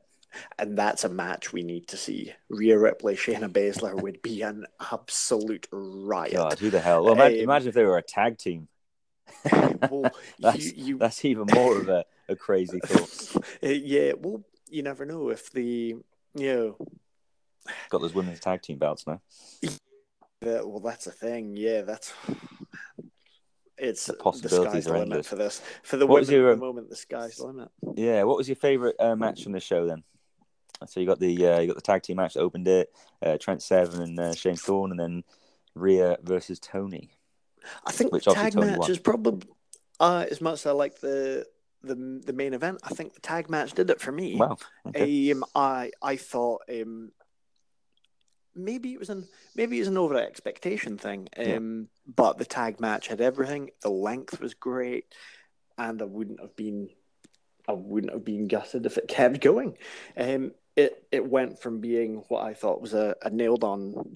And 0.60 0.78
that's 0.78 1.04
a 1.06 1.10
match 1.10 1.52
we 1.52 1.64
need 1.64 1.88
to 1.88 1.98
see. 1.98 2.34
Rhea 2.50 2.78
Ripley, 2.78 3.16
Shayna 3.16 3.50
Baszler 3.52 4.00
would 4.00 4.22
be 4.22 4.44
an 4.44 4.68
absolute 4.92 5.68
riot. 5.72 6.34
God, 6.34 6.60
who 6.60 6.70
the 6.70 6.80
hell? 6.80 7.04
Well, 7.04 7.14
imagine, 7.14 7.40
Um, 7.40 7.44
imagine 7.46 7.70
if 7.70 7.74
they 7.74 7.84
were 7.84 7.98
a 7.98 8.04
tag 8.04 8.38
team. 8.38 8.68
well, 9.90 10.12
That's 10.40 10.64
you, 10.76 10.86
you 10.86 10.98
that's 11.00 11.26
even 11.26 11.48
more 11.52 11.80
of 11.80 11.90
a, 11.90 12.06
a 12.28 12.36
crazy 12.36 12.80
thought. 12.80 13.44
Yeah, 13.64 14.14
well, 14.20 14.44
you 14.70 14.84
never 14.84 15.06
know 15.06 15.30
if 15.30 15.52
the 15.52 15.96
you 16.36 16.54
know 16.54 16.78
Got 17.90 18.02
those 18.02 18.14
women's 18.14 18.40
tag 18.40 18.62
team 18.62 18.78
belts 18.78 19.06
now. 19.06 19.22
the, 20.42 20.62
well 20.66 20.80
that's 20.80 21.08
a 21.08 21.12
thing. 21.12 21.56
Yeah, 21.56 21.82
that's 21.82 22.14
it's 23.78 24.06
The 24.06 24.14
the, 24.14 24.20
possibilities 24.20 24.86
the 24.86 24.94
are 24.94 24.98
endless. 24.98 25.28
for 25.28 25.36
this. 25.36 25.62
For 25.84 25.98
the 25.98 26.08
What 26.08 26.22
women 26.22 26.34
your, 26.36 26.50
at 26.50 26.54
um, 26.54 26.60
the 26.60 26.66
moment, 26.66 26.90
the 26.90 26.96
sky's 26.96 27.38
the 27.38 27.46
limit. 27.46 27.70
Yeah, 27.96 28.24
what 28.24 28.38
was 28.38 28.48
your 28.48 28.56
favorite 28.56 28.96
uh, 29.00 29.16
match 29.16 29.44
from 29.44 29.54
the 29.54 29.60
show 29.60 29.86
then? 29.86 30.04
So 30.88 31.00
you 31.00 31.06
got 31.06 31.20
the 31.20 31.46
uh, 31.48 31.60
you 31.60 31.68
got 31.68 31.76
the 31.76 31.82
tag 31.82 32.04
team 32.04 32.18
match 32.18 32.34
that 32.36 32.42
opened 32.42 32.68
it, 32.68 32.90
uh, 33.22 33.38
Trent 33.38 33.62
Seven 33.62 34.02
and 34.02 34.20
uh, 34.20 34.34
Shane 34.34 34.56
Thorne, 34.56 34.92
and 34.92 35.00
then 35.00 35.24
Rhea 35.76 36.18
versus 36.24 36.60
Toni. 36.60 37.12
I 37.86 37.92
think 37.92 38.14
Which 38.14 38.26
the 38.26 38.34
tag 38.34 38.56
match 38.56 38.78
won. 38.80 38.92
is 38.92 38.98
probably 39.00 39.48
uh, 40.00 40.26
as 40.32 40.40
much 40.40 40.54
as 40.54 40.66
I 40.66 40.72
like 40.72 41.00
the 41.00 41.46
the 41.84 42.22
the 42.26 42.34
main 42.34 42.54
event. 42.54 42.80
I 42.84 42.90
think 42.90 43.14
the 43.14 43.22
tag 43.22 43.50
match 43.50 43.74
did 43.74 43.90
it 43.90 44.02
for 44.02 44.12
me. 44.12 44.36
Wow. 44.36 44.58
Okay. 44.88 45.32
Um, 45.32 45.46
I 45.56 45.92
I 46.02 46.16
thought 46.16 46.62
um, 46.70 47.12
maybe 48.56 48.94
it 48.94 49.00
was 49.00 49.10
an 49.10 49.28
maybe 49.56 49.78
it 49.78 49.82
was 49.82 49.88
an 49.88 49.98
over 49.98 50.18
expectation 50.18 50.98
thing. 50.98 51.30
Yeah. 51.38 51.56
Um, 51.56 51.88
but 52.06 52.38
the 52.38 52.46
tag 52.46 52.80
match 52.80 53.08
had 53.08 53.22
everything. 53.22 53.72
The 53.82 53.90
length 53.90 54.40
was 54.40 54.54
great, 54.54 55.06
and 55.78 56.02
I 56.02 56.06
wouldn't 56.06 56.42
have 56.42 56.56
been 56.56 56.90
I 57.68 57.74
wouldn't 57.74 58.14
have 58.14 58.26
been 58.26 58.48
gutted 58.48 58.86
if 58.86 58.98
it 58.98 59.08
kept 59.08 59.42
going. 59.42 59.78
Um, 60.18 60.54
it 60.76 61.04
it 61.12 61.26
went 61.26 61.62
from 61.62 61.80
being 61.80 62.24
what 62.28 62.44
I 62.44 62.54
thought 62.54 62.82
was 62.82 62.94
a, 62.94 63.16
a 63.22 63.30
nailed 63.30 63.64
on 63.64 64.14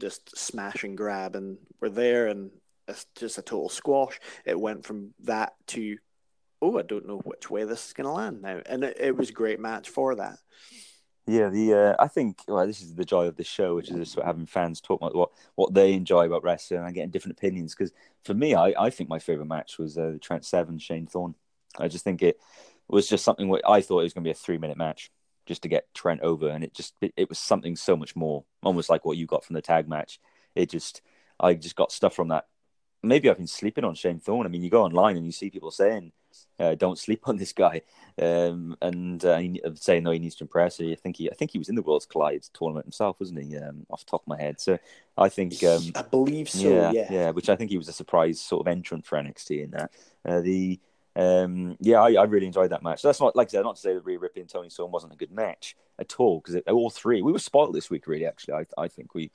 just 0.00 0.36
smash 0.36 0.84
and 0.84 0.96
grab, 0.96 1.36
and 1.36 1.58
we're 1.80 1.88
there, 1.90 2.28
and 2.28 2.50
it's 2.88 3.06
just 3.16 3.38
a 3.38 3.42
total 3.42 3.68
squash. 3.68 4.18
It 4.44 4.58
went 4.58 4.84
from 4.84 5.14
that 5.24 5.54
to 5.68 5.98
oh, 6.64 6.78
I 6.78 6.82
don't 6.82 7.06
know 7.06 7.18
which 7.18 7.50
way 7.50 7.64
this 7.64 7.86
is 7.86 7.92
going 7.92 8.06
to 8.06 8.12
land 8.12 8.42
now, 8.42 8.60
and 8.66 8.84
it, 8.84 8.96
it 8.98 9.16
was 9.16 9.30
a 9.30 9.34
great 9.34 9.60
match 9.60 9.90
for 9.90 10.14
that. 10.14 10.38
Yeah, 11.26 11.48
the 11.48 11.74
uh, 11.74 11.94
I 11.98 12.08
think 12.08 12.42
well, 12.46 12.66
this 12.66 12.82
is 12.82 12.94
the 12.94 13.04
joy 13.04 13.26
of 13.26 13.36
the 13.36 13.44
show, 13.44 13.76
which 13.76 13.90
is 13.90 13.96
just 13.96 14.18
having 14.18 14.46
fans 14.46 14.80
talk 14.80 15.00
about 15.00 15.14
what 15.14 15.30
what 15.54 15.72
they 15.72 15.92
enjoy 15.92 16.26
about 16.26 16.42
wrestling 16.42 16.80
and 16.84 16.94
getting 16.94 17.10
different 17.10 17.38
opinions. 17.38 17.74
Because 17.74 17.92
for 18.24 18.34
me, 18.34 18.54
I, 18.54 18.74
I 18.78 18.90
think 18.90 19.08
my 19.08 19.18
favorite 19.18 19.46
match 19.46 19.78
was 19.78 19.96
uh, 19.96 20.10
the 20.12 20.18
Trent 20.18 20.44
Seven 20.44 20.78
Shane 20.78 21.06
Thorne. 21.06 21.34
I 21.78 21.88
just 21.88 22.04
think 22.04 22.22
it 22.22 22.38
was 22.88 23.08
just 23.08 23.24
something 23.24 23.48
what 23.48 23.62
I 23.68 23.80
thought 23.80 24.00
it 24.00 24.04
was 24.04 24.12
going 24.12 24.24
to 24.24 24.28
be 24.28 24.32
a 24.32 24.34
three 24.34 24.58
minute 24.58 24.76
match 24.76 25.10
just 25.46 25.62
to 25.62 25.68
get 25.68 25.92
Trent 25.94 26.20
over, 26.20 26.48
and 26.48 26.62
it 26.62 26.74
just 26.74 26.94
it, 27.00 27.14
it 27.16 27.28
was 27.30 27.38
something 27.38 27.74
so 27.74 27.96
much 27.96 28.14
more, 28.14 28.44
almost 28.62 28.90
like 28.90 29.04
what 29.04 29.16
you 29.16 29.26
got 29.26 29.44
from 29.44 29.54
the 29.54 29.62
tag 29.62 29.88
match. 29.88 30.20
It 30.54 30.68
just 30.70 31.00
I 31.40 31.54
just 31.54 31.76
got 31.76 31.90
stuff 31.90 32.14
from 32.14 32.28
that. 32.28 32.46
Maybe 33.02 33.30
I've 33.30 33.38
been 33.38 33.46
sleeping 33.46 33.84
on 33.84 33.94
Shane 33.94 34.20
Thorne. 34.20 34.46
I 34.46 34.50
mean, 34.50 34.62
you 34.62 34.70
go 34.70 34.84
online 34.84 35.16
and 35.16 35.24
you 35.24 35.32
see 35.32 35.48
people 35.48 35.70
saying 35.70 36.12
uh, 36.58 36.74
don't 36.74 36.98
sleep 36.98 37.28
on 37.28 37.36
this 37.36 37.52
guy. 37.52 37.82
Um, 38.20 38.76
and 38.80 39.24
uh, 39.24 39.40
saying 39.74 40.04
no, 40.04 40.12
he 40.12 40.18
needs 40.18 40.36
to 40.36 40.44
impress. 40.44 40.80
I 40.80 40.94
think 40.94 41.16
he, 41.16 41.30
I 41.30 41.34
think 41.34 41.50
he 41.50 41.58
was 41.58 41.68
in 41.68 41.74
the 41.74 41.82
World's 41.82 42.06
Collide 42.06 42.44
tournament 42.52 42.86
himself, 42.86 43.18
wasn't 43.18 43.42
he? 43.42 43.56
Um, 43.56 43.86
off 43.90 44.04
the 44.04 44.10
top 44.10 44.22
of 44.22 44.28
my 44.28 44.40
head. 44.40 44.60
So 44.60 44.78
I 45.18 45.28
think, 45.28 45.62
um, 45.64 45.82
I 45.94 46.02
believe 46.02 46.48
so. 46.48 46.68
yeah, 46.68 46.92
Yeah, 46.92 47.06
yeah, 47.10 47.30
which 47.30 47.48
I 47.48 47.56
think 47.56 47.70
he 47.70 47.78
was 47.78 47.88
a 47.88 47.92
surprise 47.92 48.40
sort 48.40 48.66
of 48.66 48.70
entrant 48.70 49.04
for 49.04 49.18
NXT 49.18 49.64
in 49.64 49.70
that. 49.72 49.90
Uh, 50.24 50.40
the 50.40 50.78
um, 51.16 51.76
yeah, 51.80 52.00
I, 52.00 52.14
I 52.14 52.24
really 52.24 52.46
enjoyed 52.46 52.70
that 52.70 52.82
match. 52.82 53.02
So 53.02 53.08
that's 53.08 53.20
not 53.20 53.36
like 53.36 53.48
I 53.48 53.50
said, 53.52 53.62
not 53.62 53.76
to 53.76 53.80
say 53.80 53.94
that 53.94 54.04
Rhea 54.04 54.18
Ripley 54.18 54.42
and 54.42 54.50
Toni 54.50 54.70
Storm 54.70 54.90
wasn't 54.90 55.12
a 55.12 55.16
good 55.16 55.30
match 55.30 55.76
at 55.98 56.18
all 56.18 56.40
because 56.40 56.60
all 56.68 56.90
three 56.90 57.22
we 57.22 57.32
were 57.32 57.38
spoiled 57.38 57.74
this 57.74 57.90
week. 57.90 58.06
Really, 58.06 58.26
actually, 58.26 58.54
I 58.54 58.66
I 58.76 58.88
think 58.88 59.14
we, 59.14 59.30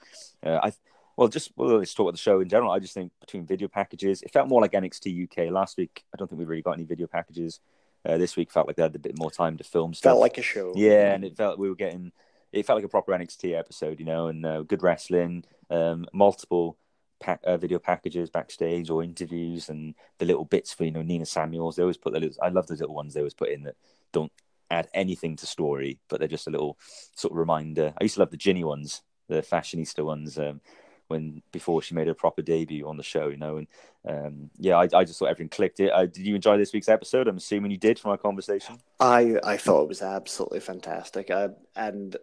uh, 0.45 0.59
I 0.61 0.73
well 1.19 1.27
just 1.27 1.51
well 1.57 1.77
let's 1.77 1.93
talk 1.93 2.05
about 2.05 2.13
the 2.13 2.17
show 2.17 2.39
in 2.39 2.47
general. 2.47 2.71
I 2.71 2.79
just 2.79 2.93
think 2.93 3.11
between 3.19 3.45
video 3.45 3.67
packages, 3.67 4.21
it 4.21 4.31
felt 4.31 4.47
more 4.47 4.61
like 4.61 4.71
NXT 4.71 5.25
UK 5.25 5.51
last 5.51 5.75
week. 5.75 6.05
I 6.13 6.17
don't 6.17 6.29
think 6.29 6.39
we 6.39 6.45
really 6.45 6.61
got 6.61 6.71
any 6.71 6.85
video 6.85 7.07
packages. 7.07 7.59
Uh, 8.05 8.17
this 8.17 8.37
week 8.37 8.49
felt 8.49 8.67
like 8.67 8.77
they 8.77 8.83
had 8.83 8.95
a 8.95 8.99
bit 8.99 9.19
more 9.19 9.29
time 9.29 9.57
to 9.57 9.63
film 9.65 9.93
stuff. 9.93 10.11
felt 10.11 10.21
like 10.21 10.37
a 10.37 10.41
show. 10.41 10.71
Yeah, 10.77 11.13
and 11.13 11.25
it 11.25 11.35
felt 11.35 11.59
we 11.59 11.67
were 11.67 11.75
getting. 11.75 12.13
It 12.53 12.65
felt 12.65 12.77
like 12.77 12.85
a 12.85 12.89
proper 12.89 13.11
NXT 13.11 13.59
episode, 13.59 13.99
you 13.99 14.05
know, 14.05 14.27
and 14.27 14.45
uh, 14.45 14.61
good 14.61 14.81
wrestling, 14.81 15.43
um, 15.69 16.07
multiple 16.13 16.77
pack, 17.19 17.41
uh, 17.43 17.57
video 17.57 17.79
packages 17.79 18.29
backstage 18.29 18.89
or 18.89 19.03
interviews, 19.03 19.67
and 19.67 19.95
the 20.19 20.25
little 20.25 20.45
bits 20.45 20.73
for 20.73 20.85
you 20.85 20.91
know 20.91 21.01
Nina 21.01 21.25
Samuels. 21.25 21.75
They 21.75 21.83
always 21.83 21.97
put 21.97 22.13
the 22.13 22.21
little. 22.21 22.37
I 22.41 22.47
love 22.47 22.67
those 22.67 22.79
little 22.79 22.95
ones 22.95 23.13
they 23.13 23.19
always 23.19 23.33
put 23.33 23.49
in 23.49 23.63
that 23.63 23.75
don't 24.13 24.31
add 24.71 24.87
anything 24.93 25.35
to 25.35 25.45
story, 25.45 25.99
but 26.07 26.19
they're 26.19 26.29
just 26.29 26.47
a 26.47 26.51
little 26.51 26.77
sort 27.13 27.33
of 27.33 27.37
reminder. 27.37 27.93
I 27.99 28.05
used 28.05 28.13
to 28.13 28.21
love 28.21 28.31
the 28.31 28.37
Jinny 28.37 28.63
ones, 28.63 29.01
the 29.27 29.41
fashionista 29.41 30.05
ones. 30.05 30.39
Um, 30.39 30.61
when 31.09 31.41
before 31.51 31.81
she 31.81 31.95
made 31.95 32.07
her 32.07 32.13
proper 32.13 32.41
debut 32.41 32.87
on 32.87 32.97
the 32.97 33.03
show, 33.03 33.27
you 33.27 33.37
know, 33.37 33.57
and 33.57 33.67
um, 34.07 34.49
yeah, 34.57 34.77
I, 34.77 34.87
I 34.93 35.03
just 35.03 35.19
thought 35.19 35.25
everything 35.25 35.49
clicked. 35.49 35.79
It. 35.79 35.91
Uh, 35.91 36.05
did 36.05 36.19
you 36.19 36.35
enjoy 36.35 36.57
this 36.57 36.71
week's 36.71 36.89
episode? 36.89 37.27
I'm 37.27 37.37
assuming 37.37 37.71
you 37.71 37.77
did 37.77 37.99
from 37.99 38.11
our 38.11 38.17
conversation. 38.17 38.77
I 38.99 39.37
I 39.43 39.57
thought 39.57 39.83
it 39.83 39.89
was 39.89 40.01
absolutely 40.01 40.61
fantastic. 40.61 41.31
I, 41.31 41.49
and 41.75 42.15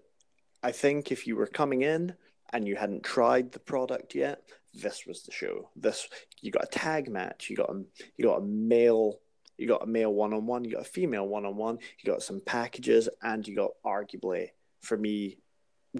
I 0.63 0.73
think 0.73 1.13
if 1.13 1.27
you 1.27 1.37
were 1.37 1.47
coming 1.47 1.83
in 1.83 2.15
and 2.53 2.67
you 2.67 2.77
hadn't 2.77 3.03
tried 3.03 3.53
the 3.53 3.59
product 3.59 4.15
yet, 4.15 4.43
this 4.73 5.07
was 5.07 5.23
the 5.25 5.33
show. 5.33 5.71
This 5.77 6.09
you 6.41 6.51
got 6.51 6.65
a 6.65 6.79
tag 6.79 7.11
match, 7.11 7.51
you 7.51 7.57
got 7.57 7.71
a 7.71 7.83
you 8.17 8.25
got 8.25 8.39
a 8.39 8.45
male 8.45 9.21
you 9.59 9.67
got 9.67 9.83
a 9.83 9.87
male 9.87 10.13
one 10.13 10.35
on 10.35 10.47
one, 10.47 10.65
you 10.65 10.73
got 10.73 10.83
a 10.83 10.85
female 10.85 11.27
one 11.27 11.47
on 11.47 11.57
one, 11.57 11.79
you 11.99 12.13
got 12.13 12.23
some 12.23 12.41
packages, 12.45 13.09
and 13.23 13.47
you 13.49 13.57
got 13.57 13.71
arguably 13.85 14.51
for 14.81 14.97
me, 14.97 15.39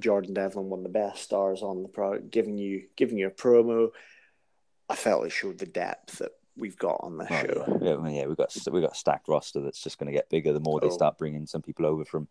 Jordan 0.01 0.35
Devlin 0.35 0.69
one 0.69 0.81
of 0.81 0.85
the 0.85 0.89
best 0.91 1.23
stars 1.23 1.63
on 1.63 1.83
the 1.83 1.89
product, 1.89 2.31
giving 2.31 2.59
you 2.59 2.85
giving 2.97 3.19
you 3.19 3.27
a 3.27 3.31
promo. 3.31 3.91
I 4.89 4.95
felt 4.97 5.27
it 5.27 5.31
showed 5.31 5.59
the 5.59 5.67
depth 5.67 6.19
that 6.19 6.33
we've 6.57 6.79
got 6.79 7.01
on 7.03 7.19
the 7.19 7.25
Oh, 7.25 7.37
show. 7.43 7.79
yeah, 7.83 7.97
yeah, 8.11 8.21
yeah, 8.21 8.27
we've 8.27 8.37
got 8.37 8.57
we've 8.71 8.83
got 8.83 8.93
a 8.93 8.99
stacked 8.99 9.29
roster 9.29 9.61
that's 9.61 9.83
just 9.83 9.99
going 9.99 10.07
to 10.07 10.13
get 10.17 10.31
bigger 10.31 10.53
the 10.53 10.61
more 10.61 10.81
they 10.81 10.87
Oh. 10.87 10.91
start 10.91 11.19
bringing 11.19 11.47
some 11.47 11.63
people 11.63 11.87
over 11.87 12.05
from 12.05 12.29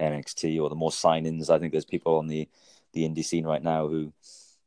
NXT 0.00 0.60
or 0.62 0.68
the 0.68 0.74
more 0.76 0.90
signings. 0.90 1.50
I 1.50 1.58
think 1.58 1.72
there's 1.72 1.84
people 1.84 2.16
on 2.16 2.26
the 2.26 2.48
the 2.92 3.02
indie 3.08 3.24
scene 3.24 3.46
right 3.46 3.62
now 3.62 3.88
who 3.88 4.12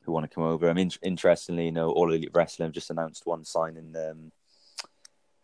who 0.01 0.11
want 0.11 0.29
to 0.29 0.33
come 0.33 0.43
over. 0.43 0.69
I 0.69 0.73
mean, 0.73 0.91
interestingly, 1.01 1.65
you 1.65 1.71
know, 1.71 1.91
All 1.91 2.11
Elite 2.11 2.31
Wrestling 2.33 2.67
have 2.67 2.73
just 2.73 2.89
announced 2.89 3.25
one 3.25 3.43
signing 3.45 3.95
um, 3.95 4.31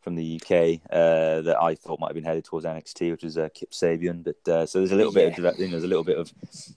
from 0.06 0.16
the 0.16 0.40
UK 0.40 0.80
uh, 0.92 1.42
that 1.42 1.58
I 1.60 1.74
thought 1.74 2.00
might 2.00 2.10
have 2.10 2.16
been 2.16 2.24
headed 2.24 2.46
towards 2.46 2.64
NXT, 2.64 3.10
which 3.10 3.24
is 3.24 3.40
uh, 3.40 3.50
Kip 3.56 3.72
Sabian. 3.72 4.24
But 4.24 4.52
uh, 4.52 4.66
so 4.68 4.78
there's 4.78 4.92
a 4.92 4.96
little 4.96 5.12
bit 5.12 5.34
of 5.34 5.60
you 5.60 5.66
know, 5.66 5.72
there's 5.72 5.84
a 5.84 5.88
little 5.88 6.04
bit 6.04 6.20
of 6.20 6.32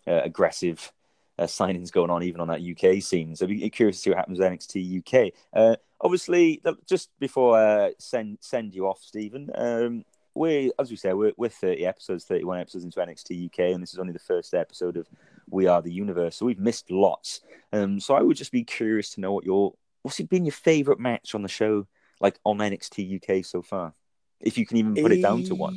uh, 0.08 0.22
aggressive. 0.24 0.90
Uh, 1.38 1.44
signings 1.44 1.92
going 1.92 2.10
on 2.10 2.24
even 2.24 2.40
on 2.40 2.48
that 2.48 2.60
UK 2.60 3.00
scene, 3.00 3.36
so 3.36 3.46
be 3.46 3.70
curious 3.70 3.98
to 3.98 4.02
see 4.02 4.10
what 4.10 4.16
happens 4.16 4.40
with 4.40 4.48
NXT 4.50 4.98
UK. 4.98 5.32
Uh, 5.54 5.76
obviously, 6.00 6.60
just 6.84 7.10
before 7.20 7.56
uh, 7.56 7.90
send 8.00 8.38
send 8.40 8.74
you 8.74 8.88
off, 8.88 8.98
Stephen, 9.00 9.48
um, 9.54 10.04
we 10.34 10.72
as 10.80 10.90
we 10.90 10.96
say 10.96 11.12
we're, 11.12 11.32
we're 11.36 11.48
30 11.48 11.86
episodes 11.86 12.24
31 12.24 12.60
episodes 12.60 12.84
into 12.84 13.00
nxt 13.00 13.46
uk 13.46 13.58
and 13.58 13.82
this 13.82 13.92
is 13.92 13.98
only 13.98 14.12
the 14.12 14.18
first 14.18 14.54
episode 14.54 14.96
of 14.96 15.08
we 15.50 15.66
are 15.66 15.82
the 15.82 15.92
universe 15.92 16.36
so 16.36 16.46
we've 16.46 16.60
missed 16.60 16.90
lots 16.90 17.40
um 17.72 17.98
so 17.98 18.14
i 18.14 18.20
would 18.20 18.36
just 18.36 18.52
be 18.52 18.62
curious 18.62 19.10
to 19.10 19.20
know 19.20 19.32
what 19.32 19.44
your 19.44 19.74
what's 20.02 20.20
been 20.20 20.44
your 20.44 20.52
favorite 20.52 21.00
match 21.00 21.34
on 21.34 21.42
the 21.42 21.48
show 21.48 21.86
like 22.20 22.38
on 22.44 22.58
nxt 22.58 23.16
uk 23.16 23.44
so 23.44 23.62
far 23.62 23.94
if 24.40 24.56
you 24.58 24.64
can 24.66 24.76
even 24.76 24.94
put 24.94 25.12
it 25.12 25.22
down 25.22 25.42
to 25.42 25.54
one 25.54 25.74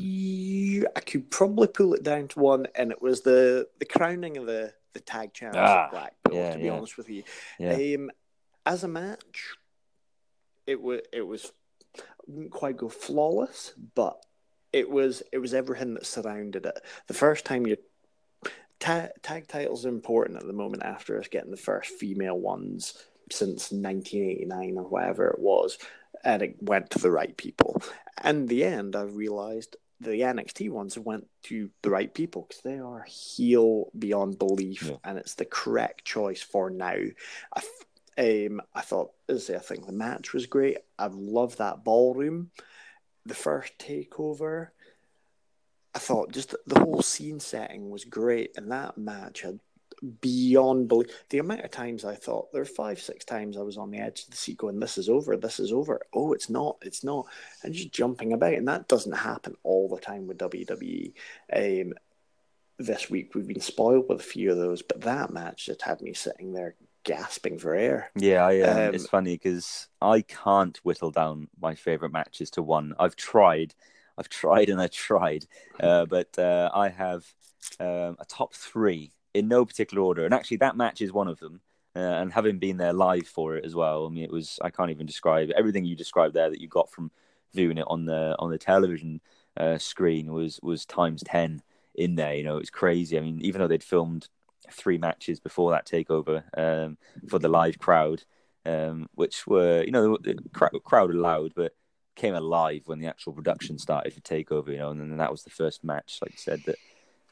I 0.96 1.00
could 1.00 1.30
probably 1.30 1.68
pull 1.68 1.94
it 1.94 2.04
down 2.04 2.28
to 2.30 2.39
one, 2.39 2.68
and 2.76 2.92
it 2.92 3.02
was 3.02 3.22
the 3.22 3.68
the 3.80 3.86
crowning 3.86 4.38
of 4.38 4.46
the 4.46 4.74
the 4.94 5.00
tag 5.00 5.34
champs 5.34 5.58
Ah, 5.58 5.86
of 5.86 5.92
Blackpool. 5.92 6.36
yeah, 6.38 6.54
to 6.54 6.58
be 6.58 6.66
yeah. 6.66 6.72
honest 6.74 6.98
with 6.98 7.10
you, 7.10 7.24
yeah 7.60 7.96
um, 7.98 8.10
as 8.66 8.84
a 8.84 8.88
match, 8.88 9.56
it 10.66 10.82
was 10.82 11.02
it 11.14 11.26
was 11.26 11.52
I 12.00 12.02
wouldn't 12.28 12.52
quite 12.52 12.78
go 12.78 12.89
flawless, 12.89 13.74
but 13.96 14.24
it 14.74 14.89
was 14.89 15.24
it 15.32 15.39
was 15.39 15.54
everything 15.54 15.94
that 15.96 16.06
surrounded 16.06 16.66
it. 16.66 16.80
The 17.08 17.14
first 17.14 17.46
time 17.46 17.68
you 17.68 17.78
ta- 18.80 19.10
tag 19.22 19.48
titles 19.48 19.86
are 19.86 19.89
important 19.89 20.39
at 20.39 20.48
the 20.48 20.54
moment 20.54 20.84
after 20.84 21.20
us 21.20 21.28
getting 21.28 21.52
the 21.52 21.58
first 21.58 21.92
female 21.92 22.38
ones 22.39 22.96
since 23.30 23.72
1989 23.72 24.78
or 24.78 24.84
whatever 24.88 25.28
it 25.30 25.39
was, 25.39 25.78
and 26.24 26.42
it 26.42 26.56
went 26.62 26.90
to 26.92 27.00
the 27.00 27.12
right 27.12 27.36
people. 27.36 27.82
And 28.18 28.38
in 28.40 28.46
the 28.48 28.64
end, 28.64 28.96
I 28.96 29.04
realized 29.04 29.76
the 30.00 30.22
NXT 30.22 30.70
ones 30.72 30.98
went 30.98 31.28
to 31.44 31.70
the 31.84 31.90
right 31.92 32.12
people 32.14 32.46
because 32.48 32.62
they 32.64 32.80
are 32.80 33.04
heel 33.04 33.92
beyond 33.98 34.40
belief, 34.40 34.84
Yeah. 34.84 34.96
and 35.04 35.18
it's 35.18 35.36
the 35.36 35.46
correct 35.46 36.06
choice 36.06 36.42
for 36.42 36.70
now. 36.70 36.88
I, 37.56 37.58
f- 37.58 37.86
um, 38.50 38.62
I 38.74 38.82
thought, 38.82 39.12
as 39.30 39.44
I 39.44 39.54
say, 39.54 39.56
I 39.56 39.60
think 39.60 39.86
the 39.86 39.92
match 39.94 40.34
was 40.34 40.46
great. 40.48 40.78
I 40.98 41.08
love 41.12 41.58
that 41.58 41.84
ballroom. 41.84 42.52
The 43.26 43.36
first 43.36 43.78
takeover, 43.78 44.70
I 45.94 46.00
thought 46.00 46.32
just 46.32 46.56
the 46.66 46.80
whole 46.80 47.02
scene 47.02 47.40
setting 47.40 47.90
was 47.90 48.06
great, 48.06 48.58
and 48.58 48.72
that 48.72 48.98
match 48.98 49.42
had 49.42 49.60
beyond 50.22 50.88
belief. 50.88 51.08
The 51.30 51.39
amount 51.39 51.62
of 51.62 51.72
times 51.72 52.06
I 52.06 52.16
thought 52.16 52.52
there 52.52 52.62
were 52.62 52.66
five, 52.66 52.99
six 52.99 53.24
times 53.26 53.58
I 53.58 53.62
was 53.62 53.78
on 53.78 53.91
the 53.91 53.99
edge 53.99 54.24
of 54.24 54.32
the 54.32 54.38
seat 54.38 54.58
going, 54.58 54.80
"This 54.80 54.97
is 54.97 55.10
over, 55.10 55.38
this 55.38 55.60
is 55.60 55.72
over." 55.72 56.02
Oh, 56.14 56.34
it's 56.34 56.49
not, 56.49 56.78
it's 56.82 57.04
not, 57.04 57.28
and 57.64 57.74
just 57.74 57.91
jumping 57.91 58.34
about, 58.34 58.54
and 58.54 58.68
that 58.68 58.88
doesn't 58.88 59.12
happen 59.12 59.56
all 59.64 59.89
the 59.89 59.99
time 60.02 60.28
with 60.28 60.38
WWE. 60.39 61.14
Um, 61.54 61.93
this 62.80 63.10
week 63.10 63.36
we've 63.36 63.47
been 63.47 63.62
spoiled 63.62 64.10
with 64.10 64.20
a 64.20 64.24
few 64.24 64.52
of 64.52 64.58
those, 64.58 64.82
but 64.82 65.02
that 65.02 65.32
match 65.32 65.68
just 65.68 65.84
had 65.84 66.02
me 66.02 66.14
sitting 66.14 66.54
there 66.54 66.76
gasping 67.04 67.60
for 67.60 67.76
air. 67.76 68.12
Yeah, 68.16 68.43
I, 68.45 68.62
um, 68.62 68.84
Um, 68.89 68.95
it's 68.95 69.08
funny 69.08 69.36
because 69.36 69.88
I 70.02 70.22
can't 70.22 70.78
whittle 70.84 71.12
down 71.12 71.47
my 71.60 71.76
favorite 71.76 72.12
matches 72.12 72.49
to 72.52 72.64
one. 72.64 72.93
I've 72.99 73.16
tried, 73.16 73.76
I've 74.18 74.30
tried 74.30 74.70
and 74.70 74.82
I 74.82 74.88
tried, 74.88 75.45
uh, 75.80 76.06
but 76.06 76.38
uh, 76.39 76.70
I 76.74 76.89
have 76.89 77.26
um, 77.80 78.18
a 78.20 78.26
top 78.28 78.54
three 78.54 79.12
in 79.34 79.48
no 79.48 79.66
particular 79.66 80.04
order, 80.04 80.26
and 80.26 80.34
actually 80.34 80.58
that 80.58 80.78
match 80.78 81.02
is 81.02 81.12
one 81.12 81.28
of 81.28 81.40
them. 81.40 81.62
Uh, 81.94 82.00
and 82.00 82.32
having 82.32 82.58
been 82.58 82.78
there 82.78 82.94
live 82.94 83.28
for 83.28 83.58
it 83.58 83.66
as 83.66 83.76
well, 83.76 84.06
I 84.06 84.10
mean, 84.10 84.24
it 84.24 84.32
was 84.32 84.60
I 84.62 84.70
can't 84.70 84.92
even 84.92 85.06
describe 85.06 85.50
it. 85.50 85.56
everything 85.58 85.86
you 85.86 85.96
described 85.96 86.34
there 86.34 86.50
that 86.50 86.62
you 86.62 86.68
got 86.68 86.90
from 86.90 87.12
viewing 87.54 87.78
it 87.78 87.86
on 87.88 88.06
the 88.06 88.36
on 88.40 88.50
the 88.50 88.58
television 88.58 89.20
uh, 89.58 89.78
screen 89.78 90.32
was 90.32 90.60
was 90.64 90.86
times 90.86 91.24
ten 91.26 91.62
in 91.96 92.16
there. 92.16 92.36
You 92.36 92.44
know, 92.44 92.58
it's 92.58 92.70
crazy. 92.70 93.18
I 93.18 93.22
mean, 93.22 93.40
even 93.42 93.60
though 93.60 93.68
they'd 93.68 93.84
filmed 93.84 94.30
three 94.72 94.98
matches 94.98 95.40
before 95.40 95.72
that 95.72 95.86
takeover 95.86 96.44
um, 96.58 96.98
for 97.28 97.40
the 97.40 97.50
live 97.50 97.78
crowd, 97.78 98.24
um, 98.66 99.10
which 99.16 99.46
were 99.48 99.84
you 99.84 99.92
know 99.92 100.18
the 100.22 100.38
crowd, 100.54 100.72
crowd 100.84 101.12
allowed, 101.12 101.54
but 101.56 101.74
came 102.16 102.36
alive 102.36 102.84
when 102.86 103.00
the 103.00 103.08
actual 103.08 103.34
production 103.34 103.78
started 103.78 104.14
for 104.14 104.22
takeover. 104.22 104.70
You 104.70 104.78
know, 104.78 104.92
and 104.92 105.02
then 105.02 105.18
that 105.18 105.32
was 105.32 105.44
the 105.44 105.50
first 105.50 105.84
match, 105.84 106.20
like 106.22 106.32
you 106.32 106.38
said 106.38 106.62
that. 106.66 106.76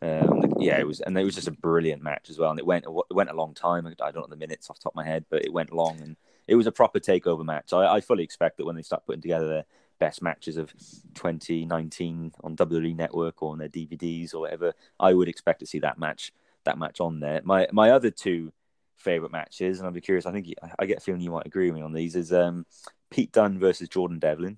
Um, 0.01 0.53
yeah, 0.59 0.79
it 0.79 0.87
was, 0.87 1.01
and 1.01 1.17
it 1.17 1.23
was 1.23 1.35
just 1.35 1.47
a 1.47 1.51
brilliant 1.51 2.01
match 2.01 2.29
as 2.29 2.37
well. 2.39 2.51
And 2.51 2.59
it 2.59 2.65
went, 2.65 2.85
it 2.85 3.13
went 3.13 3.29
a 3.29 3.35
long 3.35 3.53
time. 3.53 3.85
I 3.87 4.11
don't 4.11 4.15
know 4.15 4.27
the 4.27 4.35
minutes 4.35 4.69
off 4.69 4.77
the 4.77 4.83
top 4.83 4.93
of 4.93 4.97
my 4.97 5.05
head, 5.05 5.25
but 5.29 5.43
it 5.43 5.51
went 5.53 5.73
long, 5.73 5.99
and 6.01 6.15
it 6.47 6.55
was 6.55 6.67
a 6.67 6.71
proper 6.71 6.99
takeover 6.99 7.43
match. 7.43 7.73
I, 7.73 7.95
I 7.95 8.01
fully 8.01 8.23
expect 8.23 8.57
that 8.57 8.65
when 8.65 8.75
they 8.75 8.81
start 8.81 9.05
putting 9.05 9.21
together 9.21 9.47
their 9.47 9.65
best 9.99 10.21
matches 10.21 10.55
of 10.55 10.73
2019 11.15 12.33
on 12.43 12.55
WWE 12.55 12.95
Network 12.95 13.43
or 13.43 13.51
on 13.51 13.57
their 13.59 13.69
DVDs 13.69 14.33
or 14.33 14.39
whatever, 14.39 14.73
I 14.99 15.13
would 15.13 15.27
expect 15.27 15.59
to 15.59 15.65
see 15.65 15.79
that 15.79 15.99
match 15.99 16.31
that 16.65 16.77
match 16.77 16.99
on 16.99 17.19
there. 17.19 17.41
My 17.43 17.67
my 17.71 17.91
other 17.91 18.11
two 18.11 18.51
favorite 18.95 19.31
matches, 19.31 19.79
and 19.79 19.87
I'd 19.87 19.93
be 19.93 20.01
curious. 20.01 20.25
I 20.25 20.31
think 20.31 20.47
you- 20.47 20.55
I 20.77 20.85
get 20.85 20.97
a 20.97 21.01
feeling 21.01 21.21
you 21.21 21.31
might 21.31 21.45
agree 21.45 21.69
with 21.69 21.75
me 21.75 21.81
on 21.81 21.93
these. 21.93 22.15
Is 22.15 22.33
um, 22.33 22.65
Pete 23.09 23.31
Dunne 23.31 23.59
versus 23.59 23.89
Jordan 23.89 24.19
Devlin 24.19 24.57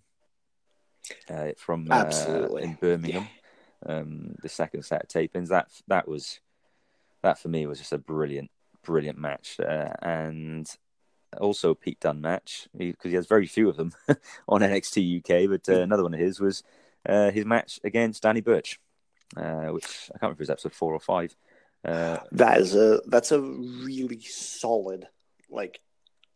uh, 1.29 1.49
from 1.57 1.87
uh, 1.91 1.95
Absolutely. 1.95 2.63
in 2.63 2.73
Birmingham. 2.79 3.27
Um, 3.85 4.35
the 4.41 4.49
second 4.49 4.83
set 4.83 5.03
of 5.03 5.09
tapings 5.09 5.47
that 5.49 5.69
that 5.87 6.07
was 6.07 6.39
that 7.23 7.39
for 7.39 7.49
me 7.49 7.65
was 7.65 7.79
just 7.79 7.93
a 7.93 7.97
brilliant 7.97 8.51
brilliant 8.83 9.17
match, 9.17 9.59
uh, 9.59 9.93
and 10.01 10.69
also 11.39 11.73
Pete 11.73 11.99
Dunne 11.99 12.21
match 12.21 12.67
because 12.77 13.11
he 13.11 13.15
has 13.15 13.27
very 13.27 13.47
few 13.47 13.69
of 13.69 13.77
them 13.77 13.93
on 14.47 14.61
NXT 14.61 15.19
UK. 15.19 15.49
But 15.49 15.73
uh, 15.73 15.81
another 15.81 16.03
one 16.03 16.13
of 16.13 16.19
his 16.19 16.39
was 16.39 16.63
uh, 17.07 17.31
his 17.31 17.45
match 17.45 17.79
against 17.83 18.23
Danny 18.23 18.41
Burch, 18.41 18.79
uh, 19.37 19.67
which 19.67 20.09
I 20.13 20.19
can't 20.19 20.23
remember 20.23 20.33
if 20.33 20.39
it 20.39 20.43
was 20.43 20.49
episode 20.49 20.73
four 20.73 20.93
or 20.93 20.99
five. 20.99 21.35
Uh, 21.83 22.19
That 22.31 22.59
is 22.59 22.75
a 22.75 23.01
that's 23.07 23.31
a 23.31 23.41
really 23.41 24.21
solid. 24.21 25.07
Like, 25.49 25.79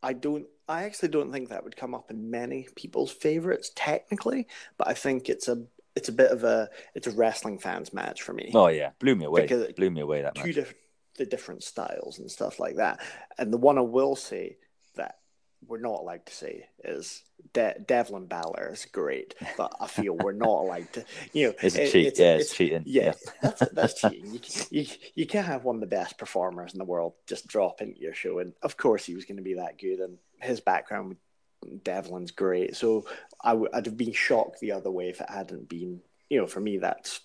I 0.01 0.13
don't 0.13 0.47
I 0.67 0.83
actually 0.83 1.09
don't 1.09 1.31
think 1.31 1.49
that 1.49 1.63
would 1.63 1.77
come 1.77 1.93
up 1.93 2.09
in 2.09 2.31
many 2.31 2.67
people's 2.75 3.11
favorites 3.11 3.71
technically, 3.75 4.47
but 4.77 4.87
I 4.87 4.93
think 4.93 5.29
it's 5.29 5.47
a 5.47 5.63
it's 5.95 6.09
a 6.09 6.11
bit 6.11 6.31
of 6.31 6.43
a 6.43 6.69
it's 6.93 7.07
a 7.07 7.11
wrestling 7.11 7.59
fans 7.59 7.93
match 7.93 8.21
for 8.21 8.33
me. 8.33 8.51
Oh 8.53 8.67
yeah, 8.67 8.91
blew 8.99 9.15
me 9.15 9.25
away. 9.25 9.41
Because 9.41 9.71
blew 9.73 9.89
me 9.89 10.01
away 10.01 10.21
that 10.21 10.35
two 10.35 10.47
match. 10.47 10.55
Diff- 10.55 10.75
the 11.17 11.25
different 11.25 11.63
styles 11.63 12.19
and 12.19 12.29
stuff 12.29 12.59
like 12.59 12.75
that. 12.75 12.99
And 13.37 13.51
the 13.51 13.57
one 13.57 13.77
I 13.77 13.81
will 13.81 14.15
say 14.15 14.57
that 14.95 15.19
we're 15.65 15.79
not 15.79 16.01
allowed 16.01 16.25
to 16.25 16.33
say 16.33 16.67
is 16.83 17.23
De- 17.53 17.79
Devlin 17.87 18.27
Balor 18.27 18.71
is 18.73 18.85
great, 18.85 19.33
but 19.57 19.73
I 19.79 19.87
feel 19.87 20.15
we're 20.15 20.31
not 20.33 20.47
allowed 20.47 20.91
to. 20.93 21.05
You 21.33 21.47
know, 21.47 21.53
it's 21.61 21.75
a 21.75 21.89
cheat. 21.89 22.07
It's, 22.07 22.19
yeah, 22.19 22.33
it's, 22.33 22.45
it's 22.45 22.57
cheating. 22.57 22.83
Yeah, 22.85 23.03
yeah. 23.03 23.13
that's, 23.41 23.69
that's 23.71 23.93
cheating. 24.01 24.33
You, 24.33 24.39
you, 24.69 24.85
you 25.15 25.25
can't 25.25 25.47
have 25.47 25.63
one 25.63 25.75
of 25.75 25.81
the 25.81 25.87
best 25.87 26.17
performers 26.17 26.73
in 26.73 26.79
the 26.79 26.85
world 26.85 27.13
just 27.27 27.47
drop 27.47 27.81
into 27.81 27.99
your 27.99 28.13
show, 28.13 28.39
and 28.39 28.53
of 28.61 28.77
course 28.77 29.05
he 29.05 29.15
was 29.15 29.25
going 29.25 29.37
to 29.37 29.43
be 29.43 29.55
that 29.55 29.79
good, 29.79 29.99
and 29.99 30.17
his 30.41 30.59
background 30.59 31.15
Devlin's 31.83 32.31
great. 32.31 32.75
So 32.75 33.05
I 33.41 33.49
w- 33.51 33.69
I'd 33.73 33.85
have 33.85 33.97
been 33.97 34.13
shocked 34.13 34.59
the 34.59 34.71
other 34.71 34.91
way 34.91 35.09
if 35.09 35.21
it 35.21 35.29
hadn't 35.29 35.69
been. 35.69 36.01
You 36.29 36.41
know, 36.41 36.47
for 36.47 36.59
me, 36.59 36.79
that's 36.79 37.21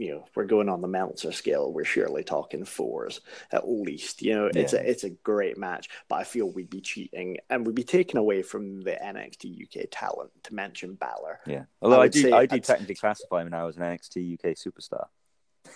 you 0.00 0.12
know, 0.12 0.24
we're 0.34 0.46
going 0.46 0.70
on 0.70 0.80
the 0.80 0.88
Meltzer 0.88 1.30
scale, 1.30 1.70
we're 1.70 1.84
surely 1.84 2.24
talking 2.24 2.64
fours 2.64 3.20
at 3.52 3.68
least. 3.68 4.22
You 4.22 4.34
know, 4.34 4.44
yeah. 4.46 4.62
it's 4.62 4.72
a 4.72 4.90
it's 4.90 5.04
a 5.04 5.10
great 5.10 5.58
match, 5.58 5.90
but 6.08 6.16
I 6.16 6.24
feel 6.24 6.50
we'd 6.50 6.70
be 6.70 6.80
cheating 6.80 7.36
and 7.50 7.66
we'd 7.66 7.74
be 7.74 7.84
taken 7.84 8.16
away 8.18 8.42
from 8.42 8.80
the 8.80 8.92
NXT 8.92 9.64
UK 9.64 9.88
talent 9.90 10.30
to 10.44 10.54
mention 10.54 10.94
Balor. 10.94 11.40
Yeah, 11.46 11.64
although 11.82 12.00
I, 12.00 12.04
I 12.04 12.08
do 12.08 12.34
I 12.34 12.46
do 12.46 12.56
I'd... 12.56 12.64
technically 12.64 12.94
classify 12.94 13.42
him 13.42 13.50
now 13.50 13.68
as 13.68 13.76
an 13.76 13.82
NXT 13.82 14.34
UK 14.34 14.56
superstar. 14.56 15.04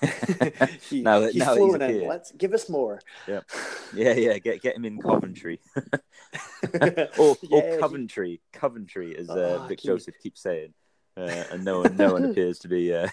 he, 0.88 1.02
now, 1.02 1.22
he's 1.22 1.36
now 1.36 1.54
he's 1.54 1.74
in. 1.74 2.08
Let's 2.08 2.32
give 2.32 2.52
us 2.54 2.68
more. 2.68 3.00
Yeah, 3.26 3.40
yeah, 3.94 4.14
yeah. 4.14 4.38
Get 4.38 4.62
get 4.62 4.76
him 4.76 4.84
in 4.84 4.98
Coventry, 5.00 5.60
or, 5.76 7.36
yeah, 7.42 7.58
or 7.58 7.78
Coventry. 7.78 8.30
He... 8.30 8.58
Coventry, 8.58 9.16
as 9.16 9.30
uh, 9.30 9.60
oh, 9.62 9.66
Vic 9.68 9.80
he... 9.80 9.88
Joseph 9.88 10.14
keeps 10.22 10.40
saying 10.40 10.74
uh, 11.16 11.44
and 11.52 11.64
no 11.64 11.80
one, 11.80 11.96
no 11.96 12.12
one 12.12 12.24
appears 12.24 12.58
to 12.60 12.68
be 12.68 12.94
uh, 12.94 13.08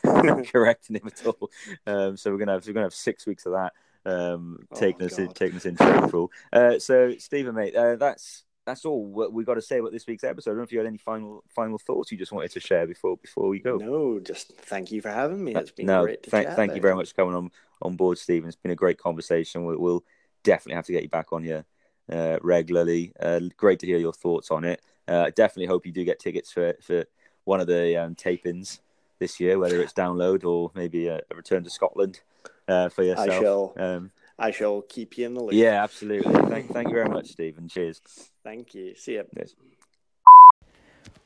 correcting 0.52 0.96
him 0.96 1.08
at 1.08 1.26
all. 1.26 1.50
Um, 1.86 2.18
so 2.18 2.32
we're 2.32 2.38
gonna 2.38 2.54
have 2.54 2.66
we're 2.66 2.74
gonna 2.74 2.86
have 2.86 2.94
six 2.94 3.26
weeks 3.26 3.46
of 3.46 3.54
that 3.54 3.74
um, 4.06 4.60
oh 4.72 4.76
taking 4.76 5.06
us 5.06 5.18
in, 5.20 5.30
taking 5.34 5.58
us 5.58 5.66
into 5.66 6.04
April. 6.04 6.32
Uh, 6.52 6.80
so 6.80 7.16
Stephen, 7.18 7.56
mate, 7.56 7.76
uh, 7.76 7.96
that's 7.96 8.44
that's 8.66 8.86
all 8.86 9.06
what 9.06 9.34
we 9.34 9.44
got 9.44 9.56
to 9.56 9.62
say 9.62 9.80
about 9.80 9.92
this 9.92 10.06
week's 10.08 10.24
episode. 10.24 10.52
I 10.52 10.54
don't 10.54 10.60
know 10.60 10.64
if 10.64 10.72
you 10.72 10.80
had 10.80 10.88
any 10.88 10.98
final 10.98 11.44
final 11.50 11.78
thoughts 11.78 12.12
you 12.12 12.18
just 12.18 12.32
wanted 12.32 12.52
to 12.52 12.60
share 12.60 12.86
before 12.86 13.18
before 13.18 13.50
we 13.50 13.60
go. 13.60 13.78
No, 13.78 14.20
just 14.20 14.54
thank 14.58 14.92
you 14.92 15.02
for 15.02 15.10
having 15.10 15.44
me. 15.44 15.56
It's 15.56 15.72
been 15.72 15.88
no, 15.88 16.04
great. 16.04 16.26
thank, 16.26 16.50
thank 16.50 16.76
you 16.76 16.82
very 16.82 16.96
much 16.96 17.10
for 17.10 17.16
coming 17.16 17.36
on 17.36 17.52
on 17.82 17.96
board, 17.96 18.18
Stephen. 18.18 18.48
It's 18.48 18.56
been 18.56 18.72
a 18.72 18.76
great 18.76 19.00
conversation. 19.00 19.66
We'll, 19.66 19.80
we'll 19.80 20.04
definitely 20.44 20.76
have 20.76 20.86
to 20.86 20.92
get 20.92 21.04
you 21.04 21.10
back 21.10 21.34
on 21.34 21.44
here 21.44 21.66
uh, 22.12 22.38
regularly. 22.42 23.14
Uh, 23.20 23.42
great 23.58 23.80
to 23.80 23.88
hear 23.88 23.98
your 23.98 24.14
thoughts 24.14 24.52
on 24.52 24.64
it. 24.64 24.82
I 25.08 25.30
definitely 25.32 25.66
hope 25.66 25.86
you 25.86 25.92
do 25.92 26.06
get 26.06 26.20
tickets 26.20 26.52
for 26.52 26.74
for 26.82 27.06
one 27.44 27.60
of 27.60 27.68
the 27.68 27.98
um, 27.98 28.16
tapings 28.16 28.80
this 29.20 29.40
year, 29.40 29.60
whether 29.60 29.82
it's 29.82 29.94
Download 29.94 30.44
or 30.46 30.72
maybe 30.74 31.08
a, 31.08 31.22
a 31.30 31.36
return 31.36 31.64
to 31.64 31.70
Scotland 31.70 32.22
uh, 32.68 32.90
for 32.90 33.04
yourself. 33.04 33.30
I 33.30 33.40
shall. 33.40 33.74
Um, 33.78 34.12
I 34.38 34.52
shall 34.52 34.82
keep 34.82 35.18
you 35.18 35.26
in 35.26 35.34
the 35.34 35.42
loop. 35.42 35.54
Yeah, 35.54 35.84
absolutely. 35.84 36.34
Thank, 36.50 36.72
thank 36.72 36.88
you 36.90 36.96
very 36.96 37.10
much, 37.10 37.28
Stephen. 37.28 37.68
Cheers. 37.68 38.02
Thank 38.44 38.74
you. 38.74 38.96
See 38.96 39.14
you. 39.14 39.24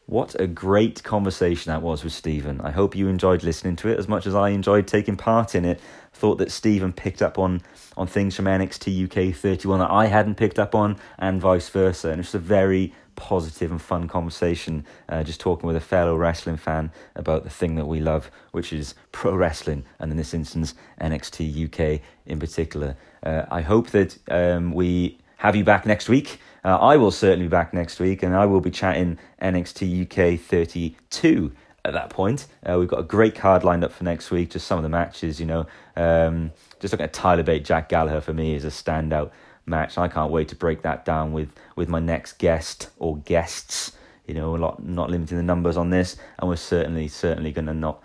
What 0.08 0.39
a 0.39 0.45
great 0.45 1.03
conversation 1.03 1.72
that 1.72 1.82
was 1.82 2.03
with 2.03 2.14
Stephen. 2.14 2.62
I 2.62 2.70
hope 2.70 2.95
you 2.95 3.08
enjoyed 3.08 3.41
listening 3.41 3.76
to 3.78 3.89
it 3.89 3.97
as 3.97 4.08
much 4.08 4.28
as 4.28 4.36
I 4.36 4.49
enjoyed 4.49 4.86
taking 4.86 5.18
part 5.18 5.56
in 5.56 5.66
it. 5.66 5.82
Thought 6.14 6.38
that 6.38 6.51
Stephen 6.51 6.93
picked 6.93 7.24
up 7.24 7.39
on, 7.39 7.64
on 7.97 8.06
things 8.06 8.36
from 8.36 8.45
NXT 8.45 9.06
UK 9.06 9.36
31 9.36 9.80
that 9.80 9.89
I 9.89 10.06
hadn't 10.06 10.36
picked 10.36 10.60
up 10.60 10.76
on, 10.76 10.97
and 11.18 11.41
vice 11.41 11.70
versa. 11.70 12.10
And 12.10 12.20
it's 12.20 12.36
a 12.36 12.39
very 12.39 12.93
positive 13.16 13.72
and 13.72 13.82
fun 13.82 14.07
conversation, 14.07 14.86
uh, 15.09 15.24
just 15.24 15.39
talking 15.39 15.68
with 15.68 15.76
a 15.76 15.82
fellow 15.82 16.16
wrestling 16.16 16.57
fan 16.57 16.91
about 17.16 17.43
the 17.43 17.49
thing 17.49 17.76
that 17.76 17.86
we 17.86 17.99
love, 17.99 18.30
which 18.51 18.74
is 18.74 18.95
pro 19.11 19.36
wrestling, 19.36 19.86
and 19.99 20.11
in 20.11 20.18
this 20.18 20.34
instance, 20.34 20.74
NXT 21.01 21.66
UK 21.66 22.01
in 22.26 22.39
particular. 22.39 22.95
Uh, 23.24 23.45
I 23.49 23.61
hope 23.61 23.89
that 23.91 24.18
um, 24.30 24.74
we 24.74 25.18
have 25.38 25.55
you 25.55 25.63
back 25.63 25.86
next 25.86 26.09
week. 26.09 26.39
Uh, 26.63 26.78
I 26.78 26.97
will 26.97 27.11
certainly 27.11 27.45
be 27.45 27.49
back 27.49 27.74
next 27.74 27.99
week, 27.99 28.24
and 28.24 28.36
I 28.36 28.45
will 28.45 28.61
be 28.61 28.72
chatting 28.72 29.20
NXT 29.41 30.03
UK 30.03 30.39
32 30.39 31.51
at 31.86 31.93
that 31.93 32.09
point. 32.09 32.47
Uh, 32.66 32.78
we've 32.80 32.88
got 32.88 32.99
a 32.99 33.03
great 33.03 33.36
card 33.36 33.63
lined 33.63 33.84
up 33.84 33.91
for 33.91 34.03
next 34.03 34.32
week, 34.32 34.49
just 34.49 34.66
some 34.66 34.78
of 34.78 34.84
the 34.84 34.89
matches, 34.89 35.39
you 35.39 35.45
know. 35.45 35.68
Um, 35.95 36.51
just 36.80 36.91
looking 36.91 37.03
at 37.03 37.13
Tyler 37.13 37.43
Bate, 37.43 37.63
Jack 37.63 37.89
Gallagher 37.89 38.22
for 38.22 38.34
me 38.34 38.55
is 38.55 38.66
a 38.66 38.70
standout 38.70 39.32
match. 39.66 39.97
I 39.97 40.07
can't 40.07 40.32
wait 40.32 40.47
to 40.49 40.55
break 40.55 40.82
that 40.82 41.05
down 41.05 41.34
with, 41.34 41.49
with 41.76 41.89
my 41.89 41.99
next 41.99 42.39
guest 42.39 42.89
or 42.97 43.17
guests. 43.17 43.93
You 44.28 44.34
know, 44.34 44.51
we're 44.51 44.57
not, 44.57 44.84
not 44.84 45.09
limiting 45.09 45.38
the 45.38 45.43
numbers 45.43 45.78
on 45.78 45.89
this, 45.89 46.17
and 46.39 46.49
we're 46.49 46.55
certainly, 46.55 47.07
certainly 47.07 47.51
going 47.51 47.67
to 47.67 47.73
not 47.73 48.01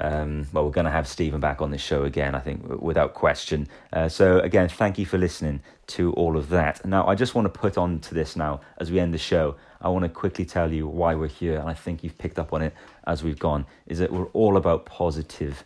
um, 0.00 0.46
well, 0.52 0.64
we're 0.64 0.70
going 0.70 0.86
to 0.86 0.90
have 0.90 1.06
Stephen 1.06 1.40
back 1.40 1.60
on 1.60 1.70
this 1.70 1.82
show 1.82 2.04
again, 2.04 2.34
I 2.34 2.40
think, 2.40 2.80
without 2.80 3.14
question. 3.14 3.68
Uh, 3.92 4.08
so, 4.08 4.38
again, 4.38 4.68
thank 4.68 4.98
you 4.98 5.06
for 5.06 5.18
listening 5.18 5.60
to 5.88 6.12
all 6.14 6.36
of 6.36 6.48
that. 6.48 6.84
Now, 6.84 7.06
I 7.06 7.14
just 7.14 7.34
want 7.34 7.52
to 7.52 7.60
put 7.60 7.76
on 7.76 8.00
to 8.00 8.14
this 8.14 8.36
now 8.36 8.60
as 8.78 8.90
we 8.90 8.98
end 8.98 9.12
the 9.12 9.18
show. 9.18 9.56
I 9.80 9.88
want 9.88 10.04
to 10.04 10.08
quickly 10.08 10.44
tell 10.44 10.72
you 10.72 10.86
why 10.86 11.14
we're 11.14 11.28
here, 11.28 11.58
and 11.58 11.68
I 11.68 11.74
think 11.74 12.02
you've 12.02 12.16
picked 12.16 12.38
up 12.38 12.52
on 12.52 12.62
it 12.62 12.74
as 13.06 13.22
we've 13.22 13.38
gone. 13.38 13.66
Is 13.86 13.98
that 13.98 14.12
we're 14.12 14.26
all 14.26 14.56
about 14.56 14.86
positive, 14.86 15.64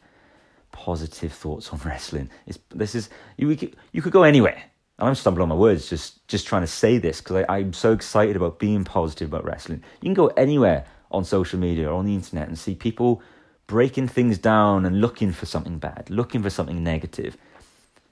positive 0.72 1.32
thoughts 1.32 1.72
on 1.72 1.80
wrestling. 1.84 2.30
It's, 2.46 2.58
this 2.70 2.94
is 2.94 3.10
you. 3.36 3.56
You 3.92 4.02
could 4.02 4.12
go 4.12 4.24
anywhere, 4.24 4.60
and 4.98 5.08
I'm 5.08 5.14
stumbling 5.14 5.42
on 5.42 5.48
my 5.50 5.54
words 5.54 5.88
just 5.88 6.26
just 6.28 6.46
trying 6.46 6.62
to 6.62 6.66
say 6.66 6.98
this 6.98 7.20
because 7.20 7.44
I'm 7.48 7.72
so 7.72 7.92
excited 7.92 8.36
about 8.36 8.58
being 8.58 8.84
positive 8.84 9.28
about 9.28 9.44
wrestling. 9.44 9.82
You 10.00 10.06
can 10.06 10.14
go 10.14 10.28
anywhere 10.28 10.86
on 11.10 11.24
social 11.24 11.58
media 11.58 11.90
or 11.90 11.94
on 11.94 12.06
the 12.06 12.14
internet 12.14 12.48
and 12.48 12.58
see 12.58 12.74
people 12.74 13.22
breaking 13.66 14.08
things 14.08 14.38
down 14.38 14.86
and 14.86 15.00
looking 15.00 15.32
for 15.32 15.46
something 15.46 15.78
bad, 15.78 16.08
looking 16.08 16.42
for 16.42 16.50
something 16.50 16.82
negative. 16.82 17.36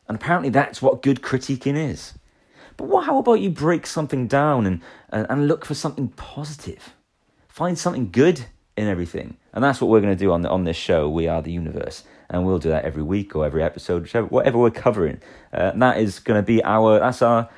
And 0.09 0.17
apparently 0.17 0.51
that's 0.51 0.83
what 0.83 1.03
good 1.03 1.23
critiquing 1.23 1.77
is. 1.77 2.15
But 2.77 2.89
what, 2.89 3.07
how 3.07 3.19
about 3.19 3.35
you 3.35 3.51
break 3.51 3.87
something 3.87 4.27
down 4.27 4.67
and, 4.67 4.81
and, 5.11 5.27
and 5.31 5.49
look 5.49 5.65
for 5.65 5.75
something 5.75 6.09
positive? 6.09 6.95
Find 7.49 7.79
something 7.79 8.11
good 8.11 8.47
in 8.77 8.89
everything. 8.89 9.37
And 9.53 9.63
that's 9.63 9.81
what 9.81 9.89
we're 9.89 10.01
going 10.01 10.17
to 10.17 10.19
do 10.19 10.33
on, 10.33 10.43
the, 10.43 10.51
on 10.51 10.65
this 10.65 10.77
show, 10.77 11.09
We 11.09 11.29
Are 11.29 11.41
the 11.41 11.53
Universe. 11.53 12.03
And 12.31 12.45
we'll 12.47 12.59
do 12.59 12.71
that 12.71 12.85
every 12.85 13.03
week 13.03 13.37
or 13.37 13.45
every 13.45 13.63
episode, 13.63 14.03
whichever, 14.03 14.27
whatever 14.27 14.59
we're 14.59 14.71
covering. 14.71 15.21
Uh, 15.53 15.73
that 15.73 15.99
is 15.99 16.19
going 16.19 16.39
to 16.39 16.47
be 16.47 16.63
our, 16.65 16.99
that's 16.99 17.23
our, 17.23 17.49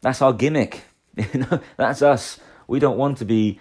that's 0.00 0.22
our 0.22 0.32
gimmick. 0.32 0.82
You 1.34 1.40
know, 1.40 1.60
that's 1.76 2.02
us. 2.02 2.38
We 2.66 2.78
don't 2.78 2.96
want 2.96 3.18
to 3.18 3.24
be 3.24 3.60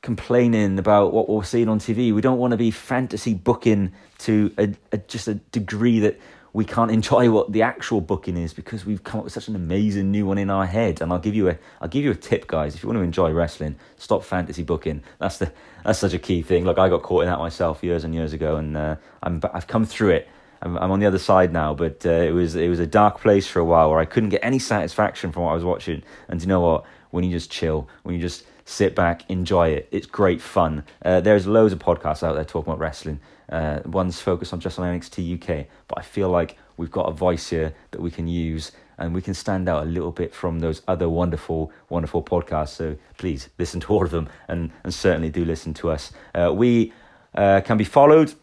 complaining 0.00 0.78
about 0.78 1.12
what 1.12 1.28
we're 1.28 1.42
seeing 1.42 1.68
on 1.68 1.80
TV. 1.80 2.14
We 2.14 2.20
don't 2.20 2.38
want 2.38 2.52
to 2.52 2.56
be 2.56 2.70
fantasy 2.70 3.34
booking 3.34 3.92
to 4.18 4.54
a, 4.56 4.72
a, 4.92 4.98
just 4.98 5.26
a 5.28 5.34
degree 5.34 5.98
that 6.00 6.20
we 6.54 6.64
can't 6.64 6.90
enjoy 6.92 7.30
what 7.30 7.52
the 7.52 7.62
actual 7.62 8.00
booking 8.00 8.36
is 8.36 8.54
because 8.54 8.86
we've 8.86 9.02
come 9.02 9.18
up 9.18 9.24
with 9.24 9.32
such 9.32 9.48
an 9.48 9.56
amazing 9.56 10.12
new 10.12 10.24
one 10.24 10.38
in 10.38 10.48
our 10.48 10.64
head. 10.64 11.02
And 11.02 11.12
I'll 11.12 11.18
give 11.18 11.34
you 11.34 11.48
a 11.48 11.58
I'll 11.80 11.88
give 11.88 12.04
you 12.04 12.12
a 12.12 12.14
tip, 12.14 12.46
guys. 12.46 12.74
If 12.76 12.82
you 12.82 12.88
want 12.88 12.98
to 12.98 13.02
enjoy 13.02 13.32
wrestling, 13.32 13.74
stop 13.96 14.22
fantasy 14.22 14.62
booking. 14.62 15.02
That's 15.18 15.38
the 15.38 15.52
that's 15.84 15.98
such 15.98 16.14
a 16.14 16.18
key 16.18 16.42
thing. 16.42 16.64
Look, 16.64 16.78
I 16.78 16.88
got 16.88 17.02
caught 17.02 17.24
in 17.24 17.28
that 17.28 17.40
myself 17.40 17.82
years 17.82 18.04
and 18.04 18.14
years 18.14 18.32
ago, 18.32 18.56
and 18.56 18.76
uh, 18.76 18.96
I'm 19.22 19.42
I've 19.52 19.66
come 19.66 19.84
through 19.84 20.10
it. 20.10 20.28
I'm, 20.62 20.78
on 20.78 21.00
the 21.00 21.06
other 21.06 21.18
side 21.18 21.52
now, 21.52 21.74
but 21.74 22.06
uh, 22.06 22.10
it 22.10 22.32
was 22.32 22.54
it 22.54 22.68
was 22.68 22.78
a 22.78 22.86
dark 22.86 23.20
place 23.20 23.48
for 23.48 23.58
a 23.58 23.64
while 23.64 23.90
where 23.90 23.98
I 23.98 24.04
couldn't 24.04 24.28
get 24.28 24.40
any 24.44 24.60
satisfaction 24.60 25.32
from 25.32 25.42
what 25.42 25.50
I 25.50 25.54
was 25.54 25.64
watching. 25.64 26.04
And 26.28 26.40
you 26.40 26.46
know 26.46 26.60
what? 26.60 26.84
When 27.10 27.24
you 27.24 27.32
just 27.32 27.50
chill, 27.50 27.88
when 28.04 28.14
you 28.14 28.20
just 28.20 28.44
sit 28.64 28.94
back, 28.94 29.28
enjoy 29.28 29.70
it. 29.70 29.88
It's 29.90 30.06
great 30.06 30.40
fun. 30.40 30.84
Uh, 31.04 31.20
there's 31.20 31.48
loads 31.48 31.72
of 31.72 31.80
podcasts 31.80 32.22
out 32.22 32.34
there 32.34 32.44
talking 32.44 32.72
about 32.72 32.78
wrestling. 32.78 33.20
Uh, 33.48 33.80
one's 33.84 34.20
focused 34.20 34.52
on 34.52 34.60
just 34.60 34.78
on 34.78 34.98
NXT 34.98 35.34
UK, 35.34 35.66
but 35.88 35.98
I 35.98 36.02
feel 36.02 36.28
like 36.28 36.56
we've 36.76 36.90
got 36.90 37.08
a 37.08 37.12
voice 37.12 37.50
here 37.50 37.74
that 37.90 38.00
we 38.00 38.10
can 38.10 38.26
use 38.26 38.72
and 38.98 39.14
we 39.14 39.20
can 39.20 39.34
stand 39.34 39.68
out 39.68 39.82
a 39.82 39.86
little 39.86 40.12
bit 40.12 40.34
from 40.34 40.60
those 40.60 40.82
other 40.86 41.08
wonderful, 41.08 41.72
wonderful 41.88 42.22
podcasts. 42.22 42.68
So 42.70 42.96
please 43.18 43.48
listen 43.58 43.80
to 43.80 43.92
all 43.92 44.04
of 44.04 44.10
them 44.10 44.28
and, 44.48 44.70
and 44.82 44.94
certainly 44.94 45.30
do 45.30 45.44
listen 45.44 45.74
to 45.74 45.90
us. 45.90 46.12
Uh, 46.34 46.52
we 46.54 46.92
uh, 47.34 47.60
can 47.62 47.76
be 47.76 47.84
followed 47.84 48.34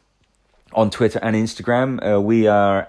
on 0.74 0.90
Twitter 0.90 1.20
and 1.22 1.36
Instagram. 1.36 2.16
Uh, 2.16 2.22
we 2.22 2.48
are 2.48 2.88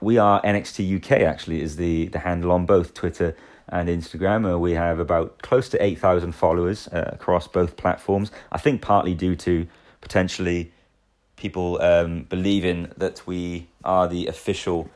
we 0.00 0.18
are 0.18 0.42
NXT 0.42 0.96
UK 0.96 1.22
actually 1.22 1.62
is 1.62 1.76
the, 1.76 2.08
the 2.08 2.18
handle 2.18 2.50
on 2.50 2.66
both 2.66 2.92
Twitter 2.92 3.36
and 3.68 3.88
Instagram. 3.88 4.52
Uh, 4.52 4.58
we 4.58 4.72
have 4.72 4.98
about 4.98 5.40
close 5.42 5.68
to 5.68 5.82
8,000 5.82 6.32
followers 6.32 6.88
uh, 6.88 7.10
across 7.12 7.46
both 7.46 7.76
platforms. 7.76 8.32
I 8.50 8.58
think 8.58 8.82
partly 8.82 9.14
due 9.14 9.36
to 9.36 9.66
potentially 10.00 10.71
people 11.42 11.82
um, 11.82 12.22
believing 12.28 12.88
that 12.96 13.26
we 13.26 13.66
are 13.84 14.06
the 14.06 14.28
official 14.28 14.88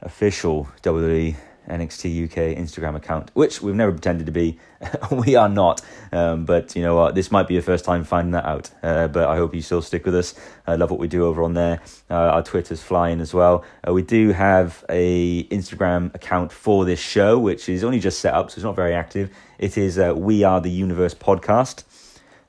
official 0.00 0.66
WWE 0.82 1.36
NXT 1.68 2.24
UK 2.24 2.56
Instagram 2.56 2.96
account, 2.96 3.30
which 3.34 3.60
we've 3.60 3.74
never 3.74 3.92
pretended 3.92 4.24
to 4.24 4.32
be. 4.32 4.58
we 5.10 5.36
are 5.36 5.50
not. 5.50 5.82
Um, 6.10 6.46
but 6.46 6.74
you 6.74 6.80
know 6.80 6.96
what? 6.96 7.14
This 7.14 7.30
might 7.30 7.46
be 7.46 7.52
your 7.52 7.62
first 7.62 7.84
time 7.84 8.02
finding 8.04 8.30
that 8.32 8.46
out. 8.46 8.70
Uh, 8.82 9.08
but 9.08 9.28
I 9.28 9.36
hope 9.36 9.54
you 9.54 9.60
still 9.60 9.82
stick 9.82 10.06
with 10.06 10.14
us. 10.14 10.34
I 10.66 10.76
love 10.76 10.90
what 10.90 10.98
we 10.98 11.08
do 11.08 11.26
over 11.26 11.42
on 11.42 11.52
there. 11.52 11.82
Uh, 12.08 12.14
our 12.14 12.42
Twitter's 12.42 12.82
flying 12.82 13.20
as 13.20 13.34
well. 13.34 13.62
Uh, 13.86 13.92
we 13.92 14.00
do 14.00 14.32
have 14.32 14.82
a 14.88 15.44
Instagram 15.48 16.14
account 16.14 16.50
for 16.50 16.86
this 16.86 17.00
show, 17.00 17.38
which 17.38 17.68
is 17.68 17.84
only 17.84 18.00
just 18.00 18.20
set 18.20 18.32
up, 18.32 18.50
so 18.50 18.54
it's 18.54 18.64
not 18.64 18.74
very 18.74 18.94
active. 18.94 19.30
It 19.58 19.76
is 19.76 19.98
uh, 19.98 20.14
We 20.16 20.44
Are 20.44 20.62
the 20.62 20.70
Universe 20.70 21.14
podcast. 21.14 21.84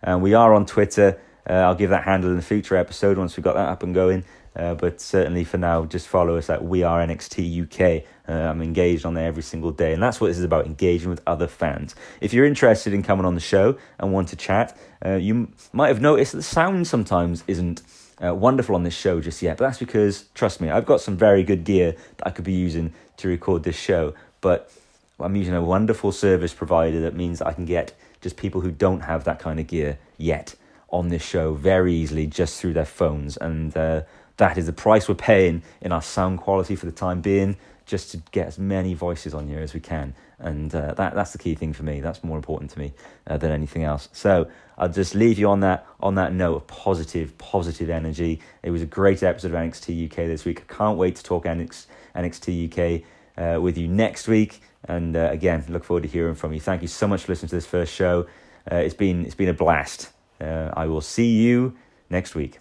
And 0.01 0.21
we 0.21 0.33
are 0.33 0.53
on 0.53 0.65
Twitter. 0.65 1.19
Uh, 1.47 1.53
I'll 1.53 1.75
give 1.75 1.89
that 1.91 2.03
handle 2.03 2.31
in 2.31 2.37
a 2.37 2.41
future 2.41 2.75
episode 2.75 3.17
once 3.17 3.37
we've 3.37 3.43
got 3.43 3.55
that 3.55 3.69
up 3.69 3.83
and 3.83 3.93
going. 3.93 4.23
Uh, 4.55 4.73
but 4.73 4.99
certainly 4.99 5.43
for 5.43 5.57
now, 5.57 5.85
just 5.85 6.07
follow 6.07 6.35
us 6.35 6.49
at 6.49 6.63
We 6.63 6.83
Are 6.83 6.99
NXT 7.05 7.63
UK. 7.63 8.03
Uh, 8.27 8.49
I'm 8.49 8.61
engaged 8.61 9.05
on 9.05 9.13
there 9.13 9.27
every 9.27 9.43
single 9.43 9.71
day, 9.71 9.93
and 9.93 10.01
that's 10.01 10.19
what 10.19 10.27
this 10.27 10.37
is 10.37 10.43
about 10.43 10.65
engaging 10.65 11.09
with 11.09 11.21
other 11.25 11.47
fans. 11.47 11.95
If 12.19 12.33
you're 12.33 12.45
interested 12.45 12.93
in 12.93 13.03
coming 13.03 13.25
on 13.25 13.35
the 13.35 13.41
show 13.41 13.77
and 13.99 14.11
want 14.11 14.29
to 14.29 14.35
chat, 14.35 14.77
uh, 15.05 15.13
you 15.13 15.51
might 15.71 15.87
have 15.89 16.01
noticed 16.01 16.33
that 16.33 16.39
the 16.39 16.43
sound 16.43 16.87
sometimes 16.87 17.43
isn't 17.47 17.81
uh, 18.23 18.35
wonderful 18.35 18.75
on 18.75 18.83
this 18.83 18.93
show 18.93 19.21
just 19.21 19.41
yet, 19.41 19.57
but 19.57 19.65
that's 19.65 19.79
because, 19.79 20.25
trust 20.33 20.59
me, 20.59 20.69
I've 20.69 20.85
got 20.85 20.99
some 20.99 21.15
very 21.15 21.43
good 21.43 21.63
gear 21.63 21.95
that 22.17 22.27
I 22.27 22.31
could 22.31 22.45
be 22.45 22.53
using 22.53 22.93
to 23.17 23.27
record 23.27 23.63
this 23.63 23.77
show, 23.77 24.13
but 24.41 24.71
I'm 25.19 25.35
using 25.35 25.53
a 25.53 25.61
wonderful 25.61 26.11
service 26.11 26.53
provider 26.53 26.99
that 27.01 27.15
means 27.15 27.39
that 27.39 27.47
I 27.47 27.53
can 27.53 27.65
get 27.65 27.93
just 28.21 28.35
people 28.35 28.61
who 28.61 28.71
don't 28.71 29.01
have 29.01 29.23
that 29.23 29.39
kind 29.39 29.59
of 29.59 29.67
gear 29.67 29.99
yet 30.17 30.55
on 30.91 31.09
this 31.09 31.23
show 31.23 31.53
very 31.53 31.93
easily 31.93 32.27
just 32.27 32.59
through 32.59 32.73
their 32.73 32.85
phones 32.85 33.37
and 33.37 33.75
uh, 33.77 34.01
that 34.39 34.57
is 34.57 34.65
the 34.65 34.73
price 34.73 35.07
we're 35.07 35.15
paying 35.15 35.61
in 35.81 35.91
our 35.91 36.01
sound 36.01 36.39
quality 36.39 36.75
for 36.75 36.85
the 36.85 36.93
time 36.93 37.21
being, 37.21 37.57
just 37.85 38.11
to 38.11 38.17
get 38.31 38.47
as 38.47 38.57
many 38.57 38.93
voices 38.93 39.33
on 39.33 39.47
here 39.47 39.59
as 39.59 39.73
we 39.73 39.81
can. 39.81 40.15
And 40.39 40.73
uh, 40.73 40.93
that 40.93 41.13
that's 41.13 41.31
the 41.31 41.37
key 41.37 41.55
thing 41.55 41.73
for 41.73 41.83
me. 41.83 41.99
That's 41.99 42.23
more 42.23 42.37
important 42.37 42.71
to 42.71 42.79
me 42.79 42.93
uh, 43.27 43.37
than 43.37 43.51
anything 43.51 43.83
else. 43.83 44.07
So 44.13 44.49
I'll 44.77 44.89
just 44.89 45.13
leave 45.13 45.37
you 45.37 45.49
on 45.49 45.59
that 45.59 45.85
on 45.99 46.15
that 46.15 46.33
note 46.33 46.55
of 46.55 46.67
positive, 46.67 47.37
positive 47.37 47.89
energy. 47.89 48.39
It 48.63 48.71
was 48.71 48.81
a 48.81 48.85
great 48.85 49.21
episode 49.21 49.51
of 49.51 49.57
NXT 49.57 50.09
UK 50.09 50.15
this 50.27 50.45
week. 50.45 50.63
I 50.69 50.73
can't 50.73 50.97
wait 50.97 51.17
to 51.17 51.23
talk 51.23 51.43
NXT, 51.43 51.87
NXT 52.15 52.71
UK 52.71 53.03
uh, 53.37 53.61
with 53.61 53.77
you 53.77 53.89
next 53.89 54.29
week. 54.29 54.61
And 54.85 55.17
uh, 55.17 55.27
again, 55.31 55.65
look 55.67 55.83
forward 55.83 56.03
to 56.03 56.09
hearing 56.09 56.35
from 56.35 56.53
you. 56.53 56.61
Thank 56.61 56.81
you 56.81 56.87
so 56.87 57.09
much 57.09 57.23
for 57.23 57.33
listening 57.33 57.49
to 57.49 57.55
this 57.55 57.65
first 57.65 57.93
show. 57.93 58.25
Uh, 58.71 58.77
it's 58.77 58.93
been 58.93 59.25
it's 59.25 59.35
been 59.35 59.49
a 59.49 59.53
blast. 59.53 60.13
Uh, 60.39 60.69
I 60.73 60.85
will 60.85 61.01
see 61.01 61.27
you 61.27 61.75
next 62.09 62.35
week. 62.35 62.59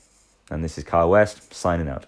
And 0.50 0.64
this 0.64 0.78
is 0.78 0.84
Kyle 0.84 1.10
West 1.10 1.52
signing 1.52 1.88
out. 1.88 2.06